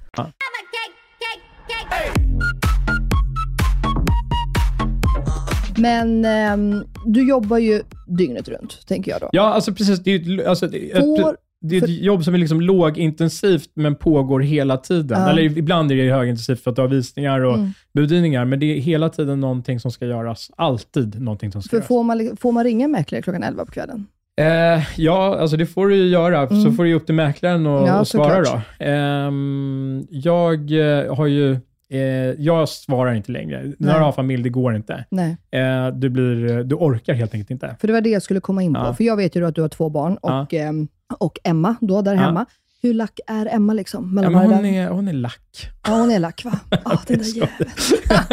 Men 5.78 6.24
ehm, 6.24 6.84
du 7.06 7.28
jobbar 7.28 7.58
ju 7.58 7.82
dygnet 8.06 8.48
runt, 8.48 8.86
tänker 8.86 9.10
jag 9.10 9.20
då. 9.20 9.28
Ja, 9.32 9.42
alltså 9.42 9.72
precis. 9.74 9.98
Det 9.98 10.10
är, 10.14 10.18
ju 10.18 10.40
ett- 10.40 10.46
alltså, 10.46 10.66
det 10.66 10.96
Får- 10.96 11.36
det 11.60 11.76
är 11.76 11.82
ett 11.84 12.02
jobb 12.02 12.24
som 12.24 12.34
är 12.34 12.38
liksom 12.38 12.60
lågintensivt, 12.60 13.70
men 13.74 13.94
pågår 13.94 14.40
hela 14.40 14.76
tiden. 14.76 15.20
Ja. 15.20 15.30
Eller 15.30 15.42
ibland 15.42 15.92
är 15.92 15.96
det 15.96 16.10
högintensivt 16.12 16.60
för 16.62 16.70
att 16.70 16.76
du 16.76 16.82
har 16.82 16.88
visningar 16.88 17.40
och 17.40 17.54
Mm. 17.54 17.70
budgivningar, 17.94 18.44
men 18.44 18.60
det 18.60 18.66
är 18.76 18.80
hela 18.80 19.08
tiden 19.08 19.40
någonting 19.40 19.80
som 19.80 19.90
ska 19.90 20.06
göras. 20.06 20.50
Alltid 20.56 21.20
någonting 21.20 21.52
som 21.52 21.62
ska 21.62 21.70
För 21.70 21.76
göras. 21.76 21.88
får 21.88 22.02
man, 22.04 22.36
får 22.40 22.52
man 22.52 22.64
ringa 22.64 22.88
mäklare 22.88 23.22
klockan 23.22 23.42
11 23.42 23.64
på 23.64 23.72
kvällen? 23.72 24.06
Eh, 24.40 24.82
ja, 24.96 25.36
alltså 25.40 25.56
det 25.56 25.66
får 25.66 25.88
du 25.88 25.96
ju 25.96 26.08
göra, 26.08 26.48
så 26.48 26.54
Mm. 26.54 26.76
får 26.76 26.82
du 26.84 26.88
ge 26.88 26.94
upp 26.96 27.06
till 27.06 27.14
mäklaren 27.14 27.66
och, 27.66 27.88
Ja, 27.88 28.00
och 28.00 28.08
svara 28.08 28.42
då. 28.42 28.60
Ehm, 28.84 30.06
jag 30.10 30.54
eh, 30.72 31.14
har 31.16 31.26
ju, 31.26 31.58
eh, 31.92 31.98
jag 32.38 32.68
svarar 32.68 33.14
inte 33.14 33.32
längre. 33.32 33.62
När 33.62 33.74
Nej. 33.78 33.94
du 33.94 34.00
har 34.00 34.12
familj, 34.12 34.42
det 34.42 34.48
går 34.48 34.76
inte. 34.76 35.04
Nej. 35.10 35.36
Eh, 35.50 35.88
du, 35.88 36.08
blir, 36.10 36.64
du 36.64 36.74
orkar 36.74 37.14
helt 37.14 37.34
enkelt 37.34 37.50
inte. 37.50 37.76
För 37.80 37.86
det 37.86 37.92
var 37.92 38.00
det 38.00 38.10
jag 38.10 38.22
skulle 38.22 38.40
komma 38.40 38.62
in 38.62 38.74
på. 38.74 38.80
Ja. 38.80 38.94
För 38.94 39.04
jag 39.04 39.16
vet 39.16 39.36
ju 39.36 39.46
att 39.46 39.54
du 39.54 39.62
har 39.62 39.68
två 39.68 39.88
barn 39.90 40.16
och, 40.16 40.54
ehm, 40.54 40.88
och 41.18 41.38
Emma 41.44 41.74
då 41.80 42.02
där 42.02 42.14
Ja. 42.14 42.20
hemma. 42.20 42.46
Hur 42.82 42.94
lack 42.94 43.20
är 43.26 43.46
Emma 43.46 43.72
liksom? 43.72 44.04
Ja, 44.04 44.08
Mellan 44.30 44.32
varje 44.32 44.56
hon, 44.56 44.64
är, 44.66 44.88
hon 44.88 45.08
är 45.08 45.12
lack. 45.12 45.70
Ja, 45.86 45.92
hon 45.94 46.10
är 46.10 46.18
lack 46.18 46.44
va? 46.44 46.58
Ja, 46.84 47.00
den 47.06 47.18
där 47.18 47.36
jäveln. 47.36 47.70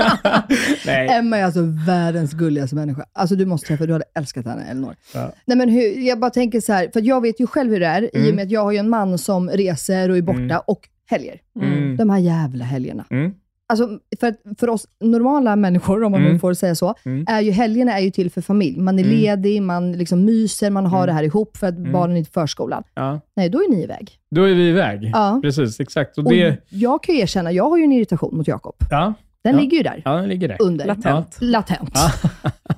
Nej. 0.86 1.08
Emma 1.12 1.38
är 1.38 1.44
alltså 1.44 1.62
världens 1.88 2.34
gulligaste 2.34 2.76
människa. 2.76 3.06
Alltså 3.14 3.36
du 3.36 3.46
måste 3.46 3.68
träffa, 3.68 3.86
du 3.86 3.94
hade 3.94 4.06
älskat 4.16 4.46
henne 4.46 4.64
Elinor. 4.72 4.96
Ja. 5.14 5.32
Nej 5.46 5.58
men 5.58 5.70
hur, 5.70 6.08
jag 6.08 6.20
bara 6.20 6.32
tänker 6.32 6.62
så 6.62 6.74
här, 6.74 6.90
för 6.94 7.02
jag 7.02 7.22
vet 7.22 7.40
ju 7.40 7.48
själv 7.48 7.72
hur 7.72 7.80
det 7.80 7.86
är 7.88 8.02
i 8.04 8.08
och 8.08 8.16
Mm. 8.16 8.36
med 8.36 8.44
att 8.46 8.52
jag 8.52 8.64
har 8.64 8.74
en 8.74 8.90
man 8.90 9.18
som 9.18 9.50
reser 9.50 10.10
och 10.10 10.18
är 10.18 10.22
borta 10.22 10.40
Mm. 10.40 10.58
och 10.68 10.90
helger. 11.10 11.40
Mm. 11.62 11.98
De 11.98 12.10
här 12.10 12.20
jävla 12.20 12.66
helgerna. 12.66 13.06
Mm. 13.10 13.34
Alltså 13.74 14.00
för, 14.20 14.36
för 14.60 14.70
oss 14.70 14.88
normala 15.00 15.56
människor, 15.56 16.04
om 16.04 16.12
man 16.12 16.22
Mm. 16.26 16.40
får 16.40 16.54
säga 16.54 16.76
så, 16.76 16.96
Mm. 17.06 17.26
är 17.30 17.42
ju 17.42 17.52
helgerna 17.52 17.98
är 18.00 18.02
ju 18.04 18.12
till 18.12 18.32
för 18.32 18.42
familj. 18.42 18.80
Man 18.80 19.00
är 19.00 19.04
Mm. 19.04 19.16
ledig, 19.16 19.62
man 19.62 19.92
liksom 19.92 20.26
myser, 20.26 20.70
man 20.70 20.86
har 20.86 20.98
Mm. 20.98 21.08
det 21.08 21.14
här 21.14 21.24
ihop 21.24 21.58
för 21.58 21.68
att 21.68 21.78
Mm. 21.78 21.92
barnen 21.92 22.18
är 22.18 22.22
i 22.22 22.26
förskolan. 22.26 22.84
Ja. 22.96 23.20
Nej, 23.36 23.50
då 23.50 23.58
är 23.58 23.70
ni 23.72 23.84
iväg. 23.84 24.12
Då 24.32 24.44
är 24.44 24.54
vi 24.54 24.68
iväg. 24.70 25.12
Ja. 25.14 25.40
Precis, 25.44 25.80
exakt. 25.80 26.18
Och 26.18 26.24
Och 26.26 26.32
det, 26.32 26.58
jag 26.70 27.04
kan 27.04 27.16
ju 27.16 27.22
erkänna, 27.22 27.52
jag 27.52 27.70
har 27.70 27.78
ju 27.78 27.84
en 27.84 27.92
irritation 27.92 28.38
mot 28.38 28.48
Jakob. 28.48 28.76
ja, 28.90 29.14
Den 29.44 29.56
Ja. 29.56 29.62
ligger 29.62 29.78
ju 29.78 29.84
där. 29.84 30.02
ja, 30.06 30.12
den 30.16 30.30
ligger 30.30 30.48
där. 30.48 30.58
Under. 30.62 30.86
Latent. 30.86 31.38
Latent. 31.42 31.98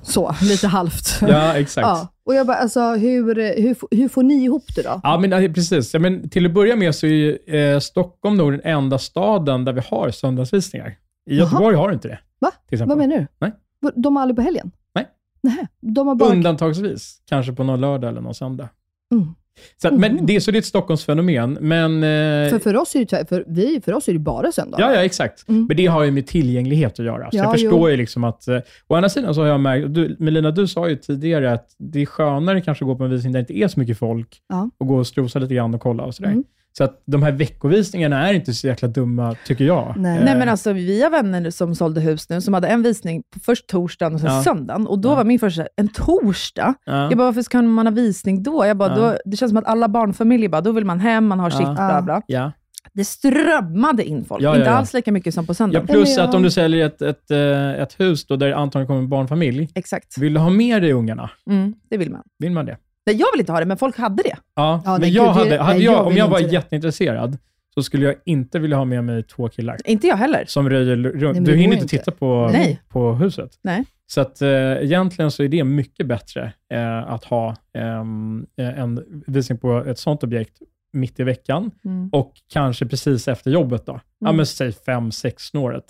Så, 0.02 0.34
lite 0.42 0.66
halvt. 0.66 1.18
Ja, 1.20 1.54
exakt. 1.54 1.86
Och 2.26 2.34
jag 2.34 2.46
bara, 2.46 2.56
alltså 2.56 2.80
hur, 2.80 3.34
hur, 3.62 3.96
hur 3.96 4.08
får 4.08 4.22
ni 4.22 4.44
ihop 4.44 4.64
det 4.74 4.82
då? 4.82 5.00
Ja, 5.02 5.18
men 5.18 5.54
precis. 5.54 5.94
Ja, 5.94 6.00
men 6.00 6.28
till 6.28 6.46
att 6.46 6.52
börja 6.52 6.76
med 6.76 6.94
så 6.94 7.06
är 7.06 7.10
ju, 7.10 7.36
eh, 7.36 7.78
Stockholm 7.78 8.36
nog 8.36 8.52
den 8.52 8.60
enda 8.64 8.98
staden 8.98 9.64
där 9.64 9.72
vi 9.72 9.80
har 9.90 10.10
söndagsvisningar. 10.10 10.98
I. 11.30 11.36
Göteborg 11.36 11.76
har 11.76 11.88
du 11.88 11.94
inte 11.94 12.08
det. 12.08 12.18
Va? 12.38 12.50
Vad 12.70 12.98
menar 12.98 13.16
du? 13.16 13.26
Nej. 13.38 13.52
De 13.94 14.16
har 14.16 14.22
aldrig 14.22 14.36
på 14.36 14.42
helgen? 14.42 14.70
Nej. 14.94 15.08
Nej. 15.40 15.66
De 15.80 16.08
har 16.08 16.14
bara... 16.14 16.32
Undantagsvis. 16.32 17.22
Kanske 17.28 17.52
på 17.52 17.64
någon 17.64 17.80
lördag 17.80 18.10
eller 18.10 18.20
någon 18.20 18.34
söndag. 18.34 18.68
Mm. 19.12 19.34
Så, 19.82 19.88
att, 19.88 19.94
men 19.94 20.12
Mhm. 20.14 20.26
det, 20.26 20.40
så 20.40 20.50
det 20.50 20.56
är 20.56 20.58
ett 20.58 20.64
Stockholmsfenomen. 20.66 21.58
Men, 21.60 21.94
eh, 21.96 22.50
För, 22.50 22.58
för, 22.58 22.76
oss 22.76 22.94
är 22.96 23.04
det, 23.04 23.28
för, 23.28 23.44
vi, 23.46 23.80
för 23.84 23.92
oss 23.94 24.08
är 24.08 24.12
det 24.12 24.18
bara 24.18 24.52
söndag. 24.52 24.76
Ja, 24.80 24.94
ja, 24.94 25.04
exakt. 25.04 25.48
Mm. 25.48 25.64
Men 25.66 25.76
det 25.76 25.86
har 25.86 26.04
ju 26.04 26.10
med 26.10 26.26
tillgänglighet 26.26 26.92
att 27.00 27.06
göra. 27.06 27.30
Så 27.30 27.36
Ja, 27.36 27.42
jag 27.42 27.52
förstår 27.52 27.72
jo. 27.80 27.90
ju 27.90 27.96
liksom 27.96 28.24
att... 28.24 28.48
Eh, 28.48 28.58
å 28.86 28.94
andra 28.94 29.08
sidan 29.08 29.34
så 29.34 29.40
har 29.40 29.48
jag 29.48 29.60
märkt, 29.60 29.94
du, 29.94 30.16
Melina, 30.18 30.50
du 30.50 30.66
sa 30.68 30.88
ju 30.88 30.96
tidigare 30.96 31.52
att 31.52 31.66
det 31.78 32.02
är 32.02 32.06
skönare 32.06 32.60
kanske 32.60 32.84
att 32.84 32.88
gå 32.88 32.96
på 32.96 33.04
en 33.04 33.10
visning 33.10 33.32
där 33.32 33.40
det 33.40 33.52
inte 33.52 33.64
är 33.64 33.68
så 33.68 33.80
mycket 33.80 33.98
folk 33.98 34.38
Ja. 34.48 34.70
och 34.78 34.86
gå 34.86 34.96
och 34.96 35.06
strosa 35.06 35.38
lite 35.38 35.54
grann 35.54 35.74
och 35.74 35.80
kolla 35.80 36.02
och 36.02 36.14
sådär. 36.14 36.30
Mm. 36.30 36.44
Så 36.78 36.84
att 36.84 37.02
de 37.06 37.22
här 37.22 37.32
veckovisningarna 37.32 38.28
är 38.28 38.34
inte 38.34 38.54
så 38.54 38.66
jäkla 38.66 38.88
dumma, 38.88 39.34
tycker 39.46 39.64
jag. 39.64 39.94
Nej. 39.96 40.18
Eh, 40.18 40.24
Nej 40.24 40.36
men 40.38 40.48
alltså 40.48 40.72
vi 40.72 41.02
har 41.02 41.10
vänner 41.10 41.50
som 41.50 41.74
sålde 41.74 42.00
hus 42.00 42.28
nu 42.28 42.40
som 42.40 42.54
hade 42.54 42.68
en 42.68 42.82
visning 42.82 43.22
på 43.34 43.40
först 43.40 43.66
torsdagen 43.66 44.14
och 44.14 44.20
sen 44.20 44.34
Ja. 44.34 44.42
söndagen. 44.42 44.86
Och 44.86 44.98
då 44.98 45.08
Ja. 45.08 45.14
var 45.14 45.24
min 45.24 45.38
första, 45.38 45.66
en 45.76 45.88
torsdag? 45.88 46.74
ja. 46.84 47.08
Jag 47.08 47.18
bara, 47.18 47.24
varför 47.24 47.42
ska 47.42 47.62
man 47.62 47.86
ha 47.86 47.90
visning 47.94 48.42
då? 48.42 48.66
Jag 48.66 48.76
bara, 48.76 48.88
Ja. 48.90 48.96
då? 48.96 49.16
Det 49.24 49.36
känns 49.36 49.50
som 49.50 49.56
att 49.56 49.66
alla 49.66 49.88
barnfamiljer 49.88 50.48
bara, 50.48 50.60
då 50.60 50.72
vill 50.72 50.84
man 50.84 51.00
hem, 51.00 51.26
man 51.26 51.40
har 51.40 51.50
Ja. 51.50 51.56
sitt, 51.58 51.74
bla 51.74 52.02
bla. 52.02 52.22
ja. 52.26 52.52
Det 52.92 53.04
strömmade 53.04 54.04
in 54.04 54.24
folk, 54.24 54.42
Ja, 54.42 54.50
ja, 54.52 54.58
inte 54.58 54.70
alls 54.70 54.94
lika 54.94 55.12
mycket 55.12 55.34
som 55.34 55.46
på 55.46 55.50
ja, 55.50 55.54
söndag. 55.54 55.80
plus 55.86 56.18
att 56.18 56.34
om 56.34 56.42
du 56.42 56.50
säljer 56.50 56.86
ett, 56.86 57.02
ett, 57.02 57.30
eh, 57.30 57.70
ett 57.82 58.00
hus 58.00 58.26
då 58.26 58.36
där 58.36 58.48
det 58.48 58.56
antagligen 58.56 58.86
kommer 58.86 59.00
en 59.00 59.08
barnfamilj, 59.08 59.68
Exakt, 59.74 60.18
vill 60.18 60.34
du 60.34 60.40
ha 60.40 60.50
med 60.50 60.82
dig 60.82 60.92
ungarna? 60.92 61.30
mm, 61.50 61.74
det 61.90 61.96
vill 61.96 62.10
man. 62.10 62.22
Vill 62.38 62.52
man 62.52 62.66
det? 62.66 62.76
Nej, 63.06 63.16
jag 63.16 63.26
vill 63.32 63.40
inte 63.40 63.52
ha 63.52 63.60
det, 63.60 63.66
men 63.66 63.76
folk 63.76 63.98
hade 63.98 64.22
det. 64.22 64.36
Ja, 64.54 64.82
Ja, 64.84 64.92
men 64.92 65.00
nej, 65.00 65.10
jag 65.10 65.24
gud, 65.24 65.34
det- 65.34 65.38
hade, 65.38 65.62
hade 65.62 65.74
nej, 65.78 65.84
jag, 65.84 65.94
jag 65.94 66.02
om 66.02 66.08
vill 66.08 66.18
jag 66.18 66.28
var 66.28 66.38
inte 66.38 66.48
det. 66.50 66.54
jätteintresserad 66.54 67.38
så 67.74 67.82
skulle 67.82 68.04
jag 68.06 68.14
inte 68.24 68.58
vilja 68.58 68.76
ha 68.76 68.84
med 68.84 69.04
mig 69.04 69.22
två 69.22 69.48
killar 69.48 69.76
Inte 69.84 70.06
jag 70.06 70.16
heller. 70.16 70.44
som 70.48 70.70
röjer 70.70 70.96
runt. 70.96 71.34
men 71.34 71.44
Du 71.44 71.56
hinner 71.56 71.74
inte. 71.76 71.88
titta 71.88 72.10
på, 72.10 72.48
Nej. 72.52 72.80
på 72.88 73.12
huset. 73.14 73.58
Nej. 73.62 73.84
Så 74.06 74.20
att, 74.20 74.42
eh, 74.42 74.48
egentligen 74.50 75.30
så 75.30 75.42
är 75.42 75.48
det 75.48 75.64
mycket 75.64 76.06
bättre 76.06 76.52
eh, 76.72 77.12
att 77.12 77.24
ha 77.24 77.56
ehm, 77.78 78.46
eh, 78.56 78.78
en 78.80 79.22
visning 79.26 79.58
på 79.58 79.78
ett 79.78 79.98
sånt 79.98 80.22
objekt 80.24 80.58
mitt 80.92 81.20
i 81.20 81.22
veckan 81.22 81.70
Mm. 81.84 82.08
och 82.12 82.32
kanske 82.52 82.86
precis 82.86 83.28
efter 83.28 83.50
jobbet. 83.50 83.86
då. 83.86 84.00
Ja, 84.18 84.26
Mm. 84.26 84.36
men 84.36 84.46
säg 84.46 84.72
fem, 84.72 85.12
sex 85.12 85.42
snåret. 85.42 85.84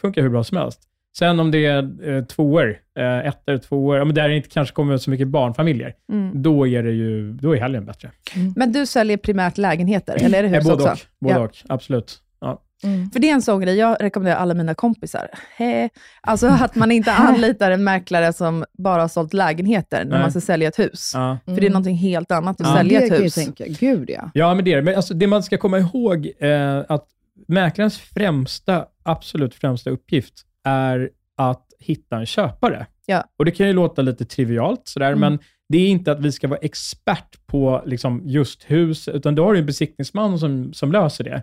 Funkar 0.00 0.22
hur 0.22 0.28
bra 0.30 0.44
som 0.44 0.56
helst. 0.56 0.80
Sen 1.18 1.40
om 1.40 1.50
det 1.50 1.66
är 1.66 2.08
eh, 2.16 2.24
tvåor, 2.24 2.76
eh, 2.98 3.18
ettor, 3.26 3.58
tvåor, 3.58 3.96
ja, 3.98 4.04
men 4.04 4.14
där 4.14 4.28
det 4.28 4.36
inte 4.36 4.48
kanske 4.48 4.74
kommer 4.74 4.96
så 4.96 5.10
mycket 5.10 5.28
barnfamiljer, 5.28 5.94
Mm. 6.12 6.42
då 6.42 6.66
är 6.68 6.82
det 6.82 6.90
ju 6.90 7.32
då 7.32 7.56
är 7.56 7.60
helgen 7.60 7.84
bättre. 7.86 8.10
Men 8.56 8.72
du 8.72 8.86
säljer 8.86 9.16
primärt 9.16 9.58
lägenheter, 9.58 10.16
eller 10.24 10.38
är 10.38 10.42
det 10.42 10.48
Eh, 10.48 10.54
hus 10.54 10.64
både 10.64 10.74
också? 10.74 10.92
och, 10.92 10.98
både 11.20 11.34
Ja. 11.34 11.40
och, 11.40 11.56
absolut. 11.68 12.18
Ja. 12.40 12.62
Mm. 12.84 13.10
För 13.10 13.20
det 13.20 13.30
är 13.30 13.34
en 13.34 13.42
sån 13.42 13.60
grej, 13.60 13.76
jag 13.76 13.96
rekommenderar 14.00 14.36
alla 14.38 14.54
mina 14.54 14.74
kompisar. 14.74 15.28
He. 15.56 15.88
Alltså 16.20 16.46
att 16.46 16.74
man 16.74 16.92
inte 16.92 17.12
anlitar 17.16 17.70
en 17.70 17.84
mäklare 17.84 18.32
som 18.32 18.64
bara 18.78 19.00
har 19.00 19.08
sålt 19.08 19.32
lägenheter 19.34 20.04
när 20.04 20.10
Nej. 20.10 20.20
man 20.20 20.30
ska 20.30 20.40
sälja 20.40 20.68
ett 20.68 20.78
hus. 20.78 21.10
Ja. 21.14 21.38
För 21.44 21.60
det 21.60 21.66
är 21.66 21.70
någonting 21.70 21.96
helt 21.96 22.32
annat 22.32 22.60
att 22.60 22.66
Ja. 22.66 22.76
sälja 22.76 23.00
det 23.00 23.06
ett 23.06 23.20
hus. 23.24 23.34
tänka. 23.34 23.64
Gud 23.68 24.10
ja. 24.10 24.30
Ja, 24.34 24.54
men 24.54 24.64
det 24.64 24.72
är 24.72 24.76
det. 24.76 24.82
Men 24.82 24.94
alltså, 24.96 25.14
det 25.14 25.26
man 25.26 25.42
ska 25.42 25.58
komma 25.58 25.78
ihåg 25.78 26.32
är 26.38 26.92
att 26.92 27.06
mäklarens 27.48 27.98
främsta, 27.98 28.84
absolut 29.02 29.54
främsta 29.54 29.90
uppgift 29.90 30.34
är 30.66 31.10
att 31.36 31.66
hitta 31.80 32.16
en 32.16 32.26
köpare. 32.26 32.86
Ja. 33.06 33.24
Och 33.36 33.44
Det 33.44 33.50
kan 33.50 33.66
ju 33.66 33.72
låta 33.72 34.02
lite 34.02 34.24
trivialt, 34.24 34.80
sådär, 34.84 35.06
Mm. 35.12 35.20
men 35.20 35.38
det 35.68 35.78
är 35.78 35.88
inte 35.88 36.12
att 36.12 36.20
vi 36.20 36.32
ska 36.32 36.48
vara 36.48 36.58
expert 36.58 37.46
på 37.46 37.82
liksom, 37.86 38.22
just 38.24 38.64
hus, 38.70 39.08
utan 39.08 39.34
då 39.34 39.44
har 39.44 39.52
du 39.52 39.58
en 39.58 39.66
besiktningsman 39.66 40.38
som, 40.38 40.72
som 40.72 40.92
löser 40.92 41.24
det. 41.24 41.42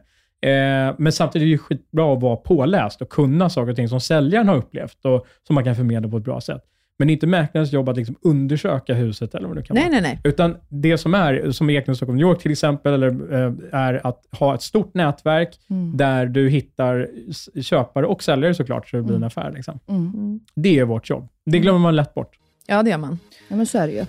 Eh, 0.49 0.95
men 0.97 1.11
samtidigt 1.11 1.43
är 1.43 1.45
det 1.45 1.51
ju 1.51 1.57
skitbra 1.57 2.13
att 2.13 2.21
vara 2.21 2.35
påläst 2.35 3.01
och 3.01 3.09
kunna 3.09 3.49
saker 3.49 3.69
och 3.69 3.75
ting 3.75 3.89
som 3.89 4.01
säljaren 4.01 4.47
har 4.47 4.55
upplevt 4.55 5.05
och 5.05 5.27
som 5.47 5.53
man 5.55 5.63
kan 5.63 5.75
förmedla 5.75 6.09
på 6.09 6.17
ett 6.17 6.23
bra 6.23 6.41
sätt. 6.41 6.61
Men 6.99 7.07
det 7.07 7.11
är 7.11 7.13
inte 7.13 7.27
mäklarens 7.27 7.73
jobb 7.73 7.89
att 7.89 7.97
liksom 7.97 8.15
undersöka 8.21 8.93
huset 8.93 9.35
eller 9.35 9.47
vad 9.47 9.57
det 9.57 9.63
kan 9.63 9.73
Nej, 9.75 9.83
vara. 9.83 9.91
nej, 9.91 10.01
nej. 10.01 10.19
Utan 10.23 10.57
det 10.69 10.97
som 10.97 11.13
är, 11.13 11.51
som 11.51 11.69
i 11.69 11.75
Ekner 11.75 11.93
Stockholm 11.93 12.17
New 12.17 12.27
York 12.27 12.41
till 12.41 12.51
exempel, 12.51 12.93
eller, 12.93 13.33
eh, 13.33 13.53
är 13.71 14.07
att 14.07 14.21
ha 14.31 14.55
ett 14.55 14.61
stort 14.61 14.93
nätverk 14.93 15.59
Mm. 15.69 15.97
där 15.97 16.25
du 16.25 16.49
hittar 16.49 17.07
köpare 17.61 18.05
och 18.05 18.23
säljare 18.23 18.53
såklart, 18.53 18.89
så 18.89 18.97
det 18.97 19.03
blir 19.03 19.13
en 19.15 19.17
Mm. 19.17 19.27
affär. 19.27 19.51
Liksom. 19.55 19.79
Mm. 19.89 20.39
Det 20.55 20.79
är 20.79 20.85
vårt 20.85 21.09
jobb. 21.09 21.27
Det 21.45 21.59
glömmer 21.59 21.79
man 21.79 21.95
lätt 21.95 22.13
bort. 22.13 22.31
Ja, 22.67 22.83
det 22.83 22.89
gör 22.89 22.97
man. 22.97 23.19
Ja, 23.49 23.55
men 23.55 23.65
så 23.65 23.77
är 23.77 23.87
det 23.87 23.93
ju. 23.93 24.05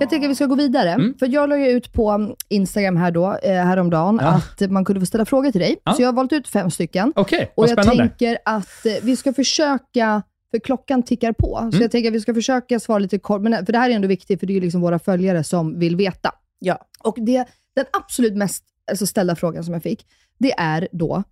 Jag 0.00 0.10
tänker 0.10 0.26
att 0.26 0.30
vi 0.30 0.34
ska 0.34 0.46
gå 0.46 0.54
vidare. 0.54 0.90
Mm. 0.90 1.14
För 1.18 1.26
jag 1.28 1.48
la 1.48 1.56
ju 1.58 1.66
ut 1.66 1.92
på 1.92 2.34
Instagram 2.48 2.96
här 2.96 3.10
då, 3.10 3.36
eh, 3.42 3.52
häromdagen 3.52 4.18
Ja. 4.22 4.28
att 4.60 4.70
man 4.70 4.84
kunde 4.84 5.00
få 5.00 5.06
ställa 5.06 5.24
frågor 5.24 5.50
till 5.50 5.60
dig. 5.60 5.76
Ja. 5.84 5.92
Så 5.92 6.02
jag 6.02 6.08
har 6.08 6.12
valt 6.12 6.32
ut 6.32 6.48
fem 6.48 6.70
stycken. 6.70 7.12
Okej, 7.16 7.52
Och 7.56 7.68
vad 7.68 7.70
jag 7.86 7.96
tänker 7.96 8.38
att 8.44 8.86
eh, 8.86 8.92
vi 9.02 9.16
ska 9.16 9.32
försöka, 9.32 10.22
för 10.50 10.58
klockan 10.58 11.02
tickar 11.02 11.32
på, 11.32 11.56
så 11.56 11.60
Mm. 11.62 11.80
jag 11.80 11.90
tänker 11.90 12.08
att 12.10 12.14
vi 12.14 12.20
ska 12.20 12.34
försöka 12.34 12.80
svara 12.80 12.98
lite 12.98 13.18
kort. 13.18 13.42
Men, 13.42 13.66
för 13.66 13.72
det 13.72 13.78
här 13.78 13.90
är 13.90 13.94
ändå 13.94 14.08
viktigt, 14.08 14.40
för 14.40 14.46
det 14.46 14.52
är 14.52 14.54
ju 14.54 14.60
liksom 14.60 14.80
våra 14.80 14.98
följare 14.98 15.44
som 15.44 15.78
vill 15.78 15.96
veta. 15.96 16.32
Ja. 16.58 16.78
Och 17.04 17.16
det, 17.20 17.44
den 17.76 17.84
absolut 17.92 18.36
mest 18.36 18.64
alltså 18.90 19.06
ställda 19.06 19.36
frågan 19.36 19.64
som 19.64 19.74
jag 19.74 19.82
fick, 19.82 20.06
det 20.38 20.52
är 20.52 20.88
då, 20.92 21.22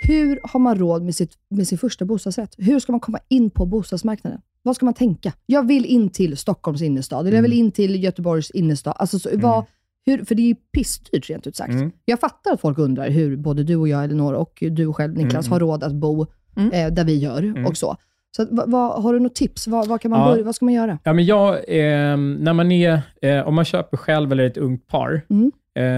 hur 0.00 0.40
har 0.42 0.60
man 0.60 0.78
råd 0.78 1.02
med, 1.02 1.14
sitt, 1.14 1.32
med 1.50 1.68
sin 1.68 1.78
första 1.78 2.04
bostadsrätt? 2.04 2.54
Hur 2.58 2.80
ska 2.80 2.92
man 2.92 3.00
komma 3.00 3.18
in 3.28 3.50
på 3.50 3.66
bostadsmarknaden? 3.66 4.40
Vad 4.62 4.76
ska 4.76 4.84
man 4.84 4.94
tänka? 4.94 5.32
Jag 5.46 5.66
vill 5.66 5.84
in 5.84 6.10
till 6.10 6.36
Stockholms 6.36 6.82
innerstad, 6.82 7.26
eller 7.26 7.36
jag 7.36 7.42
vill 7.42 7.52
in 7.52 7.72
till 7.72 8.04
Göteborgs 8.04 8.50
innerstad. 8.50 8.94
Alltså, 8.96 9.18
så, 9.18 9.30
vad, 9.34 9.64
hur, 10.06 10.24
för 10.24 10.34
det 10.34 10.42
är 10.42 10.46
ju 10.46 10.54
pissdyrt 10.54 11.30
rent 11.30 11.46
ut 11.46 11.56
sagt. 11.56 11.70
Mm. 11.72 11.90
Jag 12.04 12.20
fattar 12.20 12.52
att 12.52 12.60
folk 12.60 12.78
undrar 12.78 13.10
hur 13.10 13.36
både 13.36 13.62
du 13.64 13.76
och 13.76 13.88
jag, 13.88 14.04
Elinor, 14.04 14.32
och 14.34 14.58
du 14.60 14.92
själv 14.92 15.14
Niklas, 15.16 15.46
Mm. 15.46 15.52
har 15.52 15.60
råd 15.60 15.84
att 15.84 15.94
bo 15.94 16.26
Mm. 16.56 16.70
eh, 16.72 16.92
där 16.94 17.04
vi 17.04 17.16
gör 17.18 17.66
och 17.66 17.76
så. 17.76 17.96
Så 18.38 18.46
vad, 18.50 18.70
vad, 18.70 19.02
har 19.02 19.12
du 19.12 19.20
något 19.20 19.34
tips? 19.34 19.66
Vad, 19.66 19.88
vad, 19.88 20.00
kan 20.00 20.10
man 20.10 20.20
Ja. 20.20 20.26
börja, 20.26 20.44
vad 20.44 20.54
ska 20.54 20.64
man 20.64 20.74
göra? 20.74 20.98
Ja, 21.04 21.12
men 21.12 21.24
jag, 21.24 21.54
eh, 21.54 22.16
när 22.16 22.52
man 22.52 22.72
är, 22.72 23.00
eh, 23.22 23.48
om 23.48 23.54
man 23.54 23.64
köper 23.64 23.96
själv 23.96 24.32
eller 24.32 24.44
ett 24.44 24.56
ungt 24.56 24.86
par, 24.86 25.22
Mm. 25.30 25.52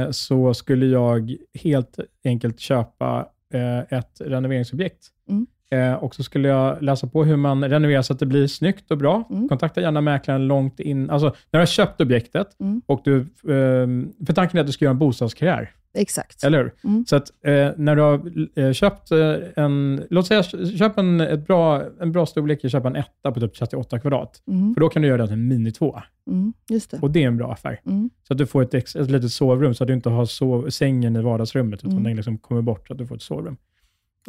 eh, 0.05 0.11
så 0.11 0.55
skulle 0.55 0.87
jag 0.87 1.37
helt 1.63 1.99
enkelt 2.25 2.61
köpa 2.61 3.27
eh, 3.55 3.99
ett 3.99 4.21
renoveringsobjekt. 4.25 5.07
Mm. 5.29 5.47
Eh, 5.71 5.95
och 5.95 6.15
så 6.15 6.23
skulle 6.23 6.49
jag 6.49 6.83
läsa 6.83 7.07
på 7.07 7.25
hur 7.25 7.37
man 7.37 7.69
renoverar 7.69 8.03
så 8.03 8.13
att 8.13 8.19
det 8.19 8.27
blir 8.27 8.47
snyggt 8.47 8.91
och 8.91 8.99
bra. 8.99 9.25
Mm. 9.31 9.49
Kontakta 9.49 9.81
gärna 9.81 10.01
mäklaren 10.01 10.47
långt 10.47 10.81
in, 10.81 11.11
alltså 11.11 11.27
när 11.27 11.35
du 11.51 11.59
har 11.59 11.67
köpt 11.67 12.01
objektet 12.01 12.47
Mm. 12.61 12.83
och 12.87 13.01
du, 13.05 13.19
eh, 13.21 13.87
för 14.27 14.33
tanken 14.33 14.57
är 14.57 14.61
att 14.61 14.67
du 14.67 14.73
ska 14.73 14.85
göra 14.85 14.93
en 14.93 14.99
bostadskarriär. 14.99 15.71
Exakt. 15.95 16.45
Eller 16.45 16.59
hur? 16.59 16.75
Mm. 16.85 17.05
Så 17.07 17.17
att 17.17 17.31
eh, 17.45 17.69
när 17.77 17.97
du 17.97 18.03
har 18.03 18.21
eh, 18.59 18.73
köpt 18.73 19.11
eh, 19.11 19.37
en, 19.57 20.03
låt 20.11 20.27
säga 20.27 20.43
köp 20.79 20.99
en, 20.99 21.21
ett 21.21 21.47
bra, 21.47 21.83
en 22.01 22.13
bra 22.13 22.27
storlek, 22.27 22.71
köp 22.71 22.85
en 22.85 22.97
etta 22.97 23.33
på 23.33 23.41
typ 23.41 23.55
38 23.55 23.99
kvadrat. 23.99 24.43
Mm. 24.49 24.75
För 24.75 24.81
då 24.81 24.89
kan 24.89 25.03
du 25.03 25.09
göra 25.09 25.23
det 25.23 25.27
till 25.27 25.35
en 25.35 25.49
mini 25.49 25.73
2 25.73 26.01
Mm. 26.31 26.53
Just 26.71 26.91
det. 26.91 26.99
och 27.03 27.11
det 27.11 27.23
är 27.23 27.27
en 27.27 27.37
bra 27.37 27.53
affär. 27.53 27.81
Mm. 27.87 28.11
Så 28.29 28.33
att 28.35 28.39
du 28.39 28.47
får 28.47 28.63
ett, 28.63 28.75
ett 28.75 29.11
litet 29.11 29.33
sovrum, 29.33 29.75
så 29.75 29.85
att 29.85 29.89
du 29.89 29.95
inte 29.95 30.09
har 30.09 30.25
sov, 30.25 30.71
sängen 30.71 31.17
i 31.17 31.23
vardagsrummet, 31.23 31.81
utan 31.81 31.91
Mm. 31.93 32.05
den 32.05 32.17
liksom 32.17 32.39
kommer 32.39 32.63
bort, 32.63 32.87
så 32.87 32.93
att 32.93 32.99
du 32.99 33.07
får 33.07 33.15
ett 33.15 33.23
sovrum. 33.23 33.57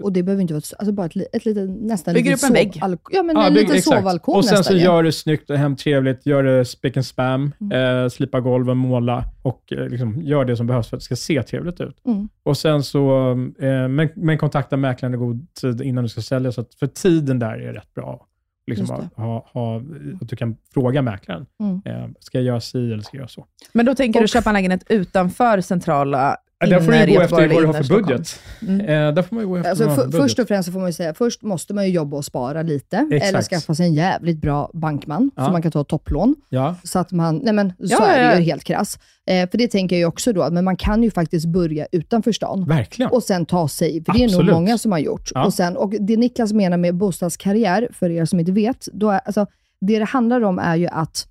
Och 0.02 0.14
det 0.14 0.24
behöver 0.24 0.42
inte 0.42 0.54
vara 0.54 0.62
alltså 0.80 0.92
bara 0.92 1.06
ett, 1.06 1.16
ett 1.36 1.46
litet, 1.46 1.70
nästan 1.70 2.14
Bygger 2.14 2.34
upp 2.34 2.44
en 2.48 2.54
vägg. 2.54 2.78
Ja, 3.12 3.24
men 3.24 3.36
Ja, 3.36 3.48
en 3.48 3.54
bygg- 3.54 3.62
liten 3.62 3.76
exakt. 3.78 3.98
sovalkon 4.00 4.36
Och 4.36 4.46
sen 4.46 4.58
nästan. 4.58 4.74
så 4.74 4.80
ja. 4.80 4.84
gör 4.84 5.04
det 5.04 5.12
snyggt 5.12 5.50
och 5.50 5.58
hemtrevligt, 5.58 6.26
gör 6.26 6.44
det 6.44 6.66
spick 6.66 6.98
and 6.98 7.06
spam, 7.06 7.52
Mm. 7.62 8.04
eh, 8.04 8.10
slipa 8.10 8.40
golven, 8.40 8.78
måla 8.78 9.24
och 9.42 9.74
eh, 9.74 9.88
liksom 9.90 10.22
gör 10.22 10.46
det 10.46 10.58
som 10.58 10.68
behövs 10.68 10.88
för 10.90 10.98
att 10.98 11.02
det 11.02 11.06
ska 11.06 11.16
se 11.16 11.44
trevligt 11.44 11.82
ut. 11.82 11.98
Mm. 12.06 12.30
Och 12.44 12.58
sen 12.58 12.84
så, 12.84 13.30
eh, 13.60 13.88
men, 13.88 14.10
men 14.16 14.38
kontakta 14.38 14.78
mäklaren 14.78 15.14
i 15.14 15.18
god 15.18 15.54
tid 15.54 15.82
innan 15.82 16.04
du 16.04 16.10
ska 16.10 16.22
sälja, 16.22 16.52
så 16.52 16.62
att 16.62 16.74
för 16.74 16.88
tiden 16.88 17.40
där 17.40 17.54
är 17.60 17.74
rätt 17.74 17.94
bra. 17.94 18.28
Liksom 18.68 18.86
ha, 18.90 19.04
ha, 19.16 19.50
ha, 19.54 19.78
att 20.22 20.30
du 20.30 20.36
kan 20.36 20.56
fråga 20.74 21.02
mäklaren, 21.02 21.46
Mm. 21.60 21.82
eh, 21.86 22.10
ska 22.20 22.38
jag 22.38 22.46
göra 22.46 22.62
si 22.62 22.78
eller 22.94 23.04
ska 23.04 23.18
jag 23.18 23.22
göra 23.22 23.28
så? 23.28 23.46
Men 23.74 23.86
då 23.86 23.96
tänker 23.96 24.20
du 24.20 24.24
Och- 24.24 24.30
köpa 24.30 24.50
en 24.50 24.54
lägenhet 24.54 24.84
utanför 24.90 25.62
centrala 25.62 26.38
där 26.70 26.80
får 26.80 26.92
du 26.92 26.98
inner 26.98 27.08
ju 27.08 27.14
gå 27.14 27.22
Göteborg 27.22 27.24
efter 27.24 27.36
vad 27.38 27.50
du 27.50 27.68
har 27.68 27.74
eller 27.74 27.84
för 27.84 27.94
inner 27.96 28.04
budget. 28.08 28.28
Stockholm. 28.28 28.80
Mm. 28.82 29.08
Eh, 29.08 29.14
där 29.14 29.22
får 29.22 29.36
man 29.36 29.44
ju 29.44 29.50
gå 29.50 29.56
efter 29.58 29.70
Alltså, 29.70 29.84
vad 29.86 29.90
man 29.90 29.98
har 29.98 30.04
för, 30.04 30.12
budget. 30.12 30.24
först 30.28 30.40
och 30.40 30.48
främst 30.48 30.72
får 30.72 30.80
man 30.80 30.90
ju 30.90 30.94
säga, 30.94 31.14
först 31.14 31.42
måste 31.42 31.74
man 31.74 31.86
ju 31.86 31.92
jobba 31.94 32.18
och 32.18 32.26
spara 32.26 32.62
lite. 32.62 32.98
Exakt. 33.12 33.30
Eller 33.30 33.42
skaffa 33.42 33.76
sig 33.76 33.86
en 33.86 33.94
jävligt 33.94 34.42
bra 34.42 34.72
bankman, 34.74 35.32
Ja. 35.36 35.46
så 35.46 35.52
man 35.52 35.62
kan 35.62 35.72
ta 35.72 35.84
topplån. 35.84 36.36
Ja. 36.50 36.76
Så 36.84 37.00
att 37.00 37.12
man, 37.12 37.38
nej 37.44 37.54
men 37.54 37.70
så 37.70 37.74
Ja, 37.80 38.06
är 38.08 38.32
det 38.32 38.38
ju 38.40 38.44
helt 38.46 38.64
krass. 38.64 39.00
Eh, 39.28 39.50
för 39.50 39.58
det 39.58 39.68
tänker 39.68 39.96
jag 40.00 40.08
också 40.10 40.34
då, 40.34 40.50
men 40.52 40.64
man 40.64 40.76
kan 40.78 41.04
ju 41.04 41.12
faktiskt 41.12 41.46
börja 41.46 41.88
utanför 41.92 42.32
stan. 42.32 42.66
Verkligen. 42.66 43.12
Och 43.12 43.24
sen 43.24 43.46
ta 43.46 43.68
sig, 43.68 44.04
för 44.06 44.14
det 44.14 44.20
är 44.20 44.22
nog 44.22 44.30
Absolut. 44.30 44.54
många 44.54 44.78
som 44.78 44.92
har 44.92 45.00
gjort. 45.00 45.32
Och, 45.46 45.54
sen, 45.54 45.78
och 45.78 45.94
det 46.00 46.18
Niklas 46.18 46.54
menar 46.54 46.78
med 46.78 46.96
bostadskarriär, 46.96 47.88
för 47.94 48.10
er 48.10 48.26
som 48.26 48.40
inte 48.40 48.52
vet, 48.52 48.88
då 48.94 49.10
är, 49.10 49.20
alltså, 49.26 49.46
det 49.82 50.00
det 50.00 50.06
handlar 50.06 50.42
om 50.44 50.60
är 50.60 50.76
ju 50.76 50.88
att 50.88 51.28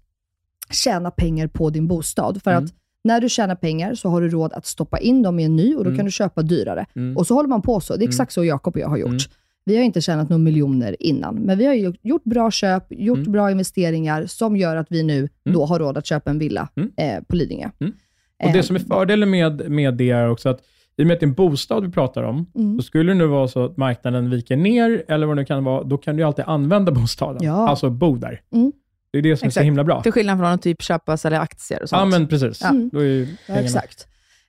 tjäna 0.70 1.10
pengar 1.10 1.46
på 1.46 1.70
din 1.70 1.88
bostad. 1.88 2.42
För 2.44 2.50
Mm. 2.50 2.64
att 2.64 2.70
när 3.04 3.20
du 3.20 3.28
tjänar 3.28 3.54
pengar 3.54 3.94
så 3.94 4.08
har 4.08 4.20
du 4.20 4.28
råd 4.28 4.52
att 4.52 4.66
stoppa 4.66 4.98
in 4.98 5.22
dem 5.22 5.38
i 5.38 5.44
en 5.44 5.56
ny 5.56 5.74
och 5.74 5.84
då 5.84 5.90
Mm. 5.90 5.96
kan 5.98 6.06
du 6.06 6.12
köpa 6.12 6.42
dyrare. 6.42 6.86
Mm. 6.96 7.16
Och 7.16 7.26
så 7.26 7.34
håller 7.34 7.48
man 7.48 7.62
på 7.62 7.80
så. 7.80 7.96
Det 7.96 8.04
är 8.04 8.08
exakt 8.08 8.32
så 8.32 8.44
Jakob 8.44 8.74
och 8.74 8.80
jag 8.80 8.88
har 8.88 8.96
gjort. 8.96 9.28
Vi 9.64 9.76
har 9.76 9.84
inte 9.84 10.00
tjänat 10.00 10.28
några 10.28 10.38
miljoner 10.42 10.96
innan, 11.02 11.34
men 11.34 11.58
vi 11.58 11.66
har 11.66 11.74
gjort 12.02 12.24
bra 12.24 12.50
köp, 12.50 12.84
gjort 12.88 13.18
Mm. 13.18 13.32
bra 13.32 13.50
investeringar 13.50 14.26
som 14.26 14.56
gör 14.56 14.76
att 14.76 14.86
vi 14.90 15.02
nu 15.02 15.28
då 15.44 15.64
har 15.64 15.78
råd 15.78 15.98
att 15.98 16.06
köpa 16.06 16.30
en 16.30 16.38
villa 16.38 16.68
Mm. 16.76 16.90
eh, 16.96 17.22
på 17.28 17.36
Lidingö. 17.36 17.66
Och 17.78 18.52
det 18.52 18.58
Eh, 18.58 18.62
som 18.62 18.76
är 18.76 18.80
fördelen 18.80 19.30
med, 19.30 19.70
med 19.70 19.94
det 19.94 20.10
är 20.10 20.30
också 20.30 20.48
att 20.48 20.60
i 20.96 21.02
och 21.02 21.06
med 21.06 21.14
att 21.14 21.20
det 21.20 21.24
är 21.24 21.28
en 21.28 21.34
bostad 21.34 21.84
vi 21.86 21.92
pratar 21.92 22.22
om, 22.22 22.46
Mm. 22.54 22.76
så 22.76 22.82
skulle 22.82 23.10
det 23.12 23.18
nu 23.18 23.26
vara 23.26 23.48
så 23.48 23.64
att 23.64 23.76
marknaden 23.76 24.30
viker 24.30 24.56
ner, 24.56 25.02
eller 25.08 25.26
vad 25.26 25.36
det 25.36 25.40
nu 25.40 25.46
kan 25.46 25.64
vara, 25.64 25.82
då 25.84 25.96
kan 25.98 26.16
du 26.16 26.22
alltid 26.22 26.44
använda 26.48 26.92
bostaden. 26.92 27.38
Ja. 27.44 27.68
Alltså 27.68 27.90
bo 27.90 28.16
där. 28.16 28.40
Mm. 28.52 28.72
Det 29.12 29.18
är 29.18 29.22
det 29.22 29.36
som 29.36 29.46
är 29.46 29.50
så 29.50 29.52
Exakt. 29.52 29.66
himla 29.66 29.84
bra. 29.84 30.02
Till 30.02 30.12
skillnad 30.12 30.38
från 30.38 30.46
att 30.48 30.62
typ 30.62 30.82
köpa 30.82 31.12
och 31.12 31.20
sälja 31.20 31.40
aktier 31.40 31.82
och 31.82 31.88
sånt. 31.88 32.00
Ja, 32.00 32.04
men 32.18 32.28
precis. 32.28 32.60
Ja. 32.62 32.72
Då 32.92 32.98
är 32.98 33.04
ju 33.04 33.26
Ja, 33.48 33.54
exakt. 33.54 34.06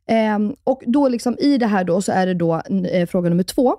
Ehm, 0.07 0.55
och 0.64 0.82
då 0.88 1.09
liksom 1.09 1.38
i 1.39 1.57
det 1.57 1.68
här 1.68 1.84
då 1.84 2.01
så 2.01 2.12
är 2.12 2.26
det 2.26 2.34
då 2.34 2.62
eh, 2.91 3.07
fråga 3.07 3.30
nummer 3.30 3.43
två. 3.43 3.76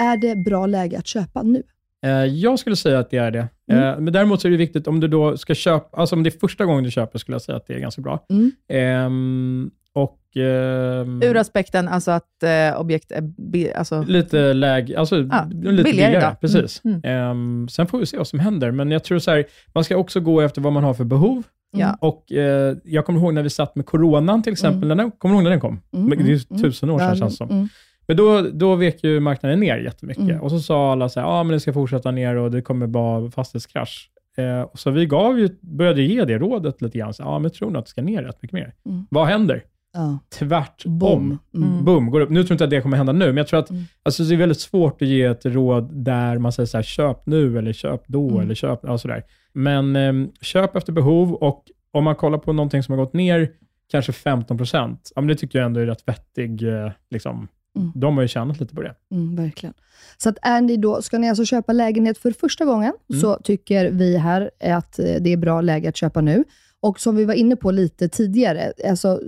Är 0.00 0.16
det 0.16 0.36
bra 0.36 0.66
läge 0.66 0.98
att 0.98 1.06
köpa 1.06 1.42
nu? 1.42 1.62
Eh, 2.06 2.10
Jag 2.10 2.58
skulle 2.58 2.76
säga 2.76 2.98
att 2.98 3.10
det 3.10 3.16
är 3.16 3.30
det. 3.30 3.48
Mm. 3.72 3.84
Eh, 3.84 3.98
Men 4.00 4.12
däremot 4.12 4.40
så 4.40 4.48
är 4.48 4.52
det 4.52 4.56
viktigt 4.58 4.86
om 4.86 5.00
du 5.00 5.08
då 5.08 5.36
ska 5.36 5.54
köpa, 5.54 5.96
alltså 5.96 6.16
om 6.16 6.22
det 6.22 6.28
är 6.34 6.38
första 6.40 6.64
gången 6.64 6.84
du 6.84 6.90
köper, 6.90 7.18
skulle 7.18 7.34
jag 7.34 7.42
säga 7.42 7.56
att 7.56 7.66
det 7.66 7.74
är 7.74 7.78
ganska 7.80 8.02
bra. 8.02 8.24
Mm. 8.30 9.70
Och 9.94 10.36
ehm, 10.36 11.22
Ur 11.22 11.36
aspekten 11.36 11.88
alltså 11.88 12.10
att 12.10 12.42
eh, 12.42 12.80
objekt 12.80 13.12
är 13.12 13.20
bi- 13.50 13.72
alltså, 13.72 14.02
lite 14.02 14.52
läge, 14.54 14.98
alltså 14.98 15.16
Ja, 15.16 15.44
lite 15.50 15.60
billigare 15.60 15.82
billigare. 15.84 16.30
då. 16.30 16.36
precis. 16.40 16.82
Mm, 16.84 17.00
Ehm, 17.04 17.68
sen 17.68 17.86
får 17.86 17.98
vi 17.98 18.06
se 18.06 18.16
vad 18.16 18.26
som 18.26 18.38
händer, 18.38 18.70
men 18.70 18.90
jag 18.90 19.04
tror 19.04 19.18
så 19.18 19.30
här, 19.30 19.44
man 19.74 19.84
ska 19.84 19.96
också 19.96 20.20
gå 20.20 20.40
efter 20.40 20.60
vad 20.60 20.72
man 20.72 20.84
har 20.84 20.94
för 20.94 21.04
behov. 21.04 21.42
Ja. 21.70 21.96
Och 22.00 22.32
eh, 22.32 22.76
Jag 22.84 23.06
kommer 23.06 23.20
ihåg 23.20 23.34
när 23.34 23.42
vi 23.42 23.50
satt 23.50 23.76
med 23.76 23.86
coronan 23.86 24.42
till 24.42 24.52
exempel. 24.52 24.88
När 24.88 24.94
den, 24.94 25.10
kommer 25.10 25.32
du 25.34 25.36
ihåg 25.36 25.44
när 25.44 25.50
den 25.50 25.60
kom? 25.60 25.80
Mm, 25.92 26.06
Men 26.08 26.18
det 26.26 26.32
är 26.32 26.44
mm, 26.50 26.62
tusen 26.62 26.90
år 26.90 26.98
sedan 26.98 27.16
känns 27.16 27.36
som. 27.36 27.50
mm. 27.50 27.68
Men 28.06 28.16
då, 28.16 28.42
då 28.52 28.74
vek 28.74 29.04
ju 29.04 29.20
marknaden 29.20 29.60
ner 29.60 29.76
jättemycket. 29.78 30.22
Mm. 30.24 30.40
Och 30.40 30.50
så 30.50 30.60
sa 30.60 30.92
alla 30.92 31.08
så 31.08 31.20
här, 31.20 31.26
ja 31.26 31.42
men 31.42 31.52
det 31.52 31.60
ska 31.60 31.72
fortsätta 31.72 32.10
ner 32.10 32.34
och 32.34 32.50
det 32.50 32.62
kommer 32.62 32.86
vara 32.86 33.30
fastighetskrasch. 33.30 34.10
Eh, 34.36 34.60
och 34.60 34.78
så 34.78 34.90
vi 34.90 35.06
gav 35.06 35.38
ju, 35.38 35.48
började 35.60 36.02
ge 36.02 36.24
det 36.24 36.38
rådet 36.38 36.82
lite 36.82 36.98
grann. 36.98 37.14
Så, 37.14 37.22
ja, 37.22 37.38
men 37.38 37.50
tror 37.50 37.70
nog 37.70 37.78
att 37.78 37.84
det 37.86 37.90
ska 37.90 38.02
ner 38.02 38.22
rätt 38.22 38.42
mycket 38.42 38.52
mer. 38.54 38.74
Mm. 38.86 39.06
Vad 39.10 39.26
händer? 39.26 39.62
Ja. 39.92 40.18
Tvärtom. 40.38 40.98
Bom. 40.98 41.38
Mm. 41.54 41.84
Boom, 41.84 42.10
går 42.10 42.20
upp. 42.20 42.30
Nu 42.30 42.42
tror 42.42 42.50
jag 42.50 42.54
inte 42.54 42.64
att 42.64 42.70
det 42.70 42.80
kommer 42.80 42.96
hända 42.96 43.12
nu, 43.12 43.26
men 43.26 43.36
jag 43.36 43.46
tror 43.46 43.60
att 43.60 43.70
Mm. 43.70 43.82
alltså, 44.02 44.22
det 44.22 44.34
är 44.34 44.36
väldigt 44.38 44.60
svårt 44.60 45.02
att 45.02 45.08
ge 45.08 45.22
ett 45.22 45.46
råd 45.46 45.90
där 46.04 46.38
man 46.38 46.52
säger 46.52 46.66
så 46.66 46.76
här, 46.78 46.82
köp 46.82 47.26
nu 47.26 47.58
eller 47.58 47.72
köp 47.72 48.02
då 48.06 48.28
Mm. 48.30 48.40
eller 48.40 48.54
köp, 48.54 48.80
ja, 48.82 48.98
sådär. 48.98 49.22
Men 49.52 49.96
eh, 49.96 50.12
köp 50.40 50.76
efter 50.76 50.92
behov 50.92 51.34
och 51.34 51.64
om 51.92 52.04
man 52.04 52.14
kollar 52.14 52.38
på 52.38 52.52
någonting 52.52 52.82
som 52.82 52.92
har 52.98 53.04
gått 53.04 53.12
ner 53.12 53.50
kanske 53.90 54.12
15 54.12 54.56
procent, 54.58 55.12
ja, 55.14 55.20
men 55.20 55.28
det 55.28 55.34
tycker 55.34 55.58
jag 55.58 55.66
ändå 55.66 55.80
är 55.80 55.86
rätt 55.86 56.02
vettig, 56.08 56.62
eh, 56.62 56.90
liksom. 57.10 57.48
Mm. 57.78 57.92
De 57.94 58.16
har 58.16 58.22
ju 58.22 58.28
tjänat 58.28 58.60
lite 58.60 58.74
på 58.74 58.82
det. 58.82 58.94
Mm, 59.12 59.36
verkligen. 59.36 59.74
Så 60.18 60.28
att 60.28 60.36
är 60.42 60.60
ni 60.60 60.76
då, 60.76 61.02
ska 61.02 61.18
ni 61.18 61.28
alltså 61.28 61.44
köpa 61.44 61.72
lägenhet 61.72 62.18
för 62.18 62.30
första 62.30 62.64
gången, 62.64 62.92
Mm. 63.10 63.20
så 63.20 63.34
tycker 63.44 63.90
vi 63.90 64.16
här 64.16 64.50
att 64.64 64.98
eh, 64.98 65.04
det 65.20 65.32
är 65.32 65.36
bra 65.36 65.60
läge 65.60 65.88
att 65.88 65.96
köpa 65.96 66.20
nu. 66.20 66.44
Och 66.80 67.00
som 67.00 67.16
vi 67.16 67.24
var 67.24 67.34
inne 67.34 67.56
på 67.56 67.70
lite 67.70 68.08
tidigare, 68.08 68.72
alltså, 68.88 69.20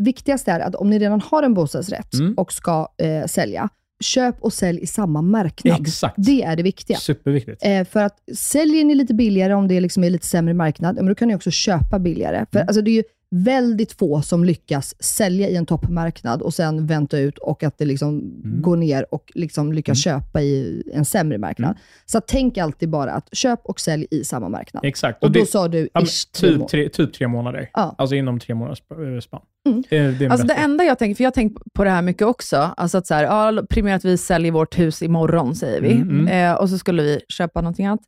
viktigast 0.00 0.48
är 0.48 0.60
att 0.60 0.74
om 0.74 0.90
ni 0.90 0.98
redan 0.98 1.20
har 1.20 1.42
en 1.42 1.54
bostadsrätt 1.54 2.14
Mm. 2.14 2.34
och 2.34 2.52
ska 2.52 2.88
eh, 3.02 3.26
sälja, 3.26 3.68
köp 4.00 4.36
och 4.42 4.52
sälj 4.52 4.80
i 4.82 4.86
samma 4.86 5.22
marknad. 5.22 5.80
Exakt. 5.80 6.14
Det 6.18 6.42
är 6.42 6.56
det 6.56 6.62
viktiga. 6.62 6.96
Superviktigt. 6.96 7.62
Eh, 7.64 7.84
för 7.84 8.00
att 8.02 8.16
säljer 8.34 8.84
ni 8.84 8.94
lite 8.94 9.14
billigare, 9.14 9.54
om 9.54 9.68
det 9.68 9.80
liksom 9.80 10.04
är 10.04 10.10
lite 10.10 10.26
sämre 10.26 10.54
marknad, 10.54 10.96
men 10.96 11.06
då 11.06 11.14
kan 11.14 11.28
ni 11.28 11.34
också 11.34 11.50
köpa 11.50 11.98
billigare. 11.98 12.46
För 12.52 12.58
Mm. 12.58 12.68
alltså, 12.68 12.82
det 12.82 12.90
är 12.90 12.94
ju 12.94 13.02
väldigt 13.30 13.92
få 13.92 14.22
som 14.22 14.44
lyckas 14.44 14.94
sälja 15.02 15.48
i 15.48 15.56
en 15.56 15.66
toppmarknad 15.66 16.42
och 16.42 16.54
sen 16.54 16.86
vänta 16.86 17.18
ut 17.18 17.38
och 17.38 17.62
att 17.62 17.78
det 17.78 17.84
liksom 17.84 18.32
går 18.62 18.76
ner 18.76 19.14
och 19.14 19.32
liksom 19.34 19.72
lyckas 19.72 19.98
köpa 20.02 20.42
i 20.42 20.82
en 20.94 21.04
sämre 21.04 21.38
marknad. 21.38 21.76
Så 22.06 22.18
att 22.18 22.26
tänk 22.28 22.58
alltid 22.58 22.90
bara 22.90 23.12
att 23.12 23.28
köp 23.32 23.60
och 23.64 23.80
sälj 23.80 24.06
i 24.10 24.24
samma 24.24 24.48
marknad. 24.48 24.84
Exakt. 24.84 25.24
Och, 25.24 25.32
då 25.32 25.40
det- 25.40 25.46
sa 25.46 25.68
du 25.68 25.88
ja, 25.92 26.02
ish 26.02 26.30
tre 26.32 26.48
typ, 26.48 26.58
månader. 26.58 26.68
tre, 26.68 26.88
typ 26.88 27.12
tre 27.14 27.28
månader. 27.28 27.70
Ja. 27.74 27.94
Alltså 27.98 28.16
inom 28.16 28.40
tre 28.40 28.54
månaders 28.54 28.82
eh, 28.90 29.20
spann. 29.20 29.40
Mm. 29.68 29.82
Det, 29.90 30.10
det 30.18 30.28
Alltså 30.28 30.46
det 30.46 30.54
enda 30.54 30.84
jag 30.84 30.98
tänker, 30.98 31.14
för 31.14 31.24
jag 31.24 31.30
har 31.30 31.34
tänkt 31.34 31.62
på 31.74 31.84
det 31.84 31.90
här 31.90 32.02
mycket 32.02 32.26
också, 32.26 32.56
alltså 32.56 32.98
att 32.98 33.06
så 33.06 33.14
här, 33.14 33.24
ja, 33.24 33.62
primär 33.70 33.94
att 33.94 34.04
vi 34.04 34.16
säljer 34.16 34.52
vårt 34.52 34.78
hus 34.78 35.02
imorgon, 35.02 35.54
säger 35.54 35.80
vi, 35.80 35.92
Mm, 35.92 36.20
mm. 36.20 36.50
Eh, 36.52 36.60
och 36.60 36.70
så 36.70 36.78
skulle 36.78 37.02
vi 37.02 37.20
köpa 37.28 37.60
någonting 37.60 37.86
annat. 37.86 38.00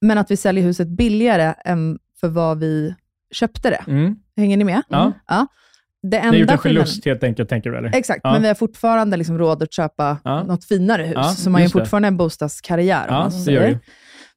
Men 0.00 0.18
att 0.18 0.30
vi 0.30 0.36
säljer 0.36 0.64
huset 0.64 0.88
billigare 0.88 1.54
än 1.64 1.98
för 2.20 2.28
vad 2.28 2.58
vi 2.58 2.94
köpte 3.32 3.70
det. 3.70 3.84
Mm. 4.38 4.42
Hänger 4.44 4.56
ni 4.56 4.64
med? 4.64 4.82
Ja. 4.88 5.12
ja. 5.28 5.46
Det 6.02 6.08
Ni 6.08 6.16
har 6.16 6.24
enda 6.26 6.38
gjort 6.38 6.50
en 6.50 6.58
skillnaden- 6.58 6.86
förlust 6.86 7.04
helt 7.04 7.24
enkelt, 7.24 7.48
tänker 7.48 7.70
du 7.70 7.78
eller? 7.78 7.94
Exakt, 7.96 8.20
Ja. 8.22 8.32
men 8.32 8.42
vi 8.42 8.48
har 8.48 8.54
fortfarande 8.54 9.16
liksom 9.16 9.38
råd 9.38 9.62
att 9.62 9.72
köpa 9.72 10.18
Ja. 10.24 10.42
något 10.42 10.64
finare 10.64 11.02
hus. 11.02 11.12
Ja, 11.16 11.22
så 11.24 11.50
man 11.50 11.60
ju 11.60 11.64
just 11.64 11.74
det. 11.74 11.80
fortfarande 11.80 12.08
en 12.08 12.16
bostadskarriär. 12.16 13.06
Ja, 13.08 13.30
man 13.32 13.44
det 13.44 13.52
gör 13.52 13.62
det. 13.62 13.78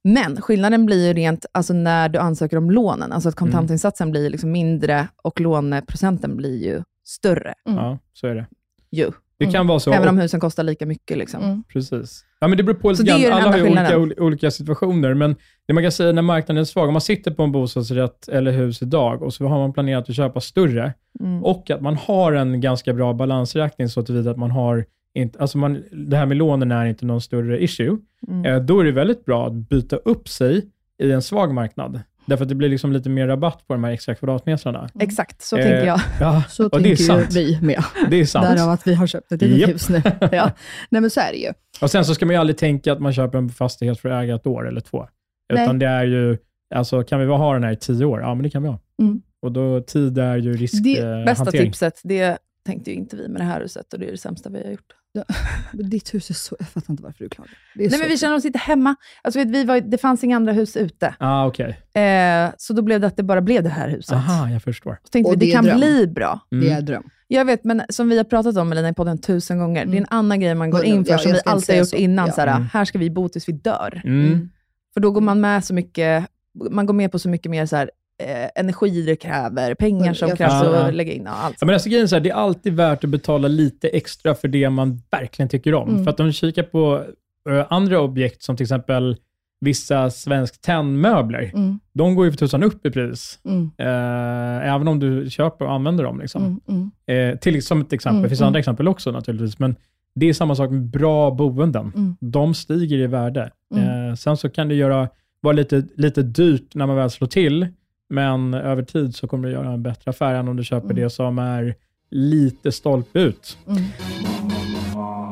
Men 0.04 0.42
skillnaden 0.42 0.86
blir 0.86 1.08
ju 1.08 1.14
rent 1.14 1.46
alltså 1.52 1.74
när 1.74 2.10
du 2.10 2.20
ansöker 2.20 2.58
om 2.58 2.72
lånen. 2.72 3.12
Alltså 3.12 3.30
att 3.30 3.42
Mm. 3.42 3.52
kontantinsatsen 3.52 4.12
blir 4.12 4.30
liksom 4.30 4.52
mindre 4.52 5.08
och 5.24 5.40
låneprocenten 5.40 6.38
blir 6.38 6.64
ju 6.66 6.84
större. 7.06 7.54
Ja, 7.66 8.00
så 8.14 8.28
är 8.28 8.36
det. 8.36 8.46
Ju. 8.92 9.12
Det 9.46 9.52
kan 9.52 9.68
vara 9.68 9.80
så. 9.80 9.92
Även 9.94 10.10
om 10.10 10.18
husen 10.18 10.40
kostar 10.40 10.64
lika 10.64 10.86
mycket. 10.86 11.18
Liksom. 11.18 11.44
Mm. 11.44 11.64
Precis. 11.64 12.26
Ja, 12.40 12.48
men 12.48 12.58
det 12.58 12.64
beror 12.64 12.76
på 12.76 12.96
Så 12.96 13.04
lite 13.04 13.20
grann. 13.20 13.34
Alla 13.42 13.52
har 13.52 13.58
ju 13.58 13.64
olika, 13.98 14.24
olika 14.24 14.52
situationer, 14.52 15.14
men 15.14 15.36
det 15.68 15.74
man 15.74 15.84
kan 15.84 15.92
säga 15.92 16.12
när 16.12 16.22
marknaden 16.22 16.62
är 16.62 16.66
svag, 16.66 16.88
om 16.88 16.94
man 16.94 17.02
sitter 17.02 17.32
på 17.32 17.44
en 17.44 17.52
bostadsrätt 17.52 18.28
eller 18.28 18.52
hus 18.52 18.82
idag 18.82 19.22
och 19.24 19.34
så 19.34 19.46
har 19.46 19.60
man 19.60 19.74
planerat 19.74 20.10
att 20.10 20.16
köpa 20.16 20.40
större 20.42 20.94
Mm. 21.20 21.44
och 21.44 21.70
att 21.72 21.82
man 21.82 21.96
har 21.96 22.34
en 22.34 22.62
ganska 22.62 22.94
bra 22.94 23.14
balansräkning 23.14 23.90
så 23.90 24.04
tillvida 24.04 24.32
att 24.32 24.38
man 24.38 24.52
har 24.52 24.86
inte, 25.14 25.40
alltså 25.40 25.58
man, 25.58 25.84
det 25.92 26.18
här 26.18 26.26
med 26.26 26.38
lånen 26.38 26.72
är 26.72 26.86
inte 26.86 27.06
någon 27.06 27.22
större 27.22 27.64
issue, 27.64 27.98
Mm. 28.28 28.46
eh, 28.46 28.62
då 28.62 28.80
är 28.80 28.84
det 28.84 28.92
väldigt 28.92 29.26
bra 29.26 29.48
att 29.48 29.54
byta 29.54 29.96
upp 29.96 30.28
sig 30.30 30.66
i 31.04 31.12
en 31.12 31.22
svag 31.22 31.54
marknad. 31.54 32.00
Därför 32.32 32.46
att 32.46 32.50
det 32.50 32.56
blir 32.56 32.70
liksom 32.70 32.92
lite 32.94 33.10
mer 33.10 33.28
rabatt 33.28 33.68
på 33.68 33.74
de 33.74 33.84
här 33.84 33.92
extra 33.92 34.16
kvadratmetrarna. 34.16 34.90
Exakt, 35.00 35.42
så 35.42 35.58
Eh, 35.58 35.64
tänker 35.64 35.86
jag. 35.86 36.00
Ja, 36.20 36.44
Så 36.50 36.66
och 36.66 36.70
det 36.72 36.78
är 36.78 36.84
tänker 36.96 37.04
sant. 37.04 37.28
vi 37.36 37.60
med. 37.62 37.84
Det 38.10 38.16
är 38.20 38.26
sant. 38.26 38.46
Därav 38.58 38.70
att 38.70 38.88
vi 38.88 38.94
har 38.94 39.08
köpt 39.08 39.32
ett 39.32 39.42
litet 39.42 39.70
hus 39.70 39.90
nu. 39.90 40.02
Ja. 40.32 40.52
Nej 40.90 41.02
men 41.02 41.10
så 41.10 41.20
är 41.20 41.32
det 41.32 41.38
ju. 41.38 41.50
Och 41.82 41.92
sen 41.92 42.06
så 42.06 42.16
ska 42.16 42.26
man 42.26 42.36
ju 42.36 42.40
aldrig 42.42 42.58
tänka 42.58 42.94
att 42.94 43.00
man 43.00 43.14
köper 43.14 43.38
en 43.38 43.50
fastighet 43.50 44.00
för 44.00 44.10
att 44.10 44.24
äga 44.24 44.36
ett 44.36 44.48
år 44.48 44.68
eller 44.68 44.82
två. 44.82 45.08
Nej. 45.54 45.64
Utan 45.64 45.80
det 45.80 45.86
är 45.88 46.04
ju, 46.04 46.38
alltså 46.76 47.04
kan 47.04 47.20
vi 47.20 47.26
ha 47.26 47.54
den 47.54 47.64
här 47.64 47.72
i 47.72 47.76
tio 47.76 48.06
år? 48.06 48.22
Ja, 48.22 48.34
men 48.36 48.44
det 48.44 48.50
kan 48.50 48.64
vi 48.64 48.70
ha. 48.70 48.80
Mm. 49.02 49.22
Och 49.42 49.52
då, 49.52 49.82
tid 49.82 50.18
är 50.18 50.38
ju 50.38 50.54
risk 50.54 50.84
Det 50.84 51.24
bästa 51.26 51.44
hantering. 51.44 51.66
tipset, 51.72 52.00
det 52.04 52.38
tänkte 52.66 52.92
ju 52.92 52.96
inte 52.98 53.16
vi 53.16 53.28
med 53.28 53.42
det 53.42 53.46
här 53.46 53.62
huset 53.62 53.94
och 53.94 54.00
det 54.00 54.08
är 54.08 54.12
det 54.12 54.18
sämsta 54.18 54.50
vi 54.50 54.64
har 54.64 54.72
gjort. 54.72 54.94
Ditt 55.74 56.14
hus 56.14 56.30
är 56.30 56.34
så... 56.34 56.56
Jag 56.60 56.68
fattar 56.68 56.94
inte 56.94 57.04
varför 57.04 57.24
du 57.24 57.30
klagar. 57.30 57.52
Nej, 57.76 57.90
men 58.00 58.08
vi 58.10 58.18
känner 58.18 58.36
oss 58.36 58.46
inte 58.46 58.60
hemma. 58.60 58.96
Alltså, 59.22 59.40
vet, 59.40 59.48
vi 59.50 59.64
var, 59.64 59.80
det 59.82 59.98
fanns 59.98 60.24
inga 60.24 60.36
andra 60.36 60.52
hus 60.54 60.78
ute. 60.78 61.16
Ah, 61.20 61.46
okej. 61.48 61.80
Eh, 62.04 62.50
så 62.58 62.74
då 62.74 62.82
blev 62.82 63.02
det 63.02 63.08
att 63.08 63.18
det 63.18 63.24
bara 63.24 63.42
blev 63.42 63.64
det 63.64 63.70
här 63.70 63.90
huset. 63.90 64.14
Aha, 64.16 64.50
jag 64.50 64.64
förstår. 64.64 64.98
Så 65.04 65.10
tänkte 65.10 65.28
Och 65.32 65.36
vi, 65.36 65.40
det 65.40 65.46
det 65.46 65.52
kan 65.52 65.66
dröm. 65.66 65.78
bli 65.78 66.08
bra. 66.08 66.40
Mm. 66.52 66.66
Det 66.66 66.72
är 66.72 66.82
dröm. 66.82 67.04
Jag 67.28 67.46
vet, 67.46 67.64
men 67.64 67.82
som 67.90 68.10
vi 68.10 68.18
har 68.18 68.24
pratat 68.24 68.58
om 68.58 68.72
Elina 68.72 68.90
i 68.90 68.94
podden 68.94 69.18
tusen 69.18 69.60
gånger, 69.60 69.86
det 69.86 69.98
är 69.98 70.02
en 70.02 70.08
annan 70.10 70.40
grej 70.40 70.56
man 70.56 70.70
går 70.70 70.80
Mm. 70.80 70.98
in 70.98 71.06
för 71.06 71.12
Ja, 71.12 71.18
som 71.18 71.30
jag 71.32 71.36
vi 71.36 71.42
alltid 71.52 71.76
har 71.76 71.80
gjort 71.80 71.90
så. 71.90 71.96
innan. 71.96 72.28
Ja. 72.28 72.34
Såhär, 72.34 72.48
Mm. 72.48 72.68
Här 72.74 72.86
ska 72.86 72.98
vi 73.00 73.10
bo 73.10 73.30
tills 73.30 73.48
vi 73.48 73.54
dör. 73.54 74.02
Mm. 74.06 74.50
För 74.94 75.02
då 75.02 75.12
går 75.12 75.22
man 75.22 75.42
med 75.42 75.66
så 75.66 75.74
mycket, 75.74 76.26
man 76.72 76.86
går 76.86 76.94
med 76.94 77.12
på 77.12 77.20
så 77.20 77.30
mycket 77.30 77.50
mer 77.52 77.66
såhär, 77.66 77.92
eh, 78.22 78.50
energi 78.56 79.02
det 79.06 79.16
kräver, 79.16 79.74
pengar 79.76 80.14
som 80.14 80.30
Jag 80.30 80.38
krävs 80.38 80.54
förstår. 80.54 80.76
att 80.76 80.94
lägga 80.94 81.14
in 81.14 81.28
och 81.28 81.34
allt. 81.44 81.58
Ja, 81.60 81.66
men 81.66 81.74
alltså, 81.74 81.90
grejen 81.90 82.04
är 82.04 82.08
så 82.08 82.16
här, 82.16 82.22
det 82.24 82.30
är 82.30 82.34
alltid 82.36 82.74
värt 82.74 83.04
att 83.04 83.10
betala 83.10 83.48
lite 83.48 83.88
extra 83.88 84.36
för 84.36 84.48
det 84.48 84.70
man 84.70 85.02
verkligen 85.12 85.50
tycker 85.50 85.74
om. 85.74 85.90
Mm. 85.90 86.04
För 86.04 86.12
att 86.12 86.20
om 86.20 86.26
du 86.26 86.34
kikar 86.34 86.64
på 86.64 87.04
eh, 87.50 87.66
andra 87.70 88.00
objekt, 88.02 88.44
som 88.44 88.58
till 88.58 88.64
exempel 88.64 89.18
vissa 89.66 90.10
Svensk 90.10 90.62
Tenn-möbler, 90.62 91.52
Mm, 91.54 91.80
de 91.94 92.16
går 92.16 92.26
ju 92.26 92.32
för 92.32 92.38
tusan 92.38 92.64
upp 92.64 92.86
i 92.86 92.92
pris. 92.92 93.40
mm, 93.46 93.72
Eh, 93.78 94.74
även 94.74 94.88
om 94.88 95.00
du 95.00 95.30
köper 95.30 95.66
och 95.66 95.72
använder 95.74 96.04
dem. 96.04 96.20
Liksom. 96.20 96.60
mm, 96.68 96.92
mm. 97.08 97.32
Eh, 97.34 97.38
till, 97.40 97.64
som 97.66 97.82
ett 97.82 97.94
exempel. 97.94 98.16
Mm, 98.16 98.24
Det 98.24 98.30
finns 98.30 98.42
mm. 98.42 98.48
andra 98.48 98.60
exempel 98.60 98.88
också 98.88 99.12
naturligtvis, 99.12 99.60
men 99.60 99.76
det 100.16 100.30
är 100.30 100.34
samma 100.34 100.56
sak 100.56 100.70
med 100.72 100.82
bra 100.82 101.32
boenden. 101.32 101.92
Mm. 101.96 102.16
De 102.20 102.54
stiger 102.54 102.98
i 102.98 103.08
värde. 103.08 103.52
Mm. 103.76 104.10
Eh, 104.10 104.16
sen 104.16 104.38
så 104.38 104.50
kan 104.50 104.68
det 104.68 104.76
göra, 104.76 105.10
vara 105.42 105.54
lite, 105.54 105.84
lite 105.96 106.22
dyrt 106.24 106.76
när 106.76 106.86
man 106.88 106.96
väl 106.96 107.10
slår 107.10 107.28
till, 107.28 107.68
men 108.12 108.54
över 108.54 108.84
tid 108.84 109.16
så 109.16 109.28
kommer 109.28 109.48
det 109.48 109.54
göra 109.54 109.72
en 109.72 109.84
bättre 109.84 110.10
affär 110.12 110.34
än 110.34 110.48
om 110.48 110.58
du 110.58 110.64
köper 110.64 110.86
Mm. 110.92 111.04
det 111.04 111.10
som 111.10 111.40
är 111.40 111.76
lite 112.10 112.72
stolpe 112.72 113.20
ut. 113.20 113.58
Mm. 113.68 113.82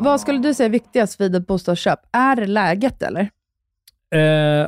Vad 0.01 0.21
skulle 0.21 0.39
du 0.39 0.53
säga 0.53 0.65
är 0.65 0.69
viktigast 0.71 1.21
vid 1.21 1.35
ett 1.35 1.47
bostadsköp? 1.47 1.99
Är 2.11 2.35
det 2.35 2.47
läget 2.47 3.03
eller? 3.03 3.29
Eh, 4.15 4.19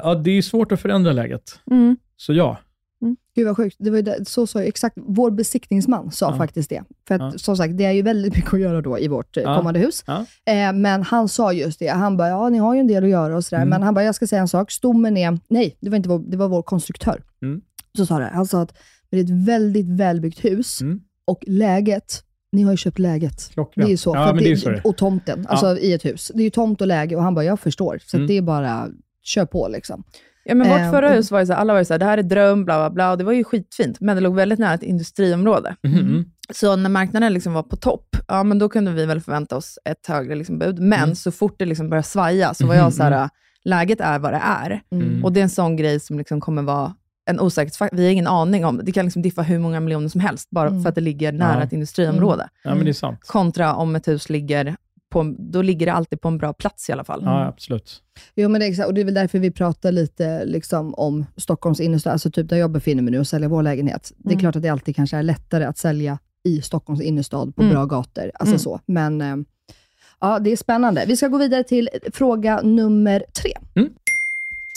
ja, 0.04 0.16
det 0.16 0.32
är 0.32 0.42
svårt 0.42 0.72
att 0.72 0.80
förändra 0.82 1.12
läget. 1.12 1.60
Mm. 1.72 1.98
Så 2.18 2.34
ja. 2.34 2.58
Gud 3.36 3.48
vad 3.48 3.58
sjukt. 3.58 3.76
Det 3.80 3.90
var 3.90 3.98
ju 3.98 4.02
det, 4.04 4.28
så 4.28 4.48
sa 4.48 4.62
exakt, 4.64 4.98
vår 5.02 5.32
besiktningsman 5.32 6.12
sa 6.12 6.32
Ja. 6.32 6.38
faktiskt 6.38 6.70
det. 6.70 6.84
För 7.08 7.16
att 7.16 7.22
Ja. 7.22 7.32
som 7.38 7.58
sagt, 7.58 7.78
det 7.78 7.86
är 7.86 7.92
ju 7.92 8.02
väldigt 8.02 8.36
mycket 8.36 8.54
att 8.54 8.60
göra 8.60 8.82
då 8.82 9.00
i 9.00 9.08
vårt 9.08 9.38
eh, 9.38 9.44
Ja. 9.44 9.58
kommande 9.58 9.80
hus. 9.80 10.04
Ja. 10.08 10.26
Eh, 10.54 10.74
men 10.74 11.04
han 11.04 11.28
sa 11.30 11.54
just 11.54 11.80
det. 11.80 11.88
Han 11.88 12.18
bara, 12.18 12.28
ja 12.30 12.50
ni 12.50 12.58
har 12.58 12.74
ju 12.74 12.80
en 12.80 12.88
del 12.88 13.04
att 13.04 13.10
göra 13.10 13.36
och 13.36 13.46
sådär. 13.46 13.62
Mm. 13.62 13.70
Men 13.70 13.84
han 13.84 13.94
bara, 13.94 14.04
jag 14.06 14.16
ska 14.16 14.28
säga 14.28 14.42
en 14.42 14.48
sak. 14.48 14.72
Stommen 14.72 15.18
är, 15.18 15.40
nej 15.48 15.78
det 15.80 15.90
var 15.90 15.98
inte 15.98 16.10
vår, 16.10 16.20
det 16.20 16.38
var 16.38 16.48
vår 16.48 16.62
konstruktör. 16.62 17.24
Mm. 17.42 17.62
Så 17.98 18.06
sa 18.06 18.20
det. 18.20 18.32
Han 18.34 18.46
sa 18.46 18.62
att 18.62 18.78
det 19.12 19.18
är 19.20 19.24
ett 19.24 19.48
väldigt 19.48 19.90
välbyggt 19.90 20.46
hus 20.46 20.82
Mm. 20.82 21.00
och 21.26 21.44
läget, 21.48 22.24
ni 22.52 22.62
har 22.64 22.72
ju 22.72 22.78
köpt 22.78 23.00
läget. 23.00 23.50
Klockrent. 23.54 23.86
Det 23.86 23.90
är 23.90 23.92
ju 23.92 23.98
så. 23.98 24.16
Ja, 24.16 24.34
men 24.34 24.44
det 24.44 24.52
är 24.52 24.56
så 24.56 24.70
det. 24.70 24.82
Och 24.84 24.98
tomten, 24.98 25.46
alltså 25.48 25.78
i 25.78 25.94
ett 25.94 26.06
hus. 26.06 26.32
Det 26.36 26.42
är 26.42 26.44
ju 26.44 26.50
tomt 26.50 26.82
och 26.82 26.88
läge 26.88 27.16
och 27.16 27.24
han 27.24 27.36
bara, 27.36 27.46
jag 27.46 27.60
förstår. 27.60 28.00
Så 28.06 28.18
Mm. 28.18 28.28
det 28.28 28.38
är 28.38 28.42
bara, 28.42 28.88
kör 29.24 29.46
på 29.46 29.68
liksom. 29.68 30.04
Ja, 30.44 30.56
men 30.56 30.70
vårt 30.70 30.80
Eh, 30.80 30.92
förra 30.92 31.10
hus 31.10 31.32
var 31.32 31.40
ju 31.40 31.46
så 31.46 31.54
alla 31.54 31.74
var 31.74 31.80
ju 31.80 31.86
såhär, 31.86 32.00
det 32.00 32.06
här 32.06 32.18
är 32.18 32.24
dröm, 32.24 32.66
bla 32.66 32.78
bla 32.80 32.90
bla. 32.90 33.12
Och 33.12 33.18
det 33.18 33.24
var 33.24 33.34
ju 33.34 33.44
skitfint, 33.44 34.00
men 34.00 34.16
det 34.16 34.22
låg 34.22 34.36
väldigt 34.36 34.60
nära 34.60 34.74
ett 34.74 34.84
industriområde. 34.84 35.76
Mhm, 35.84 36.00
mm. 36.00 36.26
Så 36.54 36.76
när 36.76 36.90
marknaden 36.90 37.34
liksom 37.34 37.54
var 37.54 37.64
på 37.64 37.76
topp, 37.76 38.16
ja 38.28 38.44
men 38.44 38.60
då 38.60 38.70
kunde 38.70 38.92
vi 38.92 39.06
väl 39.06 39.22
förvänta 39.22 39.58
oss 39.58 39.80
ett 39.86 40.08
högre 40.08 40.36
liksom 40.36 40.60
bud. 40.60 40.80
Men 40.80 41.04
Mm. 41.04 41.16
så 41.16 41.32
fort 41.32 41.56
det 41.60 41.66
liksom 41.66 41.90
började 41.90 42.08
svaja, 42.08 42.54
så 42.54 42.68
var 42.68 42.76
jag 42.76 42.94
så 42.94 43.04
här, 43.04 43.30
läget 43.64 44.02
är 44.02 44.20
vad 44.20 44.34
det 44.34 44.42
är. 44.46 44.82
Mm. 44.92 45.24
Och 45.26 45.34
det 45.34 45.40
är 45.40 45.44
en 45.44 45.50
sån 45.50 45.76
grej 45.76 46.00
som 46.00 46.18
liksom 46.18 46.42
kommer 46.42 46.62
vara 46.62 46.96
en 47.26 47.40
osäkerhetsfaktor. 47.40 47.98
Vi 47.98 48.04
har 48.04 48.12
ingen 48.12 48.28
aning 48.28 48.66
om 48.66 48.82
det. 48.84 48.92
Kan 48.92 49.06
liksom 49.06 49.22
diffa 49.22 49.42
hur 49.42 49.60
många 49.60 49.80
miljoner 49.80 50.08
som 50.08 50.22
helst, 50.22 50.50
bara 50.50 50.68
Mm. 50.68 50.82
för 50.84 50.90
att 50.90 50.96
det 50.96 51.02
ligger 51.02 51.32
nära 51.32 51.58
Ja. 51.60 51.64
ett 51.64 51.74
industriområde. 51.74 52.50
Ja, 52.64 52.76
men 52.76 52.84
det 52.86 52.92
är 52.92 52.94
sant. 52.94 53.20
Kontra 53.28 53.76
om 53.76 53.96
ett 53.96 54.08
hus 54.08 54.30
ligger 54.30 54.76
på, 55.10 55.36
då 55.40 55.62
ligger 55.62 55.86
det 55.86 55.94
alltid 55.94 56.22
på 56.22 56.28
en 56.28 56.38
bra 56.38 56.54
plats 56.54 56.90
i 56.90 56.92
alla 56.92 57.04
fall. 57.04 57.22
Ja, 57.26 57.46
absolut. 57.46 58.02
Jo, 58.36 58.50
men 58.50 58.60
det 58.62 58.66
är 58.68 58.70
exakt. 58.70 58.88
Och 58.88 58.94
det 58.94 59.02
är 59.02 59.06
väl 59.06 59.14
därför 59.14 59.40
vi 59.40 59.52
pratar 59.52 59.92
lite 59.92 60.46
liksom, 60.46 60.94
om 60.94 61.26
Stockholms 61.38 61.80
innerstad, 61.80 62.14
alltså 62.14 62.32
typ 62.32 62.50
där 62.50 62.58
jag 62.58 62.72
befinner 62.72 63.04
mig 63.04 63.12
nu 63.12 63.20
och 63.20 63.28
säljer 63.28 63.50
vår 63.50 63.64
lägenhet. 63.64 64.12
Det 64.18 64.30
är 64.30 64.34
Mm. 64.34 64.40
klart 64.40 64.56
att 64.56 64.62
det 64.62 64.70
alltid 64.70 64.96
kanske 64.96 65.18
är 65.18 65.24
lättare 65.24 65.64
att 65.66 65.78
sälja 65.78 66.18
i 66.44 66.62
Stockholms 66.62 67.02
innerstad 67.02 67.56
på 67.56 67.62
Mm. 67.62 67.74
bra 67.74 67.86
gator. 67.86 68.32
Alltså 68.34 68.52
Mm. 68.54 68.60
så. 68.60 68.80
Men 68.86 69.22
eh, 69.22 69.36
ja, 70.20 70.40
det 70.40 70.52
är 70.52 70.58
spännande. 70.58 71.04
Vi 71.08 71.16
ska 71.18 71.28
gå 71.28 71.38
vidare 71.38 71.64
till 71.64 71.90
fråga 72.14 72.62
nummer 72.62 73.24
tre. 73.42 73.52
Mm. 73.76 73.90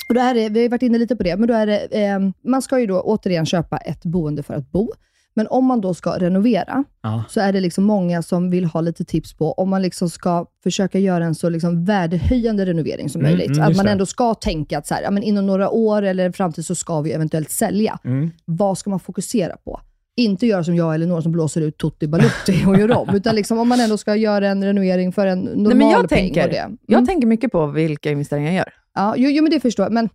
Och 0.09 0.15
då 0.15 0.21
är 0.21 0.35
det, 0.35 0.49
vi 0.49 0.63
har 0.63 0.69
varit 0.69 0.83
inne 0.83 0.99
lite 0.99 1.17
på 1.17 1.23
det, 1.23 1.37
men 1.37 1.49
då 1.49 1.55
är 1.55 1.67
det, 1.67 2.05
eh, 2.05 2.19
man 2.45 2.63
ska 2.63 2.81
ju 2.81 2.87
då 2.87 3.01
återigen 3.01 3.47
köpa 3.47 3.77
ett 3.77 4.05
boende 4.05 4.43
för 4.43 4.55
att 4.55 4.73
bo. 4.73 4.93
Men 5.37 5.47
om 5.49 5.65
man 5.65 5.81
då 5.81 5.95
ska 5.95 6.11
renovera, 6.19 6.85
Ja. 7.03 7.25
så 7.29 7.41
är 7.41 7.53
det 7.53 7.61
liksom 7.61 7.85
många 7.85 8.23
som 8.23 8.51
vill 8.51 8.65
ha 8.65 8.81
lite 8.81 9.05
tips 9.05 9.35
på 9.35 9.53
om 9.53 9.69
man 9.71 9.83
liksom 9.83 10.11
ska 10.11 10.47
försöka 10.63 10.99
göra 10.99 11.25
en 11.25 11.35
så 11.35 11.49
liksom 11.49 11.85
värdehöjande 11.85 12.67
renovering 12.67 13.09
som 13.11 13.21
Mm, 13.21 13.31
möjligt. 13.33 13.57
mm, 13.57 13.71
att 13.71 13.77
man 13.77 13.89
ändå 13.89 14.07
ska 14.07 14.35
tänka 14.35 14.79
att 14.79 14.87
så 14.87 14.95
här, 14.95 15.03
ja, 15.03 15.11
men 15.11 15.23
inom 15.23 15.47
några 15.47 15.71
år 15.71 16.03
eller 16.03 16.33
framtid 16.33 16.67
så 16.67 16.75
ska 16.75 17.01
vi 17.01 17.13
eventuellt 17.13 17.51
sälja. 17.51 17.99
Mm. 18.05 18.31
Vad 18.45 18.79
ska 18.79 18.91
man 18.91 19.01
fokusera 19.01 19.57
på? 19.65 19.81
Inte 20.17 20.47
göra 20.47 20.65
som 20.65 20.77
jag 20.77 20.95
eller 20.95 21.07
några 21.07 21.23
som 21.23 21.33
blåser 21.33 21.61
ut 21.61 21.79
Tutti 21.79 22.07
Balutti 22.07 22.65
och 22.67 22.79
gör 22.79 22.93
om, 22.97 23.09
utan 23.15 23.35
liksom 23.35 23.59
om 23.59 23.69
man 23.69 23.81
ändå 23.81 23.97
ska 23.97 24.17
göra 24.17 24.49
en 24.49 24.65
renovering 24.65 25.13
för 25.13 25.27
en 25.27 25.39
normal 25.41 25.67
Nej, 25.67 25.75
men 25.77 25.91
jag 25.91 26.09
peng. 26.09 26.19
tänker, 26.19 26.49
det. 26.49 26.59
Mm. 26.59 26.79
jag 26.87 27.07
tänker 27.07 27.27
mycket 27.27 27.53
på 27.53 27.67
vilka 27.67 28.11
investeringar 28.11 28.49
jag 28.51 28.57
gör. 28.57 28.73
Ja, 28.95 29.15
jo, 29.17 29.31
jo, 29.31 29.43
men 29.43 29.51
det 29.51 29.61
förstår 29.61 29.85
jag. 29.85 29.93
Men 29.93 30.09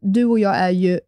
du 0.00 0.24
och 0.24 0.38
jag 0.38 0.56
är 0.56 0.70
ju, 0.70 1.00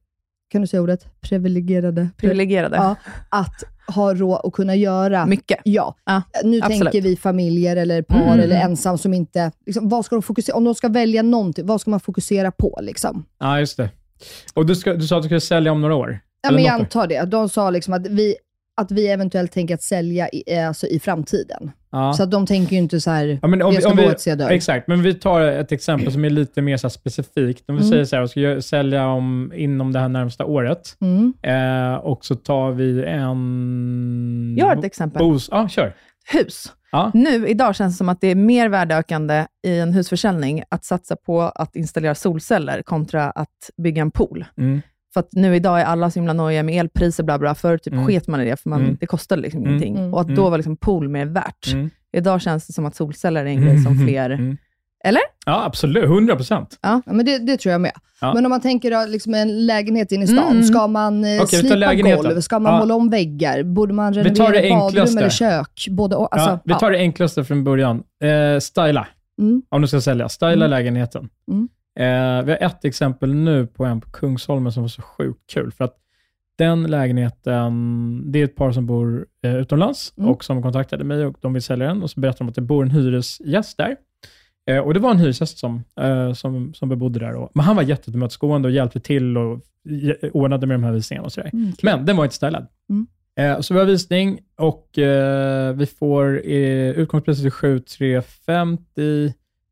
kan 0.51 0.61
du 0.61 0.67
säga 0.67 0.83
ordet, 0.83 1.21
privilegierade? 1.21 2.09
Privilegierade. 2.17 2.77
Ja, 2.77 2.97
att 3.29 3.65
ha 3.95 4.15
råd 4.15 4.41
att 4.45 4.53
kunna 4.53 4.75
göra 4.77 5.27
Mycket. 5.27 5.59
Ja. 5.65 5.95
Ja, 6.05 6.23
nu 6.45 6.59
absolut. 6.59 6.83
tänker 6.83 7.03
vi 7.03 7.17
familjer 7.17 7.77
eller 7.77 8.03
par 8.03 8.17
Mm. 8.23 8.41
eller 8.41 8.57
ensam 8.61 8.99
som 8.99 9.15
inte... 9.15 9.53
Liksom, 9.67 9.89
vad 9.89 10.05
ska 10.05 10.17
de 10.17 10.23
fokusera, 10.23 10.57
om 10.57 10.65
de 10.65 10.75
ska 10.75 10.89
välja 10.89 11.23
någonting, 11.23 11.67
vad 11.67 11.81
ska 11.81 11.91
man 11.91 12.01
fokusera 12.01 12.51
på? 12.51 12.79
Liksom? 12.83 13.25
ja, 13.41 13.61
just 13.61 13.77
det. 13.77 13.91
Och 14.55 14.67
du, 14.67 14.77
ska, 14.77 14.95
du 14.95 15.07
sa 15.07 15.17
att 15.17 15.23
du 15.23 15.27
skulle 15.29 15.41
sälja 15.41 15.73
om 15.73 15.81
några 15.81 15.95
år? 15.95 16.21
Ja, 16.43 16.51
men 16.51 16.65
jag 16.65 16.75
antar 16.75 17.07
det. 17.07 17.25
De 17.25 17.49
sa 17.49 17.71
liksom 17.71 17.95
att 17.95 18.07
vi 18.07 18.37
att 18.81 18.91
vi 18.91 19.09
eventuellt 19.09 19.53
tänker 19.53 19.75
att 19.75 19.83
sälja 19.83 20.29
i, 20.29 20.43
eh, 20.57 20.69
alltså 20.69 20.87
i 20.87 21.01
framtiden. 21.01 21.71
Ja. 21.93 22.13
Så 22.13 22.23
att 22.23 22.31
de 22.31 22.47
tänker 22.47 22.73
ju 22.73 22.79
inte 22.79 23.01
så 23.01 23.11
här, 23.11 23.39
Ja, 23.43 23.49
men 23.49 23.63
om 23.63 23.71
vi, 23.75 23.81
ska 23.81 23.91
om 23.91 23.97
gå 23.97 24.13
vi, 24.27 24.35
dörr. 24.35 24.51
exakt, 24.51 24.89
men 24.89 25.03
vi 25.03 25.15
tar 25.15 25.41
ett 25.41 25.73
exempel 25.73 26.13
som 26.13 26.25
är 26.25 26.31
lite 26.31 26.63
mer 26.63 26.77
så 26.77 26.87
här 26.87 26.91
specifikt. 26.91 27.65
Om 27.71 27.77
vi 27.77 27.81
Mm. 27.83 27.91
säger 27.91 28.05
så 28.05 28.17
här, 28.17 28.23
vi 28.23 28.29
ska 28.29 28.63
sälja 28.69 29.07
om, 29.09 29.53
inom 29.57 29.93
det 29.93 29.99
här 29.99 30.09
närmsta 30.09 30.45
året 30.45 30.97
Mm. 31.01 31.35
eh, 31.43 31.95
och 31.97 32.25
så 32.25 32.35
tar 32.35 32.71
vi 32.71 33.05
en... 33.05 34.55
Jag 34.59 34.67
har 34.67 34.77
ett 34.77 34.85
exempel. 34.85 35.19
Bos, 35.19 35.49
ja, 35.53 35.69
kör. 35.69 35.95
Hus. 36.33 36.73
Ja. 36.93 37.11
Nu, 37.15 37.47
idag 37.49 37.77
känns 37.77 37.95
det 37.95 37.99
som 37.99 38.09
att 38.09 38.21
det 38.21 38.29
är 38.29 38.35
mer 38.35 38.69
värdeökande 38.69 39.47
i 39.67 39.79
en 39.79 39.93
husförsäljning 39.93 40.63
att 40.69 40.85
satsa 40.85 41.17
på 41.17 41.43
att 41.43 41.77
installera 41.77 42.15
solceller 42.15 42.83
kontra 42.83 43.31
att 43.31 43.71
bygga 43.83 44.03
en 44.03 44.11
pool. 44.11 44.45
Mm. 44.59 44.83
För 45.19 45.21
att 45.21 45.33
nu 45.33 45.57
idag 45.57 45.81
är 45.81 45.85
alla 45.85 46.11
så 46.11 46.19
himla 46.19 46.33
nojiga 46.33 46.63
med 46.63 46.81
elpriser, 46.81 47.23
bla 47.25 47.39
bla. 47.39 47.55
Förr 47.55 47.79
typ 47.79 47.93
Mm. 47.93 48.07
sket 48.07 48.27
man 48.27 48.41
i 48.41 48.45
det, 48.45 48.57
för 48.57 48.71
man, 48.71 48.81
Mm. 48.81 48.97
det 49.01 49.07
kostade 49.07 49.43
liksom 49.43 49.61
Mm. 49.61 49.71
ingenting. 49.71 49.97
Mm. 49.99 50.15
Och 50.15 50.21
att 50.21 50.27
Mm. 50.27 50.37
då 50.37 50.51
var 50.51 50.57
liksom 50.59 50.77
pool 50.77 51.09
mer 51.09 51.27
värt. 51.27 51.73
Mm. 51.73 51.91
Idag 52.13 52.41
känns 52.43 52.67
det 52.67 52.73
som 52.73 52.87
att 52.87 52.97
solceller 52.97 53.41
är 53.41 53.47
en 53.47 53.61
grej 53.63 53.79
som 53.79 54.07
fler... 54.07 54.31
Mm. 54.31 54.57
Eller? 55.05 55.21
Ja, 55.47 55.65
absolut. 55.65 56.05
100 56.05 56.37
procent. 56.37 56.79
Ja, 56.83 57.03
men 57.07 57.27
det, 57.27 57.39
det 57.39 57.57
tror 57.57 57.73
jag 57.73 57.81
med. 57.81 57.93
Ja. 58.21 58.35
Men 58.35 58.47
om 58.47 58.51
man 58.51 58.61
tänker 58.61 58.91
då, 58.91 59.07
liksom 59.13 59.35
en 59.35 59.67
lägenhet 59.67 60.13
inne 60.13 60.25
i 60.25 60.27
stan, 60.27 60.51
Mm. 60.53 60.63
ska 60.63 60.87
man 60.87 61.25
eh, 61.25 61.39
tar 61.39 61.47
slipa 61.47 61.95
golv? 61.95 62.41
Ska 62.41 62.59
man 62.59 62.73
Ja. 62.73 62.79
måla 62.79 62.95
om 62.95 63.11
väggar? 63.11 63.63
Borde 63.63 63.95
man 63.95 64.15
renovera 64.15 64.79
badrum 64.79 65.17
eller 65.19 65.29
kök? 65.29 65.87
Både 65.91 66.17
och, 66.17 66.35
alltså, 66.35 66.51
ja, 66.51 66.59
vi 66.65 66.75
tar 66.75 66.91
det 66.91 66.99
enklaste 66.99 67.45
från 67.45 67.65
början. 67.65 68.03
Eh, 68.23 68.61
styla. 68.61 69.07
Mm. 69.41 69.63
Om 69.69 69.83
du 69.83 69.89
ska 69.89 70.01
sälja. 70.01 70.29
Styla 70.29 70.53
Mm. 70.53 70.71
lägenheten. 70.71 71.29
Mm. 71.51 71.69
Eh, 71.99 72.43
vi 72.45 72.51
har 72.53 72.59
ett 72.61 72.85
exempel 72.85 73.35
nu 73.35 73.67
på 73.67 73.85
en 73.85 74.01
på 74.01 74.11
Kungsholmen 74.11 74.73
som 74.73 74.83
var 74.83 74.89
så 74.89 75.03
sjukt 75.03 75.51
kul. 75.53 75.73
För 75.73 75.85
att 75.85 75.95
den 76.59 76.83
lägenheten, 76.87 78.33
det 78.33 78.39
är 78.41 78.45
ett 78.45 78.57
par 78.57 78.73
som 78.73 78.87
bor 78.87 79.27
eh, 79.43 79.57
utomlands 79.57 80.13
Mm. 80.17 80.31
och 80.31 80.45
som 80.45 80.63
kontaktade 80.63 81.05
mig 81.05 81.27
och 81.27 81.37
de 81.41 81.53
vill 81.53 81.63
sälja 81.63 81.87
den. 81.87 82.03
Och 82.03 82.11
så 82.11 82.21
berättade 82.21 82.45
de 82.45 82.49
att 82.49 82.55
det 82.55 82.61
bor 82.61 82.83
en 82.83 82.91
hyresgäst 82.91 83.77
där. 83.79 83.97
Eh, 84.71 84.79
och 84.79 84.95
det 84.95 85.01
var 85.01 85.11
en 85.11 85.19
hyresgäst 85.19 85.59
som, 85.59 85.85
eh, 86.01 86.33
som, 86.33 86.75
som 86.75 86.89
bebodde 86.89 87.19
där. 87.19 87.35
Och, 87.35 87.51
men 87.55 87.65
han 87.65 87.77
var 87.77 87.83
jättetillmötesgående 87.83 88.69
och 88.69 88.75
hjälpte 88.75 89.01
till 89.01 89.37
och 89.37 89.61
ordnade 90.33 90.67
med 90.67 90.75
de 90.75 90.85
här 90.85 90.93
visningarna 90.93 91.27
och 91.27 91.33
sådär. 91.33 91.51
Mm, 91.53 91.73
Men 91.83 92.05
den 92.07 92.17
var 92.17 92.25
inte 92.25 92.37
stylad. 92.37 92.67
Mm. 92.91 93.07
Eh, 93.39 93.61
så 93.61 93.75
vi 93.75 93.81
har 93.81 93.87
visning 93.87 94.41
och 94.57 94.99
eh, 94.99 95.75
vi 95.75 95.87
får 95.87 96.47
eh, 96.47 96.91
utgångspriset 96.91 97.45
är 97.47 97.51
7 97.51 97.83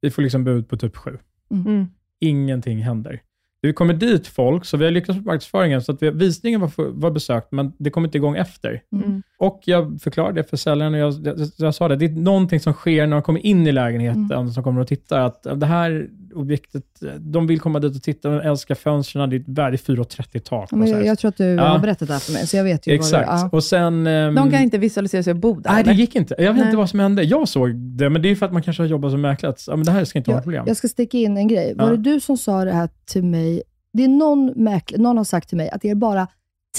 Vi 0.00 0.10
får 0.10 0.22
liksom 0.22 0.44
bud 0.44 0.68
på 0.68 0.76
typ 0.76 0.96
7. 0.96 1.18
Mm. 1.50 1.86
Ingenting 2.20 2.78
händer. 2.78 3.20
Det 3.66 3.72
kommer 3.72 3.94
dit 3.94 4.26
folk, 4.26 4.64
så 4.64 4.76
vi 4.76 4.84
har 4.84 4.90
lyckats 4.92 5.16
med 5.16 5.26
marknadsföringen, 5.26 5.82
så 5.82 5.92
att 5.92 6.02
vi, 6.02 6.10
visningen 6.10 6.60
var, 6.60 6.68
för, 6.68 6.88
var 6.88 7.10
besökt, 7.10 7.52
men 7.52 7.72
det 7.78 7.90
kom 7.90 8.04
inte 8.04 8.18
igång 8.18 8.36
efter. 8.36 8.82
Mm. 8.92 9.22
Och 9.38 9.60
jag 9.64 9.98
förklarade 10.02 10.40
det 10.42 10.48
för 10.50 10.56
säljaren 10.56 10.94
och 10.94 11.00
jag, 11.00 11.14
jag, 11.26 11.36
jag 11.56 11.74
sa 11.74 11.88
det, 11.88 11.96
det 11.96 12.04
är 12.04 12.10
någonting 12.10 12.60
som 12.60 12.72
sker 12.72 13.06
när 13.06 13.16
de 13.16 13.22
kommer 13.22 13.46
in 13.46 13.66
i 13.66 13.72
lägenheten, 13.72 14.30
Mm. 14.32 14.50
som 14.50 14.62
kommer 14.62 14.80
och 14.80 14.86
tittar, 14.88 15.20
att 15.20 15.46
det 15.60 15.66
här 15.66 16.06
objektet, 16.34 16.84
de 17.18 17.46
vill 17.46 17.60
komma 17.60 17.78
dit 17.78 17.96
och 17.96 18.02
titta, 18.02 18.30
de 18.30 18.40
älskar 18.48 18.74
fönstren, 18.74 19.30
det 19.30 19.36
är 19.36 19.40
ett 19.40 19.48
värde 19.48 19.76
4,30 19.76 20.38
tak. 20.40 20.68
Ja, 20.72 20.76
men 20.76 20.88
jag, 20.90 21.06
jag 21.06 21.18
tror 21.18 21.28
att 21.28 21.36
du 21.36 21.44
Ja. 21.44 21.64
har 21.64 21.78
berättat 21.78 22.08
det 22.08 22.14
här 22.14 22.20
för 22.20 22.32
mig, 22.32 22.46
så 22.46 22.56
jag 22.56 22.64
vet 22.64 22.86
ju 22.86 22.92
Exakt. 22.94 23.12
vad 23.28 23.36
det 23.38 23.42
är. 23.46 23.54
Och 23.54 23.64
sen... 23.64 24.06
ehm, 24.06 24.34
De 24.34 24.50
kan 24.50 24.62
inte 24.62 24.78
visualisera 24.78 25.22
sig 25.22 25.30
och 25.30 25.36
bo 25.36 25.60
där, 25.60 25.72
Nej, 25.72 25.84
det 25.84 25.92
gick 25.92 26.16
inte. 26.16 26.34
Jag 26.38 26.44
vet 26.46 26.56
Nej. 26.56 26.64
inte 26.64 26.76
vad 26.76 26.90
som 26.90 27.00
hände. 27.00 27.22
Jag 27.22 27.48
såg 27.48 27.74
det, 27.74 28.10
men 28.10 28.22
det 28.22 28.28
är 28.30 28.34
för 28.34 28.46
att 28.46 28.52
man 28.52 28.62
kanske 28.62 28.82
har 28.82 28.88
jobbat 28.88 29.10
som 29.12 29.20
mäklare. 29.20 29.50
att, 29.52 29.64
Ja, 29.66 29.76
men 29.76 29.84
det 29.86 29.92
här 29.92 30.04
ska 30.04 30.18
inte 30.18 30.30
vara 30.30 30.36
Ja. 30.36 30.38
ett 30.40 30.44
problem. 30.44 30.64
Jag 30.66 30.76
ska 30.76 30.88
sticka 30.88 31.18
in 31.18 31.36
en 31.36 31.48
grej. 31.48 31.74
Var 31.74 31.84
Ja. 31.84 31.90
det 31.90 31.96
du 31.96 32.20
som 32.20 32.36
sa 32.36 32.64
det 32.64 32.72
här 32.72 32.88
till 33.06 33.24
mig? 33.24 33.55
Det 33.96 34.04
är 34.04 34.08
någon 34.08 34.46
mäklare, 34.56 35.02
någon 35.02 35.16
har 35.16 35.24
sagt 35.24 35.48
till 35.48 35.56
mig 35.56 35.70
att 35.70 35.82
det 35.82 35.90
är 35.90 35.94
bara 35.94 36.26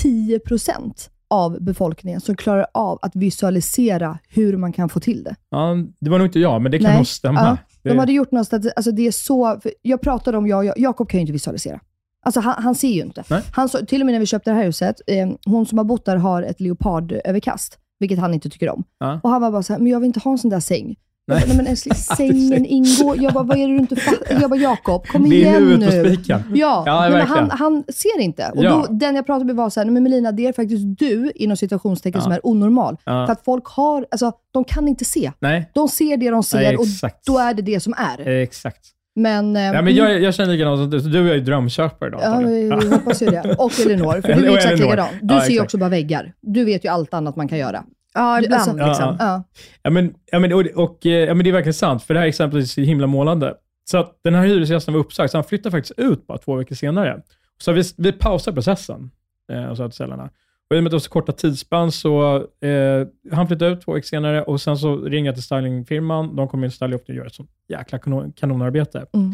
10% 0.03 1.09
av 1.29 1.57
befolkningen 1.63 2.21
som 2.21 2.35
klarar 2.35 2.67
av 2.73 2.99
att 3.01 3.15
visualisera 3.15 4.19
hur 4.29 4.57
man 4.57 4.73
kan 4.73 4.89
få 4.89 4.99
till 4.99 5.23
det. 5.23 5.35
Ja, 5.49 5.75
det 5.99 6.09
var 6.09 6.17
nog 6.17 6.27
inte 6.27 6.39
jag, 6.39 6.61
men 6.61 6.71
det 6.71 6.79
kan 6.79 6.87
Nej. 6.89 6.97
nog 6.97 7.07
stämma. 7.07 7.39
Ja, 7.39 7.57
Det- 7.83 7.89
De 7.89 7.99
hade 7.99 8.11
gjort 8.13 8.31
något, 8.31 8.53
alltså 8.53 8.91
det 8.91 9.07
är 9.07 9.11
så, 9.11 9.59
jag 9.81 10.01
pratade 10.01 10.37
om, 10.37 10.47
jag, 10.47 10.65
jag, 10.65 10.79
Jakob 10.79 11.09
kan 11.09 11.17
ju 11.17 11.21
inte 11.21 11.33
visualisera. 11.33 11.79
Alltså 12.25 12.39
han, 12.39 12.63
han 12.63 12.75
ser 12.75 12.87
ju 12.89 13.01
inte. 13.01 13.23
Nej. 13.29 13.41
Han 13.51 13.69
till 13.87 14.01
och 14.01 14.05
med 14.05 14.13
när 14.13 14.19
vi 14.19 14.25
köpte 14.25 14.49
det 14.49 14.55
här 14.55 14.63
huset, 14.65 15.01
eh, 15.07 15.29
hon 15.45 15.65
som 15.65 15.77
har 15.77 15.85
bott 15.85 16.05
där 16.05 16.15
har 16.17 16.43
ett 16.43 16.59
leopardöverkast, 16.59 17.77
vilket 17.99 18.19
han 18.19 18.33
inte 18.33 18.49
tycker 18.49 18.69
om. 18.69 18.83
Ja. 18.99 19.19
Och 19.23 19.29
han 19.29 19.41
var 19.41 19.51
bara 19.51 19.63
så 19.63 19.73
här, 19.73 19.79
men 19.79 19.91
jag 19.91 19.99
vill 19.99 20.07
inte 20.07 20.19
ha 20.19 20.31
en 20.31 20.37
sån 20.37 20.49
där 20.49 20.59
säng. 20.59 20.95
Jag 21.29 21.35
Nej. 21.35 21.43
bara, 21.43 21.47
Nej 21.47 21.57
men 21.57 21.67
älskling, 21.71 21.95
sängen 21.95 22.65
ingår. 22.65 23.17
Jag 23.21 23.33
bara, 23.33 23.43
vad 23.43 23.57
är 23.57 23.67
det 23.67 23.73
du 23.73 23.77
inte 23.79 23.95
fattar? 23.95 24.41
Jag 24.41 24.49
bara, 24.49 24.59
Jakob, 24.59 25.07
kom 25.07 25.29
det 25.29 25.35
är 25.35 25.37
igen 25.37 25.53
huvudet 25.55 25.93
nu. 25.93 26.03
på 26.03 26.09
spiken. 26.09 26.43
Ja, 26.55 26.83
Ja, 26.85 26.99
nej, 27.01 27.11
men 27.11 27.27
han, 27.27 27.49
han 27.51 27.83
ser 27.93 28.19
inte. 28.19 28.51
Och 28.55 28.63
Ja. 28.63 28.85
då, 28.87 28.93
den 28.93 29.15
jag 29.15 29.25
pratade 29.25 29.45
med 29.45 29.55
var 29.55 29.69
så 29.69 29.79
här, 29.79 29.87
men 29.89 30.03
Melina, 30.03 30.31
det 30.31 30.47
är 30.47 30.53
faktiskt 30.53 30.99
du, 30.99 31.31
inom 31.35 31.57
situationstecken, 31.57 32.19
Ja. 32.19 32.23
som 32.23 32.31
är 32.31 32.39
onormal. 32.43 32.97
För 33.05 33.31
att 33.31 33.43
folk 33.45 33.63
har, 33.65 34.05
alltså, 34.11 34.31
de 34.53 34.63
kan 34.63 34.87
inte 34.87 35.05
se. 35.05 35.31
Nej, 35.39 35.71
De 35.73 35.87
ser 35.87 36.17
det 36.17 36.29
de 36.29 36.43
ser 36.43 36.57
Nej, 36.57 36.77
och 36.77 36.85
då 37.25 37.37
är 37.39 37.53
det 37.53 37.61
det 37.61 37.79
som 37.79 37.93
är. 37.97 38.27
exakt. 38.27 38.85
Men, 39.15 39.55
eh, 39.55 39.61
Ja, 39.63 39.81
men 39.81 39.95
jag, 39.95 40.21
jag 40.21 40.33
känner 40.35 40.53
likadant 40.53 40.79
som 40.79 40.89
du, 40.89 41.01
så 41.01 41.07
du 41.07 41.29
är 41.31 41.33
ju 41.35 41.39
drömköpare 41.41 42.09
idag. 42.09 42.21
Ja, 42.23 42.37
vi 42.37 42.89
hoppas 42.91 43.21
ju 43.21 43.25
det. 43.25 43.55
Och 43.59 43.79
Elinor, 43.79 44.21
för 44.21 44.33
du 44.41 44.47
är 44.47 44.57
exakt 44.57 44.79
likadan. 44.79 45.07
Du 45.21 45.39
ser 45.39 45.53
ju 45.53 45.61
också 45.61 45.77
bara 45.77 45.89
väggar. 45.89 46.33
Du 46.41 46.65
vet 46.65 46.85
ju 46.85 46.89
allt 46.89 47.13
annat 47.13 47.35
man 47.35 47.47
kan 47.47 47.57
göra. 47.57 47.83
Ja, 48.17 48.41
ibland 48.41 48.61
alltså- 48.69 48.87
liksom. 48.87 49.15
Ja, 49.19 49.25
Ja. 49.25 49.43
Ja, 49.83 49.89
men, 49.89 50.13
ja, 50.31 50.39
men, 50.39 50.53
och, 50.53 50.59
och, 50.59 50.97
ja, 51.01 51.33
men 51.33 51.43
det 51.43 51.49
är 51.49 51.53
verkligen 51.53 51.73
sant, 51.73 52.03
för 52.03 52.13
det 52.13 52.19
här 52.19 52.27
exemplet 52.27 52.63
är 52.63 52.67
så 52.67 52.81
himla 52.81 53.07
målande. 53.07 53.53
Så 53.89 53.97
att 53.97 54.19
den 54.23 54.35
här 54.35 54.45
hyresgästen 54.45 54.93
var 54.93 55.01
uppsagd, 55.01 55.31
så 55.31 55.37
han 55.37 55.43
flyttade 55.43 55.71
faktiskt 55.71 55.99
ut 55.99 56.27
bara 56.27 56.37
två 56.37 56.55
veckor 56.55 56.75
senare. 56.75 57.21
Så 57.57 57.71
vi, 57.71 57.83
vi 57.97 58.11
pausar 58.11 58.51
processen, 58.51 59.11
eh, 59.51 59.75
till 59.75 59.91
säljarna. 59.91 60.29
Och 60.69 60.75
i 60.75 60.79
och 60.79 60.83
med 60.83 60.87
att 60.87 60.91
det 60.91 60.95
var 60.95 60.99
så 60.99 61.09
korta 61.09 61.31
tidsspann 61.31 61.91
så 61.91 62.35
eh, 62.61 63.07
han 63.31 63.47
flyttade 63.47 63.71
ut 63.71 63.81
två 63.81 63.93
veckor 63.93 64.05
senare 64.05 64.43
och 64.43 64.61
sen 64.61 64.77
så 64.77 64.97
ringer 64.97 65.25
jag 65.25 65.35
till 65.35 65.43
stylingfirman. 65.43 66.35
De 66.35 66.47
kommer 66.47 66.65
in 66.65 66.69
och 66.69 66.73
stylar 66.73 66.93
upp 66.93 67.09
och 67.09 67.15
gör 67.15 67.25
ett 67.25 67.33
sånt 67.35 67.49
jäkla 67.67 67.99
kanon, 67.99 68.31
kanonarbete. 68.31 69.05
Mm. 69.13 69.33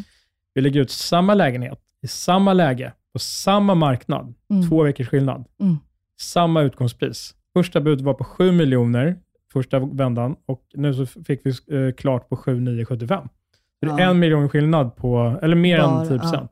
Vi 0.53 0.61
lägger 0.61 0.81
ut 0.81 0.91
samma 0.91 1.33
lägenhet 1.33 1.79
i 2.01 2.07
samma 2.07 2.53
läge 2.53 2.93
på 3.13 3.19
samma 3.19 3.75
marknad. 3.75 4.33
Mm. 4.49 4.69
Två 4.69 4.83
veckors 4.83 5.09
skillnad. 5.09 5.45
Mm. 5.61 5.77
Samma 6.19 6.61
utgångspris. 6.61 7.35
Första 7.53 7.81
budet 7.81 8.01
var 8.05 8.13
på 8.13 8.23
7 8.23 8.51
miljoner 8.51 9.15
första 9.53 9.79
vändan 9.79 10.35
och 10.45 10.61
nu 10.73 10.93
så 10.93 11.05
fick 11.05 11.41
vi 11.45 11.49
eh, 11.49 11.93
klart 11.93 12.29
på 12.29 12.37
7 12.37 12.59
975. 12.59 13.23
Så 13.79 13.85
det 13.85 13.91
är 13.91 13.99
Ja. 14.05 14.09
en 14.09 14.19
miljon 14.19 14.49
skillnad 14.49 14.95
på, 14.95 15.39
eller 15.41 15.55
mer 15.55 15.77
Bara, 15.81 16.01
än 16.01 16.07
10 16.07 16.19
procent, 16.19 16.51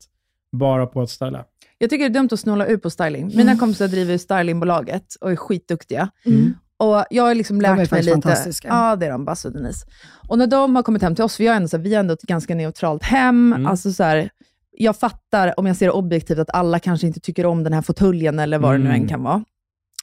bara 0.52 0.86
på 0.86 1.02
att 1.02 1.10
styla. 1.10 1.46
Jag 1.78 1.90
tycker 1.90 2.10
det 2.10 2.12
är 2.12 2.20
dumt 2.20 2.30
att 2.32 2.40
snåla 2.40 2.66
ut 2.66 2.82
på 2.82 2.90
styling. 2.90 3.28
Mina 3.28 3.42
Mm. 3.42 3.58
kompisar 3.58 3.88
driver 3.88 4.18
stylingbolaget 4.18 5.16
och 5.22 5.32
är 5.32 5.36
skitduktiga. 5.36 6.10
Mm. 6.26 6.54
Och 6.78 7.06
jag 7.10 7.24
har 7.24 7.36
liksom 7.36 7.58
De 7.58 7.62
lärt 7.62 7.72
är 7.92 7.96
mig 7.96 8.02
lite. 8.04 8.12
fantastiska. 8.12 8.68
Ja, 8.68 8.96
det 8.96 9.06
är 9.06 9.12
de. 9.12 9.26
Basse 9.26 9.48
och 9.48 9.54
Denise. 9.54 9.86
Och 10.28 10.38
när 10.38 10.48
de 10.48 10.76
har 10.76 10.84
kommit 10.84 11.02
hem 11.02 11.16
till 11.16 11.24
oss, 11.24 11.38
för 11.38 11.44
jag 11.44 11.52
är 11.52 11.56
ändå, 11.58 11.68
så 11.68 11.78
här, 11.78 11.84
vi 11.84 11.96
är 11.96 12.00
ändå 12.00 12.14
ett 12.14 12.22
ganska 12.22 12.56
neutralt 12.56 13.04
hem. 13.04 13.54
Mm. 13.54 13.68
Alltså 13.68 13.92
så 13.92 14.04
här, 14.04 14.30
jag 14.72 14.96
fattar, 14.98 15.60
om 15.60 15.66
jag 15.66 15.76
ser 15.76 15.86
det 15.86 15.92
objektivt, 15.92 16.40
att 16.40 16.50
alla 16.50 16.80
kanske 16.80 17.08
inte 17.08 17.20
tycker 17.20 17.46
om 17.46 17.64
den 17.64 17.74
här 17.74 17.82
fåtöljen 17.82 18.40
eller 18.40 18.58
vad 18.60 18.74
det 18.74 18.78
nu 18.78 18.86
Mm. 18.90 19.02
än 19.02 19.08
kan 19.08 19.24
vara. 19.24 19.44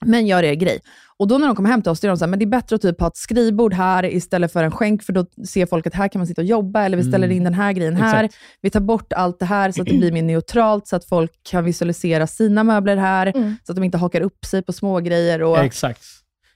Men 0.01 0.27
gör 0.27 0.43
er 0.43 0.55
grej. 0.55 0.81
Och 1.17 1.29
då 1.29 1.39
när 1.39 1.47
de 1.47 1.57
kommer 1.57 1.71
hem 1.71 1.83
till 1.83 1.91
oss, 1.91 2.01
då 2.01 2.07
är 2.07 2.09
de 2.09 2.17
så 2.17 2.25
här, 2.25 2.31
men 2.31 2.39
det 2.39 2.45
är 2.45 2.47
bättre 2.47 2.77
att 2.77 2.83
typ 2.83 3.01
ha 3.01 3.09
ett 3.09 3.17
skrivbord 3.17 3.75
här 3.75 4.05
istället 4.05 4.53
för 4.53 4.65
en 4.65 4.71
skänk, 4.71 5.03
för 5.03 5.13
då 5.13 5.27
ser 5.49 5.67
folk 5.67 5.87
att 5.87 5.95
här 5.95 6.09
kan 6.09 6.19
man 6.19 6.27
sitta 6.27 6.41
och 6.41 6.47
jobba, 6.47 6.83
eller 6.85 6.97
vi 6.97 7.03
ställer 7.05 7.27
Mm. 7.27 7.37
in 7.37 7.45
den 7.45 7.55
här 7.55 7.73
grejen 7.73 7.97
här. 7.97 8.25
Exakt. 8.25 8.43
Vi 8.61 8.71
tar 8.71 8.81
bort 8.81 9.13
allt 9.13 9.39
det 9.39 9.45
här 9.47 9.73
så 9.73 9.83
att 9.83 9.89
det 9.89 9.99
blir 9.99 10.13
mer 10.13 10.23
neutralt, 10.23 10.87
så 10.89 10.97
att 10.97 11.05
folk 11.05 11.31
kan 11.43 11.65
visualisera 11.65 12.27
sina 12.27 12.65
möbler 12.65 12.97
här, 12.97 13.33
Mm. 13.37 13.57
så 13.67 13.73
att 13.73 13.77
de 13.77 13.85
inte 13.85 13.99
hakar 13.99 14.21
upp 14.21 14.45
sig 14.45 14.63
på 14.63 14.73
små 14.73 15.01
grejer. 15.01 15.43
Och, 15.43 15.59
Exakt. 15.59 16.03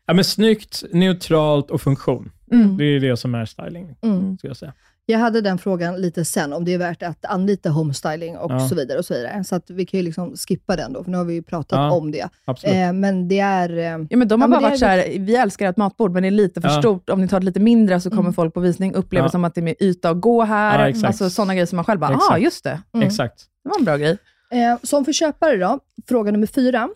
Ja, 0.07 0.15
men 0.15 0.25
snyggt, 0.25 0.83
neutralt 0.93 1.71
och 1.71 1.81
funktion. 1.83 2.31
Mm. 2.53 2.77
Det 2.77 2.85
är 2.85 3.01
det 3.01 3.17
som 3.17 3.35
är 3.35 3.45
styling, 3.45 3.97
Mm. 4.03 4.39
skulle 4.39 4.51
jag 4.51 4.57
säga. 4.57 4.73
Jag 5.07 5.19
hade 5.19 5.41
den 5.41 5.59
frågan 5.59 5.97
lite 6.01 6.25
sen, 6.25 6.53
om 6.53 6.65
det 6.65 6.75
är 6.75 6.79
värt 6.79 7.03
att 7.03 7.25
anlita 7.25 7.71
homestyling 7.71 8.37
och 8.39 8.51
Ja. 8.53 8.69
så 8.69 8.75
vidare. 8.75 8.99
och 8.99 9.05
Så 9.05 9.15
vidare. 9.15 9.45
Så 9.45 9.55
att 9.55 9.71
vi 9.71 9.87
kan 9.87 10.01
ju 10.01 10.05
liksom 10.05 10.35
skippa 10.37 10.77
den 10.77 10.93
då, 10.93 11.05
för 11.05 11.11
nu 11.11 11.17
har 11.17 11.25
vi 11.25 11.35
ju 11.35 11.43
pratat 11.43 11.77
Ja. 11.77 11.91
om 11.93 12.11
det. 12.13 12.29
Eh, 12.63 12.93
men 12.93 13.29
det 13.29 13.39
är... 13.39 13.77
Eh, 13.79 14.07
Ja, 14.11 14.17
men 14.17 14.29
de 14.29 14.41
har 14.41 14.49
Ja, 14.49 14.51
bara 14.53 14.61
varit 14.61 14.73
är 14.73 14.77
så 14.77 14.87
här, 14.87 15.19
vi 15.19 15.37
älskar 15.37 15.69
ert 15.71 15.77
matbord, 15.77 16.13
men 16.13 16.23
det 16.23 16.29
är 16.29 16.31
lite 16.31 16.61
för 16.61 16.69
Ja. 16.69 16.79
stort. 16.79 17.11
Om 17.11 17.21
ni 17.21 17.29
tar 17.29 17.39
ett 17.39 17.45
lite 17.45 17.61
mindre 17.61 18.01
så 18.01 18.11
kommer 18.11 18.23
Mm. 18.23 18.33
folk 18.35 18.55
på 18.55 18.61
visning 18.61 18.95
uppleva 18.95 19.27
Ja. 19.27 19.31
som 19.31 19.45
att 19.45 19.55
det 19.55 19.61
är 19.61 19.63
mer 19.63 19.77
yta 19.81 20.11
att 20.11 20.21
gå 20.21 20.43
här. 20.43 20.79
Ja, 20.81 20.89
exakt. 20.89 21.07
alltså 21.07 21.31
sådana 21.31 21.55
grejer 21.55 21.67
som 21.67 21.77
man 21.77 21.85
själv 21.85 22.01
bara, 22.01 22.11
ah, 22.13 22.17
Exakt. 22.17 22.43
just 22.43 22.65
det. 22.65 22.81
Mm. 22.95 23.07
Exakt. 23.07 23.45
Det 23.65 23.69
var 23.69 23.79
en 23.79 23.85
bra 23.85 23.97
grej. 23.97 24.19
Eh, 24.51 24.79
som 24.83 25.05
för 25.05 25.13
köpare 25.13 25.57
då, 25.57 25.79
fråga 26.09 26.33
nummer 26.33 26.47
fyra. 26.47 26.89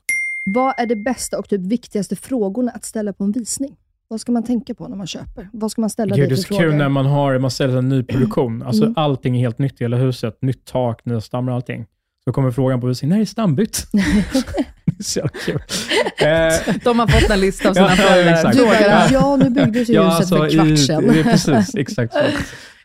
Vad 0.44 0.74
är 0.76 0.86
det 0.86 0.96
bästa 0.96 1.38
och 1.38 1.48
typ 1.48 1.60
viktigaste 1.60 2.16
frågorna 2.16 2.70
att 2.72 2.84
ställa 2.84 3.12
på 3.12 3.24
en 3.24 3.32
visning? 3.32 3.76
Vad 4.08 4.20
ska 4.20 4.32
man 4.32 4.42
tänka 4.44 4.74
på 4.74 4.88
när 4.88 4.96
man 4.96 5.06
köper? 5.06 5.48
Vad 5.52 5.70
ska 5.70 5.80
man 5.80 5.90
ställa 5.90 6.16
Gud, 6.16 6.22
dig 6.22 6.28
det 6.28 6.34
är 6.34 6.36
för 6.36 6.42
så 6.42 6.48
frågor? 6.48 6.62
kul 6.62 6.74
när 6.74 6.88
man 6.88 7.06
har, 7.06 7.38
man 7.38 7.50
ställer 7.50 7.76
en 7.78 7.88
ny 7.88 8.02
produktion. 8.02 8.62
Alltså 8.62 8.82
Mm. 8.82 8.94
allting 8.96 9.36
är 9.36 9.40
helt 9.40 9.58
nytt 9.58 9.80
i 9.80 9.84
hela 9.84 9.96
huset. 9.96 10.38
Nytt 10.42 10.64
tak, 10.64 11.04
nya 11.04 11.20
stammar 11.20 11.52
och 11.52 11.56
allting. 11.56 11.86
Så 12.24 12.32
kommer 12.32 12.50
frågan 12.50 12.80
på 12.80 12.86
visning, 12.86 13.08
när 13.08 13.16
är 13.16 13.20
det 13.20 13.26
stambytt? 13.26 13.82
det 14.96 15.02
är 15.02 15.04
så 15.04 15.18
jävla 15.18 15.30
kul. 15.44 15.60
Eh, 16.18 16.74
De 16.84 16.98
har 16.98 17.06
fått 17.06 17.30
en 17.30 17.40
lista 17.40 17.68
av 17.68 17.74
sina 17.74 17.86
Ja, 17.90 17.96
föräldrar. 17.96 18.32
exakt. 18.32 18.56
Du 18.58 18.64
bara, 18.64 19.08
ja 19.12 19.36
nu 19.36 19.50
byggdes 19.50 19.88
ju 19.88 20.02
huset 20.02 20.28
för 20.28 20.48
kvart 20.50 20.78
sedan. 20.78 21.22
Precis, 21.24 21.74
exakt 21.74 22.12
så. 22.12 22.18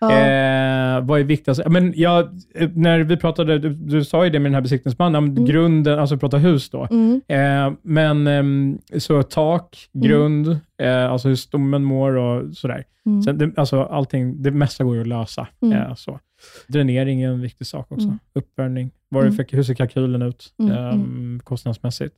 Ja. 0.03 0.11
Eh, 0.11 1.01
vad 1.05 1.19
är 1.19 1.23
viktigast? 1.23 1.61
Men 1.67 1.93
jag, 1.95 2.23
eh, 2.55 2.69
när 2.75 2.99
vi 2.99 3.17
pratade, 3.17 3.59
du, 3.59 3.69
du 3.69 4.03
sa 4.05 4.23
ju 4.23 4.29
det 4.29 4.39
med 4.39 4.49
den 4.51 4.53
här 4.55 4.61
besiktningsmannen, 4.61 5.15
om 5.15 5.45
grunden, 5.45 5.99
alltså 5.99 6.15
vi 6.15 6.19
pratar 6.19 6.37
hus 6.37 6.69
då. 6.69 6.87
Mm. 6.91 7.21
Eh, 7.27 7.73
men 7.83 8.27
ehm, 8.27 8.77
så 8.99 9.23
tak, 9.23 9.77
grund, 9.93 10.47
eh, 10.81 11.11
alltså 11.11 11.27
hur 11.27 11.35
stommen 11.35 11.83
mår 11.83 12.15
och 12.17 12.55
sådär. 12.55 12.83
Mm. 13.05 13.21
Sen, 13.21 13.37
det, 13.37 13.51
alltså 13.57 13.83
allting, 13.83 14.43
det 14.43 14.51
mesta 14.51 14.83
går 14.83 14.95
ju 14.95 15.01
att 15.01 15.07
lösa. 15.07 15.47
Mm. 15.61 15.77
Eh, 15.77 15.93
så. 15.95 16.19
Dränering 16.67 17.21
är 17.21 17.29
en 17.29 17.41
viktig 17.41 17.67
sak 17.67 17.91
också. 17.91 18.05
Mm. 18.07 18.19
Uppvärmning. 18.33 18.91
Det 19.09 19.31
för, 19.31 19.55
hur 19.55 19.63
ser 19.63 19.73
kalkylen 19.73 20.21
ut 20.21 20.53
Mm, 20.59 20.71
ehm, 20.77 21.39
kostnadsmässigt? 21.43 22.15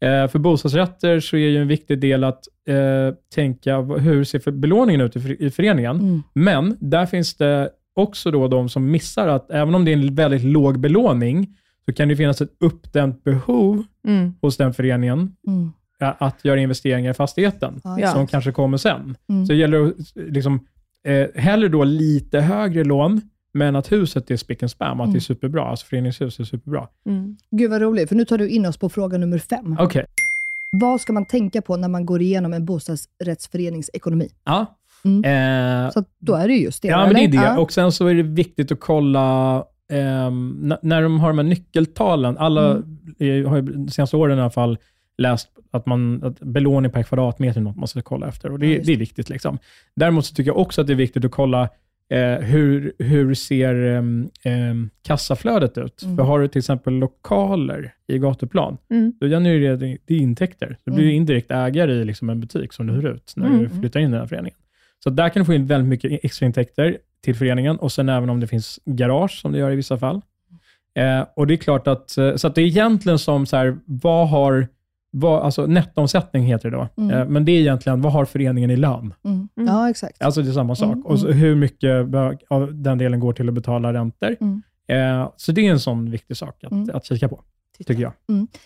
Eh, 0.00 0.28
för 0.28 0.38
bostadsrätter 0.38 1.20
så 1.20 1.36
är 1.36 1.48
ju 1.48 1.58
en 1.62 1.68
viktig 1.68 1.98
del 2.00 2.24
att 2.24 2.44
eh, 2.68 3.14
tänka 3.34 3.80
hur 3.80 4.24
ser 4.24 4.50
belåningen 4.50 5.00
ut 5.00 5.16
i, 5.16 5.36
i 5.46 5.50
föreningen. 5.50 5.96
Mm. 6.00 6.22
Men 6.32 6.76
där 6.80 7.06
finns 7.06 7.34
det 7.34 7.70
också 7.94 8.30
då 8.30 8.48
de 8.48 8.68
som 8.68 8.90
missar 8.90 9.28
att 9.28 9.50
även 9.50 9.74
om 9.74 9.84
det 9.84 9.90
är 9.92 9.96
en 9.96 10.14
väldigt 10.14 10.44
låg 10.44 10.78
belåning, 10.78 11.56
så 11.84 11.92
kan 11.92 12.08
det 12.08 12.16
finnas 12.16 12.40
ett 12.40 12.52
uppdämt 12.60 13.24
behov 13.24 13.84
Mm. 14.08 14.34
hos 14.42 14.56
den 14.56 14.74
föreningen 14.74 15.36
Mm. 15.46 15.72
att 16.18 16.44
göra 16.44 16.60
investeringar 16.60 17.10
i 17.10 17.14
fastigheten, 17.14 17.80
Ja, 17.84 18.00
Ja. 18.00 18.12
som 18.12 18.26
kanske 18.26 18.52
kommer 18.52 18.76
sen. 18.76 19.16
Mm. 19.28 19.46
Så 19.46 19.52
det 19.52 19.58
gäller 19.58 19.86
att 19.86 19.94
liksom, 20.14 20.60
eh, 21.04 21.26
hellre 21.42 21.68
då 21.68 21.84
lite 21.84 22.40
högre 22.40 22.84
lån, 22.84 23.20
men 23.52 23.76
att 23.76 23.92
huset 23.92 24.30
är 24.30 24.36
spick 24.36 24.62
and 24.62 24.70
spam, 24.70 25.00
att 25.00 25.06
det 25.06 25.10
Mm. 25.10 25.16
är 25.16 25.20
superbra. 25.20 25.62
Alltså 25.64 25.86
föreningshus 25.86 26.40
är 26.40 26.44
superbra. 26.44 26.88
Mm. 27.06 27.36
Gud 27.50 27.70
vad 27.70 27.80
roligt, 27.82 28.08
för 28.08 28.16
nu 28.16 28.24
tar 28.24 28.38
du 28.38 28.48
in 28.48 28.66
oss 28.66 28.76
på 28.76 28.88
fråga 28.88 29.18
nummer 29.18 29.38
fem. 29.38 29.76
Okej. 29.80 30.04
Vad 30.76 31.00
ska 31.00 31.12
man 31.12 31.24
tänka 31.26 31.62
på 31.62 31.76
när 31.76 31.88
man 31.88 32.06
går 32.06 32.22
igenom 32.22 32.52
en 32.52 32.64
bostadsrättsförenings 32.64 33.90
ekonomi? 33.92 34.28
Ja. 34.44 34.66
Mm. 35.04 35.84
Eh, 35.86 35.90
Så 35.90 36.04
då 36.20 36.34
är 36.34 36.48
det 36.48 36.54
ju 36.54 36.62
just 36.62 36.82
det, 36.82 36.88
Ja, 36.88 37.04
men 37.06 37.14
det 37.14 37.20
är 37.24 37.28
det. 37.28 37.36
Ja. 37.36 37.58
Och 37.58 37.72
sen 37.72 37.92
så 37.92 38.06
är 38.06 38.14
det 38.14 38.22
viktigt 38.22 38.72
att 38.72 38.80
kolla 38.80 39.64
n- 39.92 40.74
när 40.82 41.02
de 41.02 41.20
har 41.20 41.28
de 41.28 41.38
här 41.38 41.44
nyckeltalen. 41.44 42.38
Alla 42.38 42.70
Mm. 43.20 43.46
har 43.46 43.56
ju 43.56 43.62
de 43.62 43.88
senaste 43.88 44.16
åren 44.16 44.38
i 44.38 44.40
alla 44.40 44.50
fall 44.50 44.78
läst 45.18 45.48
att, 45.70 45.86
man, 45.86 46.24
att 46.24 46.40
belåning 46.40 46.90
per 46.92 47.02
kvadratmeter 47.02 47.60
är 47.60 47.64
något 47.64 47.76
man 47.76 47.88
ska 47.88 48.02
kolla 48.02 48.28
efter. 48.28 48.52
Och 48.52 48.58
det, 48.58 48.66
Ja, 48.66 48.72
just 48.72 48.86
det 48.86 48.92
är 48.92 48.96
viktigt. 48.96 49.28
Liksom. 49.28 49.58
Däremot 49.96 50.26
så 50.26 50.34
tycker 50.34 50.50
jag 50.50 50.58
också 50.58 50.80
att 50.80 50.86
det 50.86 50.92
är 50.92 50.94
viktigt 50.94 51.24
att 51.24 51.30
kolla 51.30 51.68
eh, 52.10 52.38
hur, 52.38 52.92
hur 52.98 53.34
ser 53.34 53.74
um, 53.74 54.30
um, 54.44 54.90
kassaflödet 55.02 55.78
ut? 55.78 56.02
Mm. 56.02 56.16
För 56.16 56.22
har 56.24 56.40
du 56.40 56.48
till 56.48 56.58
exempel 56.58 56.94
lokaler 56.94 57.92
i 58.06 58.18
gatuplan, 58.18 58.76
Mm. 58.90 59.12
då 59.20 59.26
genererar 59.26 59.76
det, 59.76 59.98
det 60.06 60.14
intäkter. 60.16 60.76
Du 60.84 60.92
blir 60.92 61.04
Mm. 61.04 61.16
indirekt 61.16 61.50
ägare 61.50 61.92
i 61.92 62.04
liksom 62.04 62.30
en 62.30 62.40
butik 62.40 62.72
som 62.72 62.86
du 62.86 62.92
hyr 62.92 63.06
ut 63.06 63.32
när 63.36 63.46
Mm. 63.46 63.58
du 63.58 63.68
flyttar 63.68 64.00
in 64.00 64.08
i 64.08 64.10
den 64.10 64.20
här 64.20 64.26
föreningen. 64.26 64.58
Så 65.04 65.10
där 65.10 65.28
kan 65.28 65.40
du 65.42 65.44
få 65.46 65.54
in 65.54 65.66
väldigt 65.66 65.88
mycket 65.88 66.24
extra 66.24 66.46
intäkter 66.46 66.98
till 67.24 67.34
föreningen 67.34 67.76
och 67.76 67.92
sen 67.92 68.08
även 68.08 68.30
om 68.30 68.40
det 68.40 68.46
finns 68.46 68.80
garage, 68.84 69.40
som 69.40 69.52
det 69.52 69.58
gör 69.58 69.70
i 69.70 69.76
vissa 69.76 69.98
fall. 69.98 70.20
Eh, 70.94 71.24
och 71.36 71.46
det 71.46 71.54
är 71.54 71.56
klart 71.56 71.86
att, 71.86 72.18
eh, 72.18 72.34
så 72.36 72.46
att 72.46 72.54
det 72.54 72.62
är 72.62 72.66
egentligen 72.66 73.18
som 73.18 73.46
så 73.46 73.56
här, 73.56 73.76
vad 73.86 74.28
har, 74.28 74.68
vad, 75.12 75.42
alltså 75.42 75.66
nettoomsättning 75.66 76.42
heter 76.42 76.70
det 76.70 76.76
då, 76.76 76.88
Mm. 77.02 77.10
eh, 77.18 77.28
men 77.28 77.44
det 77.44 77.52
är 77.52 77.60
egentligen, 77.60 78.00
vad 78.02 78.12
har 78.12 78.24
föreningen 78.24 78.70
i 78.70 78.76
lön? 78.76 79.14
Mm. 79.24 79.48
Mm. 79.56 79.74
Ja, 79.74 79.90
exakt. 79.90 80.22
Alltså 80.22 80.42
det 80.42 80.48
är 80.48 80.52
samma 80.52 80.74
sak. 80.74 80.92
Mm, 80.92 81.06
Och 81.06 81.20
så 81.20 81.30
hur 81.30 81.54
mycket 81.56 82.06
av 82.48 82.74
den 82.74 82.98
delen 82.98 83.20
går 83.20 83.32
till 83.32 83.48
att 83.48 83.54
betala 83.54 83.92
räntor. 83.92 84.36
Mm. 84.40 84.62
Eh, 84.88 85.28
så 85.36 85.52
det 85.52 85.66
är 85.66 85.70
en 85.70 85.80
sån 85.80 86.10
viktig 86.10 86.36
sak 86.36 86.64
att, 86.64 86.72
Mm. 86.72 86.90
att 86.94 87.04
kika 87.04 87.28
på, 87.28 87.40
tycker 87.84 88.02
jag. 88.02 88.12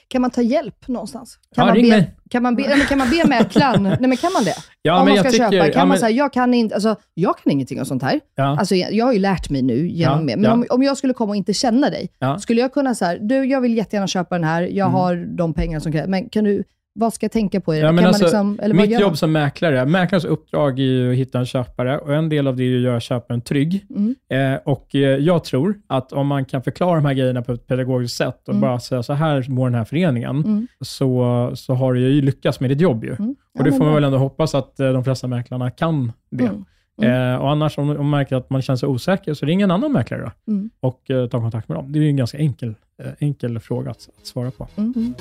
Kan 0.08 0.22
man 0.22 0.30
ta 0.30 0.42
hjälp 0.42 0.88
någonstans? 0.88 1.36
Kan, 1.54 1.62
Ja, 1.62 1.66
man, 1.66 1.74
ring 1.74 1.84
be, 1.84 1.96
mig. 1.96 2.14
kan, 2.30 2.42
man, 2.42 2.56
be, 2.56 2.62
nej, 2.68 2.86
kan 2.88 2.98
man 2.98 3.10
be 3.10 3.28
mäklaren? 3.28 3.82
nej, 3.82 3.96
men 4.00 4.16
kan 4.16 4.32
man 4.32 4.44
det? 4.44 4.54
Ja, 4.82 4.98
Om 5.00 5.04
men 5.04 5.14
man 5.14 5.18
ska 5.18 5.26
jag 5.26 5.32
tycker, 5.50 5.50
köpa, 5.62 5.72
kan 5.72 5.80
ja, 5.80 5.86
man 5.86 5.98
säga, 5.98 6.10
jag 6.10 6.32
kan 6.32 6.54
alltså, 6.74 6.96
jag 7.14 7.38
kan 7.38 7.52
ingenting 7.52 7.80
om 7.80 7.86
sånt 7.86 8.02
här. 8.02 8.20
ja. 8.34 8.58
Alltså, 8.58 8.74
jag, 8.74 9.04
har 9.06 9.12
ju 9.12 9.18
lärt 9.18 9.50
mig 9.50 9.62
nu 9.62 9.88
genom 9.88 10.28
Ja. 10.28 10.36
Men 10.36 10.52
om, 10.52 10.66
om 10.70 10.82
jag 10.82 10.96
skulle 10.96 11.14
komma 11.14 11.30
och 11.30 11.36
inte 11.36 11.52
känna 11.52 11.90
dig, 11.90 12.08
skulle 12.40 12.60
jag 12.60 12.72
kunna 12.72 12.94
säga, 12.94 13.18
du 13.18 13.44
jag 13.44 13.60
vill 13.60 13.76
jättegärna 13.76 14.06
köpa 14.06 14.34
den 14.34 14.44
här, 14.44 14.62
jag 14.62 14.84
Mm. 14.88 14.92
har 14.94 15.36
de 15.36 15.54
pengar 15.54 15.80
som 15.80 15.92
krävs, 15.92 16.08
men 16.08 16.28
kan 16.28 16.44
du, 16.44 16.64
vad 16.96 17.14
ska 17.14 17.24
jag 17.24 17.32
tänka 17.32 17.60
på 17.60 17.74
i 17.74 17.78
det? 17.80 17.86
Ja, 17.86 17.92
men 17.92 18.04
alltså, 18.06 18.24
liksom, 18.24 18.58
eller 18.62 18.74
Mitt 18.74 19.00
jobb 19.00 19.18
som 19.18 19.32
mäklare, 19.32 19.86
mäklarens 19.86 20.24
uppdrag 20.24 20.78
är 20.78 20.82
ju 20.82 21.10
att 21.12 21.16
hitta 21.18 21.38
en 21.38 21.46
köpare 21.46 21.98
och 21.98 22.14
en 22.14 22.28
del 22.28 22.46
av 22.46 22.56
det 22.56 22.62
är 22.64 22.76
att 22.76 22.82
göra 22.82 23.00
köparen 23.00 23.40
trygg. 23.40 23.86
Mm. 23.90 24.14
Eh, 24.54 24.60
och 24.64 24.94
eh, 24.94 25.00
jag 25.00 25.44
tror 25.44 25.74
att 25.86 26.12
om 26.12 26.26
man 26.26 26.44
kan 26.44 26.62
förklara 26.62 26.94
de 26.94 27.04
här 27.04 27.14
grejerna 27.14 27.42
på 27.42 27.52
ett 27.52 27.66
pedagogiskt 27.66 28.16
sätt 28.16 28.42
och 28.48 28.54
Mm. 28.54 28.60
bara 28.60 28.80
säga 28.80 29.02
så 29.02 29.12
här 29.12 29.44
mår 29.48 29.66
den 29.66 29.74
här 29.74 29.84
föreningen, 29.84 30.36
Mm. 30.36 30.66
så, 30.80 31.50
så 31.54 31.74
har 31.74 31.92
du 31.92 32.00
ju 32.00 32.22
lyckats 32.22 32.60
med 32.60 32.70
ditt 32.70 32.80
jobb 32.80 33.04
ju. 33.04 33.10
Mm. 33.18 33.36
Ja, 33.52 33.58
och 33.58 33.64
det 33.64 33.72
får 33.72 33.84
man 33.84 33.94
väl 33.94 34.04
ändå 34.04 34.18
hoppas 34.18 34.54
att 34.54 34.80
eh, 34.80 34.92
de 34.92 35.04
flesta 35.04 35.26
mäklarna 35.26 35.70
kan 35.70 36.12
det. 36.30 36.44
Mm. 36.44 36.64
Mm. 37.02 37.32
Eh, 37.34 37.40
och 37.40 37.50
annars 37.50 37.78
om 37.78 37.86
man 37.86 38.10
märker 38.10 38.36
att 38.36 38.50
man 38.50 38.62
känner 38.62 38.76
sig 38.76 38.88
osäker, 38.88 39.34
så 39.34 39.46
ring 39.46 39.62
en 39.62 39.70
annan 39.70 39.92
mäklare 39.92 40.32
Mm. 40.48 40.70
och 40.80 41.10
eh, 41.10 41.26
ta 41.28 41.40
kontakt 41.40 41.68
med 41.68 41.78
dem. 41.78 41.92
Det 41.92 41.98
är 41.98 42.02
ju 42.02 42.08
en 42.08 42.16
ganska 42.16 42.38
enkel, 42.38 42.74
enkel 43.18 43.60
fråga 43.60 43.90
att, 43.90 44.08
att 44.18 44.26
svara 44.26 44.50
på. 44.50 44.68
Mm. 44.76 45.14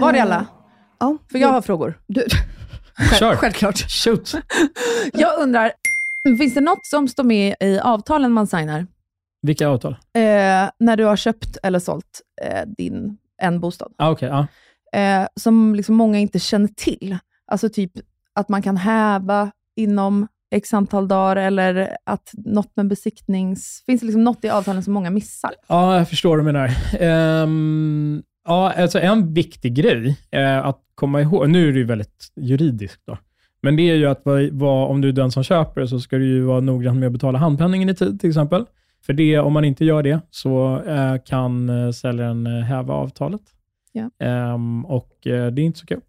Var 0.00 0.12
det 0.12 0.20
alla? 0.22 0.46
Ja, 1.00 1.16
För 1.30 1.38
jag 1.38 1.48
har 1.48 1.60
frågor. 1.62 1.98
du, 2.06 2.24
Kör! 3.18 3.36
självklart. 3.36 3.78
Shoot! 3.90 4.32
Jag 5.12 5.38
undrar, 5.42 5.72
finns 6.38 6.54
det 6.54 6.60
något 6.60 6.86
som 6.86 7.08
står 7.08 7.24
med 7.24 7.54
i 7.60 7.78
avtalen 7.78 8.32
man 8.32 8.46
signar 8.46 8.86
Vilka 9.42 9.68
avtal? 9.68 9.92
eh, 9.92 10.70
när 10.78 10.96
du 10.96 11.04
har 11.04 11.16
köpt 11.16 11.56
eller 11.62 11.78
sålt 11.78 12.20
eh, 12.42 12.62
din, 12.66 13.16
en 13.42 13.60
bostad? 13.60 13.92
Ah, 13.96 14.10
Okej, 14.10 14.28
ja. 14.28 14.46
eh, 15.00 15.26
som 15.36 15.74
liksom 15.74 15.94
många 15.94 16.18
inte 16.18 16.38
känner 16.38 16.68
till. 16.68 17.18
Alltså 17.46 17.68
typ 17.68 17.92
att 18.34 18.48
man 18.48 18.62
kan 18.62 18.76
häva 18.76 19.50
inom 19.76 20.28
x 20.50 20.74
antal 20.74 21.08
dagar 21.08 21.36
eller 21.36 21.96
att 22.06 22.32
något 22.32 22.76
med 22.76 22.88
besiktnings... 22.88 23.82
Finns 23.86 24.00
det 24.00 24.06
liksom 24.06 24.24
något 24.24 24.44
i 24.44 24.48
avtalen 24.48 24.82
som 24.82 24.94
många 24.94 25.10
missar? 25.10 25.50
Ja, 25.66 25.96
jag 25.96 26.08
förstår 26.08 26.30
vad 26.30 26.38
du 26.38 26.52
menar. 26.52 26.70
Ehm, 27.00 28.22
ja, 28.44 28.72
alltså 28.72 29.00
en 29.00 29.34
viktig 29.34 29.74
grej 29.74 30.16
att 30.62 30.80
komma 30.94 31.20
ihåg, 31.20 31.50
nu 31.50 31.68
är 31.68 31.72
det 31.72 31.78
ju 31.78 31.84
väldigt 31.84 32.32
juridiskt 32.36 33.02
då, 33.06 33.18
men 33.62 33.76
det 33.76 33.90
är 33.90 33.94
ju 33.94 34.06
att 34.06 34.22
vad, 34.52 34.90
om 34.90 35.00
du 35.00 35.08
är 35.08 35.12
den 35.12 35.30
som 35.30 35.42
köper 35.44 35.86
så 35.86 36.00
ska 36.00 36.18
du 36.18 36.26
ju 36.26 36.42
vara 36.42 36.60
noggrann 36.60 36.98
med 36.98 37.06
att 37.06 37.12
betala 37.12 37.38
handpenningen 37.38 37.88
i 37.88 37.94
tid 37.94 38.20
till 38.20 38.30
exempel. 38.30 38.64
För 39.06 39.12
det, 39.12 39.38
om 39.38 39.52
man 39.52 39.64
inte 39.64 39.84
gör 39.84 40.02
det 40.02 40.20
så 40.30 40.82
eh, 40.86 41.16
kan 41.24 41.68
eh, 41.68 41.90
säljaren 41.90 42.46
eh, 42.46 42.62
häva 42.62 42.94
avtalet. 42.94 43.40
Ja. 43.92 44.10
Ehm, 44.26 44.86
och 44.86 45.18
det 45.22 45.30
är 45.30 45.58
inte 45.60 45.78
så 45.78 45.86
kul. 45.86 46.00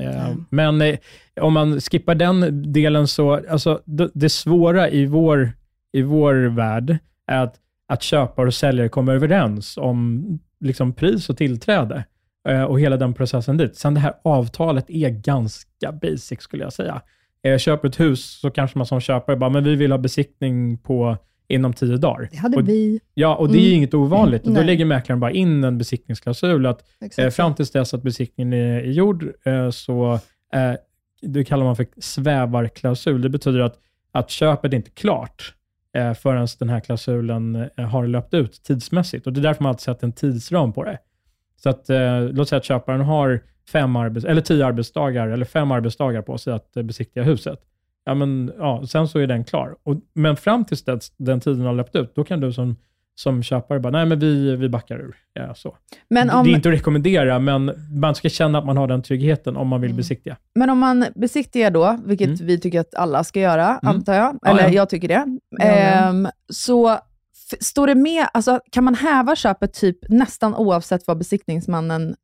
Ehm, 0.00 0.46
Men 0.50 0.82
eh, 0.82 0.98
om 1.40 1.52
man 1.52 1.80
skippar 1.80 2.14
den 2.14 2.72
delen 2.72 3.08
så, 3.08 3.40
alltså 3.50 3.82
det, 3.84 4.10
det 4.14 4.28
svåra 4.28 4.90
i 4.90 5.06
vår, 5.06 5.52
i 5.92 6.02
vår 6.02 6.34
värld 6.34 6.98
är 7.26 7.42
att, 7.42 7.56
att 7.88 8.02
köpare 8.02 8.46
och 8.46 8.54
säljare 8.54 8.88
kommer 8.88 9.14
överens 9.14 9.76
om 9.76 10.24
liksom, 10.60 10.92
pris 10.92 11.30
och 11.30 11.36
tillträde 11.36 12.04
eh, 12.48 12.62
och 12.62 12.80
hela 12.80 12.96
den 12.96 13.14
processen 13.14 13.56
dit. 13.56 13.76
Sen 13.76 13.94
det 13.94 14.00
här 14.00 14.14
avtalet 14.24 14.90
är 14.90 15.10
ganska 15.10 15.92
basic 15.92 16.40
skulle 16.40 16.62
jag 16.62 16.72
säga. 16.72 17.02
Eh, 17.42 17.58
köper 17.58 17.88
ett 17.88 18.00
hus 18.00 18.40
så 18.40 18.50
kanske 18.50 18.78
man 18.78 18.86
som 18.86 19.00
köpare 19.00 19.36
bara, 19.36 19.50
men 19.50 19.64
vi 19.64 19.76
vill 19.76 19.92
ha 19.92 19.98
besiktning 19.98 20.78
på 20.78 21.16
inom 21.48 21.72
tio 21.72 21.96
dagar. 21.96 22.28
Det 22.30 22.36
hade 22.36 22.56
och, 22.56 22.68
vi. 22.68 23.00
Ja, 23.14 23.36
och 23.36 23.48
det 23.48 23.58
är 23.58 23.66
Mm. 23.66 23.76
inget 23.76 23.94
ovanligt. 23.94 24.42
Och 24.42 24.48
då 24.48 24.54
Nej. 24.54 24.64
lägger 24.66 24.84
mäklaren 24.84 25.20
bara 25.20 25.30
in 25.30 25.64
en 25.64 25.78
besiktningsklausul 25.78 26.66
att. 26.66 26.84
Eh, 27.18 27.30
fram 27.30 27.54
tills 27.54 27.70
dess 27.70 27.94
att 27.94 28.02
besiktningen 28.02 28.52
är, 28.52 28.80
är 28.80 28.90
gjord, 28.90 29.32
eh, 29.44 29.70
så 29.70 30.12
eh, 30.52 30.72
det 31.22 31.44
kallar 31.44 31.64
man 31.64 31.76
för 31.76 31.86
svävarklausul. 31.98 33.22
Det 33.22 33.28
betyder 33.28 33.60
att, 33.60 33.78
att 34.12 34.30
köpet 34.30 34.72
är 34.72 34.76
inte 34.76 34.90
klart 34.90 35.54
eh, 35.96 36.14
förrän 36.14 36.48
den 36.58 36.68
här 36.68 36.80
klausulen 36.80 37.68
eh, 37.76 37.84
har 37.86 38.06
löpt 38.06 38.34
ut 38.34 38.62
tidsmässigt. 38.62 39.26
Och 39.26 39.32
Det 39.32 39.40
är 39.40 39.42
därför 39.42 39.62
man 39.62 39.70
alltid 39.70 39.80
sätter 39.80 40.06
en 40.06 40.12
tidsram 40.12 40.72
på 40.72 40.84
det. 40.84 40.98
Så 41.62 41.68
att, 41.68 41.90
eh, 41.90 42.20
låt 42.20 42.48
säga 42.48 42.56
att 42.56 42.64
köparen 42.64 43.00
har 43.00 43.40
fem 43.72 43.96
arbets 43.96 44.26
eller 44.26 44.40
tio 44.40 44.66
arbetsdagar 44.66 45.28
eller 45.28 45.44
fem 45.44 45.70
arbetsdagar 45.70 46.22
på 46.22 46.38
sig 46.38 46.52
att 46.52 46.76
eh, 46.76 46.82
besiktiga 46.82 47.22
huset. 47.24 47.58
Ja, 48.08 48.14
men, 48.14 48.52
ja, 48.58 48.82
sen 48.88 49.08
så 49.08 49.18
är 49.18 49.26
den 49.26 49.44
klar. 49.44 49.76
Och, 49.82 49.96
men 50.14 50.36
fram 50.36 50.64
tills 50.64 50.84
dess, 50.84 51.12
den 51.16 51.40
tiden 51.40 51.60
har 51.66 51.72
löpt 51.74 51.96
ut, 51.96 52.14
då 52.14 52.24
kan 52.24 52.40
du 52.40 52.52
som, 52.52 52.76
som 53.14 53.42
köpare 53.42 53.80
bara, 53.80 53.90
nej 53.90 54.06
men 54.06 54.18
vi, 54.18 54.56
vi 54.56 54.68
backar 54.68 54.98
ur. 54.98 55.16
Ja, 55.32 55.54
så. 55.54 55.76
Men 56.10 56.26
Det 56.26 56.32
om, 56.34 56.46
är 56.46 56.50
inte 56.50 56.68
att 56.68 56.74
rekommendera, 56.74 57.38
men 57.38 57.70
man 58.00 58.14
ska 58.14 58.28
känna 58.28 58.58
att 58.58 58.66
man 58.66 58.76
har 58.76 58.86
den 58.88 59.02
tryggheten 59.02 59.56
om 59.56 59.68
man 59.68 59.80
vill 59.80 59.90
Mm. 59.90 59.96
besiktiga. 59.96 60.36
men 60.54 60.70
om 60.70 60.78
man 60.78 61.06
besiktigar 61.14 61.70
då, 61.70 61.98
vilket 62.04 62.26
Mm. 62.26 62.46
vi 62.46 62.60
tycker 62.60 62.80
att 62.80 62.94
alla 62.94 63.24
ska 63.24 63.40
göra, 63.40 63.66
Mm. 63.82 63.96
antar 63.96 64.14
jag, 64.14 64.38
Ja, 64.42 64.50
eller 64.50 64.62
ja. 64.62 64.68
jag 64.70 64.88
tycker 64.88 65.08
det, 65.08 65.14
Ja, 65.50 65.64
ja. 65.64 65.64
Ehm, 65.64 66.28
så 66.52 66.98
står 67.60 67.86
det 67.86 67.94
med, 67.94 68.26
alltså, 68.34 68.60
kan 68.72 68.84
man 68.84 68.94
häva 68.94 69.36
köpet 69.36 69.72
typ 69.74 69.98
nästan 70.08 70.54
oavsett 70.54 71.06
vad 71.06 71.18
besiktningsmannen 71.18 72.14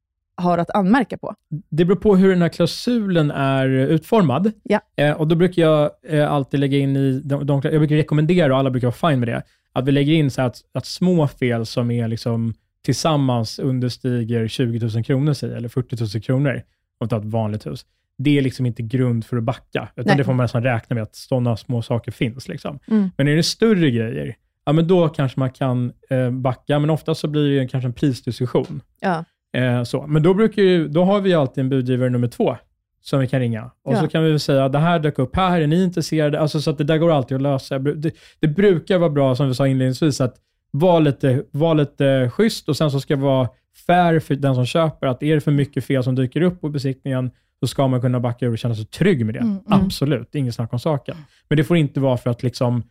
har 0.42 0.58
att 0.58 0.70
anmärka 0.70 1.18
på? 1.18 1.34
Det 1.68 1.84
beror 1.84 1.96
på 1.96 2.16
hur 2.16 2.30
den 2.30 2.42
här 2.42 2.48
klausulen 2.48 3.30
är 3.30 3.68
utformad. 3.68 4.52
Ja. 4.62 4.80
Eh, 4.96 5.12
och 5.12 5.28
Då 5.28 5.34
brukar 5.34 5.62
jag 5.62 5.90
eh, 6.08 6.32
alltid 6.32 6.60
lägga 6.60 6.78
in 6.78 6.96
i, 6.96 7.20
de, 7.24 7.46
de, 7.46 7.60
jag 7.64 7.78
brukar 7.78 7.96
rekommendera, 7.96 8.52
och 8.52 8.58
alla 8.58 8.70
brukar 8.70 8.86
vara 8.86 9.10
fine 9.10 9.20
med 9.20 9.28
det, 9.28 9.42
att 9.72 9.86
vi 9.86 9.92
lägger 9.92 10.12
in 10.12 10.30
så 10.30 10.42
att, 10.42 10.56
att 10.74 10.86
små 10.86 11.28
fel 11.28 11.66
som 11.66 11.90
är 11.90 12.08
liksom 12.08 12.54
tillsammans 12.84 13.58
understiger 13.58 14.48
20 14.48 14.88
000 14.94 15.04
kronor, 15.04 15.32
säg, 15.32 15.54
eller 15.54 15.68
40 15.68 16.16
000 16.16 16.22
kronor, 16.22 16.62
om 16.98 17.06
vi 17.06 17.08
tar 17.08 17.18
ett 17.18 17.24
vanligt 17.24 17.66
hus. 17.66 17.86
Det 18.18 18.38
är 18.38 18.42
liksom 18.42 18.66
inte 18.66 18.82
grund 18.82 19.24
för 19.24 19.36
att 19.36 19.42
backa, 19.42 19.88
utan 19.96 20.06
Nej. 20.06 20.16
det 20.16 20.24
får 20.24 20.32
man 20.32 20.44
nästan 20.44 20.62
räkna 20.62 20.94
med 20.94 21.02
att 21.02 21.14
sådana 21.14 21.56
små 21.56 21.82
saker 21.82 22.12
finns. 22.12 22.48
Liksom. 22.48 22.78
Mm. 22.88 23.10
Men 23.16 23.28
är 23.28 23.36
det 23.36 23.42
större 23.42 23.90
grejer, 23.90 24.36
ja, 24.64 24.72
men 24.72 24.88
då 24.88 25.08
kanske 25.08 25.40
man 25.40 25.50
kan 25.50 25.92
eh, 26.10 26.30
backa, 26.30 26.78
men 26.78 26.90
ofta 26.90 27.14
så 27.14 27.28
blir 27.28 27.60
det 27.60 27.68
kanske 27.68 27.88
en 27.88 27.92
prisdiskussion. 27.92 28.80
Ja. 29.00 29.24
Eh, 29.52 29.82
så. 29.82 30.06
Men 30.06 30.22
då, 30.22 30.34
brukar 30.34 30.62
ju, 30.62 30.88
då 30.88 31.04
har 31.04 31.20
vi 31.20 31.34
alltid 31.34 31.64
en 31.64 31.68
budgivare 31.68 32.10
nummer 32.10 32.28
två 32.28 32.56
som 33.00 33.20
vi 33.20 33.28
kan 33.28 33.40
ringa. 33.40 33.70
Och 33.84 33.94
Ja. 33.94 34.00
så 34.00 34.08
kan 34.08 34.24
vi 34.24 34.30
väl 34.30 34.40
säga, 34.40 34.68
det 34.68 34.78
här 34.78 34.98
dök 34.98 35.18
upp 35.18 35.36
här, 35.36 35.60
är 35.60 35.66
ni 35.66 35.82
intresserade? 35.82 36.40
Alltså, 36.40 36.60
så 36.60 36.70
att 36.70 36.78
det 36.78 36.84
där 36.84 36.98
går 36.98 37.12
alltid 37.12 37.34
att 37.36 37.42
lösa. 37.42 37.78
Det, 37.78 38.14
det 38.40 38.48
brukar 38.48 38.98
vara 38.98 39.10
bra, 39.10 39.34
som 39.36 39.48
vi 39.48 39.54
sa 39.54 39.66
inledningsvis, 39.66 40.20
att 40.20 40.36
vara 40.70 40.98
lite, 40.98 41.42
var 41.50 41.74
lite 41.74 42.30
schysst 42.30 42.68
och 42.68 42.76
sen 42.76 42.90
så 42.90 43.00
ska 43.00 43.16
det 43.16 43.22
vara 43.22 43.48
fair 43.86 44.20
för 44.20 44.34
den 44.34 44.54
som 44.54 44.66
köper. 44.66 45.06
Att 45.06 45.22
är 45.22 45.34
det 45.34 45.40
för 45.40 45.50
mycket 45.50 45.84
fel 45.84 46.04
som 46.04 46.14
dyker 46.14 46.40
upp 46.40 46.60
på 46.60 46.68
besiktningen, 46.68 47.30
så 47.60 47.66
ska 47.66 47.88
man 47.88 48.00
kunna 48.00 48.20
backa 48.20 48.46
ur 48.46 48.52
och 48.52 48.58
känna 48.58 48.74
sig 48.74 48.84
trygg 48.84 49.26
med 49.26 49.34
det. 49.34 49.40
Mm, 49.40 49.52
mm. 49.52 49.62
Absolut, 49.84 50.34
inget 50.34 50.54
snack 50.54 50.72
om 50.72 50.78
saken. 50.78 51.16
Men 51.48 51.56
det 51.56 51.64
får 51.64 51.76
inte 51.76 52.00
vara 52.00 52.16
för 52.16 52.30
att 52.30 52.42
liksom 52.42 52.82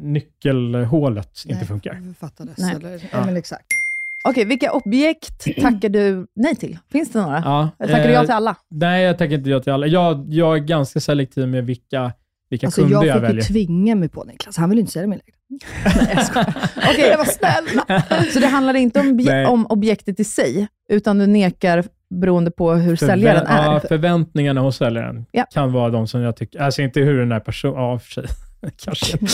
nyckelhålet 0.00 1.42
inte 1.44 1.58
Nej, 1.58 1.66
funkar. 1.66 2.14
Fattades. 2.20 2.58
Nej. 2.58 2.74
Eller, 2.74 2.92
ja. 2.92 2.98
Ja. 3.12 3.24
men 3.26 3.36
exakt. 3.36 3.66
Okej, 4.24 4.44
vilka 4.44 4.72
objekt 4.72 5.44
tackar 5.60 5.88
du 5.88 6.26
nej 6.36 6.56
till? 6.56 6.78
Finns 6.92 7.12
det 7.12 7.20
några? 7.20 7.42
Ja, 7.44 7.70
Eller 7.80 7.92
tackar 7.94 8.08
du 8.08 8.12
ja 8.14 8.20
eh, 8.20 8.24
till 8.24 8.34
alla? 8.34 8.56
Nej, 8.70 9.04
jag 9.04 9.18
tackar 9.18 9.34
inte 9.34 9.50
ja 9.50 9.60
till 9.60 9.72
alla. 9.72 9.86
Jag, 9.86 10.26
jag 10.28 10.54
är 10.56 10.58
ganska 10.60 11.00
selektiv 11.00 11.48
med 11.48 11.66
vilka, 11.66 12.12
vilka 12.50 12.66
Alltså, 12.66 12.80
kunder 12.80 12.96
jag, 12.96 13.06
jag 13.06 13.14
fick 13.14 13.22
ju 13.22 13.26
väljer. 13.26 13.44
tvinga 13.44 13.94
mig 13.94 14.08
på 14.08 14.24
Niklas. 14.24 14.56
Han 14.56 14.70
vill 14.70 14.78
inte 14.78 14.92
sälja 14.92 15.08
mig 15.08 15.18
längre. 15.18 15.34
Nej, 15.96 16.12
jag 16.14 16.24
skojar. 16.26 16.54
Okej, 16.76 17.08
jag 17.10 17.18
var 17.18 17.24
snäll. 17.24 17.80
Så 18.32 18.38
det 18.40 18.46
handlar 18.46 18.74
inte 18.74 19.00
om, 19.00 19.46
om 19.48 19.66
objektet 19.66 20.20
i 20.20 20.24
sig, 20.24 20.68
utan 20.88 21.18
du 21.18 21.26
nekar 21.26 21.84
beroende 22.10 22.50
på 22.50 22.72
hur 22.72 22.96
säljaren 22.96 23.46
Förvä- 23.46 23.58
är? 23.68 23.72
Ja, 23.72 23.80
förväntningarna 23.88 24.60
hos 24.60 24.76
säljaren 24.76 25.24
Ja. 25.32 25.44
kan 25.54 25.72
vara 25.72 25.90
de 25.90 26.06
som 26.08 26.20
jag 26.20 26.36
tycker, 26.36 26.60
alltså 26.62 26.82
inte 26.82 27.00
hur 27.00 27.18
den 27.18 27.32
här 27.32 27.40
personen, 27.40 27.74
ja 27.76 27.98
för 27.98 28.10
sig, 28.10 28.24
kanske. 28.84 29.18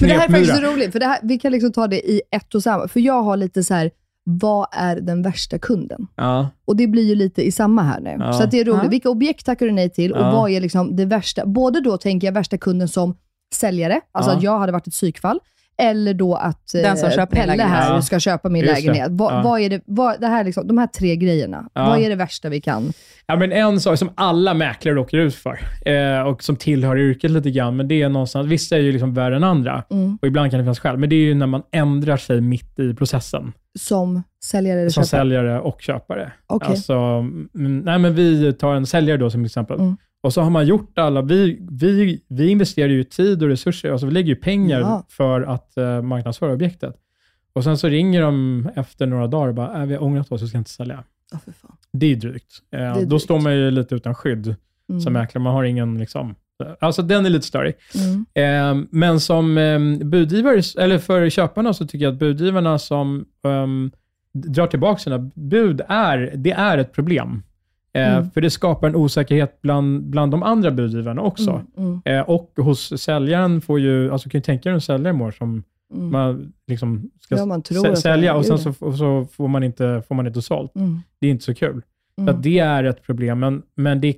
Men 0.00 0.08
det 0.08 0.14
här 0.14 0.24
är 0.24 0.28
faktiskt 0.32 0.54
så 0.56 0.60
roligt, 0.62 0.92
för 0.92 1.00
det 1.00 1.06
här, 1.06 1.18
vi 1.22 1.38
kan 1.38 1.52
liksom 1.52 1.72
ta 1.72 1.86
det 1.86 2.10
i 2.10 2.22
ett 2.30 2.54
och 2.54 2.62
samma. 2.62 2.88
För 2.88 3.00
jag 3.00 3.22
har 3.22 3.36
lite 3.36 3.64
så 3.64 3.74
här, 3.74 3.90
vad 4.24 4.66
är 4.72 4.96
den 5.00 5.22
värsta 5.22 5.58
kunden? 5.58 6.06
Ja, 6.16 6.48
Och 6.64 6.76
det 6.76 6.86
blir 6.86 7.02
ju 7.02 7.14
lite 7.14 7.42
i 7.46 7.52
samma 7.52 7.82
här 7.82 8.00
nu. 8.00 8.16
Ja. 8.18 8.32
Så 8.32 8.42
att 8.42 8.50
det 8.50 8.60
är 8.60 8.64
roligt. 8.64 8.82
Ja. 8.84 8.88
Vilka 8.88 9.08
objekt 9.10 9.46
tackar 9.46 9.66
du 9.66 9.72
nej 9.72 9.90
till 9.90 10.12
och 10.12 10.20
Ja. 10.20 10.30
vad 10.32 10.50
är 10.50 10.60
liksom 10.60 10.96
det 10.96 11.04
värsta? 11.04 11.46
Både 11.46 11.80
då 11.80 11.96
tänker 11.96 12.26
jag 12.26 12.32
värsta 12.34 12.58
kunden 12.58 12.88
som 12.88 13.16
säljare, 13.54 14.00
alltså 14.12 14.30
Ja. 14.32 14.36
att 14.36 14.42
jag 14.42 14.58
hade 14.58 14.72
varit 14.72 14.86
ett 14.86 14.92
psykfall, 14.92 15.40
eller 15.78 16.14
då 16.14 16.34
att 16.34 16.74
eh, 16.74 16.82
Den 16.82 16.96
som 16.96 17.10
köper 17.10 17.36
min 17.36 17.44
Pelle 17.48 17.62
här 17.62 17.94
Ja. 17.94 18.02
ska 18.02 18.20
köpa 18.20 18.48
min 18.48 18.62
Just 18.64 18.74
det. 18.74 18.80
lägenhet. 18.80 19.08
Vad, 19.12 19.34
Ja. 19.34 19.42
vad 19.42 19.60
är 19.60 19.70
det, 19.70 19.82
vad, 19.86 20.20
det 20.20 20.26
här 20.26 20.44
liksom, 20.44 20.66
de 20.66 20.78
här 20.78 20.86
tre 20.86 21.16
grejerna, 21.16 21.68
Ja. 21.74 21.84
vad 21.88 21.98
är 22.00 22.08
det 22.08 22.16
värsta 22.16 22.48
vi 22.48 22.60
kan? 22.60 22.92
Ja, 23.26 23.36
men 23.36 23.52
en 23.52 23.80
sak 23.80 23.98
som 23.98 24.10
alla 24.14 24.54
mäklare 24.54 24.94
råkar 24.94 25.18
ut 25.18 25.34
för, 25.34 25.58
eh, 25.86 26.20
och 26.22 26.42
som 26.42 26.56
tillhör 26.56 26.98
yrket 26.98 27.30
lite 27.30 27.50
grann, 27.50 27.76
men 27.76 27.88
det 27.88 28.02
är 28.02 28.08
någonstans, 28.08 28.46
vissa 28.46 28.76
är 28.76 28.80
ju 28.80 28.92
liksom 28.92 29.14
värre 29.14 29.36
än 29.36 29.44
andra, 29.44 29.84
Mm. 29.90 30.18
och 30.22 30.28
ibland 30.28 30.50
kan 30.50 30.58
det 30.58 30.64
finnas 30.64 30.78
skäl, 30.80 30.96
men 30.96 31.08
det 31.08 31.16
är 31.16 31.20
ju 31.24 31.34
när 31.34 31.46
man 31.46 31.62
ändrar 31.72 32.16
sig 32.16 32.40
mitt 32.40 32.78
i 32.78 32.94
processen, 32.94 33.52
Som 33.78 34.22
säljare 34.44 34.80
eller 34.80 34.90
som 34.90 35.04
köpare? 35.04 35.20
säljare 35.20 35.60
och 35.60 35.82
köpare. 35.82 36.32
Okej. 36.46 36.68
Alltså, 36.70 36.94
mm, 36.94 37.78
nej, 37.84 37.98
men 37.98 38.14
vi 38.14 38.52
tar 38.52 38.74
en 38.74 38.86
säljare 38.86 39.18
då 39.18 39.30
som 39.30 39.44
exempel. 39.44 39.78
Mm. 39.80 39.96
Och 40.22 40.32
så 40.32 40.40
har 40.40 40.50
man 40.50 40.66
gjort 40.66 40.98
alla, 40.98 41.22
vi, 41.22 41.58
vi, 41.70 42.22
vi 42.28 42.48
investerar 42.50 42.88
ju 42.88 43.04
tid 43.04 43.42
och 43.42 43.48
resurser, 43.48 43.90
alltså 43.92 44.06
vi 44.06 44.12
lägger 44.12 44.28
ju 44.28 44.36
pengar 44.36 44.80
Ja. 44.80 45.04
för 45.08 45.40
att 45.42 45.72
uh, 45.78 46.02
marknadsföra 46.02 46.52
objektet. 46.52 46.94
Och 47.54 47.64
sen 47.64 47.78
så 47.78 47.88
ringer 47.88 48.22
de 48.22 48.68
efter 48.76 49.06
några 49.06 49.26
dagar 49.26 49.48
och 49.48 49.54
bara, 49.54 49.80
äh, 49.80 49.86
vi 49.86 49.94
har 49.94 50.02
ångrat 50.02 50.32
oss, 50.32 50.42
vi 50.42 50.46
ska 50.46 50.58
inte 50.58 50.70
sälja. 50.70 51.04
Ja, 51.32 51.38
för 51.44 51.52
fan. 51.52 51.76
Det 51.92 52.06
är 52.06 52.16
drygt. 52.16 52.52
Eh, 52.72 52.80
är 52.80 52.94
Då 52.94 53.00
drygt. 53.04 53.24
står 53.24 53.40
man 53.40 53.54
ju 53.56 53.70
lite 53.70 53.94
utan 53.94 54.14
skydd 54.14 54.54
Mm. 54.90 55.00
som 55.00 55.12
mäklare. 55.12 55.42
Man 55.44 55.54
har 55.54 55.64
ingen, 55.64 55.98
liksom, 55.98 56.34
alltså 56.80 57.02
den 57.02 57.26
är 57.26 57.30
lite 57.30 57.46
större. 57.46 57.72
Mm. 57.94 58.26
Eh, 58.80 58.86
men 58.90 59.20
som 59.20 59.58
eh, 59.58 59.78
budgivare, 60.06 60.62
eller 60.78 60.98
för 60.98 61.30
köparna, 61.30 61.72
så 61.74 61.86
tycker 61.86 62.04
jag 62.04 62.12
att 62.12 62.18
budgivarna 62.18 62.78
som 62.78 63.24
ehm, 63.46 63.90
drar 64.34 64.66
tillbaka 64.66 64.98
sina 64.98 65.18
bud, 65.34 65.80
är, 65.88 66.32
det 66.36 66.50
är 66.52 66.78
ett 66.78 66.92
problem. 66.92 67.42
Eh, 67.94 68.16
Mm. 68.16 68.30
För 68.30 68.40
det 68.40 68.50
skapar 68.50 68.88
en 68.88 68.96
osäkerhet 68.96 69.58
bland, 69.62 70.02
bland 70.02 70.32
de 70.32 70.42
andra 70.42 70.70
budgivarna 70.70 71.22
också. 71.22 71.50
Mm, 71.50 71.66
mm, 71.76 72.00
Eh, 72.04 72.20
och 72.20 72.52
hos 72.56 73.00
säljaren 73.02 73.60
får 73.60 73.80
ju, 73.80 74.12
alltså 74.12 74.28
kan 74.28 74.38
ju 74.38 74.42
tänka 74.42 74.68
dig 74.68 74.74
en 74.74 74.80
säljare 74.80 75.12
mår 75.12 75.30
som 75.30 75.62
mm. 75.92 76.10
man 76.12 76.52
liksom 76.66 77.10
ska 77.20 77.36
Ja, 77.36 77.46
man 77.46 77.62
sälja 77.96 78.34
och 78.34 78.46
sen 78.46 78.58
så, 78.58 78.72
så 78.92 79.26
får, 79.32 79.48
man 79.48 79.62
inte, 79.62 80.02
får 80.08 80.14
man 80.14 80.26
inte 80.26 80.42
sålt. 80.42 80.76
Mm. 80.76 81.00
Det 81.18 81.26
är 81.26 81.30
inte 81.30 81.44
så 81.44 81.54
kul. 81.54 81.82
Så 82.14 82.20
Mm. 82.22 82.34
att 82.34 82.42
det 82.42 82.58
är 82.58 82.84
ett 82.84 83.02
problem, 83.02 83.40
men, 83.40 83.62
men 83.74 84.00
det, 84.00 84.16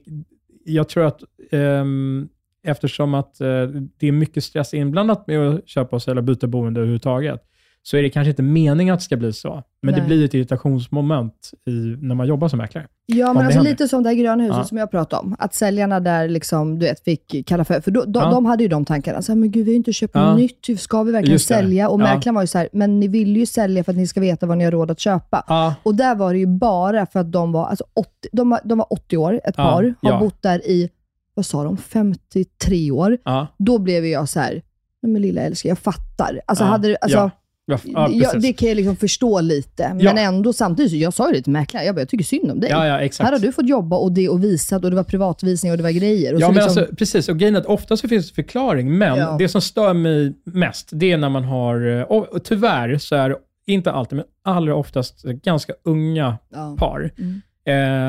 jag 0.65 0.89
tror 0.89 1.07
att 1.07 1.21
ehm, 1.51 2.29
eftersom 2.63 3.15
att 3.15 3.41
eh, 3.41 3.63
det 3.99 4.09
är 4.09 4.13
mycket 4.13 4.45
stress 4.45 4.75
inblandat 4.75 5.27
med 5.27 5.49
att 5.49 5.69
köpa 5.69 5.97
och 5.97 6.03
sälja 6.03 6.23
byta 6.23 6.47
boende 6.47 6.81
överhuvudtaget, 6.81 7.41
så 7.87 7.97
är 7.97 8.03
det 8.03 8.11
kanske 8.11 8.31
inte 8.31 8.43
meningen 8.43 8.95
att 8.95 9.01
det 9.01 9.05
ska 9.05 9.17
bli 9.17 9.33
så. 9.33 9.63
Men 9.83 9.93
Nej. 9.93 10.01
det 10.01 10.07
blir 10.07 10.25
ett 10.25 10.35
irritationsmoment 10.35 11.51
i, 11.67 11.71
när 12.07 12.15
man 12.15 12.27
jobbar 12.27 12.49
som 12.49 12.59
mäklare. 12.59 12.87
Ja, 13.07 13.27
men 13.33 13.37
alltså 13.37 13.59
händer. 13.59 13.71
lite 13.71 13.89
som 13.89 14.03
det 14.03 14.09
här 14.09 14.17
gröna 14.17 14.43
huset 14.43 14.57
Ja. 14.59 14.65
som 14.65 14.79
jag 14.79 14.91
pratade 14.91 15.23
om. 15.23 15.37
Att 15.39 15.55
säljarna 15.55 16.01
där 16.01 16.29
liksom, 16.29 16.79
du 16.79 16.87
vet, 16.87 17.01
fick 17.05 17.47
kalla 17.47 17.65
för, 17.65 17.81
för 17.81 17.91
då, 17.91 18.05
de, 18.05 18.23
Ja. 18.23 18.31
de 18.31 18.47
hade 18.47 18.63
ju 18.63 18.69
de 18.69 18.85
tankarna. 18.85 19.23
Så 19.23 19.33
här, 19.33 19.37
men 19.37 19.51
gud, 19.51 19.65
vi 19.65 19.71
har 19.71 19.73
ju 19.73 19.77
inte 19.77 19.93
köpt 19.93 20.15
Ja. 20.15 20.37
nytt. 20.37 20.81
Ska 20.81 21.03
vi 21.03 21.13
verkligen 21.13 21.39
sälja? 21.39 21.89
Och 21.89 22.01
Ja. 22.01 22.05
mäklaren 22.15 22.35
var 22.35 22.43
ju 22.43 22.47
så 22.47 22.59
här, 22.59 22.69
men 22.73 23.01
ni 23.01 23.09
vill 23.09 23.37
ju 23.37 23.47
sälja 23.47 23.85
för 23.85 23.93
att 23.93 23.99
ni 23.99 24.07
ska 24.07 24.21
veta 24.21 24.47
vad 24.47 24.59
ni 24.59 24.65
har 24.65 24.71
råd 24.73 24.91
att 24.91 25.01
köpa. 25.01 25.45
Ja, 25.49 25.75
Och 25.83 25.95
där 25.95 26.15
var 26.15 26.33
det 26.33 26.39
ju 26.39 26.47
bara 26.47 27.07
för 27.07 27.21
att 27.21 27.33
de 27.33 27.53
var, 27.53 27.67
alltså 27.67 27.85
80, 27.95 28.09
de 28.33 28.51
var, 28.51 28.61
de 28.65 28.79
var 28.79 28.93
80 28.93 29.17
år, 29.17 29.41
ett 29.45 29.57
par, 29.57 29.95
har 30.03 30.21
bott 30.21 30.43
där 30.43 30.67
i, 30.67 30.91
vad 31.35 31.47
sa 31.47 31.65
de, 31.65 31.77
53 31.77 32.91
år. 32.91 33.19
Då 33.59 33.79
blev 33.79 34.07
jag 34.07 34.29
så 34.29 34.41
här, 34.41 34.63
nej 35.03 35.13
men 35.13 35.23
lilla 35.23 35.41
älskling, 35.41 35.69
jag 35.69 35.79
fattar. 35.79 36.41
Alltså, 36.47 36.65
hade, 36.65 36.97
alltså, 37.01 37.31
ja. 37.67 37.79
ja, 37.85 37.91
ja, 37.93 38.09
ja, 38.13 38.25
precis. 38.25 38.43
det 38.43 38.53
kan 38.53 38.69
jag 38.69 38.77
liksom 38.77 38.97
förstå 38.97 39.41
lite, 39.41 39.89
men 39.89 40.01
Ja. 40.01 40.19
ändå 40.19 40.53
samtidigt, 40.53 40.91
så 40.91 40.97
jag 40.97 41.15
sa 41.15 41.29
ju 41.29 41.35
det 41.37 41.43
till 41.43 41.53
mäklaren, 41.53 41.87
jag, 41.87 41.95
bara, 41.95 42.01
jag 42.01 42.09
tycker 42.09 42.25
synd 42.25 42.51
om 42.51 42.61
dig. 42.61 42.71
Här 42.71 43.33
har 43.33 43.39
du 43.39 43.53
fått 43.53 43.69
jobba 43.69 43.97
och 43.97 44.13
det 44.13 44.29
och 44.29 44.45
visat 44.45 44.85
och 44.85 44.91
det 44.91 44.97
var 44.97 45.05
privatvisning 45.05 45.73
och 45.73 45.77
det 45.79 45.83
var 45.83 45.91
grejer. 45.91 46.35
Och 46.35 46.41
Ja, 46.41 46.47
men 46.47 46.55
liksom, 46.55 46.83
alltså, 46.83 46.97
precis. 46.97 47.29
Och 47.29 47.39
grejen 47.39 47.57
är 47.57 47.61
att 47.61 47.67
ofta 47.67 47.97
så 47.97 48.09
finns 48.09 48.29
det 48.29 48.35
förklaring, 48.35 48.99
men 48.99 49.39
det 49.39 49.49
som 49.49 49.61
stör 49.61 49.95
mig 49.95 50.33
mest, 50.45 50.89
det 50.93 51.13
är 51.13 51.17
när 51.17 51.29
man 51.29 51.45
har, 51.45 51.99
eh, 51.99 52.03
och, 52.03 52.45
tyvärr 52.45 52.99
så 52.99 53.15
är 53.15 53.29
det 53.29 53.37
inte 53.67 53.93
alltid, 53.93 54.17
men 54.17 54.25
allra 54.45 54.75
oftast 54.75 55.23
ganska 55.23 55.73
unga 55.85 56.39
par. 56.79 57.11
Mm. 57.19 57.41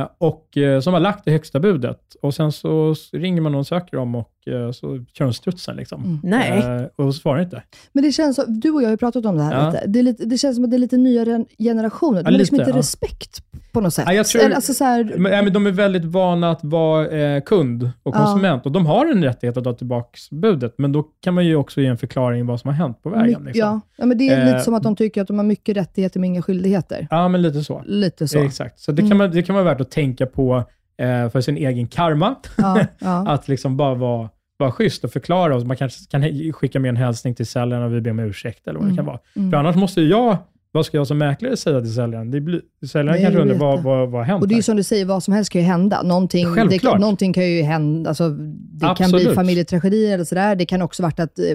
Eh, 0.01 0.07
och 0.17 0.57
eh, 0.57 0.79
som 0.79 0.93
har 0.93 0.99
lagt 0.99 1.25
det 1.25 1.31
högsta 1.31 1.59
budet. 1.59 1.99
Och 2.21 2.33
sen 2.33 2.51
så 2.51 2.95
ringer 3.13 3.41
man 3.41 3.55
och 3.55 3.67
söker 3.67 3.97
dem 3.97 4.15
och 4.15 4.29
så 4.73 5.05
kör 5.17 5.25
de 5.25 5.33
strutsen. 5.33 5.75
Liksom. 5.75 6.03
Mm. 6.03 6.19
Nej. 6.23 6.59
Eh, 6.59 7.05
och 7.05 7.15
svarar 7.15 7.41
inte. 7.41 7.63
Men 7.93 8.03
det 8.03 8.11
känns 8.11 8.35
som, 8.35 8.59
du 8.59 8.71
och 8.71 8.81
jag 8.81 8.87
har 8.87 8.91
ju 8.91 8.97
pratat 8.97 9.25
om 9.25 9.37
det 9.37 9.43
här 9.43 9.53
Ja. 9.65 9.71
lite. 9.71 9.83
Det, 9.87 10.01
lite. 10.01 10.25
det 10.25 10.37
känns 10.37 10.55
som 10.55 10.63
att 10.65 10.71
det 10.71 10.77
är 10.77 10.79
lite 10.79 10.97
nyare 10.97 11.45
generationer. 11.59 12.23
De 12.23 12.25
Ja, 12.25 12.31
har 12.31 12.37
liksom 12.37 12.55
lite, 12.57 12.63
inte 12.69 12.77
ja. 12.77 12.79
respekt 12.79 13.41
på 13.73 13.81
något 13.81 13.93
sätt. 13.93 14.05
Ja, 14.07 14.13
jag 14.13 14.25
tror- 14.25 14.41
Eller, 14.41 14.55
alltså, 14.55 14.73
så 14.73 14.83
här, 14.83 15.13
Men, 15.17 15.31
ja, 15.31 15.41
men 15.41 15.53
de 15.53 15.67
är 15.67 15.71
väldigt 15.71 16.05
vana 16.05 16.51
att 16.51 16.63
vara 16.63 17.07
eh, 17.07 17.41
kund 17.41 17.83
och 18.03 18.15
Ja. 18.15 18.19
konsument. 18.25 18.65
Och 18.65 18.71
de 18.71 18.85
har 18.85 19.05
en 19.05 19.23
rättighet 19.23 19.57
att 19.57 19.63
ta 19.63 19.73
tillbaka 19.73 20.09
budet, 20.31 20.73
men 20.77 20.91
då 20.91 21.03
kan 21.21 21.33
man 21.33 21.45
ju 21.45 21.55
också 21.55 21.81
ge 21.81 21.87
en 21.87 21.97
förklaring 21.97 22.45
vad 22.45 22.59
som 22.59 22.67
har 22.67 22.75
hänt 22.75 23.03
på 23.03 23.09
vägen. 23.09 23.43
my- 23.43 23.45
Liksom. 23.51 23.59
ja. 23.59 23.79
ja, 23.97 24.05
men 24.05 24.17
det 24.17 24.29
är 24.29 24.39
Eh, 24.39 24.45
lite 24.45 24.59
som 24.59 24.73
att 24.73 24.83
de 24.83 24.95
tycker 24.95 25.21
att 25.21 25.27
de 25.27 25.37
har 25.37 25.45
mycket 25.45 25.77
rättigheter 25.77 26.19
men 26.19 26.27
inga 26.29 26.41
skyldigheter. 26.41 27.07
ja, 27.11 27.27
men 27.27 27.41
lite 27.41 27.63
så. 27.63 27.81
Lite 27.85 28.27
så. 28.27 28.39
Exakt. 28.43 28.79
Så 28.79 28.91
det 28.91 29.01
kan, 29.01 29.05
Mm. 29.05 29.17
man, 29.17 29.31
det 29.31 29.43
kan 29.43 29.55
vara 29.55 29.65
värt 29.65 29.81
att 29.81 29.91
tänka 29.91 30.25
på 30.25 30.63
eh, 30.97 31.29
för 31.29 31.41
sin 31.41 31.57
egen 31.57 31.87
karma. 31.87 32.35
Ja, 32.57 32.79
ja. 32.99 33.27
Att 33.27 33.47
liksom 33.47 33.77
bara 33.77 33.95
vara, 33.95 34.29
vara 34.57 34.71
schysst 34.71 35.03
och 35.03 35.11
förklara. 35.11 35.55
Och 35.55 35.65
man 35.67 35.77
kanske 35.77 35.99
kan 36.11 36.53
skicka 36.53 36.79
med 36.79 36.89
en 36.89 36.95
hälsning 36.97 37.35
till 37.35 37.45
säljaren 37.45 37.83
och 37.83 37.93
vi 37.93 38.01
ber 38.01 38.11
om 38.11 38.19
ursäkt 38.19 38.67
eller 38.67 38.79
vad 38.79 38.83
det 38.87 38.91
Mm. 38.91 38.95
kan 38.97 39.05
vara. 39.05 39.19
Mm. 39.35 39.51
För 39.51 39.57
annars 39.57 39.75
måste 39.75 40.01
jag, 40.01 40.37
vad 40.71 40.85
ska 40.85 40.97
jag 40.97 41.07
som 41.07 41.17
mäklare 41.17 41.57
säga 41.57 41.81
till 41.81 41.93
säljaren? 41.93 42.31
Det 42.31 42.41
blir, 42.41 42.61
säljaren 42.91 43.21
kanske 43.21 43.41
undrar 43.41 43.55
vad, 43.57 43.83
vad, 43.83 44.09
vad 44.11 44.25
hänt 44.25 44.41
Och 44.41 44.47
det 44.47 44.53
är 44.53 44.57
ju 44.57 44.63
som 44.63 44.77
du 44.77 44.83
säger, 44.83 45.05
vad 45.05 45.23
som 45.23 45.33
helst 45.33 45.51
kan 45.51 45.61
ju 45.61 45.67
hända. 45.67 46.01
Någonting, 46.03 46.55
det, 46.55 46.83
någonting 46.83 47.33
kan 47.33 47.49
ju 47.51 47.61
hända. 47.61 48.09
Alltså, 48.09 48.29
det 48.29 48.79
kan 48.85 48.91
Absolut. 48.91 49.25
bli 49.25 49.35
familjetragedier 49.35 50.13
eller 50.13 50.23
sådär. 50.23 50.55
Det 50.55 50.65
kan 50.65 50.81
också 50.81 51.03
varit 51.03 51.19
att 51.19 51.39
eh, 51.39 51.45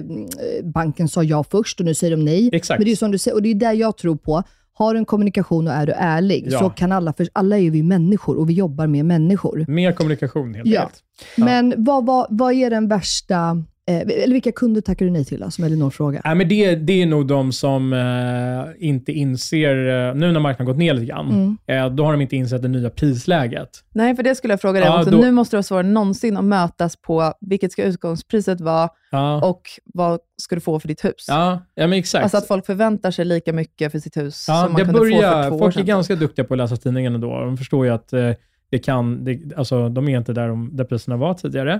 banken 0.63 1.07
sa 1.07 1.23
ja 1.23 1.43
först 1.43 1.79
och 1.79 1.85
nu 1.85 1.93
säger 1.93 2.17
de 2.17 2.25
nej. 2.25 2.49
Exakt. 2.53 2.79
Men 2.79 2.85
det 2.85 2.91
är 2.91 2.95
som 2.95 3.11
du 3.11 3.17
säger, 3.17 3.35
och 3.35 3.41
det 3.41 3.49
är 3.49 3.55
där 3.55 3.73
jag 3.73 3.97
tror 3.97 4.15
på. 4.15 4.43
Har 4.81 4.93
du 4.93 4.97
en 4.99 5.05
kommunikation 5.05 5.67
och 5.67 5.73
är 5.73 5.85
du 5.85 5.93
ärlig, 5.93 6.47
Ja. 6.49 6.59
så 6.59 6.69
kan 6.69 6.91
alla, 6.91 7.13
för 7.13 7.27
alla 7.33 7.57
är 7.57 7.61
ju 7.61 7.69
vi 7.69 7.83
människor 7.83 8.37
och 8.37 8.49
vi 8.49 8.53
jobbar 8.53 8.87
med 8.87 9.05
människor. 9.05 9.65
Mer 9.67 9.91
kommunikation 9.91 10.53
helt 10.53 10.67
Ja. 10.67 10.81
enkelt. 10.81 11.03
Men 11.37 11.73
vad, 11.77 12.05
vad, 12.05 12.27
vad 12.29 12.53
är 12.53 12.69
den 12.69 12.87
värsta 12.87 13.63
eller 13.87 14.33
vilka 14.33 14.51
kunder 14.51 14.81
tackar 14.81 15.05
du 15.05 15.11
nej 15.11 15.25
till 15.25 15.39
då, 15.39 15.51
som 15.51 15.63
Elinor 15.63 15.89
frågar? 15.89 16.21
Nej, 16.25 16.35
men 16.35 16.47
det, 16.49 16.75
det 16.75 17.01
är 17.01 17.05
nog 17.05 17.27
de 17.27 17.51
som 17.51 17.93
eh, 17.93 18.87
inte 18.87 19.11
inser, 19.11 20.07
eh, 20.09 20.15
nu 20.15 20.31
när 20.31 20.39
marknaden 20.39 20.65
gått 20.65 20.77
ner 20.77 20.93
lite 20.93 21.05
grann, 21.05 21.29
Mm. 21.29 21.57
eh, 21.85 21.95
då 21.95 22.03
har 22.05 22.11
de 22.11 22.21
inte 22.21 22.35
insett 22.35 22.61
det 22.61 22.67
nya 22.67 22.89
prisläget. 22.89 23.69
Nej, 23.93 24.15
för 24.15 24.23
det 24.23 24.35
skulle 24.35 24.53
jag 24.53 24.61
fråga 24.61 24.79
dig 24.79 24.89
Ja, 24.89 24.99
också. 24.99 25.11
då- 25.11 25.17
Nu 25.17 25.31
måste 25.31 25.55
det 25.55 25.57
vara 25.57 25.63
svårare 25.63 25.85
än 25.87 25.93
någonsin 25.93 26.37
att 26.37 26.43
mötas 26.43 26.95
på 26.95 27.33
vilket 27.41 27.71
ska 27.71 27.83
utgångspriset 27.83 28.61
vara 28.61 28.89
Ja, 29.11 29.45
och 29.49 29.61
vad 29.93 30.19
ska 30.41 30.55
du 30.55 30.61
få 30.61 30.79
för 30.79 30.87
ditt 30.87 31.05
hus. 31.05 31.25
ja, 31.27 31.61
ja 31.75 31.87
men 31.87 31.99
exakt. 31.99 32.23
Alltså 32.23 32.37
att 32.37 32.47
folk 32.47 32.65
förväntar 32.65 33.11
sig 33.11 33.25
lika 33.25 33.53
mycket 33.53 33.91
för 33.91 33.99
sitt 33.99 34.17
hus 34.17 34.45
Ja, 34.47 34.63
som 34.63 34.73
man 34.73 34.81
kunde 34.81 34.93
få 34.93 34.99
börjar, 34.99 35.43
för 35.43 35.49
två 35.49 35.55
år 35.55 35.59
folk 35.59 35.77
är 35.77 35.83
ganska 35.83 36.15
duktiga 36.15 36.45
på 36.45 36.53
att 36.53 36.57
läsa 36.57 36.75
tidningen 36.77 37.15
ändå. 37.15 37.39
De 37.39 37.57
förstår 37.57 37.85
ju 37.85 37.91
att 37.91 38.13
eh, 38.13 38.31
det 38.71 38.79
kan, 38.79 39.23
det, 39.25 39.39
alltså, 39.57 39.89
de 39.89 40.09
är 40.09 40.17
inte 40.17 40.33
där, 40.33 40.47
de, 40.47 40.69
där 40.77 40.83
priserna 40.83 41.17
var 41.17 41.33
tidigare. 41.33 41.79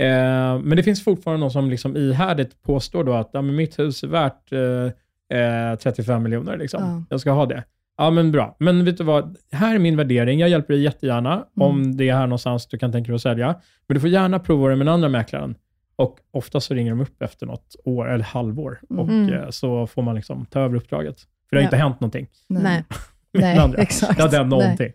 Eh, 0.00 0.58
men 0.62 0.76
det 0.76 0.82
finns 0.82 1.04
fortfarande 1.04 1.40
någon 1.40 1.50
som 1.50 1.70
liksom 1.70 1.96
ihärdigt 1.96 2.62
påstår 2.62 3.04
då 3.04 3.12
att 3.12 3.30
ja, 3.32 3.42
men 3.42 3.56
mitt 3.56 3.78
hus 3.78 4.02
är 4.02 4.08
värt 4.08 4.52
eh, 4.52 5.38
eh, 5.70 5.76
35 5.78 6.22
miljoner. 6.22 6.56
Liksom. 6.56 6.82
Ja. 6.82 7.04
Jag 7.10 7.20
ska 7.20 7.30
ha 7.30 7.46
det. 7.46 7.64
Ja, 7.98 8.10
men 8.10 8.32
bra. 8.32 8.56
Men 8.58 8.84
vet 8.84 8.98
du 8.98 9.04
vad? 9.04 9.36
Här 9.52 9.74
är 9.74 9.78
min 9.78 9.96
värdering. 9.96 10.40
Jag 10.40 10.48
hjälper 10.48 10.74
dig 10.74 10.82
jättegärna 10.82 11.44
om 11.56 11.96
det 11.96 12.08
är 12.08 12.14
här 12.14 12.26
någonstans 12.26 12.66
du 12.66 12.78
kan 12.78 12.92
tänka 12.92 13.08
dig 13.08 13.14
att 13.14 13.22
sälja. 13.22 13.54
Men 13.86 13.94
du 13.94 14.00
får 14.00 14.10
gärna 14.10 14.38
prova 14.38 14.68
det 14.68 14.76
med 14.76 14.86
den 14.86 14.94
andra 14.94 15.08
mäklaren. 15.08 15.54
Och 15.96 16.18
ofta 16.30 16.60
så 16.60 16.74
ringer 16.74 16.90
de 16.90 17.00
upp 17.00 17.22
efter 17.22 17.46
något 17.46 17.76
år 17.84 18.10
eller 18.10 18.24
halvår 18.24 18.80
och 18.88 19.08
Mm. 19.08 19.32
eh, 19.34 19.48
så 19.50 19.86
får 19.86 20.02
man 20.02 20.14
liksom 20.14 20.46
ta 20.46 20.60
över 20.60 20.76
uppdraget. 20.76 21.16
För 21.20 21.56
det 21.56 21.56
har 21.56 21.62
Ja. 21.62 21.66
inte 21.66 21.76
hänt 21.76 22.00
någonting. 22.00 22.26
Nej. 22.48 22.84
Nej, 23.32 23.74
exakt. 23.78 24.18
Har 24.18 24.24
inte 24.24 24.36
hänt 24.36 24.50
någonting. 24.50 24.92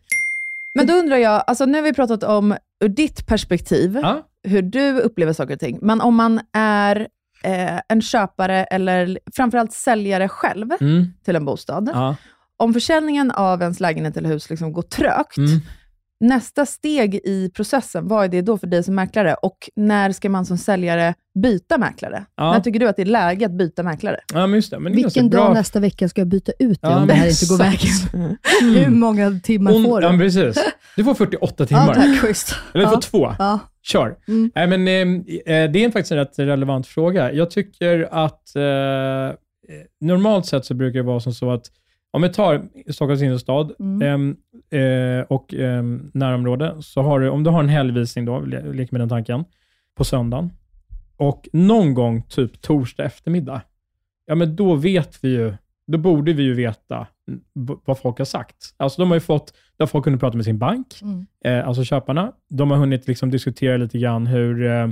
Men 0.77 0.87
då 0.87 0.93
undrar 0.93 1.17
jag, 1.17 1.43
alltså 1.47 1.65
nu 1.65 1.77
har 1.77 1.83
vi 1.83 1.93
pratat 1.93 2.23
om 2.23 2.55
ur 2.83 2.89
ditt 2.89 3.27
perspektiv, 3.27 3.99
Ja. 4.01 4.27
hur 4.43 4.61
du 4.61 4.99
upplever 4.99 5.33
saker 5.33 5.53
och 5.53 5.59
ting. 5.59 5.79
Men 5.81 6.01
om 6.01 6.15
man 6.15 6.39
är 6.53 7.07
eh, 7.43 7.79
en 7.89 8.01
köpare 8.01 8.63
eller 8.63 9.19
framförallt 9.35 9.73
säljare 9.73 10.29
själv 10.29 10.71
Mm. 10.81 11.05
till 11.25 11.35
en 11.35 11.45
bostad. 11.45 11.89
Ja. 11.93 12.15
Om 12.57 12.73
försäljningen 12.73 13.31
av 13.31 13.61
ens 13.61 13.79
lägenhet 13.79 14.17
eller 14.17 14.29
hus 14.29 14.49
liksom 14.49 14.73
går 14.73 14.81
trögt, 14.81 15.37
Mm. 15.37 15.59
Nästa 16.19 16.65
steg 16.65 17.15
i 17.15 17.51
processen, 17.55 18.07
vad 18.07 18.23
är 18.25 18.27
det 18.29 18.41
då 18.41 18.57
för 18.57 18.67
dig 18.67 18.83
som 18.83 18.95
mäklare? 18.95 19.33
Och 19.33 19.69
när 19.75 20.11
ska 20.11 20.29
man 20.29 20.45
som 20.45 20.57
säljare 20.57 21.13
byta 21.39 21.77
mäklare? 21.77 22.25
Ja. 22.37 22.51
När 22.51 22.59
tycker 22.59 22.79
du 22.79 22.87
att 22.87 22.95
det 22.95 23.01
är 23.01 23.05
läge 23.05 23.45
att 23.45 23.51
byta 23.51 23.83
mäklare? 23.83 24.19
ja, 24.33 24.47
men 24.47 24.55
just 24.55 24.71
det. 24.71 24.79
Men 24.79 24.91
det 24.91 24.95
Vilken 24.95 25.29
dag 25.29 25.45
bra. 25.45 25.53
nästa 25.53 25.79
vecka 25.79 26.09
ska 26.09 26.21
jag 26.21 26.27
byta 26.27 26.51
ut 26.59 26.81
det 26.81 26.87
Ja, 26.87 27.01
om 27.01 27.07
det 27.07 27.13
här 27.13 27.29
inte 27.29 27.45
går 27.49 27.57
vägen? 27.57 28.37
Hur 28.75 28.89
många 28.89 29.39
timmar 29.43 29.73
On, 29.75 29.83
får 29.85 30.03
ja, 30.03 30.11
du? 30.11 30.17
precis. 30.17 30.63
Du 30.95 31.03
får 31.03 31.13
48 31.13 31.53
Ja, 31.59 31.65
timmar. 31.65 31.93
tack. 31.93 32.19
Schysst. 32.21 32.55
Eller 32.73 32.83
du 32.83 32.89
får 32.89 32.97
Ja. 32.97 33.01
två. 33.01 33.35
Ja. 33.39 33.59
Kör. 33.83 34.15
Mm. 34.27 34.51
Nej, 34.55 34.67
men, 34.67 34.87
eh, 34.87 35.55
eh, 35.55 35.71
det 35.71 35.83
är 35.85 35.91
faktiskt 35.91 36.11
en 36.11 36.17
rätt 36.17 36.39
relevant 36.39 36.87
fråga. 36.87 37.31
Jag 37.33 37.51
tycker 37.51 38.07
att 38.11 38.55
eh, 38.55 39.35
normalt 40.01 40.45
sett 40.45 40.65
så 40.65 40.73
brukar 40.73 40.99
det 40.99 41.05
vara 41.05 41.19
som 41.19 41.33
så 41.33 41.51
att 41.51 41.65
om 42.11 42.21
vi 42.21 42.29
tar 42.29 42.67
Stockholms 42.91 43.21
innerstad 43.21 43.71
Mm. 43.79 44.01
ehm, 44.01 44.37
eh, 44.81 45.25
och 45.29 45.53
ehm, 45.53 46.11
närområde, 46.13 46.75
så 46.81 47.01
har 47.01 47.19
du, 47.19 47.29
om 47.29 47.43
du 47.43 47.49
har 47.49 47.59
en 47.59 47.69
helgvisning 47.69 48.25
då, 48.25 48.39
le- 48.39 48.73
lek 48.73 48.91
med 48.91 49.01
den 49.01 49.09
tanken, 49.09 49.45
på 49.95 50.03
söndagen, 50.03 50.51
och 51.17 51.49
någon 51.53 51.93
gång 51.93 52.21
typ 52.21 52.61
torsdag 52.61 53.03
eftermiddag, 53.03 53.61
ja 54.25 54.35
men 54.35 54.55
då 54.55 54.75
vet 54.75 55.23
vi 55.23 55.29
ju, 55.29 55.53
då 55.87 55.97
borde 55.97 56.33
vi 56.33 56.43
ju 56.43 56.53
veta 56.53 57.07
vad 57.85 57.97
folk 57.99 58.17
har 58.17 58.25
sagt. 58.25 58.55
Alltså 58.77 59.01
de 59.01 59.07
har 59.11 59.15
ju 59.15 59.21
fått, 59.21 59.53
där 59.77 59.85
folk 59.85 60.03
kunnat 60.03 60.19
prata 60.19 60.35
med 60.37 60.45
sin 60.45 60.57
bank, 60.57 60.87
Mm. 61.01 61.25
eh, 61.45 61.67
alltså 61.67 61.83
köparna. 61.83 62.31
De 62.49 62.71
har 62.71 62.77
hunnit 62.77 63.07
liksom 63.07 63.31
diskutera 63.31 63.77
lite 63.77 63.97
grann 63.99 64.27
hur, 64.27 64.65
eh, 64.65 64.83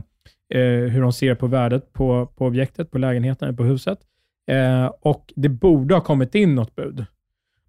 eh, 0.54 0.90
hur 0.90 1.02
de 1.02 1.14
ser 1.14 1.36
på 1.36 1.48
värdet 1.48 1.94
på, 1.94 2.26
på 2.26 2.46
objektet, 2.46 2.92
på 2.92 2.98
lägenheten, 2.98 3.56
på 3.58 3.64
huset. 3.64 4.00
Eh, 4.48 4.86
och 5.02 5.34
det 5.36 5.50
borde 5.50 5.94
ha 5.94 6.02
kommit 6.02 6.36
in 6.36 6.56
något 6.56 6.76
bud, 6.76 7.06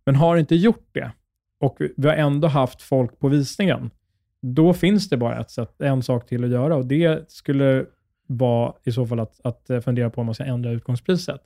men 0.06 0.16
har 0.16 0.36
inte 0.36 0.56
gjort 0.56 0.88
det 0.92 1.10
och 1.60 1.76
vi 1.96 2.08
har 2.08 2.14
ändå 2.14 2.48
haft 2.48 2.82
folk 2.82 3.18
på 3.18 3.28
visningen, 3.28 3.90
då 4.42 4.72
finns 4.72 5.08
det 5.08 5.16
bara 5.16 5.40
ett 5.40 5.50
sätt, 5.50 5.80
en 5.80 6.02
sak 6.02 6.26
till 6.26 6.44
att 6.44 6.50
göra 6.50 6.76
och 6.76 6.86
det 6.86 7.30
skulle 7.30 7.84
vara 8.26 8.72
i 8.84 8.92
så 8.92 9.06
fall 9.06 9.20
att, 9.20 9.40
att 9.44 9.84
fundera 9.84 10.10
på 10.10 10.20
om 10.20 10.26
man 10.26 10.34
ska 10.34 10.44
ändra 10.44 10.70
utgångspriset. 10.70 11.40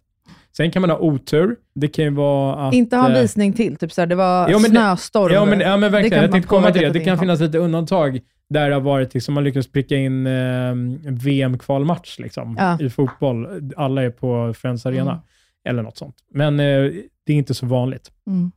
Sen 0.57 0.71
kan 0.71 0.81
man 0.81 0.91
ha 0.91 0.99
otur. 0.99 1.57
Det 1.75 1.89
kan 1.89 2.05
ju 2.05 2.11
vara 2.11 2.69
att... 2.69 2.75
Inte 2.75 2.97
ha 2.97 3.07
en 3.07 3.15
eh, 3.15 3.21
visning 3.21 3.53
till, 3.53 3.77
typ 3.77 3.93
såhär, 3.93 4.07
det 4.07 4.15
var 4.15 4.49
Ja, 4.49 4.59
snöstorm. 4.59 5.33
Ja, 5.33 5.45
men, 5.45 5.61
ja, 5.61 5.77
men 5.77 5.93
verkligen. 5.93 6.23
jag 6.23 6.33
tänkte 6.33 6.49
komma 6.49 6.71
till 6.71 6.83
det. 6.83 6.91
Det 6.91 7.01
kan 7.01 7.19
finnas 7.19 7.41
lite 7.41 7.59
undantag 7.59 8.21
där 8.51 8.69
det 8.69 8.75
har 8.75 8.81
varit, 8.81 9.15
liksom, 9.15 9.35
man 9.35 9.45
lyckas 9.45 9.67
pricka 9.67 9.97
in 9.97 10.27
eh, 10.27 10.75
VM-kvalmatch 11.05 12.19
liksom, 12.19 12.57
Ja. 12.59 12.79
i 12.81 12.91
fotboll. 12.91 13.71
Alla 13.77 14.03
är 14.03 14.11
på 14.11 14.55
Friends 14.55 14.87
Arena, 14.87 15.11
Mm. 15.11 15.23
eller 15.65 15.83
något 15.83 15.97
sånt. 15.99 16.17
Men 16.35 16.61
eh, 16.61 16.83
det 17.27 17.33
är 17.33 17.37
inte 17.37 17.55
så 17.55 17.67
vanligt. 17.67 18.11
Mm. 18.27 18.53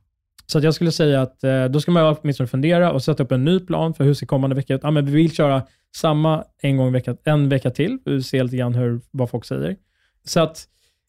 Så 0.46 0.58
att 0.58 0.64
jag 0.64 0.74
skulle 0.74 0.92
säga 0.92 1.22
att 1.22 1.44
eh, 1.44 1.64
då 1.64 1.80
ska 1.80 1.90
man 1.90 2.16
åtminstone 2.20 2.46
fundera 2.46 2.92
och 2.92 3.02
sätta 3.02 3.22
upp 3.22 3.32
en 3.32 3.44
ny 3.44 3.60
plan 3.60 3.94
för 3.94 4.04
hur 4.04 4.14
ser 4.14 4.26
kommande 4.26 4.56
vecka 4.56 4.74
ut. 4.74 4.80
Ja, 4.84 4.90
men 4.90 5.06
vi 5.06 5.12
vill 5.12 5.32
köra 5.32 5.62
samma 5.96 6.44
en 6.62 6.76
gång 6.76 6.92
vecka, 6.92 7.16
en 7.24 7.48
vecka 7.48 7.70
till. 7.70 7.98
Vi 8.04 8.12
vill 8.12 8.24
se 8.24 8.42
lite 8.42 8.56
grann 8.56 8.74
hur, 8.74 9.00
vad 9.10 9.30
folk 9.30 9.44
säger. 9.44 9.76
Så 10.24 10.40
att, 10.40 10.64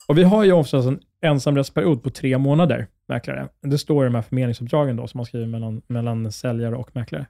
och 0.07 0.17
vi 0.17 0.23
har 0.23 0.43
ju 0.43 0.51
oftast 0.51 0.87
en 0.87 0.99
ensamrättsperiod 1.21 2.03
på 2.03 2.09
tre 2.09 2.37
månader, 2.37 2.87
mäklare. 3.07 3.47
Det 3.61 3.77
står 3.77 4.05
i 4.05 4.07
de 4.07 4.15
här 4.15 4.21
förmedlingsuppdragen 4.21 4.95
då, 4.95 5.07
som 5.07 5.17
man 5.17 5.25
skriver 5.25 5.47
mellan, 5.47 5.81
mellan 5.87 6.31
säljare 6.31 6.75
och 6.75 6.89
mäklare. 6.95 7.25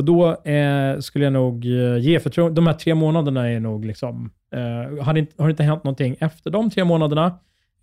Och 0.00 0.04
då 0.04 0.28
eh, 0.50 0.98
skulle 1.00 1.24
jag 1.24 1.32
nog 1.32 1.66
eh, 1.66 1.98
ge 1.98 2.20
förtroende. 2.20 2.54
De 2.54 2.66
här 2.66 2.74
tre 2.74 2.94
månaderna 2.94 3.50
är 3.50 3.60
nog 3.60 3.84
liksom, 3.84 4.30
eh, 4.54 5.04
har, 5.04 5.12
det 5.12 5.20
inte, 5.20 5.32
har 5.38 5.46
det 5.46 5.50
inte 5.50 5.62
hänt 5.62 5.84
någonting 5.84 6.16
efter 6.20 6.50
de 6.50 6.70
tre 6.70 6.84
månaderna 6.84 7.26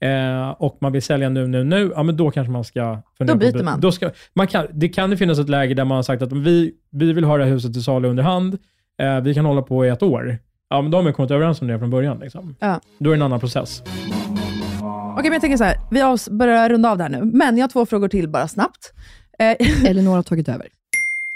eh, 0.02 0.49
och 0.49 0.77
man 0.81 0.91
vill 0.91 1.02
sälja 1.02 1.30
nu, 1.30 1.48
nu, 1.48 1.64
nu, 1.64 1.91
ja 1.95 2.03
men 2.03 2.18
då 2.18 2.31
kanske 2.31 2.52
man 2.52 2.64
ska 2.64 3.02
Då 3.19 3.35
byter 3.35 3.52
by- 3.57 3.64
man. 3.64 3.80
Då 3.81 3.91
ska, 3.91 4.10
man 4.34 4.48
kan, 4.48 4.65
det 4.72 4.89
kan 4.89 5.11
ju 5.11 5.18
finnas 5.18 5.39
ett 5.39 5.49
läge 5.49 5.73
där 5.73 5.85
man 5.85 5.95
har 5.95 6.03
sagt 6.03 6.22
att 6.22 6.34
vi, 6.34 6.73
vi 6.91 7.14
vill 7.14 7.23
ha 7.23 7.38
det 7.38 7.44
här 7.44 7.52
huset 7.52 7.73
till 7.73 7.84
salu 7.84 8.07
under 8.07 8.23
hand. 8.23 8.57
Eh, 9.02 9.19
vi 9.22 9.34
kan 9.34 9.45
hålla 9.45 9.61
på 9.61 9.85
i 9.85 9.89
ett 9.89 10.03
år. 10.03 10.38
Ja, 10.69 10.81
men 10.81 10.91
då 10.91 10.98
har 10.98 11.03
man 11.03 11.14
kommit 11.14 11.31
överens 11.31 11.61
om 11.61 11.68
det 11.68 11.80
från 11.80 11.89
början. 11.89 12.19
Liksom. 12.19 12.56
Ja. 12.60 12.81
Då 12.99 13.10
är 13.10 13.14
det 13.14 13.18
en 13.18 13.22
annan 13.22 13.39
process. 13.39 13.84
Okej, 15.14 15.23
men 15.23 15.34
jag 15.34 15.41
tänker 15.41 15.57
så 15.57 15.64
här, 15.64 15.76
vi 15.91 16.31
börjar 16.38 16.69
runda 16.69 16.91
av 16.91 16.98
det 16.98 17.03
här 17.03 17.11
nu, 17.11 17.22
men 17.23 17.57
jag 17.57 17.64
har 17.64 17.69
två 17.69 17.85
frågor 17.85 18.07
till 18.07 18.30
bara 18.30 18.48
snabbt. 18.48 18.94
Eh, 19.39 19.85
Elinor 19.89 20.15
har 20.15 20.23
tagit 20.23 20.49
över. 20.49 20.68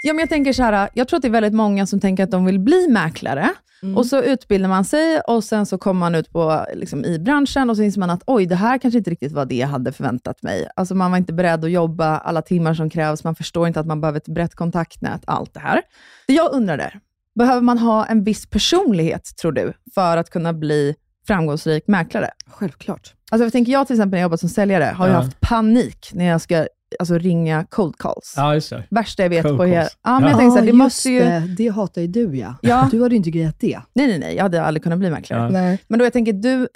Ja, 0.02 0.12
men 0.12 0.20
jag 0.20 0.28
tänker 0.28 0.52
så 0.52 0.62
här, 0.62 0.88
jag 0.94 1.08
tror 1.08 1.16
att 1.16 1.22
det 1.22 1.28
är 1.28 1.32
väldigt 1.32 1.54
många 1.54 1.86
som 1.86 2.00
tänker 2.00 2.24
att 2.24 2.30
de 2.30 2.44
vill 2.44 2.60
bli 2.60 2.88
mäklare. 2.88 3.50
Mm. 3.82 3.96
Och 3.96 4.06
så 4.06 4.22
utbildar 4.22 4.68
man 4.68 4.84
sig 4.84 5.20
och 5.20 5.44
sen 5.44 5.66
så 5.66 5.78
kommer 5.78 6.00
man 6.00 6.14
ut 6.14 6.32
på, 6.32 6.66
liksom, 6.74 7.04
i 7.04 7.18
branschen 7.18 7.70
och 7.70 7.76
så 7.76 7.82
inser 7.82 8.00
man 8.00 8.10
att 8.10 8.22
oj, 8.26 8.46
det 8.46 8.54
här 8.54 8.78
kanske 8.78 8.98
inte 8.98 9.10
riktigt 9.10 9.32
var 9.32 9.44
det 9.44 9.54
jag 9.54 9.68
hade 9.68 9.92
förväntat 9.92 10.42
mig. 10.42 10.68
Alltså 10.76 10.94
man 10.94 11.10
var 11.10 11.18
inte 11.18 11.32
beredd 11.32 11.64
att 11.64 11.70
jobba 11.70 12.18
alla 12.18 12.42
timmar 12.42 12.74
som 12.74 12.90
krävs, 12.90 13.24
man 13.24 13.34
förstår 13.34 13.66
inte 13.66 13.80
att 13.80 13.86
man 13.86 14.00
behöver 14.00 14.16
ett 14.18 14.28
brett 14.28 14.54
kontaktnät, 14.54 15.22
allt 15.26 15.54
det 15.54 15.60
här. 15.60 15.80
Det 16.26 16.32
jag 16.34 16.52
undrar 16.52 16.78
är, 16.78 17.00
behöver 17.38 17.60
man 17.60 17.78
ha 17.78 18.06
en 18.06 18.24
viss 18.24 18.46
personlighet, 18.46 19.36
tror 19.40 19.52
du, 19.52 19.72
för 19.94 20.16
att 20.16 20.30
kunna 20.30 20.52
bli 20.52 20.94
framgångsrik 21.26 21.84
mäklare? 21.86 22.30
Självklart. 22.46 23.14
Alltså 23.30 23.44
jag 23.44 23.52
tänker 23.52 23.72
jag 23.72 23.86
till 23.86 23.94
exempel 23.96 24.10
när 24.10 24.18
jag 24.18 24.22
jobbat 24.26 24.40
som 24.40 24.48
säljare, 24.48 24.84
har 24.84 25.08
Ja. 25.08 25.14
haft 25.14 25.40
panik 25.40 26.10
när 26.14 26.24
jag 26.24 26.40
ska 26.40 26.66
alltså, 26.98 27.18
ringa 27.18 27.64
cold 27.70 27.98
calls. 27.98 28.34
Ja, 28.36 28.54
just 28.54 28.70
det. 28.70 28.84
Värsta 28.90 29.22
jag 29.22 29.30
vet 29.30 29.42
Cold 29.42 29.58
på 29.58 29.64
hela... 29.64 29.88
Ja, 30.04 30.12
men 30.20 30.22
Ja. 30.22 30.28
jag 30.30 30.38
tänker 30.38 30.50
så 30.50 30.58
här, 30.58 30.66
det 30.66 30.72
måste 30.72 31.08
ju... 31.10 31.20
det. 31.20 31.54
Det 31.58 31.68
hatar 31.68 32.00
ju 32.00 32.06
du 32.06 32.36
ja. 32.36 32.54
Ja. 32.62 32.88
Du 32.90 33.02
hade 33.02 33.14
ju 33.14 33.16
inte 33.16 33.30
grejat 33.30 33.56
det. 33.60 33.80
Nej, 33.94 34.06
nej, 34.06 34.18
nej. 34.18 34.34
Jag 34.36 34.42
hade 34.42 34.62
aldrig 34.62 34.82
kunnat 34.82 34.98
bli 34.98 35.10
mäklare. 35.10 35.70
Ja. 35.70 35.76
Men 35.88 35.98
då 35.98 36.04
jag 36.04 36.12
tänker, 36.12 36.32
du, 36.32 36.68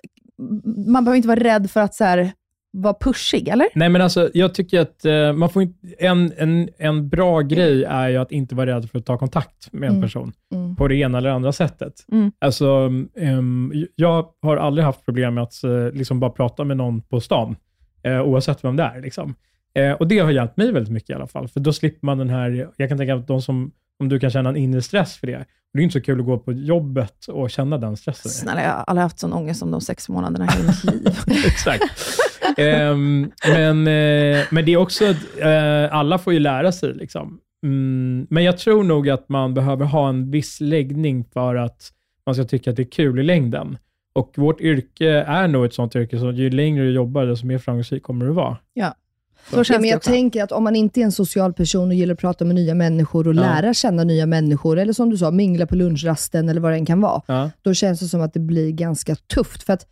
man 0.86 1.05
behöver 1.05 1.16
inte 1.16 1.28
vara 1.28 1.40
rädd 1.40 1.70
för 1.70 1.80
att 1.80 1.94
så 1.94 2.05
här, 2.05 2.32
vara 2.78 2.94
pushig, 3.01 3.48
eller? 3.48 3.66
Nej, 3.74 3.88
men 3.88 4.02
alltså, 4.02 4.30
jag 4.34 4.55
tycker 4.55 4.80
att 4.80 5.05
eh, 5.05 5.32
man 5.32 5.48
får 5.48 5.62
inte, 5.62 5.78
en, 5.98 6.32
en, 6.36 6.68
en 6.78 7.09
bra 7.09 7.40
grej 7.40 7.84
är 7.84 8.09
ju 8.09 8.16
att 8.16 8.32
inte 8.32 8.55
vara 8.55 8.76
rädd 8.76 8.90
för 8.90 8.98
att 8.98 9.06
ta 9.06 9.18
kontakt 9.18 9.72
med 9.72 9.86
en 9.86 9.90
Mm. 9.97 10.02
person 10.02 10.32
Mm. 10.55 10.76
på 10.76 10.88
det 10.88 10.94
ena 10.97 11.18
eller 11.18 11.30
andra 11.30 11.52
sättet. 11.52 11.93
Mm. 12.12 12.32
Alltså, 12.38 12.90
ehm, 13.20 13.72
jag 13.94 14.26
har 14.43 14.56
aldrig 14.56 14.84
haft 14.84 15.05
problem 15.05 15.34
med 15.34 15.43
att 15.44 15.64
eh, 15.64 15.90
liksom 15.93 16.20
bara 16.20 16.30
prata 16.30 16.64
med 16.64 16.76
någon 16.76 17.01
på 17.02 17.20
stan, 17.20 17.56
eh, 18.02 18.20
oavsett 18.22 18.64
vem 18.64 18.76
det 18.76 18.82
är. 18.82 19.01
Liksom. 19.01 19.34
Eh, 19.77 19.93
och 19.93 20.09
Det 20.09 20.19
har 20.19 20.31
hjälpt 20.31 20.57
mig 20.57 20.73
väldigt 20.73 20.93
mycket 20.93 21.11
i 21.11 21.15
alla 21.15 21.27
fall, 21.27 21.48
för 21.48 21.61
då 21.61 21.73
slipper 21.73 22.07
man 22.07 22.19
den 22.19 22.31
här, 22.31 22.70
jag 22.77 22.89
kan 22.89 22.98
tänka 22.98 23.15
att 23.15 23.27
de 23.27 23.43
som, 23.43 23.73
om 24.01 24.09
du 24.09 24.20
kan 24.20 24.31
känna 24.31 24.48
en 24.48 24.57
inre 24.57 24.82
stress 24.82 25.16
för 25.16 25.27
det, 25.27 25.44
det 25.73 25.81
är 25.81 25.82
inte 25.82 25.93
så 25.93 26.01
kul 26.01 26.20
att 26.20 26.27
gå 26.27 26.39
på 26.39 26.53
jobbet 26.53 27.27
och 27.27 27.51
känna 27.51 27.78
den 27.78 27.97
stressen. 27.97 28.31
Snälla, 28.31 28.62
jag 28.62 28.70
har 28.70 28.85
aldrig 28.86 29.03
haft 29.03 29.19
sån 29.19 29.32
ångest 29.32 29.62
om 29.62 29.70
de 29.70 29.81
sex 29.81 30.09
månaderna 30.09 30.44
i 30.44 30.66
mitt 30.66 30.85
liv. 30.85 31.15
Exakt. 31.47 31.85
Ehm, 32.57 33.32
men, 33.48 33.78
eh, 33.78 34.44
men 34.51 34.65
det 34.65 34.73
är 34.73 34.77
också, 34.77 35.05
att, 35.05 35.40
eh, 35.40 35.94
alla 35.94 36.19
får 36.19 36.32
ju 36.32 36.39
lära 36.39 36.73
sig. 36.73 36.94
Liksom. 36.94 37.40
Mm, 37.65 38.27
men 38.31 38.44
jag 38.44 38.59
tror 38.59 38.85
nog 38.85 39.11
att 39.11 39.28
man 39.28 39.55
behöver 39.55 39.85
ha 39.85 40.09
en 40.09 40.31
viss 40.31 40.61
läggning 40.61 41.24
för 41.24 41.55
att 41.55 41.93
man 42.27 42.35
ska 42.35 42.44
tycka 42.44 42.70
att 42.70 42.77
det 42.77 42.82
är 42.82 42.90
kul 42.90 43.19
i 43.19 43.23
längden. 43.23 43.78
Och 44.15 44.32
vårt 44.36 44.61
yrke 44.61 45.11
är 45.11 45.48
nog 45.48 45.65
ett 45.65 45.74
sånt 45.74 45.97
yrke, 45.97 46.19
så 46.19 46.31
ju 46.31 46.51
längre 46.51 46.85
du 46.85 46.93
jobbar, 46.93 47.27
desto 47.27 47.47
mer 47.47 47.59
framgångsrik 47.59 48.03
kommer 48.03 48.27
du 48.27 48.32
vara. 48.32 48.57
Så 49.51 49.56
känns 49.56 49.68
ja, 49.68 49.78
men 49.81 49.89
jag 49.90 49.97
också. 49.97 50.10
tänker 50.10 50.43
att 50.44 50.52
om 50.52 50.64
man 50.64 50.77
inte 50.77 51.01
är 51.01 51.05
en 51.05 51.12
social 51.12 51.52
person 51.52 51.89
och 51.89 51.94
gillar 51.94 52.14
att 52.14 52.20
prata 52.20 52.44
med 52.44 52.55
nya 52.55 52.74
människor 52.74 53.28
och 53.28 53.35
Ja. 53.35 53.40
lära 53.40 53.74
känna 53.74 54.05
nya 54.05 54.27
människor, 54.27 54.78
eller 54.78 54.93
som 54.93 55.10
du 55.10 55.16
sa, 55.16 55.31
mingla 55.31 55.66
på 55.66 55.77
lunchrasten 55.77 56.48
eller 56.48 56.60
vad 56.60 56.73
det 56.73 56.77
än 56.77 56.86
kan 56.86 57.01
vara, 57.01 57.23
Ja. 57.27 57.51
då 57.62 57.74
känns 57.74 58.01
det 58.01 58.06
som 58.09 58.20
att 58.20 58.35
det 58.35 58.40
blir 58.40 58.70
ganska 58.70 59.14
tufft. 59.16 59.62
För 59.62 59.73
att 59.73 59.86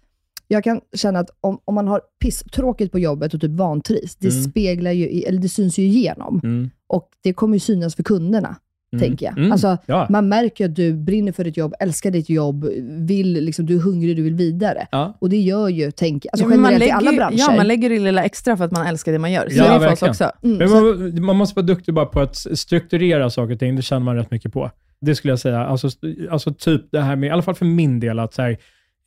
jag 0.48 0.64
kan 0.64 0.80
känna 0.96 1.18
att 1.18 1.30
om, 1.40 1.58
om 1.64 1.74
man 1.74 1.88
har 1.88 2.00
pisstråkigt 2.22 2.92
på 2.92 2.98
jobbet 2.98 3.34
och 3.34 3.40
typ 3.40 3.50
vantrivs, 3.50 4.16
det 4.16 4.28
Mm. 4.28 4.42
speglar 4.42 4.90
ju, 4.92 5.06
eller 5.20 5.38
det 5.40 5.48
syns 5.48 5.78
ju 5.78 5.82
igenom. 5.82 6.40
Mm. 6.44 6.70
Och 6.86 7.08
det 7.22 7.32
kommer 7.32 7.54
ju 7.56 7.60
synas 7.60 7.94
för 7.94 8.02
kunderna, 8.02 8.56
Mm. 8.94 9.08
tänker 9.08 9.26
jag. 9.26 9.38
Mm. 9.38 9.52
Alltså, 9.52 9.78
Ja. 9.86 10.06
Man 10.10 10.28
märker 10.28 10.64
att 10.64 10.74
du 10.76 10.92
brinner 10.94 11.32
för 11.32 11.44
ditt 11.44 11.56
jobb, 11.56 11.74
älskar 11.80 12.10
ditt 12.10 12.28
jobb, 12.30 12.64
vill, 13.08 13.32
liksom, 13.32 13.66
du 13.66 13.76
är 13.76 13.80
hungrig, 13.80 14.16
du 14.16 14.22
vill 14.22 14.34
vidare. 14.34 14.86
Ja. 14.92 15.16
Och 15.20 15.28
det 15.30 15.36
gör 15.36 15.68
ju, 15.68 15.90
tänk, 15.90 16.26
alltså 16.32 16.44
Ja, 16.44 16.48
men 16.48 16.60
man 16.60 16.72
generellt 16.72 16.82
i 16.82 16.86
lägger 16.86 16.96
alla 16.96 17.10
ju- 17.10 17.16
branscher. 17.16 17.50
Ja, 17.50 17.56
man 17.56 17.66
lägger 17.68 17.90
det 17.90 17.98
lilla 17.98 18.24
extra 18.24 18.56
för 18.56 18.64
att 18.64 18.72
man 18.72 18.86
älskar 18.86 19.12
det 19.12 19.18
man 19.18 19.32
gör. 19.32 19.48
Så 19.48 19.56
Ja, 19.56 19.64
är 19.64 19.72
det 19.74 19.80
för 19.86 19.92
oss 19.92 20.02
verkligen. 20.02 20.10
också. 20.10 20.30
Mm, 20.42 20.58
Men 20.58 20.70
man, 21.14 21.24
man 21.24 21.36
måste 21.36 21.56
vara 21.56 21.66
duktig 21.66 21.94
bara 21.94 22.06
på 22.06 22.20
att 22.20 22.36
strukturera 22.36 23.30
saker 23.30 23.52
och 23.54 23.58
ting. 23.60 23.76
Det 23.76 23.82
känner 23.82 24.04
man 24.04 24.16
rätt 24.16 24.30
mycket 24.30 24.52
på. 24.52 24.70
Det 25.00 25.14
skulle 25.14 25.32
jag 25.32 25.38
säga. 25.38 25.60
Alltså, 25.66 25.88
alltså 26.30 26.54
typ 26.54 26.82
det 26.92 27.00
här 27.00 27.16
med, 27.16 27.26
i 27.26 27.30
alla 27.30 27.42
fall 27.42 27.54
för 27.54 27.64
min 27.66 28.00
del, 28.00 28.18
att 28.18 28.34
så 28.34 28.42
här, 28.42 28.56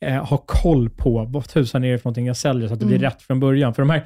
eh, 0.04 0.24
ha 0.24 0.36
koll 0.46 0.90
på 0.90 1.24
vad 1.28 1.48
tusan 1.48 1.84
är 1.84 1.92
det 1.92 1.98
för 1.98 2.04
någonting 2.06 2.26
jag 2.26 2.36
säljer, 2.36 2.68
så 2.68 2.74
att 2.74 2.80
det 2.80 2.86
blir 2.86 2.96
Mm. 2.98 3.10
rätt 3.10 3.22
från 3.22 3.40
början. 3.40 3.74
För 3.74 3.82
de 3.82 3.90
här 3.90 4.04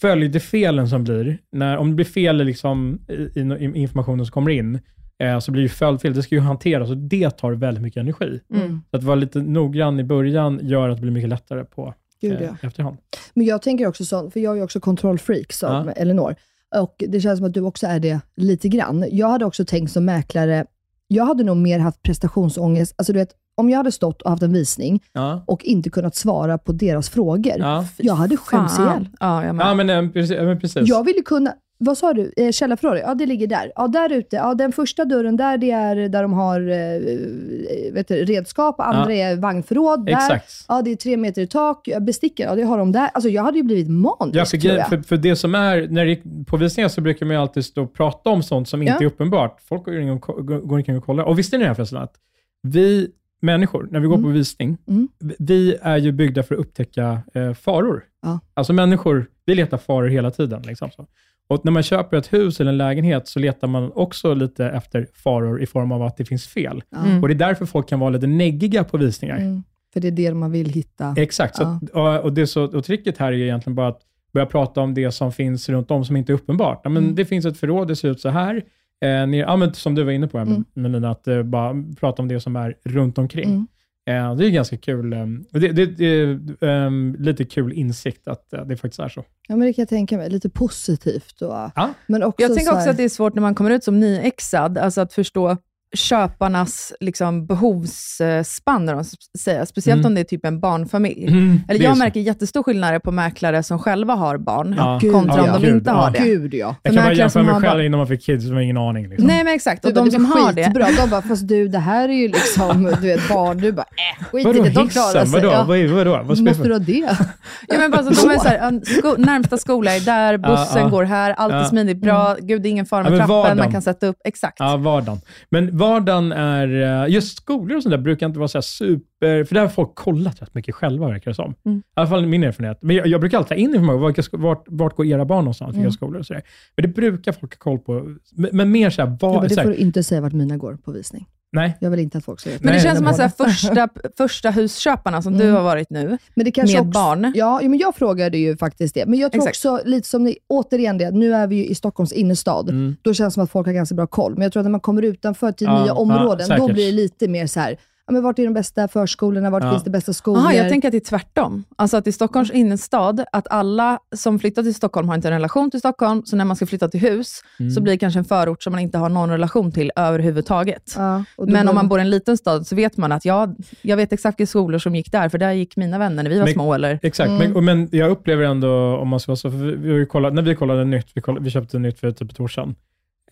följdfelen 0.00 0.88
som 0.88 1.04
blir, 1.04 1.38
när, 1.52 1.76
om 1.76 1.88
det 1.88 1.94
blir 1.94 2.04
fel 2.06 2.36
liksom, 2.44 2.98
i, 3.08 3.40
i, 3.40 3.40
i 3.64 3.80
informationen 3.80 4.26
som 4.26 4.32
kommer 4.32 4.50
in, 4.50 4.78
eh, 5.22 5.38
så 5.38 5.52
blir 5.52 5.62
det 5.62 5.68
följdfel. 5.68 6.14
Det 6.14 6.22
ska 6.22 6.34
ju 6.34 6.40
hanteras 6.40 6.90
och 6.90 6.96
det 6.96 7.30
tar 7.30 7.52
väldigt 7.52 7.82
mycket 7.82 8.00
energi. 8.00 8.40
Mm. 8.54 8.80
Så 8.90 8.96
att 8.96 9.02
vara 9.02 9.14
lite 9.16 9.38
noggrann 9.42 10.00
i 10.00 10.04
början 10.04 10.60
gör 10.62 10.88
att 10.88 10.96
det 10.96 11.02
blir 11.02 11.12
mycket 11.12 11.30
lättare 11.30 11.64
på 11.64 11.94
Gud, 12.20 12.32
eh, 12.32 12.42
ja. 12.42 12.68
efterhand. 12.68 12.96
Men 13.34 13.46
jag 13.46 13.62
tänker 13.62 13.86
också 13.86 14.04
sånt, 14.04 14.32
för 14.32 14.40
jag 14.40 14.52
är 14.52 14.56
ju 14.56 14.62
också 14.62 14.80
kontrollfreak 14.80 15.52
som 15.52 15.86
Ja. 15.86 15.92
Elinor. 15.92 16.34
Och 16.76 16.94
det 17.08 17.20
känns 17.20 17.38
som 17.38 17.46
att 17.46 17.54
du 17.54 17.60
också 17.60 17.86
är 17.86 18.00
det 18.00 18.20
lite 18.36 18.68
grann. 18.68 19.04
Jag 19.10 19.28
hade 19.28 19.44
också 19.44 19.64
tänkt 19.64 19.92
som 19.92 20.04
mäklare, 20.04 20.64
jag 21.08 21.24
hade 21.24 21.44
nog 21.44 21.56
mer 21.56 21.78
haft 21.78 22.02
prestationsångest. 22.02 22.94
Alltså 22.98 23.12
du 23.12 23.18
vet, 23.18 23.30
om 23.56 23.70
jag 23.70 23.76
hade 23.76 23.92
stått 23.92 24.22
och 24.22 24.30
haft 24.30 24.42
en 24.42 24.52
visning 24.52 25.02
Ja. 25.12 25.44
och 25.46 25.64
inte 25.64 25.90
kunnat 25.90 26.16
svara 26.16 26.58
på 26.58 26.72
deras 26.72 27.08
frågor, 27.10 27.54
Ja. 27.58 27.86
jag 27.98 28.14
hade 28.14 28.36
skämts 28.36 28.78
ihjäl. 28.78 29.08
Ja, 29.20 29.44
jag 29.44 29.54
med. 29.54 29.66
Ja, 29.66 29.74
men, 29.74 29.90
eh, 29.90 30.10
precis, 30.10 30.36
ja, 30.36 30.42
men 30.42 30.60
precis. 30.60 30.88
Jag 30.88 31.04
ville 31.04 31.22
kunna, 31.22 31.54
vad 31.78 31.98
sa 31.98 32.12
du? 32.12 32.32
Eh, 32.36 32.50
källarförrådet? 32.50 33.02
Ja, 33.06 33.14
det 33.14 33.26
ligger 33.26 33.46
där. 33.46 33.72
Ja, 33.76 33.88
där 33.88 34.12
ute. 34.12 34.36
Ja, 34.36 34.54
den 34.54 34.72
första 34.72 35.04
dörren 35.04 35.36
där, 35.36 35.58
det 35.58 35.70
är 35.70 36.08
där 36.08 36.22
de 36.22 36.32
har 36.32 36.60
eh, 36.60 37.92
vet 37.92 38.08
du, 38.08 38.14
redskap. 38.24 38.80
Andra 38.80 39.14
är 39.14 39.36
vagnförråd. 39.36 40.06
Där. 40.06 40.12
Exakt. 40.12 40.52
Ja, 40.68 40.82
det 40.82 40.90
är 40.92 40.96
tre 40.96 41.16
meter 41.16 41.42
i 41.42 41.46
tak. 41.46 41.88
Ja, 41.88 42.00
Bestickare, 42.00 42.48
ja, 42.48 42.54
det 42.54 42.62
har 42.62 42.78
de 42.78 42.92
där. 42.92 43.10
Alltså, 43.14 43.28
jag 43.28 43.42
hade 43.42 43.56
ju 43.58 43.64
blivit 43.64 43.88
manisk, 43.90 44.36
Ja, 44.36 44.44
för, 44.44 44.56
tror 44.58 44.74
jag. 44.74 44.88
för, 44.88 44.98
för 44.98 45.16
det 45.16 45.36
som 45.36 45.54
är, 45.54 45.88
när 45.88 46.06
det, 46.06 46.20
på 46.46 46.56
visningar 46.56 46.88
så 46.88 47.00
brukar 47.00 47.26
man 47.26 47.36
ju 47.36 47.42
alltid 47.42 47.64
stå 47.64 47.82
och 47.82 47.92
prata 47.94 48.30
om 48.30 48.42
sånt 48.42 48.68
som 48.68 48.82
inte 48.82 48.92
Ja. 48.92 49.00
är 49.00 49.06
uppenbart. 49.06 49.60
Folk 49.60 49.84
går 49.84 50.00
in 50.00 50.10
och, 50.10 50.20
går 50.46 50.72
omkring 50.76 50.96
och 50.98 51.04
kollar. 51.04 51.24
Och 51.24 51.38
visste 51.38 51.56
ni 51.58 51.62
det 51.62 51.68
här 51.68 51.74
förresten? 51.74 51.98
Att 51.98 52.14
vi 52.62 53.08
människor, 53.42 53.88
när 53.90 54.00
vi 54.00 54.06
går 54.06 54.16
på 54.22 54.28
visning, 54.28 54.78
Mm. 54.88 55.08
vi 55.38 55.76
är 55.82 55.96
ju 55.96 56.12
byggda 56.12 56.42
för 56.42 56.54
att 56.54 56.60
upptäcka 56.60 57.18
eh, 57.34 57.52
faror. 57.54 58.04
Ja. 58.22 58.40
Alltså 58.54 58.72
människor, 58.72 59.26
vi 59.46 59.54
letar 59.54 59.78
faror 59.78 60.08
hela 60.08 60.30
tiden. 60.30 60.62
Liksom 60.62 60.90
så. 60.90 61.06
Och 61.48 61.64
när 61.64 61.72
man 61.72 61.82
köper 61.82 62.16
ett 62.16 62.32
hus 62.32 62.60
eller 62.60 62.70
en 62.72 62.78
lägenhet 62.78 63.28
så 63.28 63.38
letar 63.38 63.68
man 63.68 63.92
också 63.94 64.34
lite 64.34 64.66
efter 64.66 65.06
faror 65.14 65.62
i 65.62 65.66
form 65.66 65.92
av 65.92 66.02
att 66.02 66.16
det 66.16 66.24
finns 66.24 66.46
fel. 66.46 66.82
Ja. 66.90 66.98
Och 67.22 67.28
det 67.28 67.34
är 67.34 67.38
därför 67.48 67.66
folk 67.66 67.88
kan 67.88 68.00
vara 68.00 68.10
lite 68.10 68.26
neggiga 68.26 68.84
på 68.84 68.96
visningar. 68.98 69.36
Mm. 69.36 69.62
För 69.92 70.00
det 70.00 70.08
är 70.08 70.12
det 70.12 70.34
man 70.34 70.52
vill 70.52 70.68
hitta. 70.70 71.14
Exakt. 71.16 71.56
Ja. 71.60 71.66
att- 71.82 71.90
och, 71.90 72.24
och, 72.24 72.32
det 72.32 72.46
så, 72.46 72.64
och 72.64 72.84
tricket 72.84 73.18
här 73.18 73.32
är 73.32 73.36
egentligen 73.36 73.74
bara 73.74 73.88
att 73.88 74.00
börja 74.32 74.46
prata 74.46 74.80
om 74.80 74.94
det 74.94 75.12
som 75.12 75.32
finns 75.32 75.68
runt 75.68 75.90
om 75.90 76.04
som 76.04 76.16
inte 76.16 76.32
är 76.32 76.34
uppenbart. 76.34 76.80
Ja, 76.84 76.90
men 76.90 77.02
Mm. 77.02 77.14
Det 77.14 77.24
finns 77.24 77.44
ett 77.44 77.58
förråd, 77.58 77.88
det 77.88 77.96
ser 77.96 78.10
ut 78.10 78.20
så 78.20 78.28
här. 78.28 78.62
Eh, 79.04 79.26
ni, 79.26 79.38
ja, 79.40 79.56
men 79.56 79.74
som 79.74 79.94
du 79.94 80.02
var 80.04 80.12
inne 80.12 80.28
på, 80.28 80.38
Mm. 80.38 80.64
Melina, 80.74 81.10
att 81.10 81.28
eh, 81.28 81.42
bara 81.42 81.74
prata 82.00 82.22
om 82.22 82.28
det 82.28 82.40
som 82.40 82.56
är 82.56 82.74
runt 82.84 83.18
omkring. 83.18 83.66
Eh, 84.06 84.34
det 84.34 84.46
är 84.46 84.50
ganska 84.50 84.76
kul. 84.76 85.12
Eh, 85.12 85.26
det, 85.50 85.68
det, 85.68 85.86
det 85.86 86.06
är 86.06 86.64
ehm, 86.64 87.16
lite 87.18 87.44
kul 87.44 87.72
insikt 87.72 88.28
att 88.28 88.52
eh, 88.52 88.64
det 88.66 88.76
faktiskt 88.76 89.00
är 89.00 89.08
så. 89.08 89.24
Ja, 89.48 89.56
men 89.56 89.66
det 89.66 89.72
kan 89.72 89.82
jag 89.82 89.88
tänka 89.88 90.16
mig. 90.16 90.30
Lite 90.30 90.48
positivt. 90.48 91.42
Och, 91.42 91.52
Ja. 91.74 91.90
Men 92.06 92.22
också 92.22 92.42
Jag 92.42 92.54
tänker 92.54 92.64
så 92.64 92.72
också 92.72 92.84
här, 92.84 92.90
att 92.90 92.96
det 92.96 93.04
är 93.04 93.08
svårt 93.08 93.34
när 93.34 93.42
man 93.42 93.54
kommer 93.54 93.70
ut 93.70 93.84
som 93.84 94.00
nyexad, 94.00 94.78
alltså 94.78 95.00
att 95.00 95.12
förstå 95.12 95.56
köparnas 95.94 96.92
liksom, 97.00 97.46
behovsspann, 97.46 98.86
de 98.86 99.04
säger, 99.38 99.64
speciellt 99.64 99.94
Mm. 100.00 100.06
om 100.06 100.14
det 100.14 100.20
är 100.20 100.24
typ 100.24 100.46
en 100.46 100.60
barnfamilj. 100.60 101.26
Mm, 101.26 101.60
Eller 101.68 101.84
jag 101.84 101.92
så. 101.92 101.98
märker 101.98 102.20
jättestor 102.20 102.62
skillnad 102.62 103.02
på 103.02 103.10
mäklare 103.12 103.62
som 103.62 103.78
själva 103.78 104.14
har 104.14 104.38
barn 104.38 104.74
Ja. 104.78 104.98
Gud, 105.02 105.12
kontra 105.12 105.40
om 105.42 105.46
ja. 105.46 105.52
de 105.52 105.62
Gud, 105.66 105.74
inte 105.76 105.90
ja. 105.90 105.94
har 105.96 106.10
det. 106.10 106.18
Gud 106.18 106.54
ja. 106.54 106.76
Jag 106.82 106.94
kan 106.94 107.04
bara 107.04 107.12
jämföra 107.14 107.42
mig 107.42 107.54
själv 107.60 107.84
innan 107.84 107.98
man 107.98 108.06
fick 108.06 108.22
kids, 108.26 108.46
som 108.48 108.58
ingen 108.58 108.76
aning. 108.76 109.08
Liksom. 109.08 109.26
Nej, 109.26 109.44
men 109.44 109.54
exakt. 109.54 109.82
Du 109.82 109.88
Och 109.88 109.94
bara, 109.94 110.00
de 110.00 110.04
det 110.10 110.14
som 110.14 110.24
har 110.24 110.52
det, 110.52 110.64
skitbra. 110.64 110.86
De 111.04 111.10
bara, 111.10 111.22
fast 111.22 111.48
du, 111.48 111.68
det 111.68 111.78
här 111.78 112.08
är 112.08 112.12
ju 112.12 112.28
liksom, 112.28 112.82
du 113.00 113.06
vet, 113.08 113.28
barn. 113.28 113.58
Du 113.58 113.72
bara, 113.72 113.82
äh, 114.18 114.24
skit 114.24 114.40
i 114.40 114.44
Vadå 114.48 114.62
det. 114.62 114.70
De 114.70 114.88
klarar 114.88 115.06
hissen? 115.06 115.26
sig. 115.26 115.40
Vadå? 115.40 115.52
Ja. 115.52 115.64
Vad, 115.64 115.78
vadå? 115.80 116.10
Vad 116.24 116.40
Måste 116.42 116.62
du 116.68 116.72
ha 116.72 116.78
det? 116.78 117.16
Ja, 117.68 117.78
men 117.78 117.90
bara 117.90 118.02
så, 118.02 118.26
de 118.28 118.34
är 118.34 118.38
så 118.38 118.48
här, 118.48 118.56
ja, 118.58 118.80
sko, 118.98 119.14
närmsta 119.18 119.56
skola 119.58 119.96
är 119.96 120.00
där, 120.00 120.36
bussen 120.38 120.66
Ja, 120.74 120.78
ja. 120.80 120.88
går 120.88 121.04
här, 121.04 121.30
allt 121.32 121.52
är 121.52 121.58
Ja. 121.58 121.64
smidigt, 121.64 121.96
bra, 122.00 122.36
gud 122.40 122.62
det 122.62 122.68
är 122.68 122.70
ingen 122.70 122.86
fara 122.86 123.02
med 123.02 123.12
Ja, 123.12 123.16
men 123.18 123.26
trappen, 123.26 123.58
man 123.58 123.72
kan 123.72 123.82
sätta 123.82 124.06
upp, 124.06 124.16
exakt. 124.24 124.56
Ja, 124.58 124.76
vardagen. 124.76 125.20
Men 125.50 125.76
vardagen 125.88 126.32
är, 126.32 127.02
eh, 127.04 127.12
just 127.14 127.36
skolor 127.36 127.76
och 127.76 127.82
sånt 127.82 127.90
där 127.90 127.98
brukar 127.98 128.26
inte 128.26 128.38
vara 128.38 128.48
så 128.48 128.58
här 128.58 128.62
super, 128.62 129.44
för 129.44 129.54
där 129.54 129.60
har 129.62 129.68
folk 129.68 129.94
kollat 129.94 130.42
rätt 130.42 130.54
mycket 130.54 130.74
själva 130.74 131.08
verkar 131.08 131.30
det 131.30 131.34
som. 131.34 131.54
Mm. 131.66 131.78
I 131.78 131.82
alla 131.94 132.06
fall 132.08 132.26
min 132.26 132.44
erfarenhet. 132.44 132.78
Men 132.82 132.96
jag, 132.96 133.06
jag 133.06 133.20
brukar 133.20 133.38
alltid 133.38 133.48
ta 133.48 133.54
in 133.54 133.74
information, 133.74 134.14
vart, 134.32 134.64
vart 134.68 134.96
går 134.96 135.06
era 135.06 135.24
barn 135.24 135.44
någonstans, 135.44 135.68
vilka 135.70 135.80
Mm. 135.80 135.92
skolor 135.92 136.18
och 136.18 136.26
sådär. 136.26 136.42
Men 136.76 136.82
det 136.82 136.88
brukar 136.88 137.32
folk 137.32 137.52
ha 137.54 137.58
koll 137.58 137.78
på. 137.78 138.16
Men, 138.32 138.50
men 138.52 138.70
mer 138.70 138.90
så 138.90 139.02
här, 139.02 139.18
Ja, 139.20 139.32
men 139.32 139.42
det 139.42 139.48
så 139.48 139.54
får 139.54 139.62
här, 139.62 139.70
du 139.70 139.76
inte 139.76 140.02
säga 140.02 140.20
vart 140.20 140.32
mina 140.32 140.56
går 140.56 140.74
på 140.76 140.92
visning. 140.92 141.26
Nej. 141.54 141.76
Jag 141.80 141.90
vill 141.90 142.00
inte 142.00 142.18
att 142.18 142.24
folk 142.24 142.40
ska 142.40 142.50
veta. 142.50 142.64
Men 142.64 142.72
det 142.72 142.76
Nej, 142.78 142.82
känns 142.86 142.98
som 142.98 143.06
att 143.26 143.36
så 143.36 143.44
första, 143.44 143.88
första 144.16 144.50
husköparna 144.50 145.22
som 145.22 145.38
du 145.38 145.44
Mm. 145.44 145.54
har 145.56 145.62
varit 145.62 145.90
nu, 145.90 146.18
Men 146.34 146.44
det 146.44 146.50
kanske 146.50 146.76
med 146.76 146.88
också, 146.88 147.00
barn. 147.00 147.32
Ja, 147.34 147.62
ja, 147.62 147.68
men 147.68 147.78
jag 147.78 147.94
frågade 147.94 148.38
ju 148.38 148.56
faktiskt 148.56 148.94
det. 148.94 149.06
Men 149.06 149.18
jag 149.18 149.32
tror 149.32 149.48
Exakt. 149.48 149.56
också, 149.76 149.88
lite 149.88 150.08
som 150.08 150.24
ni, 150.24 150.36
återigen 150.48 150.98
det, 150.98 151.10
nu 151.10 151.34
är 151.34 151.46
vi 151.46 151.56
ju 151.56 151.66
i 151.66 151.74
Stockholms 151.74 152.12
innerstad. 152.12 152.68
Mm. 152.70 152.96
Då 153.02 153.14
känns 153.14 153.32
det 153.32 153.34
som 153.34 153.44
att 153.44 153.50
folk 153.50 153.66
har 153.66 153.74
ganska 153.74 153.94
bra 153.94 154.06
koll. 154.06 154.32
Men 154.34 154.42
jag 154.42 154.52
tror 154.52 154.60
att 154.60 154.64
när 154.64 154.70
man 154.70 154.80
kommer 154.80 155.02
utanför 155.02 155.52
till 155.52 155.66
Ja, 155.66 155.78
nya 155.78 155.86
ja, 155.86 155.94
områden, 155.94 156.48
då 156.48 156.54
säkert. 156.56 156.74
blir 156.74 156.86
det 156.86 156.92
lite 156.92 157.28
mer 157.28 157.46
så 157.46 157.60
här, 157.60 157.76
ja, 158.06 158.12
men 158.12 158.22
vart 158.22 158.38
är 158.38 158.44
de 158.44 158.54
bästa 158.54 158.88
förskolorna? 158.88 159.50
Vart 159.50 159.62
Ja. 159.64 159.70
finns 159.70 159.84
det 159.84 159.90
bästa 159.90 160.12
skolor? 160.12 160.38
Aha, 160.38 160.52
jag 160.52 160.68
tänker 160.68 160.88
att 160.88 160.92
det 160.92 160.98
är 160.98 161.00
tvärtom. 161.10 161.64
Alltså 161.76 161.96
att 161.96 162.06
i 162.06 162.12
Stockholms 162.12 162.50
innerstad, 162.50 163.24
att 163.32 163.46
alla 163.50 163.98
som 164.16 164.38
flyttar 164.38 164.62
till 164.62 164.74
Stockholm 164.74 165.08
har 165.08 165.14
inte 165.16 165.28
en 165.28 165.34
relation 165.34 165.70
till 165.70 165.80
Stockholm, 165.80 166.22
så 166.24 166.36
när 166.36 166.44
man 166.44 166.56
ska 166.56 166.66
flytta 166.66 166.88
till 166.88 167.00
hus, 167.00 167.40
Mm. 167.60 167.70
så 167.70 167.80
blir 167.80 167.92
det 167.92 167.98
kanske 167.98 168.18
en 168.18 168.24
förort 168.24 168.62
som 168.62 168.70
man 168.72 168.80
inte 168.80 168.98
har 168.98 169.08
någon 169.08 169.30
relation 169.30 169.72
till 169.72 169.92
överhuvudtaget. 169.96 170.92
ja, 170.96 171.24
Men 171.38 171.68
om 171.68 171.74
man 171.74 171.88
bor 171.88 171.98
i 171.98 172.02
en 172.02 172.10
liten 172.10 172.36
stad 172.36 172.66
så 172.66 172.76
vet 172.76 172.96
man 172.96 173.12
att 173.12 173.24
ja, 173.24 173.48
jag 173.82 173.96
vet 173.96 174.12
exakt 174.12 174.40
vilka 174.40 174.50
skolor 174.50 174.78
som 174.78 174.94
gick 174.94 175.12
där, 175.12 175.28
för 175.28 175.38
där 175.38 175.52
gick 175.52 175.76
mina 175.76 175.98
vänner 175.98 176.22
när 176.22 176.30
vi 176.30 176.38
var 176.38 176.44
Men- 176.46 176.54
små. 176.54 176.74
Eller? 176.74 176.98
Exakt, 177.02 177.30
Mm. 177.30 177.52
men, 177.52 177.64
men 177.64 177.88
jag 177.92 178.10
upplever 178.10 178.44
ändå, 178.44 178.96
om 178.96 179.08
man 179.08 179.20
ska 179.20 179.30
vara 179.32 179.36
så, 179.36 179.50
för 179.50 179.56
vi, 179.58 180.06
kollat, 180.06 180.34
när 180.34 180.42
vi 180.42 180.54
kollade 180.54 180.84
nytt, 180.84 181.06
vi, 181.14 181.20
kollade, 181.20 181.44
vi 181.44 181.50
köpte 181.50 181.78
nytt 181.78 182.00
för 182.00 182.10
typ 182.12 182.30
ett 182.32 182.40
år 182.40 182.48
sedan, 182.48 182.74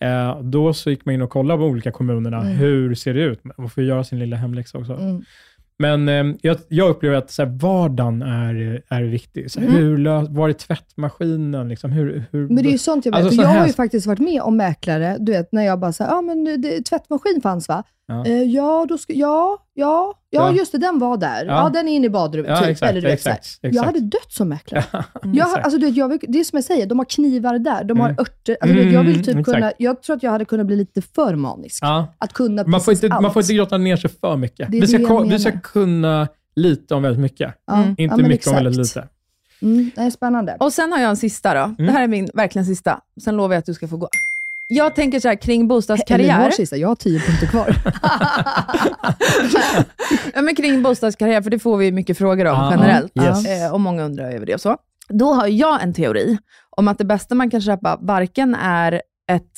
eh, 0.01 0.41
då 0.41 0.73
så 0.73 0.89
gick 0.89 1.05
man 1.05 1.15
in 1.15 1.21
och 1.21 1.29
kollade 1.29 1.57
på 1.59 1.65
olika 1.65 1.91
kommunerna, 1.91 2.37
Mm. 2.41 2.51
hur 2.53 2.95
ser 2.95 3.13
det 3.13 3.21
ut? 3.21 3.39
Man 3.57 3.69
får 3.69 3.83
göra 3.83 4.03
sin 4.03 4.19
lilla 4.19 4.35
hemläxa 4.35 4.77
också. 4.77 4.93
Mm. 4.93 5.21
Men 5.79 6.09
eh, 6.09 6.35
jag, 6.41 6.57
jag 6.67 6.89
upplever 6.89 7.15
att 7.17 7.31
så 7.31 7.43
här, 7.45 7.49
vardagen 7.61 8.21
är, 8.21 8.81
är 8.89 9.03
viktig. 9.03 9.51
Så 9.51 9.59
här, 9.59 9.67
Mm. 9.67 9.79
hur 9.81 10.27
var 10.35 10.49
är 10.49 10.53
tvättmaskinen? 10.53 11.69
Liksom, 11.69 11.91
hur, 11.91 12.23
hur, 12.31 12.47
Men 12.47 12.63
det 12.63 12.69
är 12.69 12.71
ju 12.71 12.77
sånt 12.77 13.05
jag 13.05 13.11
vet. 13.11 13.17
Alltså, 13.17 13.29
för 13.29 13.35
sån 13.35 13.43
jag 13.43 13.49
här- 13.49 13.59
har 13.59 13.67
ju 13.67 13.73
faktiskt 13.73 14.07
varit 14.07 14.19
med 14.19 14.41
om 14.41 14.57
mäklare, 14.57 15.17
du 15.19 15.31
vet, 15.31 15.51
när 15.51 15.63
jag 15.63 15.79
bara 15.79 15.93
säger, 15.93 16.11
ja 16.11 16.21
men 16.21 16.61
det, 16.61 16.81
tvättmaskin 16.85 17.39
fanns 17.43 17.67
va? 17.67 17.83
Ja. 18.07 18.25
Eh, 18.25 18.43
ja, 18.43 18.85
då 18.89 18.97
ska, 18.97 19.13
ja, 19.13 19.57
ja, 19.73 20.13
ja, 20.29 20.49
Ja. 20.49 20.55
just 20.57 20.71
det, 20.71 20.77
den 20.77 20.99
var 20.99 21.17
där. 21.17 21.45
Ja, 21.45 21.51
Ja. 21.63 21.69
den 21.69 21.87
är 21.87 21.93
inne 21.93 22.05
i 22.05 22.09
badrummet. 22.09 22.49
Ja, 22.51 22.57
typ. 22.59 22.67
exakt, 22.69 22.89
Eller, 22.91 23.01
du 23.01 23.07
vet, 23.07 23.21
så 23.21 23.29
här. 23.29 23.35
exakt, 23.37 23.59
exakt. 23.63 23.75
Jag 23.75 23.83
hade 23.83 23.99
dött 23.99 24.31
som 24.31 24.49
mäklare. 24.49 24.83
Ja, 24.91 25.03
Jag, 25.33 25.59
alltså, 25.59 25.79
du 25.79 25.85
vet, 25.85 25.95
jag, 25.95 26.07
vill- 26.07 26.19
det 26.27 26.39
är 26.39 26.43
som 26.43 26.57
jag 26.57 26.63
säger, 26.63 26.85
de 26.87 26.97
har 26.99 27.05
knivar 27.05 27.59
där, 27.59 27.83
de 27.83 27.99
har 27.99 28.09
Mm. 28.09 28.21
örter. 28.21 28.57
Alltså, 28.61 28.77
du 28.77 28.83
vet, 28.83 28.93
jag, 28.93 29.03
vill 29.03 29.17
typ 29.23 29.27
Mm, 29.33 29.43
kunna, 29.43 29.71
jag 29.77 30.03
tror 30.03 30.15
att 30.15 30.23
jag 30.23 30.31
hade 30.31 30.45
kunnat 30.45 30.65
bli 30.65 30.75
lite 30.75 31.01
för 31.01 31.35
manisk. 31.35 31.83
ja. 31.83 32.15
Att 32.17 32.33
kunna 32.33 32.63
man, 32.67 32.81
får 32.81 32.93
inte, 32.93 33.07
allt. 33.09 33.21
man 33.21 33.33
får 33.33 33.41
inte 33.41 33.53
grotta 33.53 33.77
ner 33.77 33.95
sig 33.95 34.09
för 34.21 34.37
mycket. 34.37 34.71
Det 34.71 34.77
är 34.77 34.81
Vi 34.81 34.87
ska, 34.87 35.19
det 35.23 35.29
vi 35.29 35.39
ska 35.39 35.51
kunna 35.59 36.27
lite 36.55 36.95
om 36.95 37.01
väldigt 37.03 37.21
mycket. 37.21 37.53
Mm. 37.71 37.95
Inte 37.97 38.01
mycket 38.15 38.25
om 38.25 38.31
exakt. 38.31 38.57
väldigt 38.57 38.77
lite. 38.77 39.07
Mm, 39.61 39.91
nej, 39.97 40.11
spännande. 40.11 40.57
Och 40.59 40.73
sen 40.73 40.91
har 40.91 40.99
jag 40.99 41.09
en 41.09 41.17
sista 41.17 41.53
då. 41.53 41.59
Mm. 41.59 41.75
Det 41.77 41.91
här 41.91 42.03
är 42.03 42.07
min 42.07 42.29
verkligen 42.33 42.65
sista. 42.65 42.99
Sen 43.23 43.35
lovar 43.37 43.55
jag 43.55 43.59
att 43.59 43.65
du 43.65 43.73
ska 43.73 43.87
få 43.87 43.97
gå. 43.97 44.07
Jag 44.67 44.95
tänker 44.95 45.19
så 45.19 45.27
här 45.27 45.35
kring 45.35 45.67
bostadskarriär. 45.67 46.51
Sista, 46.51 46.77
jag 46.77 46.87
har 46.87 46.95
tio 46.95 47.19
punkter 47.19 47.47
kvar. 47.47 47.75
ja, 50.33 50.41
men 50.41 50.55
kring 50.55 50.83
bostadskarriär, 50.83 51.41
för 51.41 51.49
det 51.49 51.59
får 51.59 51.77
vi 51.77 51.91
mycket 51.91 52.17
frågor 52.17 52.45
om 52.45 52.57
Ja, 52.59 52.71
generellt. 52.71 53.11
yes. 53.21 53.45
Eh, 53.45 53.73
och 53.73 53.79
många 53.81 54.03
undrar 54.03 54.31
över 54.31 54.45
det 54.45 54.53
och 54.53 54.61
så. 54.61 54.77
Då 55.09 55.33
har 55.33 55.47
jag 55.47 55.83
en 55.83 55.93
teori 55.93 56.37
om 56.69 56.87
att 56.87 56.97
det 56.97 57.05
bästa 57.05 57.35
man 57.35 57.49
kan 57.49 57.61
köpa 57.61 57.97
varken 58.01 58.55
är 58.55 59.01
ett 59.31 59.51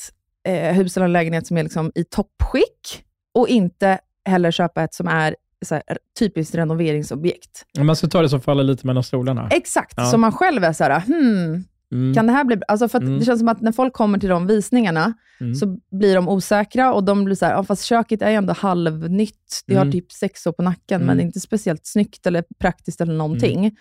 eh, 0.48 0.72
hus 0.74 0.96
eller 0.96 1.04
en 1.06 1.12
lägenhet 1.12 1.46
som 1.46 1.56
är 1.56 1.62
liksom 1.62 1.92
i 1.94 2.04
toppskick 2.04 3.02
och 3.34 3.48
inte 3.48 3.98
heller 4.28 4.50
köpa 4.50 4.82
ett 4.82 4.94
som 4.94 5.08
är 5.08 5.36
så 5.66 5.74
här, 5.74 5.82
typiskt 6.18 6.54
renoveringsobjekt. 6.54 7.64
Man 7.78 7.96
ska 7.96 8.06
ta 8.06 8.22
det 8.22 8.28
som 8.28 8.40
faller 8.40 8.64
lite 8.64 8.86
mellan 8.86 9.02
stolarna. 9.02 9.48
Exakt, 9.50 9.94
Ja. 9.96 10.04
som 10.06 10.20
man 10.20 10.32
själv 10.32 10.64
är 10.64 10.72
så 10.72 10.84
här, 10.84 11.00
hmm, 11.00 11.64
Mm. 11.92 12.14
Kan 12.14 12.26
det 12.26 12.32
här 12.32 12.44
bli 12.44 12.56
alltså 12.68 12.88
för 12.88 12.98
att 12.98 13.04
Mm. 13.04 13.18
Det 13.18 13.24
känns 13.24 13.38
som 13.40 13.48
att 13.48 13.60
när 13.60 13.72
folk 13.72 13.92
kommer 13.92 14.18
till 14.18 14.28
de 14.28 14.46
visningarna 14.46 15.12
Mm. 15.40 15.54
så 15.54 15.78
blir 15.98 16.14
de 16.14 16.28
osäkra 16.28 16.92
och 16.94 17.04
de 17.04 17.24
blir 17.24 17.34
så 17.36 17.44
här, 17.46 17.52
ja, 17.52 17.64
fast 17.64 17.84
köket 17.84 18.22
är 18.22 18.30
ju 18.30 18.36
ändå 18.36 18.52
halvnytt. 18.52 19.62
Det 19.66 19.74
har 19.74 19.82
Mm. 19.82 19.92
typ 19.92 20.12
sex 20.12 20.46
år 20.46 20.52
på 20.52 20.62
nacken, 20.62 21.00
men 21.00 21.02
Mm. 21.02 21.16
det 21.16 21.22
är 21.22 21.26
inte 21.26 21.40
speciellt 21.40 21.86
snyggt 21.86 22.26
eller 22.26 22.44
praktiskt 22.60 23.00
eller 23.00 23.14
någonting. 23.14 23.76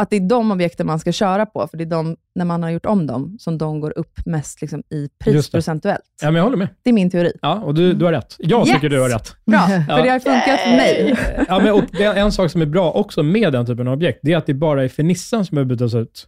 Att 0.00 0.10
det 0.10 0.16
är 0.16 0.20
de 0.28 0.50
objekten 0.52 0.86
man 0.86 0.98
ska 0.98 1.12
köra 1.12 1.46
på, 1.46 1.68
för 1.70 1.76
det 1.78 1.84
är 1.84 1.90
de, 1.90 2.16
när 2.34 2.44
man 2.44 2.62
har 2.62 2.70
gjort 2.70 2.86
om 2.86 3.06
dem, 3.06 3.36
som 3.38 3.58
de 3.58 3.80
går 3.80 3.98
upp 3.98 4.26
mest 4.26 4.60
liksom, 4.60 4.82
i 4.90 5.08
pris 5.24 5.50
procentuellt. 5.50 6.02
Ja, 6.22 6.26
men 6.30 6.34
jag 6.34 6.42
håller 6.44 6.56
med. 6.56 6.68
Det 6.82 6.90
är 6.90 6.94
min 6.94 7.10
teori. 7.10 7.32
Ja, 7.42 7.54
och 7.60 7.74
du, 7.74 7.92
du 7.92 8.04
har 8.04 8.12
rätt. 8.12 8.36
Jag 8.38 8.66
Yes! 8.66 8.74
tycker 8.74 8.88
du 8.88 9.00
har 9.00 9.08
rätt. 9.08 9.36
Bra, 9.46 9.66
Ja. 9.70 9.84
för 9.96 10.02
det 10.02 10.10
har 10.10 10.18
funkat 10.18 10.60
för 10.60 10.70
mig. 10.70 11.16
Ja, 11.48 11.58
men, 11.60 11.72
och 11.72 12.00
en 12.16 12.32
sak 12.32 12.50
som 12.50 12.62
är 12.62 12.66
bra 12.66 12.92
också 12.92 13.22
med 13.22 13.52
den 13.52 13.66
typen 13.66 13.88
av 13.88 13.94
objekt, 13.94 14.18
det 14.22 14.32
är 14.32 14.36
att 14.36 14.46
det 14.46 14.54
bara 14.54 14.84
är 14.84 14.88
fernissan 14.88 15.44
som 15.46 15.54
behöver 15.54 15.68
bytas 15.74 15.94
ut. 15.94 16.26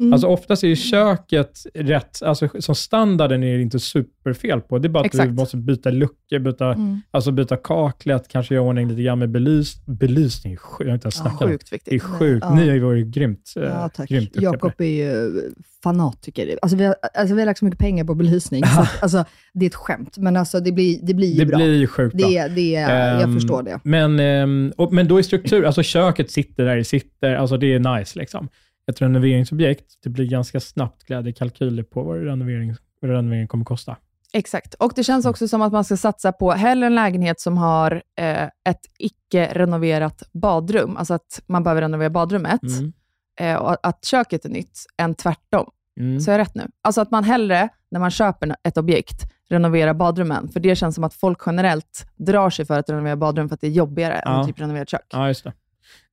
Mm. 0.00 0.12
Alltså 0.12 0.26
oftast 0.26 0.64
är 0.64 0.68
ju 0.68 0.76
köket 0.76 1.58
rätt, 1.74 2.22
alltså 2.22 2.48
som 2.58 2.74
standarden 2.74 3.42
är 3.42 3.56
det 3.56 3.62
inte 3.62 3.78
superfel 3.80 4.60
på. 4.60 4.78
Det 4.78 4.86
är 4.88 4.90
bara 4.90 5.00
att 5.00 5.06
Exakt. 5.06 5.28
du 5.28 5.34
måste 5.34 5.56
byta 5.56 5.90
luckor, 5.90 6.38
byta, 6.38 6.66
Mm. 6.72 7.00
alltså 7.10 7.32
byta 7.32 7.56
kaklet, 7.56 8.28
kanske 8.28 8.54
göra 8.54 8.64
ordning 8.64 8.88
lite 8.88 9.02
grann 9.02 9.18
med 9.18 9.30
belys, 9.30 9.86
belysning. 9.86 10.56
Jag 10.78 10.86
har 10.86 10.94
inte 10.94 11.04
ens 11.06 11.16
Ja, 11.16 11.22
snackat 11.22 11.38
det. 11.40 11.46
Sjukt 11.48 11.84
Det 11.84 11.94
är 11.94 11.98
sjukt. 11.98 12.44
Ja. 12.48 12.54
Ni 12.54 12.66
har 12.68 12.74
ju 12.74 12.80
varit 12.80 13.06
grymt, 13.06 13.52
eh, 13.56 13.62
Ja, 13.62 13.88
tack. 13.94 14.08
grymt 14.08 14.30
Jakob 14.34 14.72
det. 14.78 14.84
är 14.84 15.14
ju 15.24 15.42
fanatiker. 15.82 16.58
Alltså 16.62 16.76
vi, 16.76 16.84
har, 16.84 16.94
alltså 17.14 17.34
vi 17.34 17.40
har 17.40 17.46
lagt 17.46 17.58
så 17.58 17.64
mycket 17.64 17.80
pengar 17.80 18.04
på 18.04 18.14
belysning, 18.14 18.64
så 18.66 18.80
att, 18.80 19.02
alltså, 19.02 19.24
det 19.52 19.64
är 19.64 19.70
ett 19.70 19.74
skämt. 19.74 20.18
Men 20.18 20.36
alltså, 20.36 20.60
det 20.60 20.72
blir, 20.72 20.98
det 21.02 21.14
blir 21.14 21.38
Det 21.38 21.46
bra. 21.46 21.56
blir 21.56 21.74
ju 21.74 21.86
sjukt 21.86 22.16
bra. 22.16 22.28
det, 22.28 22.48
det, 22.48 22.70
jag 22.70 23.22
Ehm, 23.22 23.34
förstår 23.34 23.62
det. 23.62 23.80
Men, 23.84 24.20
ehm, 24.20 24.72
och, 24.76 24.92
men 24.92 25.08
då 25.08 25.18
är 25.18 25.22
struktur, 25.22 25.64
alltså 25.64 25.82
köket 25.82 26.30
sitter 26.30 26.64
där 26.64 26.76
det 26.76 26.84
sitter, 26.84 27.34
alltså 27.34 27.56
det 27.56 27.74
är 27.74 27.98
nice 27.98 28.18
liksom. 28.18 28.48
Ett 28.90 29.02
renoveringsobjekt, 29.02 29.84
det 30.02 30.10
blir 30.10 30.26
ganska 30.26 30.60
snabbt 30.60 31.02
glädjekalkyler 31.04 31.82
på 31.82 32.02
vad 32.02 32.24
renovering, 32.24 32.74
vad 33.00 33.10
renoveringen 33.10 33.48
kommer 33.48 33.64
kosta. 33.64 33.96
Exakt. 34.34 34.74
Och 34.74 34.92
det 34.96 35.04
känns 35.04 35.26
också 35.26 35.48
som 35.48 35.62
att 35.62 35.72
man 35.72 35.84
ska 35.84 35.96
satsa 35.96 36.32
på 36.32 36.52
hellre 36.52 36.86
en 36.86 36.94
lägenhet 36.94 37.40
som 37.40 37.58
har 37.58 38.02
eh, 38.18 38.42
ett 38.44 38.80
icke-renoverat 38.98 40.22
badrum, 40.32 40.96
alltså 40.96 41.14
att 41.14 41.42
man 41.46 41.62
behöver 41.62 41.82
renovera 41.82 42.10
badrummet, 42.10 42.60
Mm. 42.62 42.92
eh, 43.40 43.56
och 43.56 43.76
att 43.86 44.04
köket 44.04 44.44
är 44.44 44.48
nytt, 44.48 44.78
än 44.98 45.14
tvärtom. 45.14 45.70
Mm. 46.00 46.20
Så 46.20 46.30
är 46.30 46.32
jag 46.38 46.40
rätt 46.40 46.54
nu? 46.54 46.68
Alltså 46.82 47.00
att 47.00 47.10
man 47.10 47.24
hellre, 47.24 47.68
när 47.90 48.00
man 48.00 48.10
köper 48.10 48.56
ett 48.62 48.76
objekt, 48.76 49.22
renoverar 49.50 49.94
badrummen. 49.94 50.48
För 50.48 50.60
det 50.60 50.76
känns 50.76 50.94
som 50.94 51.04
att 51.04 51.14
folk 51.14 51.38
generellt 51.46 52.06
drar 52.16 52.50
sig 52.50 52.64
för 52.66 52.78
att 52.78 52.90
renovera 52.90 53.16
badrum 53.16 53.48
för 53.48 53.54
att 53.54 53.60
det 53.60 53.66
är 53.66 53.70
jobbigare 53.70 54.14
än 54.14 54.32
Ja. 54.32 54.40
att 54.40 54.46
typ 54.46 54.60
renovera 54.60 54.82
ett 54.82 54.88
kök. 54.88 55.06
Ja, 55.12 55.28
just 55.28 55.44
det. 55.44 55.52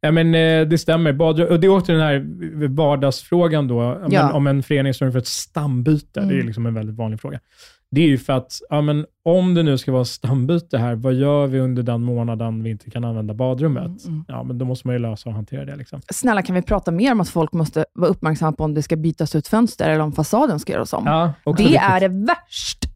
Ja, 0.01 0.11
men 0.11 0.35
eh, 0.35 0.67
det 0.67 0.77
stämmer. 0.77 1.13
Badrum, 1.13 1.47
och 1.47 1.59
det 1.59 1.67
är 1.67 1.71
också 1.77 1.91
den 1.91 2.01
här 2.01 2.25
vardagsfrågan 2.67 3.67
då, 3.67 3.81
om, 3.81 4.07
Ja. 4.11 4.29
en, 4.29 4.35
om 4.35 4.47
en 4.47 4.63
förening 4.63 4.93
står 4.93 5.05
inför 5.07 5.19
ett 5.19 5.27
stambyte. 5.27 6.19
Det 6.19 6.25
är 6.25 6.31
Mm. 6.33 6.45
liksom 6.47 6.65
en 6.65 6.73
väldigt 6.73 6.95
vanlig 6.95 7.19
fråga. 7.21 7.39
Det 7.91 8.01
är 8.01 8.07
ju 8.07 8.17
för 8.17 8.33
att, 8.33 8.51
ja, 8.69 8.81
men 8.81 9.05
om 9.25 9.53
det 9.53 9.63
nu 9.63 9.77
ska 9.77 9.91
vara 9.91 10.05
stambyte 10.05 10.77
här, 10.77 10.95
vad 10.95 11.13
gör 11.13 11.47
vi 11.47 11.59
under 11.59 11.83
den 11.83 12.01
månaden 12.03 12.63
vi 12.63 12.69
inte 12.69 12.91
kan 12.91 13.03
använda 13.05 13.33
badrummet? 13.33 14.05
Mm, 14.07 14.25
Ja, 14.27 14.43
men 14.43 14.57
då 14.57 14.65
måste 14.65 14.87
man 14.87 14.95
ju 14.95 14.99
lösa 14.99 15.29
och 15.29 15.35
hantera 15.35 15.65
det. 15.65 15.75
Liksom. 15.75 16.01
Snälla, 16.13 16.41
kan 16.41 16.55
vi 16.55 16.61
prata 16.61 16.91
mer 16.91 17.11
om 17.11 17.21
att 17.21 17.29
folk 17.29 17.53
måste 17.53 17.85
vara 17.93 18.09
uppmärksamma 18.11 18.51
på 18.51 18.63
om 18.63 18.73
det 18.73 18.81
ska 18.83 18.95
bytas 18.95 19.35
ut 19.35 19.47
fönster 19.47 19.89
eller 19.89 20.03
om 20.03 20.11
fasaden 20.13 20.59
ska 20.59 20.73
göras 20.73 20.93
om? 20.93 21.03
Ja, 21.05 21.33
det 21.45 21.51
viktigt. 21.63 21.81
är 21.81 21.99
det 21.99 22.07
värsta 22.07 22.87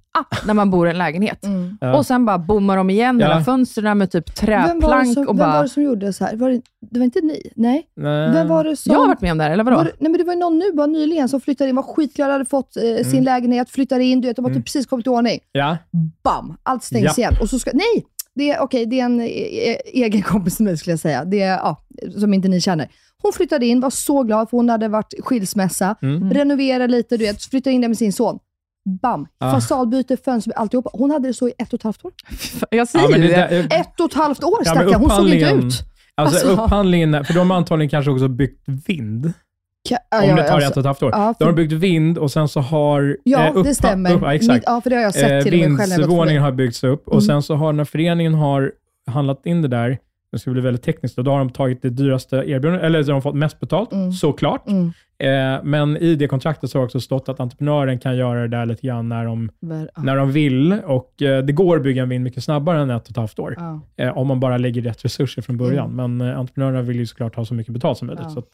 när 0.46 0.54
man 0.54 0.70
bor 0.72 0.88
i 0.88 0.90
en 0.92 0.98
lägenhet. 0.98 1.44
Mm. 1.46 1.78
Ja. 1.82 1.98
Och 1.98 2.06
sen 2.06 2.26
bara 2.26 2.38
bommar 2.38 2.78
de 2.78 2.90
igen 2.90 3.20
Ja. 3.20 3.28
hela 3.28 3.44
fönstren 3.44 3.98
med 3.98 4.12
typ 4.12 4.44
Vem 4.44 4.58
var, 4.58 4.68
det 4.68 4.80
träplank 4.82 5.14
som, 5.14 5.28
och 5.28 5.30
vem 5.30 5.38
var 5.38 5.54
bara... 5.54 5.62
det 5.64 5.70
som 5.70 5.84
gjorde 5.84 6.14
så 6.14 6.26
här? 6.26 6.36
Var 6.36 6.50
det, 6.50 6.62
det 6.92 7.00
var 7.00 7.04
inte 7.04 7.22
ni? 7.22 7.52
Nej. 7.56 7.84
Nej. 7.96 8.32
Vem 8.32 8.48
var 8.48 8.64
det 8.64 8.76
som... 8.76 8.94
Jag 8.94 9.00
har 9.00 9.08
varit 9.08 9.22
med 9.22 9.32
om 9.32 9.38
det 9.38 9.44
här, 9.44 9.52
eller 9.52 9.64
vadå? 9.64 9.78
Var 9.78 9.84
det, 9.84 9.92
nej 10.00 10.12
men 10.12 10.18
det 10.18 10.24
var 10.24 10.34
ju 10.34 10.40
någon 10.40 10.60
nu 10.60 10.72
bara 10.74 10.88
nyligen 10.88 11.30
som 11.30 11.42
flyttade 11.42 11.70
in, 11.70 11.76
var 11.76 11.84
skitglad, 11.84 12.32
hade 12.32 12.46
fått 12.46 12.78
eh, 12.78 13.06
sin 13.06 13.24
lägenhet, 13.24 13.70
flyttade 13.70 14.04
in, 14.04 14.22
du 14.22 14.28
vet, 14.28 14.36
de 14.36 14.46
har 14.46 14.52
Mm. 14.52 14.64
precis 14.64 14.86
kommit 14.86 15.06
i 15.08 15.10
ordning. 15.10 15.40
Ja, 15.52 15.78
Bam! 16.24 16.58
Allt 16.64 16.84
stängs 16.84 17.18
Ja. 17.18 17.22
igen. 17.24 17.34
Och 17.42 17.50
så 17.50 17.60
ska, 17.60 17.72
nej! 17.74 18.06
Det 18.36 18.50
är, 18.52 18.60
okej, 18.62 18.86
det 18.86 19.00
är 19.00 19.06
en 19.06 19.22
e- 19.22 19.70
e- 19.72 19.82
egen 19.94 20.22
kompis 20.32 20.56
till 20.56 20.66
mig 20.66 20.78
skulle 20.78 20.92
jag 20.92 21.00
säga, 21.00 21.26
det 21.26 21.42
är, 21.42 21.58
ja, 21.58 21.78
som 22.20 22.34
inte 22.34 22.48
ni 22.48 22.62
känner. 22.62 22.88
Hon 23.22 23.34
flyttade 23.34 23.66
in, 23.66 23.80
var 23.80 23.90
så 23.90 24.24
glad 24.24 24.50
för 24.50 24.58
hon 24.58 24.70
hade 24.70 24.88
varit 24.88 25.14
skilsmässa, 25.20 25.96
Mm. 26.02 26.34
renoverade 26.34 26.88
lite, 26.88 27.18
du 27.18 27.26
vet, 27.26 27.44
flyttade 27.44 27.74
in 27.74 27.82
där 27.82 27.88
med 27.88 27.98
sin 27.98 28.14
son. 28.14 28.40
Bam! 29.02 29.28
Ah. 29.38 29.52
Fasadbyte, 29.52 30.18
fönster, 30.18 30.54
alltihopa. 30.54 30.90
Hon 30.94 31.12
hade 31.12 31.28
det 31.28 31.34
så 31.34 31.48
i 31.48 31.54
ett 31.58 31.74
och 31.74 31.80
ett 31.80 31.84
halvt 31.84 32.06
år. 32.06 32.12
Jag 32.70 32.88
säger 32.88 33.10
ja 33.12 33.18
det, 33.18 33.22
det. 33.28 33.28
där, 33.70 33.80
Ett 33.80 34.00
och 34.00 34.06
ett 34.06 34.14
halvt 34.14 34.44
år 34.44 34.58
Ja, 34.66 34.72
stackarn, 34.72 34.94
hon 35.02 35.10
såg 35.10 35.30
inte 35.30 35.50
ut. 35.50 35.64
Alltså, 36.16 36.48
Alltså- 36.48 36.64
upphandlingen, 36.64 37.26
för 37.26 37.34
de 37.34 37.50
har 37.50 37.58
antagligen 37.58 37.90
kanske 37.90 38.12
också 38.12 38.28
byggt 38.28 38.64
vind, 38.88 39.26
Ka- 39.90 39.98
ja, 40.12 40.24
om 40.24 40.30
ja, 40.30 40.36
det 40.36 40.48
tar 40.48 40.54
alltså- 40.56 40.70
ett 40.70 40.78
och 40.78 40.80
ett 40.82 40.86
halvt 40.86 41.04
år. 41.04 41.12
Ja, 41.14 41.18
De 41.40 41.44
har 41.46 41.52
för, 41.52 41.56
byggt 41.58 41.72
vind 41.74 42.18
och 42.18 42.32
sen 42.32 42.48
så 42.48 42.60
har... 42.60 43.18
ja 43.24 43.46
eh, 43.48 43.54
det 43.54 43.60
uppha- 43.60 43.74
stämmer. 43.74 44.14
upp- 44.14 44.22
ja, 44.22 44.34
exakt. 44.34 44.64
Ja, 44.68 44.82
för 44.82 44.90
det 44.90 44.96
har 44.96 45.04
jag 45.04 45.14
sett 45.14 45.32
Eh, 45.32 45.42
till 45.52 45.52
själv. 45.78 45.78
Vindsvåningen 45.90 46.44
har 46.44 46.52
byggts 46.52 46.84
upp 46.84 47.08
och 47.08 47.14
Mm. 47.14 47.22
sen 47.26 47.44
så 47.44 47.56
har 47.56 47.74
när 47.74 47.86
föreningen 47.86 48.34
har 48.34 48.72
handlat 49.12 49.46
in 49.46 49.62
det 49.62 49.68
där, 49.68 49.98
det 50.32 50.40
ska 50.40 50.52
bli 50.52 50.62
väldigt 50.62 50.84
tekniskt, 50.84 51.18
och 51.18 51.24
då 51.24 51.32
har 51.32 51.38
de 51.40 51.50
tagit 51.50 51.82
det 51.82 51.90
dyraste 51.90 52.36
erbjudandet, 52.36 52.84
eller 52.84 53.04
så 53.04 53.10
har 53.10 53.14
de 53.14 53.22
fått 53.22 53.36
mest 53.36 53.60
betalt, 53.60 53.92
Mm. 53.94 54.12
såklart. 54.12 54.68
Mm. 54.68 54.94
Eh, 55.18 55.64
men 55.64 55.98
i 55.98 56.16
det 56.16 56.28
kontraktet 56.28 56.70
så 56.70 56.80
har 56.80 56.86
också 56.86 57.00
stått 57.00 57.30
att 57.30 57.40
entreprenören 57.40 58.00
kan 58.00 58.18
göra 58.18 58.42
det 58.42 58.48
där 58.48 58.66
lite 58.66 58.88
grann 58.88 59.10
när 59.10 59.26
de, 59.26 59.52
när 59.98 60.18
de 60.18 60.32
vill 60.32 60.74
och 60.86 61.22
eh, 61.22 61.44
det 61.44 61.54
går 61.54 61.78
att 61.78 61.84
bygga 61.84 62.04
en 62.04 62.10
vind 62.10 62.24
mycket 62.24 62.44
snabbare 62.44 62.82
än 62.82 62.90
ett 62.90 63.04
och 63.04 63.10
ett 63.10 63.18
halvt 63.18 63.40
år. 63.40 63.56
Ja. 63.58 63.82
Eh, 63.98 64.18
om 64.18 64.28
man 64.28 64.40
bara 64.40 64.58
lägger 64.58 64.82
rätt 64.82 65.06
resurser 65.06 65.42
från 65.42 65.58
början. 65.58 65.92
Mm. 65.92 66.18
Men 66.18 66.38
entreprenörerna 66.38 66.82
vill 66.82 66.98
ju 66.98 67.06
såklart 67.06 67.36
ha 67.36 67.46
så 67.46 67.54
mycket 67.54 67.74
betalt 67.74 67.98
som 67.98 68.08
möjligt. 68.08 68.26
Ja. 68.28 68.30
Så 68.30 68.40
att, 68.40 68.50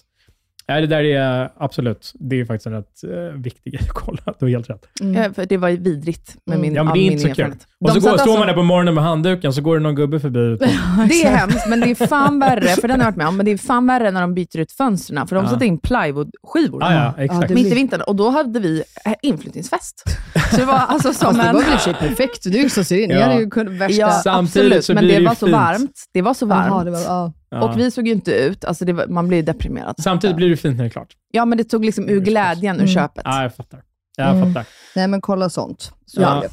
nej, 0.69 0.81
det 0.81 0.87
där 0.87 1.03
är 1.03 1.49
absolut, 1.57 2.11
det 2.19 2.39
är 2.39 2.45
faktiskt 2.45 2.67
en 2.67 2.73
rätt 2.73 3.03
eh, 3.03 3.39
viktig 3.41 3.73
grej 3.73 3.81
att 3.83 3.93
kolla. 3.93 4.21
Du 4.39 4.45
har 4.45 4.49
helt 4.49 4.69
rätt. 4.69 4.85
Mm. 5.01 5.15
Eh, 5.15 5.31
för 5.33 5.45
Det 5.45 5.57
var 5.57 5.69
ju 5.69 5.77
vidrigt 5.77 6.35
med 6.45 6.55
Mm. 6.55 6.61
min 6.61 6.75
Ja, 6.75 6.83
men 6.83 6.93
det 6.93 6.99
är 6.99 7.11
inte 7.11 7.29
så 7.29 7.35
kul. 7.35 7.53
Och 7.85 7.89
så 7.89 7.93
går, 7.93 8.01
står 8.01 8.11
alltså- 8.11 8.37
man 8.37 8.47
där 8.47 8.53
på 8.53 8.63
morgonen 8.63 8.93
med 8.93 9.03
handduken, 9.03 9.53
så 9.53 9.61
går 9.61 9.75
det 9.77 9.83
någon 9.83 9.95
gubbe 9.95 10.19
förbi. 10.19 10.57
Det 11.09 11.23
är 11.23 11.29
hemskt, 11.37 11.67
men 11.69 11.79
det 11.79 11.91
är 11.91 12.07
fan 12.07 12.39
värre, 12.39 12.67
för 12.67 12.87
den 12.87 12.99
har 12.99 13.05
jag 13.07 13.11
varit 13.11 13.17
med 13.17 13.27
om, 13.27 13.37
men 13.37 13.45
det 13.45 13.51
är 13.51 13.57
fan 13.57 13.87
värre 13.87 14.11
när 14.11 14.21
de 14.21 14.33
byter 14.33 14.57
ut 14.57 14.71
fönstren, 14.71 15.27
för 15.27 15.35
de 15.35 15.45
Ja. 15.45 15.51
sätter 15.51 15.65
in 15.65 15.79
plywoodskivor. 15.79 16.83
ah, 16.83 16.93
ja, 16.93 17.23
exakt. 17.23 17.47
det- 17.47 17.53
Mitt 17.53 17.65
i 17.71 17.75
vintern. 17.75 18.01
Och 18.01 18.15
då 18.15 18.29
hade 18.29 18.59
vi 18.59 18.83
eh, 19.05 19.13
inflyttningsfest. 19.21 20.03
Så 20.51 20.57
det 20.57 20.65
var 20.65 20.73
alltså 20.77 21.13
som 21.13 21.35
Fast 21.35 21.47
det 21.47 21.53
var 21.53 21.61
väl 21.61 21.71
i 21.73 21.75
och 21.75 21.79
för 21.79 21.91
sig 21.93 21.93
perfekt. 21.93 22.43
Du 22.43 22.59
är 22.59 22.63
ju 22.63 22.69
så 22.69 22.83
ser 22.83 23.03
in. 23.03 23.09
Ni 23.09 23.15
Ja. 23.15 23.21
hade 23.23 23.39
ju 23.39 23.49
kunnat 23.49 23.73
värsta... 23.73 23.95
Ja, 24.01 24.11
Samtidigt 24.11 24.65
absolut, 24.65 24.85
så 24.85 24.93
men 24.93 25.03
blir 25.03 25.09
det 25.13 25.15
det 25.17 25.21
ju 25.21 25.27
var 25.27 25.35
så 25.35 25.45
fint. 25.45 25.55
varmt. 25.57 25.91
Det 26.13 26.21
var 26.21 26.33
så 26.33 26.45
varmt. 26.45 26.67
Jaha, 26.69 26.83
det 26.83 26.91
var, 26.91 26.99
ja. 26.99 27.33
Ja. 27.51 27.63
Och 27.63 27.79
vi 27.79 27.91
såg 27.91 28.07
ju 28.07 28.13
inte 28.13 28.31
ut, 28.31 28.65
alltså 28.65 28.85
det 28.85 28.93
var, 28.93 29.07
man 29.07 29.27
blir 29.27 29.43
deprimerad. 29.43 29.95
Samtidigt 30.03 30.35
blir 30.35 30.49
det 30.49 30.57
fint 30.57 30.77
när 30.77 30.83
det 30.83 30.87
är 30.87 30.91
klart. 30.91 31.13
Ja, 31.31 31.45
men 31.45 31.57
det 31.57 31.63
tog 31.63 31.85
liksom 31.85 32.09
ur 32.09 32.19
glädjen 32.21 32.75
ur 32.75 32.79
Mm. 32.81 32.93
köpet. 32.93 33.21
Ja, 33.25 33.41
jag 33.43 33.55
fattar. 33.55 33.81
Jag 34.17 34.29
Mm. 34.29 34.53
fattar. 34.53 34.67
Nej 34.95 35.07
men 35.07 35.21
kolla 35.21 35.49
sånt. 35.49 35.91
Så 36.05 36.21
Ja. 36.21 36.43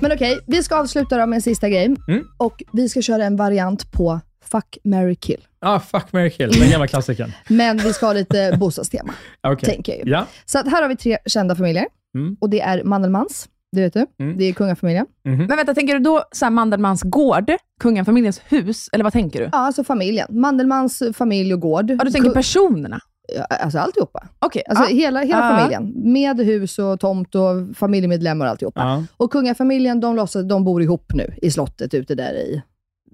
Men 0.00 0.12
okej, 0.12 0.38
vi 0.46 0.62
ska 0.62 0.76
avsluta 0.76 1.18
då 1.18 1.26
med 1.26 1.36
en 1.36 1.42
sista 1.42 1.68
grej. 1.68 1.84
Mm. 2.08 2.24
Och 2.36 2.62
vi 2.72 2.88
ska 2.88 3.02
köra 3.02 3.24
en 3.24 3.36
variant 3.36 3.92
på 3.92 4.20
Fuck, 4.50 4.78
marry, 4.84 5.16
kill. 5.16 5.40
Ah, 5.60 5.80
fuck, 5.80 6.12
marry, 6.12 6.30
kill. 6.30 6.50
Den 6.60 6.70
gamla 6.70 6.86
klassikern. 6.86 7.32
Men 7.48 7.76
vi 7.78 7.92
ska 7.92 8.06
ha 8.06 8.12
lite 8.12 8.56
bostadstema, 8.60 9.14
Okej. 9.42 9.68
tänker 9.74 9.92
jag 9.96 10.06
ju. 10.06 10.12
Ja. 10.12 10.26
Så 10.44 10.58
att 10.58 10.70
här 10.70 10.82
har 10.82 10.88
vi 10.88 10.96
tre 10.96 11.18
kända 11.26 11.54
familjer. 11.56 11.86
Mm. 12.14 12.36
Och 12.40 12.50
det 12.50 12.60
är 12.60 12.84
Mandelmans, 12.84 13.48
det 13.74 13.80
vet 13.80 13.92
du. 13.92 14.06
Mm. 14.24 14.38
Det 14.38 14.44
är 14.44 14.52
kungafamiljen. 14.52 15.06
Mhm. 15.24 15.36
Men 15.36 15.46
vänta, 15.56 15.74
tänker 15.74 15.94
du 15.94 16.00
då 16.00 16.22
så 16.32 16.44
här 16.44 16.50
Mandelmans 16.50 17.02
gård, 17.02 17.50
kungafamiljens 17.80 18.40
hus, 18.48 18.88
eller 18.92 19.04
vad 19.04 19.12
tänker 19.12 19.40
du? 19.40 19.44
Ja, 19.52 19.58
alltså 19.58 19.84
familjen. 19.84 20.26
Mandelmans 20.30 21.02
familj 21.14 21.54
och 21.54 21.60
gård. 21.60 21.90
Ja, 21.90 22.04
du 22.04 22.10
tänker 22.10 22.30
Ku- 22.30 22.34
personerna? 22.34 23.00
Ja, 23.36 23.44
Alltså 23.44 23.78
alltihopa. 23.78 24.26
Okej. 24.38 24.62
Alltså 24.68 24.84
ja. 24.84 24.96
hela, 24.96 25.20
hela 25.20 25.50
Ja. 25.50 25.56
familjen. 25.56 26.12
Med 26.12 26.40
hus 26.40 26.78
och 26.78 27.00
tomt 27.00 27.34
och 27.34 27.76
familjemedlemmar 27.76 28.46
och 28.46 28.50
alltihopa. 28.50 28.80
Ja. 28.80 29.04
Och 29.16 29.32
kungafamiljen, 29.32 30.00
de, 30.00 30.16
låtsas, 30.16 30.48
de 30.48 30.64
bor 30.64 30.82
ihop 30.82 31.12
nu 31.14 31.34
i 31.42 31.50
slottet 31.50 31.94
ute 31.94 32.14
där 32.14 32.34
i, 32.34 32.62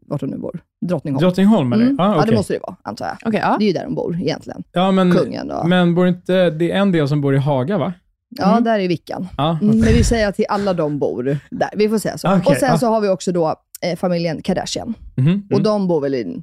vart 0.06 0.20
de 0.20 0.26
nu 0.30 0.36
bor, 0.38 0.60
Drottningholm. 0.86 1.20
Drottningholm, 1.22 1.72
eller? 1.72 1.84
Mm. 1.84 2.00
Ah, 2.00 2.14
Ja, 2.16 2.24
det 2.26 2.34
måste 2.36 2.52
det 2.52 2.58
vara, 2.62 2.76
antar 2.82 3.06
jag. 3.06 3.16
Okej, 3.28 3.40
ja. 3.42 3.56
Det 3.58 3.64
är 3.64 3.66
ju 3.66 3.72
där 3.72 3.84
de 3.84 3.94
bor 3.94 4.16
egentligen. 4.20 4.62
Ja, 4.72 4.90
men, 4.90 5.12
Kungen 5.12 5.50
och... 5.50 5.68
men 5.68 5.94
bor 5.94 6.08
inte, 6.08 6.50
det 6.50 6.72
är 6.72 6.76
en 6.76 6.92
del 6.92 7.08
som 7.08 7.20
bor 7.20 7.34
i 7.34 7.38
Haga, 7.38 7.78
va? 7.78 7.92
Ja, 8.38 8.50
Mm. 8.52 8.64
där 8.64 8.78
är 8.78 8.88
Vickan. 8.88 9.28
Ja, 9.36 9.58
Mm, 9.62 9.78
men 9.78 9.88
vi 9.88 10.04
säger 10.04 10.28
att 10.28 10.34
till 10.34 10.44
alla 10.48 10.74
de 10.74 10.98
bor 10.98 11.38
där. 11.50 11.70
Vi 11.76 11.88
får 11.88 11.98
säga 11.98 12.18
så. 12.18 12.28
Okej, 12.28 12.42
och 12.46 12.56
sen 12.56 12.68
ja. 12.68 12.78
så 12.78 12.86
har 12.86 13.00
vi 13.00 13.08
också 13.08 13.32
då 13.32 13.54
eh, 13.82 13.96
familjen 13.96 14.42
Kardashian. 14.42 14.94
Mhm, 15.16 15.42
Och 15.46 15.52
mm. 15.52 15.62
de 15.62 15.88
bor 15.88 16.00
väl 16.00 16.14
i 16.14 16.42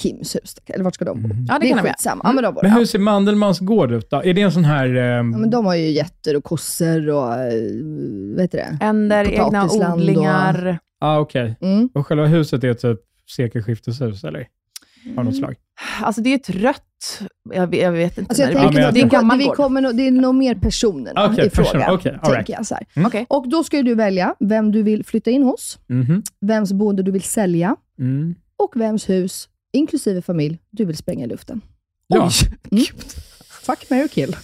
Kims 0.00 0.36
hus, 0.36 0.56
eller 0.66 0.84
vart 0.84 0.94
ska 0.94 1.04
de 1.04 1.22
bo? 1.22 1.28
Ja, 1.48 1.54
det 1.54 1.60
det 1.60 1.68
kan 1.68 1.78
är 1.78 1.82
skitsamma. 1.82 2.20
Ja, 2.24 2.32
men 2.32 2.44
de 2.44 2.54
bor 2.54 2.62
Men 2.62 2.72
hur 2.72 2.84
ser 2.84 2.98
Mandelmans 2.98 3.58
gård 3.58 3.92
ut 3.92 4.10
då? 4.10 4.16
Är 4.24 4.34
det 4.34 4.42
en 4.42 4.52
sån 4.52 4.64
här... 4.64 4.86
ehm, 4.96 5.32
Ja, 5.32 5.38
men 5.38 5.50
de 5.50 5.66
har 5.66 5.74
ju 5.74 5.90
getter 5.90 6.36
och 6.36 6.44
kossor 6.44 7.08
och, 7.08 7.34
eh, 7.34 7.52
vad 8.34 8.40
heter 8.40 8.58
det? 8.58 8.78
Änder, 8.84 9.24
egna 9.32 9.64
och- 9.64 9.94
odlingar. 9.94 10.78
ah, 11.00 11.18
okej. 11.18 11.56
Mm. 11.60 11.88
Och 11.94 12.06
själva 12.06 12.26
huset 12.26 12.64
är 12.64 12.74
typ 12.74 13.00
sekelskifteshus, 13.36 14.24
eller? 14.24 14.46
Av 15.16 15.24
något 15.24 15.36
slag? 15.36 15.54
Alltså 16.02 16.20
det 16.20 16.30
är 16.30 16.34
ett 16.34 16.50
rött, 16.50 17.20
jag, 17.54 17.66
vet- 17.66 17.80
jag 17.82 17.92
vet 17.92 18.18
inte. 18.18 18.28
Alltså 18.30 18.42
jag 18.42 18.50
det- 18.52 18.58
tänker 18.58 18.74
men 18.78 18.88
att 18.88 18.94
det 18.94 19.00
är 19.00 19.06
gammal 19.08 19.38
vi 19.38 19.44
gård. 19.44 19.56
kommer 19.56 19.80
nog, 19.80 19.96
det 19.96 20.06
är 20.06 20.10
nog 20.10 20.34
mer 20.34 20.54
personerna 20.54 21.26
Okej, 21.26 21.46
i 21.46 21.50
fråga. 21.50 21.68
person- 21.68 21.82
all 21.82 21.98
tänker 22.02 22.30
right. 22.34 22.48
jag 22.48 22.66
så 22.66 22.74
här. 22.74 22.86
Mm. 22.94 23.06
Okej. 23.06 23.26
Och 23.28 23.48
då 23.48 23.64
ska 23.64 23.82
du 23.82 23.94
välja 23.94 24.34
vem 24.40 24.72
du 24.72 24.82
vill 24.82 25.04
flytta 25.04 25.30
in 25.30 25.42
hos, 25.42 25.78
Mhm. 25.86 26.22
vems 26.40 26.72
boende 26.72 27.02
du 27.02 27.10
vill 27.10 27.22
sälja 27.22 27.76
Mm. 27.98 28.34
och 28.56 28.72
vems 28.76 29.08
hus 29.08 29.48
inklusive 29.72 30.22
familj, 30.22 30.58
du 30.70 30.84
vill 30.84 30.96
spränga 30.96 31.24
i 31.24 31.28
luften? 31.28 31.60
Ja. 32.06 32.30
Mm. 32.72 32.84
Fuck, 33.66 33.90
marry, 33.90 34.08
kill. 34.08 34.36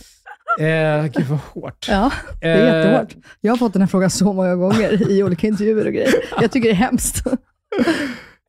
Eh, 0.61 1.03
gud 1.05 1.27
vad 1.27 1.39
hårt. 1.39 1.87
Ja, 1.91 2.13
det 2.41 2.47
är 2.49 2.67
Eh, 2.67 2.77
jättehårt. 2.95 3.25
Jag 3.41 3.53
har 3.53 3.57
fått 3.57 3.73
den 3.73 3.83
här 3.83 3.87
frågan 3.89 4.11
så 4.11 4.33
många 4.33 4.55
gånger 4.57 5.11
i 5.11 5.23
olika 5.23 5.47
intervjuer 5.47 5.87
och 5.87 5.93
grejer. 5.93 6.15
Jag 6.41 6.51
tycker 6.53 6.69
det 6.69 6.73
är 6.75 6.77
hemskt. 6.77 7.23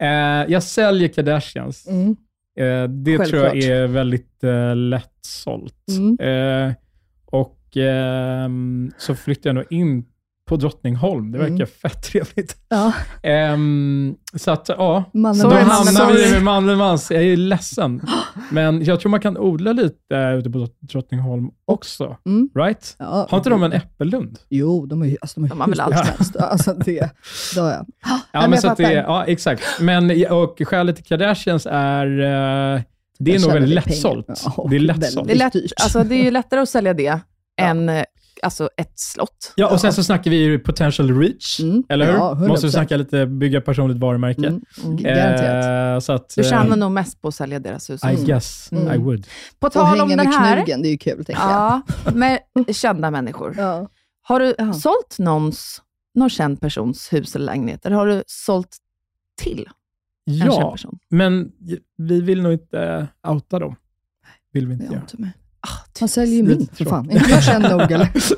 Eh, 0.01 0.51
jag 0.51 0.63
säljer 0.63 1.07
Kardashians. 1.07 1.87
Mm. 1.87 2.15
Eh, 2.59 2.89
det 2.89 3.17
tror 3.17 3.43
jag 3.43 3.51
Självklart. 3.51 3.55
är 3.63 3.87
väldigt 3.87 4.43
eh, 4.43 4.75
lättsålt. 4.75 5.85
Mm. 5.89 6.19
Eh, 6.19 6.73
och 7.25 7.77
ehm, 7.77 8.91
så 8.97 9.15
flyttar 9.15 9.49
jag 9.49 9.55
nog 9.55 9.65
in 9.69 10.05
på 10.47 10.55
Drottningholm. 10.57 11.31
Det 11.31 11.37
verkar 11.37 11.53
Mm. 11.53 11.67
fett 11.67 12.03
trevligt. 12.03 12.55
Ja. 12.69 12.93
Ehm, 13.23 14.15
så 14.35 14.51
att, 14.51 14.69
ja. 14.69 15.03
Mannen 15.13 15.43
Då 15.43 15.49
hamnar 15.55 16.13
vi 16.13 16.31
med 16.31 16.43
mannen 16.43 16.77
Mans. 16.77 17.11
Jag 17.11 17.23
är 17.23 17.37
ledsen. 17.37 18.01
Men 18.51 18.83
jag 18.85 18.99
tror 18.99 19.09
man 19.09 19.19
kan 19.19 19.37
odla 19.37 19.71
lite 19.71 20.15
ute 20.39 20.49
på 20.49 20.67
Drottningholm 20.79 21.49
också. 21.65 22.17
Mm. 22.25 22.49
Right? 22.55 22.95
Ja. 22.99 23.27
Har 23.29 23.37
inte 23.37 23.49
de 23.49 23.63
en 23.63 23.73
äppellund? 23.73 24.39
Jo, 24.49 24.85
de 24.85 25.01
har 25.01 25.07
ju 25.07 25.17
alltså, 25.21 25.39
de 25.39 25.47
De 25.49 25.61
har 25.61 25.67
väl 25.67 25.79
allt. 25.79 25.95
helst. 25.95 26.35
Alltså, 26.35 26.73
det, 26.73 26.99
då 27.55 27.61
ja. 27.61 27.85
Ja, 28.03 28.19
men 28.31 28.41
men 28.41 28.51
jag 28.51 28.61
så 28.61 28.67
att 28.67 28.77
det, 28.77 28.93
ja, 28.93 29.25
exakt. 29.25 29.63
Men, 29.81 30.25
och 30.31 30.61
skälet 30.65 30.95
till 30.95 31.05
Kardashians 31.05 31.67
är, 31.71 32.05
eh, 32.19 32.81
det 33.19 33.31
är 33.31 33.35
Jag 33.35 33.41
nog 33.41 33.51
väldigt 33.53 33.73
lättsålt. 33.75 34.27
Ja, 34.57 34.67
det 34.69 34.75
är 34.75 34.79
lättsålt. 34.79 35.27
Det 35.27 35.33
är, 35.33 35.37
lätt, 35.37 35.53
alltså, 35.83 36.03
det 36.03 36.15
är 36.15 36.23
ju 36.23 36.31
lättare 36.31 36.59
att 36.59 36.69
sälja 36.69 36.93
det 36.93 37.19
än 37.61 37.89
eh, 37.89 38.03
alltså, 38.43 38.69
ett 38.77 38.99
slott. 38.99 39.53
Ja, 39.55 39.69
och 39.71 39.81
sen 39.81 39.93
så 39.93 40.03
snackar 40.03 40.31
vi 40.31 40.37
ju 40.37 40.59
potential 40.59 41.19
reach, 41.21 41.59
Mm. 41.59 41.83
eller 41.89 42.05
hur? 42.05 42.13
Ja, 42.13 42.33
100%. 42.33 42.47
Måste 42.47 42.65
vi 42.67 42.71
snacka 42.71 42.97
lite 42.97 43.25
bygga 43.25 43.61
personligt 43.61 43.97
varumärke. 43.97 44.47
Mm. 44.47 44.61
Mm. 44.83 44.97
Garanterat. 44.97 45.95
Eh, 45.95 45.99
så 45.99 46.13
att, 46.13 46.33
Du 46.35 46.41
eh, 46.41 46.49
tjänar 46.49 46.75
nog 46.77 46.91
mest 46.91 47.21
på 47.21 47.27
att 47.27 47.35
sälja 47.35 47.59
deras 47.59 47.89
hus. 47.89 48.01
I 48.03 48.25
guess 48.25 48.71
Mm. 48.71 48.93
I 48.93 48.97
would. 48.97 49.27
På 49.59 49.67
Och 49.67 49.73
tal 49.73 50.01
om 50.01 50.09
hänga 50.09 50.23
den 50.23 50.29
med 50.31 50.39
här, 50.39 50.55
knugen, 50.57 50.81
det 50.81 50.87
är 50.87 50.91
ju 50.91 50.97
kul 50.97 51.25
tänker 51.25 51.41
jag. 51.41 51.51
ja, 51.51 51.81
med 52.13 52.39
kända 52.75 53.11
människor. 53.11 53.55
Ja. 53.57 53.89
Har 54.21 54.39
du 54.39 54.55
Ja. 54.57 54.73
sålt 54.73 55.15
någons, 55.19 55.81
någon 56.15 56.29
känd 56.29 56.61
persons 56.61 57.13
hus 57.13 57.35
eller 57.35 57.45
lägenhet? 57.45 57.85
Eller 57.85 57.95
har 57.95 58.07
du 58.07 58.23
sålt 58.27 58.77
till 59.41 59.69
en 60.27 60.39
känd 60.39 60.51
Ja, 60.51 60.71
person? 60.71 60.99
men 61.09 61.51
vi 61.97 62.21
vill 62.21 62.41
nog 62.41 62.53
inte 62.53 63.07
outa 63.27 63.59
dem. 63.59 63.75
Vill 64.53 64.67
vi 64.67 64.73
inte 64.73 64.85
göra. 64.85 65.31
Med. 65.67 65.75
Ah, 65.75 65.99
Han 65.99 66.09
säljer 66.09 66.35
ju 66.35 66.43
min, 66.43 66.67
för 66.73 66.85
fan. 66.85 67.11
Inte 67.11 67.29
jag 67.31 67.43
känd 67.43 67.63
nog 67.69 67.91
eller? 67.91 68.09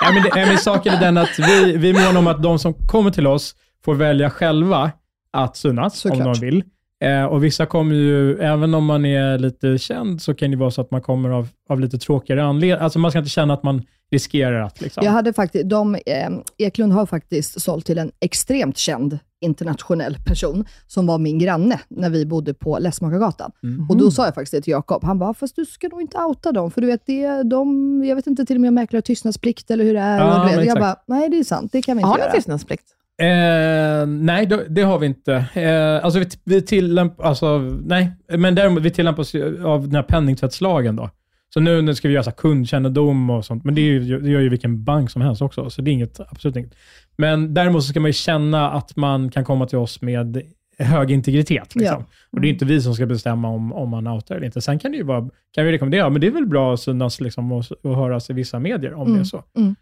Ja, 0.00 0.12
men, 0.14 0.22
det, 0.22 0.28
ja, 0.40 0.46
men 0.46 0.58
saken 0.58 0.94
är 0.94 1.00
den 1.00 1.16
att 1.16 1.38
vi, 1.38 1.76
vi 1.76 1.90
är 1.90 2.06
måna 2.06 2.18
om 2.18 2.26
att 2.26 2.42
de 2.42 2.58
som 2.58 2.74
kommer 2.74 3.10
till 3.10 3.26
oss 3.26 3.54
får 3.84 3.94
välja 3.94 4.30
själva 4.30 4.90
att 5.32 5.56
synas, 5.56 6.04
om 6.04 6.10
Såklart. 6.10 6.34
de 6.40 6.46
vill. 6.46 6.64
Eh, 7.02 7.24
och 7.24 7.44
vissa 7.44 7.66
kommer 7.66 7.94
ju, 7.94 8.38
även 8.38 8.74
om 8.74 8.84
man 8.84 9.04
är 9.04 9.38
lite 9.38 9.78
känd, 9.78 10.22
så 10.22 10.34
kan 10.34 10.50
det 10.50 10.56
vara 10.56 10.70
så 10.70 10.80
att 10.80 10.90
man 10.90 11.02
kommer 11.02 11.30
av, 11.30 11.48
av 11.68 11.80
lite 11.80 11.98
tråkigare 11.98 12.44
anledningar. 12.44 12.78
Alltså 12.78 12.98
man 12.98 13.10
ska 13.10 13.18
inte 13.18 13.30
känna 13.30 13.54
att 13.54 13.62
man 13.62 13.82
riskerar 14.10 14.60
att 14.60 14.80
liksom... 14.80 15.04
Jag 15.04 15.12
hade 15.12 15.32
faktiskt, 15.32 15.68
de, 15.68 15.94
eh, 15.94 16.30
Eklund 16.58 16.92
har 16.92 17.06
faktiskt 17.06 17.60
sålt 17.60 17.86
till 17.86 17.98
en 17.98 18.12
extremt 18.20 18.78
känd 18.78 19.18
internationell 19.40 20.16
person, 20.24 20.64
som 20.86 21.06
var 21.06 21.18
min 21.18 21.38
granne 21.38 21.80
när 21.88 22.10
vi 22.10 22.26
bodde 22.26 22.54
på 22.54 22.78
Läsmakargatan. 22.78 23.52
Mm. 23.62 23.90
Och 23.90 23.96
då 23.96 24.10
sa 24.10 24.24
jag 24.24 24.34
faktiskt 24.34 24.52
det 24.52 24.60
till 24.60 24.70
Jakob. 24.70 25.04
Han 25.04 25.18
bara, 25.18 25.34
fast 25.34 25.56
du 25.56 25.64
ska 25.64 25.88
nog 25.88 26.00
inte 26.00 26.18
outa 26.18 26.52
dem, 26.52 26.70
för 26.70 26.80
du 26.80 26.86
vet, 26.86 27.06
det, 27.06 27.42
de, 27.42 28.04
jag 28.04 28.16
vet 28.16 28.26
inte 28.26 28.44
till 28.44 28.56
och 28.56 28.60
med 28.60 28.68
om 28.68 28.74
mäklare 28.74 28.96
har 28.96 29.02
tystnadsplikt 29.02 29.70
eller 29.70 29.84
hur 29.84 29.94
det 29.94 30.00
är. 30.00 30.18
Ja, 30.18 30.40
och 30.40 30.46
du 30.46 30.50
men 30.50 30.58
vet, 30.58 30.68
jag 30.68 30.78
bara, 30.78 30.96
nej 31.06 31.28
det 31.28 31.38
är 31.38 31.44
sant, 31.44 31.72
det 31.72 31.82
kan 31.82 31.96
vi 31.96 32.00
inte 32.00 32.08
Har 32.08 32.16
ni 32.16 32.22
göra. 32.22 32.32
tystnadsplikt? 32.32 32.84
Eh, 33.22 34.06
nej, 34.06 34.48
det, 34.68 34.82
har 34.82 34.98
vi 34.98 35.06
inte. 35.06 35.34
Eh, 35.54 36.04
alltså 36.04 36.18
vi, 36.20 36.26
vi 36.44 36.62
tillämpar, 36.62 37.24
alltså, 37.24 37.58
nej, 37.84 38.12
men 38.28 38.54
däremot 38.54 38.82
vi 38.82 38.90
tillämpas 38.90 39.34
av 39.64 39.82
den 39.82 39.94
här 39.94 40.02
penningtvättslagen 40.02 40.96
då. 40.96 41.10
Så 41.54 41.60
nu, 41.60 41.82
nu 41.82 41.94
ska 41.94 42.08
vi 42.08 42.14
göra 42.14 42.24
så 42.24 42.30
kundkännedom 42.30 43.30
och 43.30 43.44
sånt, 43.44 43.64
men 43.64 43.74
det, 43.74 43.80
är 43.80 43.84
ju, 43.84 44.20
det 44.20 44.30
gör 44.30 44.40
ju 44.40 44.48
vilken 44.48 44.84
bank 44.84 45.10
som 45.10 45.22
helst 45.22 45.42
också, 45.42 45.70
så 45.70 45.82
det 45.82 45.90
är 45.90 45.92
inget, 45.92 46.20
absolut 46.20 46.56
inget. 46.56 46.74
Men 47.16 47.54
däremot 47.54 47.82
så 47.82 47.88
ska 47.88 48.00
man 48.00 48.08
ju 48.08 48.12
känna 48.12 48.70
att 48.70 48.96
man 48.96 49.30
kan 49.30 49.44
komma 49.44 49.66
till 49.66 49.78
oss 49.78 50.02
med 50.02 50.42
hög 50.78 51.10
integritet. 51.10 51.74
Liksom. 51.74 51.96
Ja. 51.98 52.06
Och 52.30 52.40
det 52.40 52.48
är 52.48 52.50
inte 52.50 52.64
vi 52.64 52.80
som 52.80 52.94
ska 52.94 53.06
bestämma 53.06 53.48
om, 53.48 53.72
om 53.72 53.88
man 53.88 54.06
outar 54.06 54.34
eller 54.36 54.46
inte. 54.46 54.60
Sen 54.60 54.78
kan 54.78 54.90
det 54.90 54.96
ju 54.96 55.04
vara, 55.04 55.28
kan 55.54 55.66
vi 55.66 55.72
rekommendera, 55.72 56.10
men 56.10 56.20
det 56.20 56.26
är 56.26 56.30
väl 56.30 56.46
bra 56.46 56.74
att 56.74 56.80
synas 56.80 57.20
liksom, 57.20 57.52
och, 57.52 57.64
och 57.82 57.96
höras 57.96 58.30
i 58.30 58.32
vissa 58.32 58.58
medier 58.58 58.94
om 58.94 59.14
det 59.14 59.20
är 59.20 59.24
så. 59.24 59.44
Mm, 59.56 59.76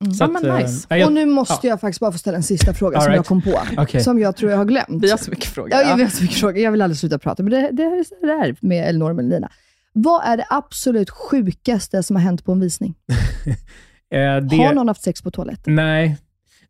mm. 0.00 0.14
så 0.14 0.24
Ja, 0.24 0.28
men 0.28 0.46
eh, 0.46 0.56
nice. 0.56 0.86
jag- 0.96 1.06
Och 1.06 1.12
nu 1.12 1.26
måste 1.26 1.66
ja. 1.66 1.72
jag 1.72 1.80
faktiskt 1.80 2.00
bara 2.00 2.12
få 2.12 2.18
ställa 2.18 2.36
en 2.36 2.42
sista 2.42 2.74
fråga 2.74 2.96
All 2.96 3.02
som 3.02 3.12
right. 3.12 3.16
jag 3.18 3.26
kom 3.26 3.42
på, 3.42 3.60
Okej. 3.82 4.00
som 4.00 4.18
jag 4.18 4.36
tror 4.36 4.50
jag 4.50 4.58
har 4.58 4.64
glömt. 4.64 5.04
Vi 5.04 5.10
har 5.10 5.18
så 5.18 5.30
mycket 5.30 5.44
frågor. 5.46 5.70
Ja, 5.72 5.82
jag 5.82 5.96
vet 5.96 6.12
så 6.14 6.22
mycket 6.22 6.38
frågor. 6.38 6.58
Jag 6.58 6.70
vill 6.72 6.82
aldrig 6.82 6.98
sluta 6.98 7.18
prata, 7.18 7.42
men 7.42 7.50
det, 7.52 7.68
det 7.72 7.82
är 7.82 8.04
så 8.04 8.26
det 8.26 8.32
är 8.32 8.56
med 8.60 8.88
Elinor 8.88 9.10
och 9.10 9.16
Melina. 9.16 9.50
Vad 9.92 10.24
är 10.24 10.36
det 10.36 10.44
absolut 10.50 11.10
sjukaste 11.10 12.02
som 12.02 12.16
har 12.16 12.22
hänt 12.22 12.44
på 12.44 12.52
en 12.52 12.60
visning? 12.60 12.94
Eh, 14.12 14.36
det, 14.36 14.56
Har 14.56 14.74
någon 14.74 14.88
haft 14.88 15.02
sex 15.02 15.22
på 15.22 15.30
toaletten? 15.30 15.74
Nej. 15.74 16.16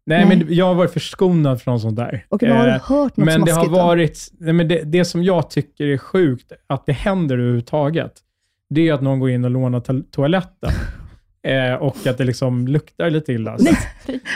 Nej, 0.07 0.27
Nej. 0.27 0.37
men 0.39 0.55
jag 0.55 0.67
har 0.67 0.75
varit 0.75 0.93
förskonad 0.93 1.63
från 1.63 1.81
sånt 1.81 1.97
där. 1.97 2.27
Okej, 2.29 2.49
men 2.49 2.59
har 2.59 2.67
du 2.67 2.73
Eh, 2.73 2.81
hört 2.83 3.17
något 3.17 3.27
men 3.27 3.45
det 3.45 3.53
har 3.53 3.69
varit, 3.69 4.29
nej, 4.39 4.53
men 4.53 4.69
det, 4.69 4.83
det 4.85 5.05
som 5.05 5.23
jag 5.25 5.51
tycker 5.51 5.85
är 5.87 5.99
sjukt, 5.99 6.53
att 6.67 6.87
det 6.87 6.93
händer 6.93 7.39
överhuvudtaget, 7.39 8.13
det 8.71 8.89
är 8.89 8.93
att 8.95 9.03
någon 9.03 9.21
går 9.21 9.31
in 9.31 9.45
och 9.45 9.51
lånar 9.51 9.81
to- 9.81 10.05
toaletten. 10.11 10.71
Eh, 11.49 11.75
och 11.75 12.07
att 12.07 12.19
det 12.19 12.25
liksom 12.25 12.69
luktar 12.69 13.11
lite 13.11 13.33
illa. 13.33 13.59
Så. 13.59 13.67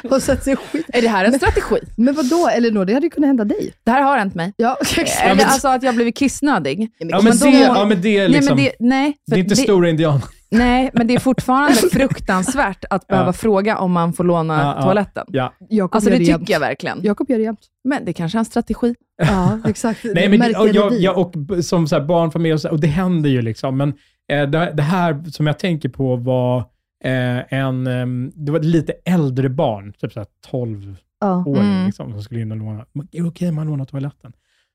Och 0.10 0.22
sätter 0.22 0.42
sig 0.44 0.56
skit. 0.56 0.86
Är 0.88 1.02
det 1.02 1.08
här 1.08 1.24
en 1.24 1.32
strategi? 1.32 1.76
Men 1.96 2.14
vad 2.14 2.30
då 2.30 2.48
Elinor? 2.48 2.84
Det 2.84 2.94
hade 2.94 3.06
ju 3.06 3.10
kunnat 3.10 3.28
hända 3.28 3.44
dig. 3.44 3.72
Det 3.84 3.90
här 3.90 4.02
har 4.02 4.18
hänt 4.18 4.34
mig. 4.34 4.52
Ja, 4.56 4.76
exakt. 4.80 5.22
Eller 5.22 5.34
men- 5.34 5.44
alltså 5.46 5.68
att 5.68 5.82
jag 5.82 5.94
blivit 5.94 6.16
kissnödig. 6.16 6.90
Ja, 6.98 7.20
men, 7.22 7.38
det, 7.38 7.48
ja, 7.50 7.84
men 7.84 8.00
det 8.00 8.08
är 8.16 8.18
Nej, 8.18 8.28
liksom, 8.28 8.56
men 8.56 8.64
det, 8.64 8.72
nej, 8.80 9.16
det 9.26 9.34
är 9.34 9.38
inte 9.38 9.54
det, 9.54 9.60
stora 9.60 9.88
indianer. 9.90 10.22
nej, 10.50 10.90
men 10.92 11.06
det 11.06 11.14
är 11.14 11.18
fortfarande 11.18 11.76
fruktansvärt 11.92 12.84
att 12.90 13.06
behöva 13.06 13.32
fråga 13.32 13.78
om 13.78 13.92
man 13.92 14.12
får 14.12 14.24
låna 14.24 14.62
Ja, 14.62 14.74
ja. 14.76 14.82
toaletten. 14.82 15.24
Ja. 15.28 15.52
Jakob 15.70 15.94
Alltså 15.96 16.10
det 16.10 16.16
jämt. 16.16 16.40
tycker 16.40 16.52
jag 16.52 16.60
verkligen. 16.60 17.00
Jakob 17.02 17.30
gör 17.30 17.38
det 17.38 17.44
jämt. 17.44 17.60
Men 17.88 18.04
det 18.04 18.12
kanske 18.12 18.38
är 18.38 18.40
en 18.40 18.44
strategi. 18.44 18.94
Ja, 19.22 19.58
exakt. 19.66 20.00
Nej, 20.14 20.28
men, 20.38 20.56
och, 20.56 20.68
jag, 20.68 20.92
jag, 20.92 21.18
och 21.18 21.34
som 21.64 21.86
så 21.88 21.98
här 21.98 22.04
barnfamilj, 22.04 22.54
och, 22.54 22.60
så, 22.60 22.70
och 22.70 22.80
det 22.80 22.86
händer 22.86 23.30
ju 23.30 23.42
liksom. 23.42 23.76
Men 23.76 23.88
eh, 24.32 24.42
det, 24.42 24.72
det 24.74 24.82
här 24.82 25.30
som 25.30 25.46
jag 25.46 25.58
tänker 25.58 25.88
på 25.88 26.16
var 26.16 26.64
eh, 27.04 27.52
en, 27.58 27.86
ehm, 27.86 28.32
det 28.34 28.52
var 28.52 28.60
lite 28.60 28.92
äldre 29.04 29.48
barn, 29.48 29.92
typ 30.00 30.12
så 30.12 30.20
här 30.20 30.26
12 30.50 30.96
Ja. 31.20 31.44
år, 31.46 31.58
Mm. 31.58 31.86
liksom, 31.86 32.12
som 32.12 32.22
skulle 32.22 32.40
in 32.40 32.50
och 32.50 32.56
låna. 32.58 32.80
Är 32.80 32.86
det 33.10 33.22
okej 33.22 33.48
om 33.48 33.54
man 33.54 33.66
lånar 33.66 33.84
toaletten? 33.84 34.32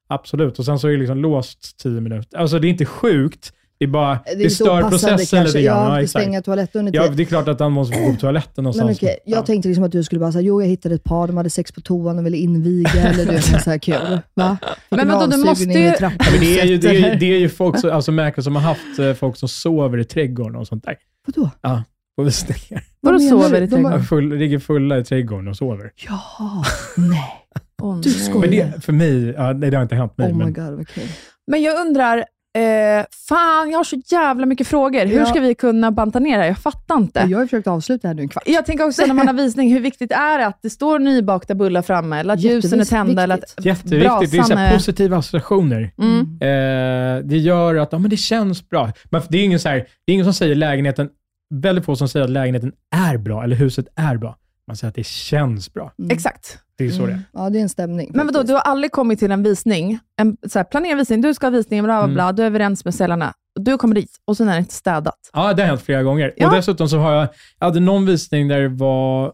Absolut. 0.09 0.59
Och 0.59 0.65
sen 0.65 0.79
så 0.79 0.87
är 0.87 0.91
det 0.91 0.97
liksom 0.97 1.17
låst 1.17 1.77
10 1.79 2.01
minuter. 2.01 2.37
Alltså 2.37 2.59
det 2.59 2.67
är 2.67 2.69
inte 2.69 2.85
sjukt, 2.85 3.53
det 3.79 3.85
är 3.85 3.89
bara, 3.89 4.19
det, 4.25 4.35
lite 4.35 4.49
stör 4.49 4.65
opassande 4.83 5.15
processen 5.17 5.43
lite 5.43 5.61
grann. 5.61 5.77
Ja, 5.87 5.95
Ja, 5.95 6.01
det 6.01 6.07
stänga 6.07 6.41
toaletten 6.41 6.79
under 6.79 6.95
Ja, 6.99 7.07
det 7.07 7.23
är 7.23 7.25
klart 7.25 7.47
att 7.47 7.59
han 7.59 7.71
måste 7.71 7.99
gå 7.99 8.13
på 8.13 8.19
toaletten 8.19 8.63
någonstans. 8.63 8.87
Men 8.87 8.95
okej, 8.95 9.19
jag 9.25 9.37
ja. 9.39 9.45
tänkte 9.45 9.67
liksom 9.67 9.83
att 9.83 9.91
du 9.91 10.03
skulle 10.03 10.19
bara 10.19 10.31
säga, 10.31 10.41
jo 10.41 10.61
jag 10.61 10.67
hittade 10.67 10.95
ett 10.95 11.03
par, 11.03 11.27
de 11.27 11.37
hade 11.37 11.49
sex 11.49 11.71
på 11.71 11.81
toan 11.81 12.19
och 12.19 12.25
ville 12.25 12.37
inviga, 12.37 12.89
eller 13.03 13.25
du 13.25 13.31
vet, 13.31 13.63
så 13.63 13.69
här 13.69 13.77
kul. 13.77 14.19
Va? 14.33 14.57
Men 14.89 14.99
en 14.99 15.07
vadå, 15.07 15.27
du 15.27 15.37
måste 15.45 15.63
ju- 15.63 15.71
Ja, 15.99 16.11
men 16.31 16.39
det, 16.39 16.59
är 16.61 16.65
ju, 16.65 16.77
det, 16.77 16.87
är 16.97 17.15
det 17.19 17.25
är 17.25 17.39
ju 17.39 17.49
folk 17.59 17.79
som, 17.79 17.89
alltså 17.91 18.11
mäklare 18.11 18.43
som 18.43 18.55
har 18.55 18.63
haft 18.63 18.99
eh, 18.99 19.13
folk 19.13 19.37
som 19.37 19.49
sover 19.49 19.97
i 19.97 20.05
trädgården 20.05 20.55
och 20.55 20.67
sånt 20.67 20.83
där. 20.83 20.97
Vadå? 21.27 21.49
Ja, 21.61 21.83
på 22.19 22.23
visningar. 22.23 22.83
Vadå 23.01 23.19
sover 23.19 23.45
i 23.61 23.65
De 23.65 23.67
trädgården? 23.67 23.83
bara- 23.83 23.93
Ja, 23.97 24.03
Full, 24.03 24.37
ligger 24.37 24.59
fulla 24.59 24.97
i 24.97 25.03
trädgården 25.03 25.47
och 25.47 25.57
sover. 25.57 25.91
Jaha, 26.07 26.63
nej. 26.97 27.35
Åh, 27.81 27.99
Du 27.99 28.09
skojar. 28.09 28.39
Men 28.41 28.49
det, 28.51 28.85
för 28.85 28.93
mig, 28.93 29.33
ja, 29.37 29.53
nej, 29.53 29.69
det 29.71 29.77
har 29.77 29.83
inte 29.83 29.95
hänt 29.95 30.17
mig. 30.17 30.27
Oh 30.31 30.37
my 30.37 30.43
men, 30.43 30.53
god 30.53 30.73
vad 30.77 30.87
kul. 30.87 31.03
Men 31.51 31.61
jag 31.61 31.87
undrar, 31.87 32.17
eh, 32.17 33.05
fan 33.27 33.69
jag 33.69 33.77
har 33.79 33.83
så 33.83 34.01
jävla 34.11 34.45
mycket 34.45 34.67
frågor. 34.67 35.05
Hur 35.05 35.17
Ja. 35.17 35.25
ska 35.25 35.39
vi 35.39 35.55
kunna 35.55 35.91
banta 35.91 36.19
ner 36.19 36.37
det 36.37 36.41
här? 36.43 36.47
Jag 36.47 36.57
fattar 36.57 36.97
inte. 36.97 37.25
Jag 37.29 37.37
har 37.37 37.45
försökt 37.45 37.67
avsluta 37.67 38.07
här 38.07 38.15
nu 38.15 38.21
en 38.21 38.29
kvart. 38.29 38.43
Jag 38.45 38.65
tänker 38.65 38.85
också 38.87 39.05
när 39.05 39.13
man 39.13 39.27
har 39.27 39.33
visning, 39.43 39.73
hur 39.73 39.79
viktigt 39.79 40.11
är 40.11 40.37
det 40.37 40.45
att 40.45 40.59
det 40.61 40.69
står 40.69 40.99
nybakta 40.99 41.55
bullar 41.55 41.81
framme, 41.81 42.19
eller 42.19 42.33
att 42.33 42.41
ljusen 42.41 42.79
är 42.79 42.85
tända, 42.85 43.23
eller 43.23 43.35
att 43.35 43.41
viktigt. 43.41 43.65
jätteviktigt. 43.65 44.31
Det 44.31 44.37
är 44.37 44.43
så 44.43 44.55
här 44.55 44.73
positiva 44.73 45.17
associationer. 45.17 45.91
Mm. 46.01 46.21
Eh, 46.41 47.23
det 47.25 47.37
gör 47.37 47.75
att 47.75 47.89
ja, 47.91 47.99
men 47.99 48.09
det 48.09 48.17
känns 48.17 48.69
bra. 48.69 48.91
Men 49.11 49.21
det, 49.29 49.37
är 49.37 49.43
ingen 49.43 49.59
så 49.59 49.69
här, 49.69 49.75
det 50.05 50.11
är 50.11 50.13
ingen 50.13 50.25
som 50.25 50.33
säger 50.33 50.55
lägenheten, 50.55 51.09
väldigt 51.49 51.85
få 51.85 51.95
som 51.95 52.07
säger 52.09 52.23
att 52.23 52.29
lägenheten 52.29 52.71
är 52.95 53.17
bra, 53.17 53.43
eller 53.43 53.55
huset 53.55 53.87
är 53.95 54.17
bra. 54.17 54.37
Man 54.67 54.75
säger 54.75 54.89
att 54.89 54.95
det 54.95 55.05
känns 55.05 55.73
bra. 55.73 55.93
Mm. 55.99 56.11
Exakt. 56.11 56.59
Det 56.75 56.85
är 56.85 56.89
så 56.91 57.05
det 57.05 57.11
är. 57.11 57.13
Mm. 57.13 57.21
Ja, 57.33 57.49
det 57.49 57.59
är 57.59 57.61
en 57.61 57.69
stämning. 57.69 58.11
Men 58.13 58.25
vadå, 58.25 58.43
du 58.43 58.53
har 58.53 58.59
aldrig 58.59 58.91
kommit 58.91 59.19
till 59.19 59.31
en 59.31 59.43
visning, 59.43 59.99
en 60.15 60.37
så 60.47 60.59
här, 60.59 60.63
planerad 60.63 60.97
visning, 60.97 61.21
du 61.21 61.33
ska 61.33 61.45
ha 61.45 61.51
visning, 61.51 61.83
bla 61.83 61.93
bla 61.93 62.03
Mm. 62.03 62.13
bla, 62.13 62.31
du 62.31 62.41
är 62.41 62.45
överens 62.47 62.85
med 62.85 62.93
säljarna. 62.95 63.33
Du 63.55 63.77
kommer 63.77 63.95
dit 63.95 64.11
och 64.25 64.37
sen 64.37 64.49
är 64.49 64.53
det 64.53 64.59
inte 64.59 64.73
städat. 64.73 65.29
Ja, 65.33 65.53
det 65.53 65.61
har 65.61 65.67
hänt 65.67 65.81
flera 65.81 66.03
gånger. 66.03 66.33
Ja. 66.37 66.47
Och 66.49 66.55
dessutom 66.55 66.89
så 66.89 66.97
har 66.97 67.13
jag, 67.13 67.27
jag 67.59 67.67
hade 67.67 67.79
någon 67.79 68.05
visning 68.05 68.47
där 68.47 68.61
det 68.61 68.67
var, 68.69 69.33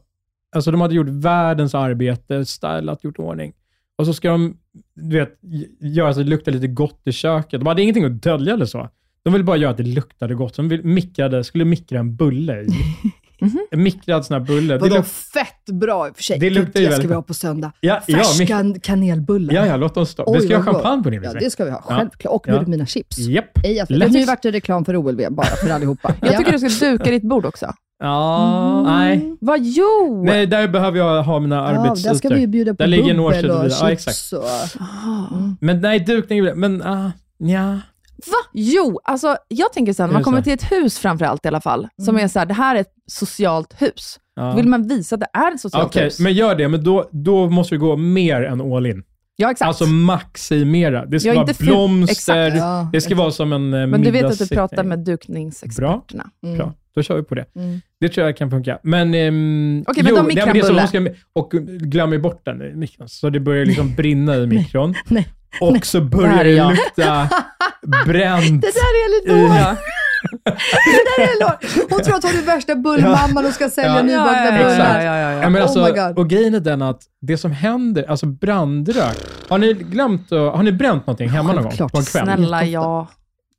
alltså 0.56 0.72
de 0.72 0.82
hade 0.82 0.96
gjort 0.96 1.10
världens 1.10 1.76
arbete, 1.76 2.46
stylat, 2.46 3.04
gjort 3.04 3.20
ordning. 3.20 3.54
Och 3.98 4.06
så 4.06 4.14
ska 4.14 4.30
de, 4.32 4.58
du 4.96 5.20
vet, 5.20 5.40
göra 5.80 6.14
så 6.14 6.20
att 6.20 6.26
det 6.26 6.30
luktar 6.30 6.52
lite 6.52 6.68
gott 6.68 7.02
i 7.06 7.12
köket. 7.12 7.60
De 7.60 7.68
hade 7.68 7.82
ingenting 7.82 8.06
att 8.06 8.22
dölja 8.24 8.54
eller 8.54 8.66
så. 8.66 8.90
De 9.26 9.34
ville 9.34 9.44
bara 9.44 9.58
göra 9.58 9.72
att 9.72 9.78
det 9.78 9.84
luktade 9.84 10.36
gott. 10.36 10.56
De 10.56 10.70
vill, 10.70 10.84
mikrade, 10.86 11.44
skulle 11.44 11.66
mikra 11.66 12.00
en 12.00 12.16
bulle 12.16 12.62
i, 12.62 12.68
En 13.72 13.84
mikrad 13.84 14.26
sån 14.26 14.34
här 14.40 14.48
bulle. 14.48 14.74
Det 14.74 14.80
Vadå 14.80 14.96
luk- 14.96 15.06
fett 15.34 15.66
bra 15.80 16.08
i 16.08 16.12
och 16.12 16.16
för 16.16 16.24
sig. 16.24 16.40
Det 16.40 16.50
luktar 16.50 16.80
ju 16.80 16.86
det 16.86 16.92
ska 16.92 16.96
väldigt 16.96 17.12
vi 17.12 17.16
ha 17.16 17.22
på 17.22 17.34
söndag. 17.34 17.72
Ja, 17.80 18.02
ja, 18.08 18.18
Färska 18.18 18.64
mik- 18.64 18.82
kanelbullar. 18.82 19.54
ja, 19.54 19.66
ja, 19.66 19.78
låt 19.78 19.98
oss 19.98 20.10
stå. 20.10 20.32
Vi 20.34 20.40
Oj, 20.40 20.46
ska 20.46 20.58
ha 20.58 20.64
champagne 20.64 21.04
på 21.04 21.10
din 21.10 21.24
Ja, 21.24 21.34
det 21.34 21.50
ska 21.50 21.66
vi 21.66 21.72
ha. 21.72 21.84
Ja. 21.90 21.96
Självklart. 21.96 22.34
Och 22.34 22.46
Ja. 22.48 22.64
mina 22.68 22.86
chips. 22.86 23.18
Japp. 23.18 23.46
Ej, 23.64 23.74
jag- 23.74 23.92
Lätt. 23.92 24.12
Nu 24.12 24.26
vart 24.26 24.42
det 24.44 24.52
reklam 24.52 24.86
för 24.86 24.96
OLV 24.96 25.22
bara 25.32 25.46
för 25.46 25.70
allihopa. 25.70 26.14
Jag 26.22 26.38
tycker 26.38 26.52
du 26.52 26.70
ska 26.70 26.86
duka 26.86 27.12
ditt 27.12 27.24
bord 27.24 27.46
också. 27.46 27.74
Ja, 28.00 28.84
nej. 28.86 29.38
Vad 29.42 29.60
jo? 29.64 30.24
Nej, 30.26 30.48
där 30.48 30.68
behöver 30.68 30.98
jag 30.98 31.24
ha 31.24 31.40
mina 31.40 31.56
Ja, 31.56 31.62
arbetsytor. 31.62 32.10
där 32.10 32.18
ska 32.18 32.30
vi 32.30 32.40
ju 32.40 32.48
bjuda 32.48 32.72
på 32.74 32.78
Där 32.78 32.88
ligger 32.88 33.10
en 33.12 33.18
bubbel 33.18 33.52
och 33.52 33.58
och 33.58 33.64
chips. 33.64 33.82
Ja, 33.82 33.92
exakt. 33.92 34.34
Och... 34.34 34.44
Men 35.62 35.82
nej, 35.82 36.00
dukning, 36.00 36.44
men 36.56 36.82
ah, 36.82 37.12
ja. 37.38 37.80
Va? 38.28 38.38
Jo, 38.54 39.00
alltså 39.04 39.38
jag 39.48 39.74
tänker 39.74 39.94
så 39.94 40.04
här, 40.04 40.08
när 40.08 40.14
Är 40.14 40.14
man 40.14 40.24
kommer 40.24 40.38
så? 40.38 40.44
till 40.44 40.54
ett 40.54 40.72
hus 40.72 41.00
framför 41.00 41.26
allt 41.26 41.46
i 41.46 41.48
alla 41.48 41.62
fall, 41.62 41.88
som 42.06 42.18
är 42.18 42.28
så 42.28 42.40
här, 42.40 42.46
det 42.46 42.54
här 42.54 42.76
är 42.76 42.80
ett 42.80 42.94
socialt 43.08 43.82
hus. 43.82 44.20
Ja. 44.36 44.44
Då 44.50 44.56
vill 44.56 44.68
man 44.68 44.88
visa 44.88 45.16
att 45.16 45.20
det 45.22 45.28
är 45.34 45.54
ett 45.54 45.60
socialt 45.62 45.86
Okej, 45.86 46.04
hus. 46.04 46.20
men 46.20 46.34
gör 46.34 46.56
det. 46.56 46.68
Men 46.68 46.84
då, 46.84 47.10
då 47.12 47.50
måste 47.50 47.76
vi 47.76 47.80
gå 47.80 47.96
mer 47.98 48.42
än 48.44 48.74
all 48.74 48.86
in. 48.86 49.04
Ja, 49.36 49.52
exakt. 49.52 49.68
Alltså 49.68 49.86
maximera. 49.86 51.06
Det 51.06 51.20
ska 51.20 51.34
vara 51.34 51.54
blomster, 51.60 52.12
exakt. 52.12 52.58
Ja, 52.58 52.90
det 52.94 53.02
ska 53.02 53.16
vara 53.16 53.32
som 53.32 53.54
en 53.54 53.74
eh, 53.74 53.88
men 53.88 54.02
du 54.02 54.12
vet 54.12 54.26
att 54.26 54.40
du 54.40 54.48
pratar 54.48 54.84
med 54.84 55.00
dukningsexperterna. 55.00 56.30
Mm. 56.44 56.58
Bra, 56.58 56.74
då 56.96 57.02
kör 57.02 57.16
vi 57.16 57.24
på 57.24 57.36
det. 57.36 57.46
Mm. 57.56 57.82
Det 58.00 58.10
tror 58.10 58.28
jag 58.28 58.38
kan 58.38 58.50
funka. 58.50 58.80
Men, 58.84 59.14
ehm, 59.14 59.84
Okej, 59.88 60.04
men 60.04 60.16
de 60.16 60.26
nej, 60.26 60.36
det 60.36 60.42
är 60.42 60.46
så, 60.46 60.54
mikrobulle. 60.54 60.80
hon 60.82 60.88
ska, 60.88 61.08
och 61.34 61.52
glöm 61.80 62.14
ju 62.14 62.20
bort 62.20 62.42
den 62.46 62.80
mikron, 62.80 63.10
så 63.10 63.30
det 63.30 63.40
börjar 63.40 63.66
liksom 63.66 63.94
brinna 63.98 64.36
i 64.36 64.48
mikron. 64.48 64.94
Nej. 65.08 65.28
Och 65.62 65.86
så 65.86 66.00
Det 66.00 66.04
här 66.18 66.22
börjar 66.22 66.44
det 66.44 66.70
lukta 66.70 67.30
bränt. 68.06 68.62
Det 68.62 68.68
där 68.68 68.94
är 69.04 69.10
lite 69.22 69.34
dåligt. 69.42 69.80
Det 70.46 71.04
där 71.18 71.24
är 71.24 71.40
lågt. 71.40 71.90
Hon 71.92 72.02
tror 72.04 72.16
att 72.16 72.24
hon 72.24 72.32
är 72.42 72.46
värsta 72.46 72.76
bullmamman 72.76 73.46
och 73.46 73.52
ska 73.52 73.70
sälja 73.70 73.96
Ja. 73.96 74.04
nybakta 74.04 74.46
Ja, 74.46 74.52
ja, 74.52 74.58
ja, 74.62 74.70
bullar. 74.70 75.02
ja, 75.02 75.18
ja, 75.18 75.32
ja. 75.32 75.42
Ja, 75.42 75.50
men 75.50 75.56
Oh 75.62 75.62
alltså, 75.64 75.84
my 75.86 75.92
God. 75.92 76.18
och 76.20 76.30
grejen 76.30 76.54
är 76.56 76.60
den 76.60 76.82
att 76.82 77.02
det 77.22 77.38
som 77.38 77.52
händer, 77.52 78.04
alltså 78.10 78.26
brandrök. 78.26 79.18
Har 79.48 79.58
ni 79.58 79.74
glömt 79.74 80.32
har 80.32 80.64
ni 80.64 80.72
bränt 80.72 81.08
någonting 81.08 81.30
hemma 81.30 81.54
någon 81.54 81.56
gång 81.64 81.72
Självklart. 81.72 81.92
på 81.92 81.98
en 81.98 82.04
kväll? 82.06 82.24
Snälla, 82.26 82.66
ja. 82.66 83.08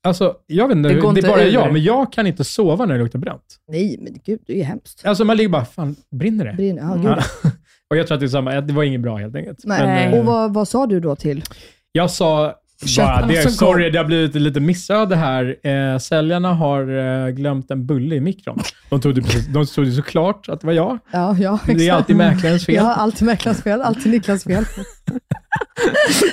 Alltså, 0.07 0.35
jag 0.47 0.69
vet 0.69 0.77
inte, 0.77 0.89
Det 0.89 0.95
det, 0.95 1.01
är 1.07 1.09
inte 1.09 1.29
bara 1.29 1.43
ur. 1.45 1.53
jag, 1.53 1.73
men 1.73 1.83
jag 1.83 2.13
kan 2.13 2.27
inte 2.27 2.45
sova 2.45 2.87
när 2.87 2.95
det 2.95 3.01
luktar 3.03 3.19
bränt. 3.19 3.57
Nej, 3.69 3.97
men 4.01 4.13
gud, 4.27 4.41
det 4.47 4.53
är 4.53 4.57
ju 4.57 4.63
hemskt. 4.63 5.07
Alltså 5.07 5.25
man 5.25 5.37
ligger 5.37 5.49
bara, 5.51 5.65
fan, 5.65 5.97
brinner 6.19 6.45
det? 6.45 6.53
Brinner. 6.53 6.83
Ja, 6.83 6.95
gud. 6.95 7.05
Ja. 7.43 7.51
Och 7.91 7.97
jag 7.97 8.07
tror 8.07 8.15
att 8.15 8.21
det 8.21 8.27
är 8.27 8.29
samma, 8.29 8.61
det 8.61 8.73
var 8.73 8.83
inget 8.83 9.01
bra 9.01 9.17
helt 9.17 9.37
enkelt. 9.37 9.59
Nej. 9.65 9.87
Men, 9.87 10.13
eh, 10.15 10.19
Och 10.21 10.27
vad, 10.27 10.55
vad 10.55 10.69
sa 10.69 10.87
du 10.87 11.01
då 11.01 11.17
till? 11.17 11.45
Jag 11.93 12.11
sa 12.11 12.55
bara, 12.97 13.27
det, 13.27 13.51
sorry, 13.51 13.91
det 13.91 13.99
har 13.99 14.05
blivit 14.05 14.35
lite 14.35 14.61
missöde 14.61 15.17
här. 15.17 15.57
Eh, 15.67 15.99
säljarna 15.99 16.55
har 16.55 16.99
eh, 17.27 17.29
glömt 17.31 17.71
en 17.71 17.87
bulle 17.87 18.15
i 18.15 18.21
mikron. 18.21 18.61
De 18.91 19.01
trodde, 19.01 19.23
precis- 19.23 19.47
de 19.47 19.67
trodde 19.67 19.93
såklart 19.93 20.49
att 20.49 20.61
det 20.61 20.67
var 20.67 20.75
jag. 20.75 20.99
Ja, 21.13 21.37
ja, 21.41 21.59
Men 21.67 21.79
Det 21.79 21.89
är 21.89 21.93
alltid 21.93 22.17
mäklarens 22.17 22.67
fel. 22.67 22.75
Ja, 22.75 22.95
alltid 22.95 23.27
mäklarens 23.27 23.63
fel. 23.63 23.83
Alltid 23.83 24.13
Niklas 24.13 24.45
fel. 24.45 24.65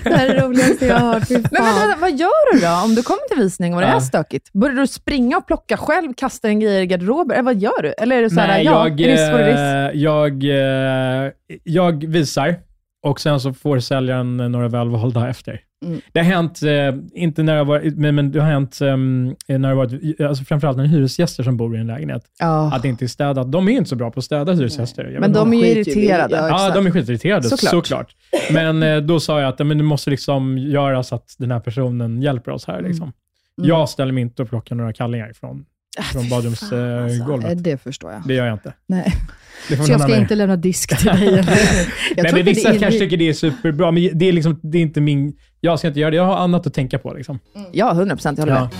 det 0.03 0.09
här 0.15 0.27
är 0.29 0.33
det 0.33 0.41
roligaste 0.41 0.85
jag 0.85 0.95
har 0.99 1.13
hört. 1.13 1.29
Men, 1.29 1.41
men, 1.51 1.99
vad 1.99 2.11
gör 2.19 2.53
du 2.53 2.59
då 2.59 2.81
om 2.85 2.95
du 2.95 3.03
kommer 3.03 3.27
till 3.29 3.43
visning 3.43 3.73
och 3.75 3.81
det 3.81 3.87
Ja. 3.87 3.95
är 3.95 3.99
stökigt? 3.99 4.53
Börjar 4.53 4.75
du 4.75 4.87
springa 4.87 5.37
och 5.37 5.47
plocka 5.47 5.77
själv, 5.77 6.13
kasta 6.17 6.47
en 6.47 6.59
grejer 6.59 6.81
i 6.81 6.85
garderober? 6.87 7.33
Eller 7.35 7.43
vad 7.43 7.57
gör 7.57 7.81
du? 7.81 7.93
Eller 7.97 8.17
är 8.17 8.21
du 8.21 8.29
såhär, 8.29 8.47
Nej, 8.47 8.65
ja, 8.65 8.87
jag, 8.87 9.01
is? 9.01 9.19
eh, 9.19 10.01
jag, 10.01 10.43
eh, 10.43 11.31
jag 11.63 12.05
visar 12.07 12.55
och 13.03 13.19
sen 13.19 13.39
så 13.39 13.53
får 13.53 13.80
säljaren 13.80 14.38
några 14.38 14.67
välvalda 14.67 15.30
efter. 15.30 15.61
Mm. 15.85 16.01
Det 16.11 16.19
har 16.19 16.25
hänt, 16.25 16.61
eh, 16.63 17.21
inte 17.21 17.43
när 17.43 17.55
jag 17.55 17.65
varit, 17.65 17.97
men, 17.97 18.15
men 18.15 18.31
det 18.31 18.39
har 18.39 18.47
hänt 18.51 18.81
ehm, 18.81 19.35
när 19.47 19.69
det 19.69 19.75
varit, 19.75 20.21
alltså 20.21 20.43
framförallt 20.43 20.77
när 20.77 20.85
hyresgäster 20.85 21.43
som 21.43 21.57
bor 21.57 21.75
i 21.75 21.80
en 21.80 21.88
lägenhet, 21.88 22.23
Ja. 22.39 22.73
att 22.75 22.81
det 22.81 22.88
inte 22.88 23.05
är 23.05 23.07
städat. 23.07 23.51
De 23.51 23.67
är 23.67 23.71
inte 23.71 23.89
så 23.89 23.95
bra 23.95 24.11
på 24.11 24.19
att 24.19 24.23
städa 24.23 24.53
hyresgäster. 24.53 25.17
Men 25.19 25.34
de 25.34 25.53
är 25.53 25.57
ju 25.57 25.65
irriterade. 25.65 26.35
ja, 26.35 26.71
de 26.75 26.88
är 26.88 26.91
skitirriterade, 26.91 27.43
Såklart. 27.49 27.71
såklart. 27.71 28.15
Men 28.51 28.84
eh, 28.84 28.97
då 28.97 29.19
sa 29.19 29.41
jag 29.41 29.49
att 29.49 29.67
men 29.67 29.77
det 29.77 29.84
måste 29.84 30.09
liksom 30.09 30.57
göra 30.57 31.03
så 31.03 31.15
att 31.15 31.35
den 31.38 31.51
här 31.51 31.59
personen 31.59 32.21
hjälper 32.21 32.51
oss 32.51 32.67
här. 32.67 32.81
Liksom. 32.81 33.03
Mm. 33.57 33.69
Jag 33.69 33.89
ställer 33.89 34.11
mig 34.13 34.21
inte 34.21 34.41
och 34.41 34.49
plockar 34.49 34.75
några 34.75 34.93
kallingar 34.93 35.31
från, 35.34 35.65
från 36.01 36.23
fy 36.23 36.29
badrumsgolvet. 36.29 37.33
alltså. 37.33 37.47
Eh, 37.49 37.55
Det 37.55 37.77
förstår 37.77 38.11
jag. 38.11 38.21
Det 38.27 38.33
gör 38.33 38.45
jag 38.45 38.55
inte. 38.55 38.73
Nej. 38.87 39.13
Det 39.69 39.75
får 39.77 39.83
Så 39.83 39.91
jag 39.91 40.01
ska 40.01 40.15
inte 40.17 40.35
lämna 40.35 40.55
disk 40.55 40.97
till 40.97 41.07
dig. 41.07 41.31
Nej, 42.17 42.31
men 42.33 42.45
vissa 42.45 42.69
det 42.69 42.75
är- 42.75 42.79
kanske 42.79 42.99
tycker 42.99 43.17
det 43.17 43.29
är 43.29 43.33
superbra, 43.33 43.91
men 43.91 44.09
det 44.17 44.25
är, 44.29 44.31
liksom, 44.33 44.59
det 44.63 44.77
är 44.77 44.81
inte 44.81 45.01
min... 45.01 45.33
Jag 45.61 45.79
ska 45.79 45.87
inte 45.87 45.99
göra 45.99 46.11
det. 46.11 46.17
Jag 46.17 46.25
har 46.25 46.35
annat 46.37 46.67
att 46.67 46.73
tänka 46.73 46.99
på. 46.99 47.13
Liksom. 47.13 47.39
Ja, 47.71 47.91
100 47.91 48.15
procent. 48.15 48.37
Jag 48.39 48.45
håller 48.45 48.55
Ja. 48.57 48.61
med. 48.61 48.71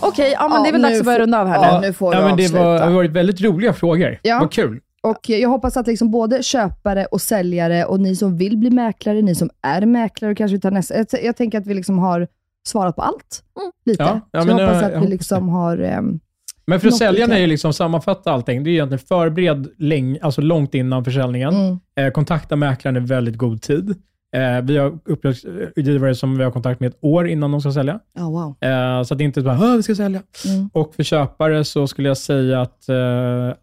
Okej, 0.00 0.32
ja, 0.32 0.48
men 0.48 0.56
Ja, 0.56 0.62
det 0.62 0.68
är 0.68 0.72
väl 0.72 0.82
dags 0.82 0.98
att 0.98 1.04
börja 1.04 1.18
runda 1.18 1.40
av 1.40 1.46
här 1.48 1.54
Ja, 1.68 1.80
nu. 1.80 1.86
nu 1.86 1.92
får 1.92 2.14
ja, 2.14 2.20
men 2.20 2.36
det 2.36 2.44
avsluta. 2.44 2.64
var, 2.64 2.80
har 2.80 2.90
varit 2.90 3.10
väldigt 3.10 3.40
roliga 3.40 3.72
frågor. 3.72 4.18
Ja. 4.22 4.38
Vad 4.40 4.52
kul. 4.52 4.80
Och 5.02 5.28
jag 5.28 5.48
hoppas 5.48 5.76
att 5.76 5.86
liksom 5.86 6.10
både 6.10 6.42
köpare 6.42 7.04
och 7.04 7.20
säljare 7.20 7.84
och 7.84 8.00
ni 8.00 8.16
som 8.16 8.36
vill 8.38 8.56
bli 8.56 8.70
mäklare, 8.70 9.22
ni 9.22 9.34
som 9.34 9.50
är 9.62 9.86
mäklare 9.86 10.30
och 10.32 10.36
kanske 10.38 10.52
vill 10.54 10.60
ta 10.60 10.70
nästa. 10.70 10.96
Jag, 10.96 11.06
jag 11.22 11.36
tänker 11.36 11.58
att 11.58 11.66
vi 11.66 11.74
liksom 11.74 11.98
har 11.98 12.28
svarat 12.68 12.96
på 12.96 13.02
allt. 13.02 13.42
Lite. 13.86 14.02
Ja, 14.02 14.20
ja, 14.32 14.40
Så 14.40 14.46
men 14.46 14.56
jag 14.58 14.66
hoppas 14.66 14.82
jag- 14.82 14.88
att 14.88 14.94
jag 14.94 15.00
vi 15.00 15.08
liksom 15.08 15.48
har... 15.48 15.78
ehm, 15.78 16.20
Men 16.66 16.80
för 16.80 16.90
säljarna 16.90 17.34
är 17.36 17.40
ju 17.40 17.46
liksom 17.46 17.72
sammanfatta 17.72 18.32
allting. 18.32 18.64
Det 18.64 18.70
är 18.70 18.72
egentligen 18.72 18.98
förbered 19.08 19.68
länge, 19.78 20.18
alltså 20.22 20.40
långt 20.40 20.74
innan 20.74 21.04
försäljningen. 21.04 21.54
mm, 21.54 21.78
Eh, 21.96 22.10
kontakta 22.10 22.56
mäklaren 22.56 22.96
i 22.96 23.00
väldigt 23.00 23.36
god 23.36 23.62
tid. 23.62 23.94
Eh, 24.36 24.62
vi 24.62 24.76
har 24.76 24.98
uppdragsgivare 25.04 26.14
som 26.14 26.38
vi 26.38 26.44
har 26.44 26.50
kontakt 26.50 26.80
med 26.80 26.88
ett 26.88 26.98
år 27.00 27.28
innan 27.28 27.50
de 27.52 27.60
ska 27.60 27.72
sälja. 27.72 27.98
ja, 28.18 28.22
wow. 28.30 28.54
Eh, 28.60 29.02
så 29.02 29.14
att 29.14 29.18
det 29.18 29.24
inte 29.24 29.40
är 29.40 29.42
bara 29.42 29.58
"Åh, 29.60 29.76
vi 29.76 29.82
ska 29.82 29.94
sälja. 29.94 30.22
Mm. 30.46 30.70
Och 30.72 30.94
för 30.94 31.02
köpare 31.02 31.64
så 31.64 31.86
skulle 31.86 32.08
jag 32.08 32.16
säga 32.16 32.60
att 32.60 32.88
eh, 32.88 32.96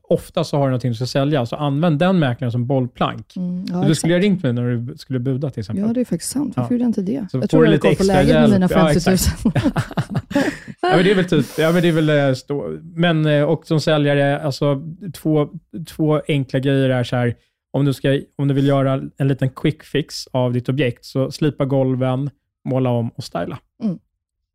ofta 0.09 0.43
så 0.43 0.57
har 0.57 0.63
du 0.63 0.69
någonting 0.69 0.91
du 0.91 0.95
ska 0.95 1.05
sälja, 1.05 1.45
så 1.45 1.55
använd 1.55 1.99
den 1.99 2.19
mäklaren 2.19 2.51
som 2.51 2.67
bollplank. 2.67 3.35
Mm, 3.37 3.65
ja, 3.71 3.83
du 3.87 3.95
skulle 3.95 4.13
ha 4.13 4.19
ringt 4.19 4.43
mig 4.43 4.53
när 4.53 4.63
du 4.63 4.97
skulle 4.97 5.19
buda 5.19 5.49
till 5.49 5.59
exempel. 5.59 5.85
Ja, 5.87 5.93
det 5.93 6.01
är 6.01 6.05
faktiskt 6.05 6.31
sant. 6.31 6.53
Varför 6.57 6.73
Ja. 6.73 6.75
gjorde 6.75 6.83
jag 6.83 6.89
inte 6.89 7.01
det? 7.01 7.27
Så 7.31 7.37
jag 7.37 7.49
tror 7.49 7.67
jag 7.67 7.81
koll 7.81 7.95
på 7.95 8.03
läget 8.03 8.35
med 8.35 8.49
mina 8.49 8.67
Ja, 8.71 8.87
50 8.93 9.09
000. 9.09 9.13
exakt. 9.13 9.43
Ja, 10.81 10.95
men 10.95 11.03
det 11.03 11.11
är 11.11 11.15
väl 11.15 11.25
typ, 11.25 11.45
ja, 11.57 11.71
men 11.71 11.81
det 11.81 11.87
är 11.87 11.91
väl 11.91 12.09
eh, 12.09 12.33
stå, 12.33 12.77
men 12.95 13.25
eh, 13.25 13.43
och 13.43 13.65
som 13.67 13.79
säljare, 13.81 14.39
alltså 14.41 14.81
två, 15.15 15.47
två 15.95 16.21
enkla 16.27 16.59
grejer 16.59 16.89
är 16.89 17.03
så 17.03 17.15
här, 17.15 17.35
om 17.71 17.85
du, 17.85 17.93
ska, 17.93 18.19
om 18.37 18.47
du 18.47 18.53
vill 18.53 18.67
göra 18.67 19.01
en 19.17 19.27
liten 19.27 19.49
quick 19.49 19.83
fix 19.83 20.27
av 20.31 20.53
ditt 20.53 20.69
objekt, 20.69 21.05
så 21.05 21.31
slipa 21.31 21.65
golven, 21.65 22.29
måla 22.69 22.89
om 22.89 23.09
och 23.09 23.23
styla. 23.23 23.59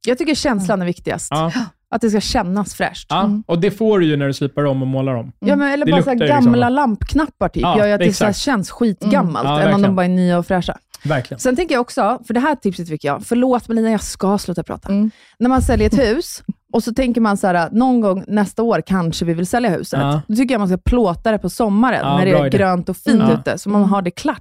Jag 0.07 0.19
tycker 0.19 0.35
känslan 0.35 0.83
är 0.83 0.87
viktigast. 0.87 1.29
Ja, 1.31 1.53
Att 1.89 2.01
det 2.01 2.11
ska 2.11 2.21
kännas 2.21 2.75
fräscht. 2.75 3.07
ja, 3.09 3.31
och 3.47 3.59
det 3.61 3.71
får 3.71 3.99
du 3.99 4.07
ju 4.07 4.17
när 4.17 4.27
du 4.27 4.33
slipar 4.33 4.65
om 4.65 4.83
och 4.83 4.89
målar 4.89 5.15
om. 5.15 5.33
Ja, 5.39 5.57
men, 5.57 5.73
eller 5.73 5.87
Det 5.87 5.93
bara 5.93 6.03
så 6.03 6.11
ju 6.11 6.17
liksom- 6.19 6.45
gamla 6.45 6.69
lampknappar 6.69 7.49
typ, 7.49 7.63
Ja, 7.63 7.79
gör 7.79 7.87
ju 7.87 7.93
att 7.93 8.01
det 8.01 8.13
så 8.13 8.25
här 8.25 8.31
exakt. 8.31 8.45
känns 8.45 8.71
skitgammalt, 8.71 9.45
Ja, 9.49 9.61
än 9.61 9.75
om 9.75 9.83
de 9.83 9.97
bara 9.97 10.05
är 10.05 10.09
nya 10.09 10.39
och 10.39 10.47
fräscha. 10.47 10.79
Verkligen. 11.05 11.39
Sen 11.39 11.57
tänker 11.57 11.75
jag 11.75 11.81
också, 11.81 12.23
för 12.27 12.35
det 12.35 12.41
här 12.41 12.55
tipset 12.55 12.89
fick 12.89 13.05
jag, 13.05 13.23
förlåt 13.27 13.69
Melina, 13.69 13.91
jag 13.91 14.03
ska 14.03 14.39
sluta 14.39 14.63
prata. 14.63 14.89
Mm. 14.89 15.11
När 15.39 15.49
man 15.49 15.63
säljer 15.63 15.87
ett 15.87 15.99
hus 15.99 16.43
och 16.75 16.83
så 16.83 16.95
tänker 16.95 17.21
man 17.21 17.37
så 17.37 17.47
här, 17.47 17.69
någon 17.73 18.01
gång 18.01 18.25
nästa 18.29 18.63
år 18.63 18.83
kanske 18.87 19.25
vi 19.25 19.35
vill 19.35 19.47
sälja 19.47 19.71
huset. 19.71 20.01
Ja. 20.01 20.21
Då 20.29 20.35
tycker 20.35 20.55
jag 20.55 20.59
man 20.59 20.69
ska 20.69 20.77
plåta 20.77 21.33
det 21.33 21.39
på 21.39 21.51
sommaren, 21.51 22.01
Ja, 22.03 22.17
när 22.19 22.25
det 22.27 22.31
är 22.33 22.47
idé. 22.47 22.59
grönt 22.59 22.89
och 22.89 22.97
fint 22.97 23.23
Mm. 23.23 23.39
ute, 23.41 23.59
så 23.59 23.69
man 23.71 23.85
har 23.85 24.03
det 24.03 24.11
klart. 24.11 24.39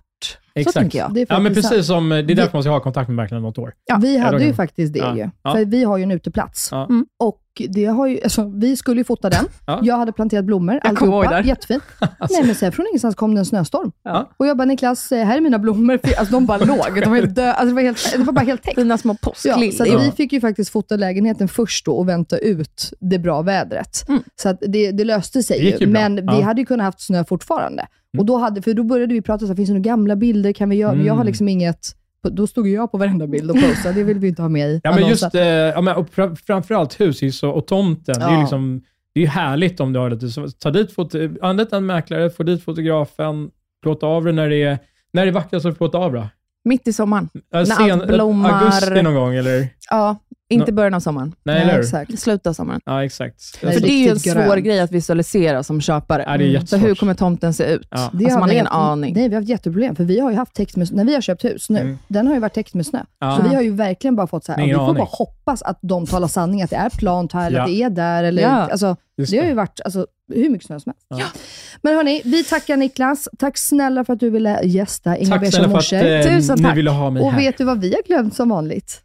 Exakt. 0.55 0.73
Så 0.73 0.80
tänker 0.80 0.99
jag. 0.99 1.14
Det 1.14 1.22
är 1.22 1.26
Ja, 1.30 1.39
men 1.39 1.53
precis 1.53 1.88
som, 1.88 2.10
det 2.10 2.15
är 2.18 2.23
därför 2.23 2.53
man 2.53 2.64
ska 2.64 2.69
ha 2.72 2.80
kontakt 2.80 3.07
med 3.10 3.15
mäklaren 3.15 3.43
något 3.43 3.57
år. 3.57 3.73
Ja. 3.85 3.99
Vi 4.01 4.18
hade 4.18 4.43
ju 4.45 4.53
faktiskt 4.53 4.93
det 4.93 4.99
Ja. 4.99 5.15
ju. 5.15 5.30
Ja. 5.43 5.51
För 5.53 5.65
vi 5.65 5.84
har 5.84 5.97
ju 5.97 6.03
en 6.03 6.11
uteplats. 6.11 6.69
Ja. 6.72 6.85
Mm. 6.89 7.05
Och 7.19 7.38
det 7.69 7.85
har 7.85 8.07
ju, 8.07 8.21
alltså, 8.23 8.51
vi 8.55 8.77
skulle 8.77 8.99
ju 8.99 9.03
fota 9.03 9.30
den. 9.30 9.45
Ja. 9.67 9.80
Jag 9.84 9.97
hade 9.97 10.11
planterat 10.11 10.45
blommor, 10.45 10.75
Jag 10.75 10.88
alltihopa. 10.88 11.30
där. 11.30 11.43
Jättefint. 11.43 11.84
Nej, 12.30 12.43
men 12.45 12.55
sen 12.55 12.71
från 12.71 12.85
ingenstans 12.88 13.15
kom 13.15 13.35
det 13.35 13.41
en 13.41 13.45
snöstorm. 13.45 13.91
Ja. 14.03 14.30
Och 14.38 14.47
jag 14.47 14.57
bara, 14.57 14.65
Niklas, 14.65 15.11
eh, 15.11 15.25
här 15.25 15.38
är 15.38 15.41
mina 15.41 15.59
blommor. 15.59 15.99
Alltså, 16.17 16.34
de 16.34 16.45
bara 16.45 16.57
låg. 16.65 17.01
De 17.03 17.09
var 17.09 17.15
helt 17.15 17.35
dö- 17.35 17.51
alltså, 17.51 17.65
det, 17.67 17.73
var 17.73 17.81
helt, 17.81 18.13
det 18.17 18.23
var 18.23 18.34
bara 18.34 18.45
helt 18.45 18.63
täckt. 18.63 18.75
Fina 18.75 18.97
små 18.97 19.13
Ja, 19.13 19.17
påskliljor. 19.30 19.71
så 19.71 19.85
Ja. 19.85 19.97
vi 19.99 20.11
fick 20.11 20.34
ju 20.34 20.41
faktiskt 20.41 20.71
fota 20.71 20.95
lägenheten 20.95 21.47
först 21.47 21.85
då 21.85 21.91
och 21.93 22.09
vänta 22.09 22.38
ut 22.38 22.93
det 22.99 23.19
bra 23.19 23.41
vädret. 23.41 24.05
Mm. 24.09 24.23
Så 24.41 24.49
att 24.49 24.57
det, 24.67 24.91
det 24.91 25.03
löste 25.03 25.43
sig 25.43 25.59
Det 25.59 25.81
ju. 25.81 25.88
Men 25.88 26.15
vi 26.15 26.41
hade 26.41 26.61
ju 26.61 26.65
kunnat 26.65 26.84
haft 26.85 27.01
snö 27.01 27.23
fortfarande. 27.25 27.88
Och 28.17 28.25
då, 28.25 28.38
hade, 28.38 28.61
för 28.61 28.73
då 28.73 28.84
började 28.84 29.13
vi 29.13 29.21
prata, 29.21 29.39
så 29.39 29.47
här, 29.47 29.55
finns 29.55 29.69
det 29.69 29.73
några 29.73 29.84
gamla 29.84 30.15
bilder? 30.15 30.53
Kan 30.53 30.69
vi 30.69 30.75
göra? 30.75 30.93
Men 30.93 31.05
jag 31.05 31.13
har 31.13 31.17
Mm. 31.21 31.27
liksom 31.27 31.49
inget... 31.49 31.95
Då 32.31 32.47
stod 32.47 32.67
jag 32.67 32.91
på 32.91 32.97
varenda 32.97 33.27
bild 33.27 33.51
och 33.51 33.57
posade. 33.61 33.93
Det 33.95 34.03
vill 34.03 34.19
vi 34.19 34.27
inte 34.27 34.41
ha 34.41 34.49
med 34.49 34.69
i 34.69 34.81
Ja, 34.83 34.95
men 34.95 35.07
just, 35.09 35.35
eh, 35.35 35.41
ja, 35.47 35.81
men, 35.81 35.95
och 35.95 36.09
fra- 36.09 36.35
framförallt 36.35 36.99
hus 37.01 37.21
är 37.21 37.25
ju 37.25 37.31
så, 37.31 37.49
och 37.49 37.67
tomten. 37.67 38.19
Det 38.19 38.25
är 38.25 38.33
Ja. 38.33 38.39
liksom, 38.39 38.81
det 39.13 39.23
är 39.23 39.27
härligt 39.27 39.79
om 39.79 39.93
du 39.93 39.99
har 39.99 40.09
lite, 40.09 40.29
så, 40.29 40.49
ta 40.49 40.71
dit 40.71 40.91
foto, 40.91 41.17
anlita 41.41 41.77
en 41.77 41.85
mäklare, 41.85 42.29
få 42.29 42.43
dit 42.43 42.63
fotografen, 42.63 43.49
plåta 43.83 44.07
av 44.07 44.25
det 44.25 44.31
när 44.31 44.49
det 44.49 44.63
är, 44.63 44.77
när 45.13 45.25
det 45.25 45.29
är 45.29 45.33
vackrast 45.33 45.77
plåta 45.77 45.97
av 45.97 46.13
det. 46.13 46.29
Mitt 46.65 46.87
i 46.87 46.93
sommaren. 46.93 47.29
Äh, 47.55 47.63
När 47.67 47.91
allt 47.91 48.07
blommar. 48.07 48.51
Augusti 48.63 49.01
någon 49.01 49.13
gång 49.15 49.35
eller? 49.35 49.67
Ja, 49.89 50.17
Inte 50.49 50.72
No. 50.72 50.76
början 50.76 50.94
av 50.94 50.99
sommaren. 50.99 51.36
Nej, 51.44 51.61
eller 51.61 51.80
exakt. 51.80 52.20
Slutet 52.20 52.48
av 52.48 52.53
sommaren. 52.53 52.82
Ja, 52.86 53.03
exakt. 53.06 53.60
Nej, 53.64 53.74
För 53.74 53.82
det 53.82 53.90
är 53.91 54.03
ju 54.03 54.10
en 54.10 54.20
svår 54.20 54.34
grön. 54.56 54.64
grej 54.64 54.80
att 54.80 54.91
visualisera 54.91 55.64
som 55.64 55.82
köpare. 55.82 56.24
Ja, 56.28 56.38
det 56.38 56.44
är 56.44 56.48
Så 56.48 56.53
jättesvårt. 56.53 56.82
hur 56.90 56.95
kommer 56.95 57.14
tomten 57.14 57.53
se 57.53 57.64
ut? 57.64 57.88
Ja. 57.90 57.98
Det 57.98 58.03
Alltså, 58.03 58.24
har 58.30 58.40
man 58.40 58.49
har 58.49 58.53
ingen 58.53 58.65
haft, 58.65 58.76
aning. 58.76 59.14
Nej, 59.14 59.30
vi 59.30 59.36
har 59.36 59.41
haft 59.41 59.49
jätteproblem. 59.49 59.95
För 59.95 60.03
vi 60.03 60.20
har 60.20 60.32
ju 60.32 60.38
haft 60.38 60.53
täckt 60.53 60.76
med, 60.76 60.94
när 60.94 61.06
vi 61.06 61.14
har 61.14 61.22
köpt 61.22 61.45
hus 61.45 61.70
nu, 61.70 61.80
Mm. 61.80 61.98
den 62.07 62.28
har 62.28 62.34
ju 62.34 62.40
varit 62.40 62.53
täckt 62.53 62.74
med 62.74 62.86
snö. 62.86 62.99
Ja. 63.20 63.38
Så 63.38 63.49
vi 63.49 63.56
har 63.56 63.61
ju 63.61 63.72
verkligen 63.74 64.15
bara 64.15 64.28
fått 64.28 64.44
så 64.45 64.52
här, 64.52 64.60
ja, 64.60 64.65
vi 64.65 64.74
får 64.74 64.82
aning. 64.84 64.95
bara 64.95 65.07
hoppas 65.11 65.61
att 65.61 65.80
de 65.82 66.06
talar 66.06 66.28
sanning, 66.28 66.61
att 66.61 66.70
det 66.70 66.76
är 66.76 66.90
plant 66.90 67.34
här, 67.34 67.48
eller 67.48 67.57
Ja. 67.57 67.64
att 67.64 67.70
det 67.70 67.84
är 67.84 67.90
där. 67.90 68.24
Eller, 68.24 68.41
Ja. 68.44 68.49
alltså, 68.49 68.95
Just 69.18 69.32
det 69.32 69.38
har 69.40 69.45
ju 69.45 69.53
varit 69.53 69.80
alltså, 69.86 70.07
hur 70.34 70.49
mycket 70.49 70.68
snö 70.68 70.80
som 70.80 70.90
helst. 71.10 71.24
Ja. 71.26 71.40
Men 71.82 71.95
hörni, 71.95 72.22
vi 72.26 72.44
tackar 72.44 72.78
Niklas. 72.78 73.30
Tack 73.40 73.57
snälla 73.57 74.06
för 74.06 74.14
att 74.14 74.20
du 74.20 74.30
ville 74.30 74.60
gästa 74.64 75.18
Inga 75.18 75.40
Tack 75.40 75.48
snälla 75.53 75.70
för 75.70 75.78
att 75.98 76.26
eh, 76.28 76.38
Tusen 76.38 76.57
ni 76.61 76.74
ville 76.74 76.90
ha 76.90 77.10
mig 77.10 77.24
Och 77.24 77.32
här. 77.32 77.40
vet 77.40 77.57
du 77.57 77.64
vad 77.64 77.82
vi 77.82 77.94
har 77.94 78.03
glömt 78.07 78.36
som 78.36 78.49
vanligt? 78.49 78.99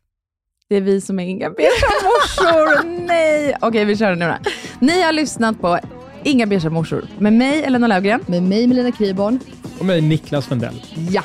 Det 0.70 0.76
är 0.76 0.80
vi 0.80 1.00
som 1.00 1.18
är 1.18 1.24
inga 1.24 1.50
beiga 1.50 1.70
morsor. 2.04 2.84
Nej! 3.06 3.56
Okej, 3.60 3.84
vi 3.84 3.96
kör 3.96 4.14
nu 4.14 4.26
då. 4.26 4.50
Ni 4.78 5.02
har 5.02 5.12
lyssnat 5.12 5.60
på 5.60 5.78
Inga 6.22 6.46
beiga 6.46 6.70
morsor 6.70 7.04
med 7.18 7.32
mig, 7.32 7.62
Elena 7.64 7.86
Löfgren. 7.86 8.20
Med 8.26 8.42
mig, 8.42 8.66
Melina 8.66 8.92
Kryborn. 8.92 9.40
Och 9.78 9.84
mig, 9.84 10.00
Niklas 10.00 10.50
Lundell. 10.50 10.84
Ja, 11.10 11.22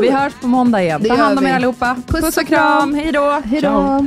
Vi 0.00 0.10
hörs 0.10 0.32
på 0.40 0.46
måndag 0.46 0.82
igen. 0.82 1.02
Det 1.02 1.08
Ta 1.08 1.14
hand 1.14 1.38
om 1.38 1.46
er 1.46 1.54
allihopa. 1.54 1.96
Puss 2.06 2.36
och 2.36 2.46
kram. 2.46 2.94
Hej 2.94 3.12
då. 3.12 3.42
hej 3.44 3.60
då. 3.60 4.06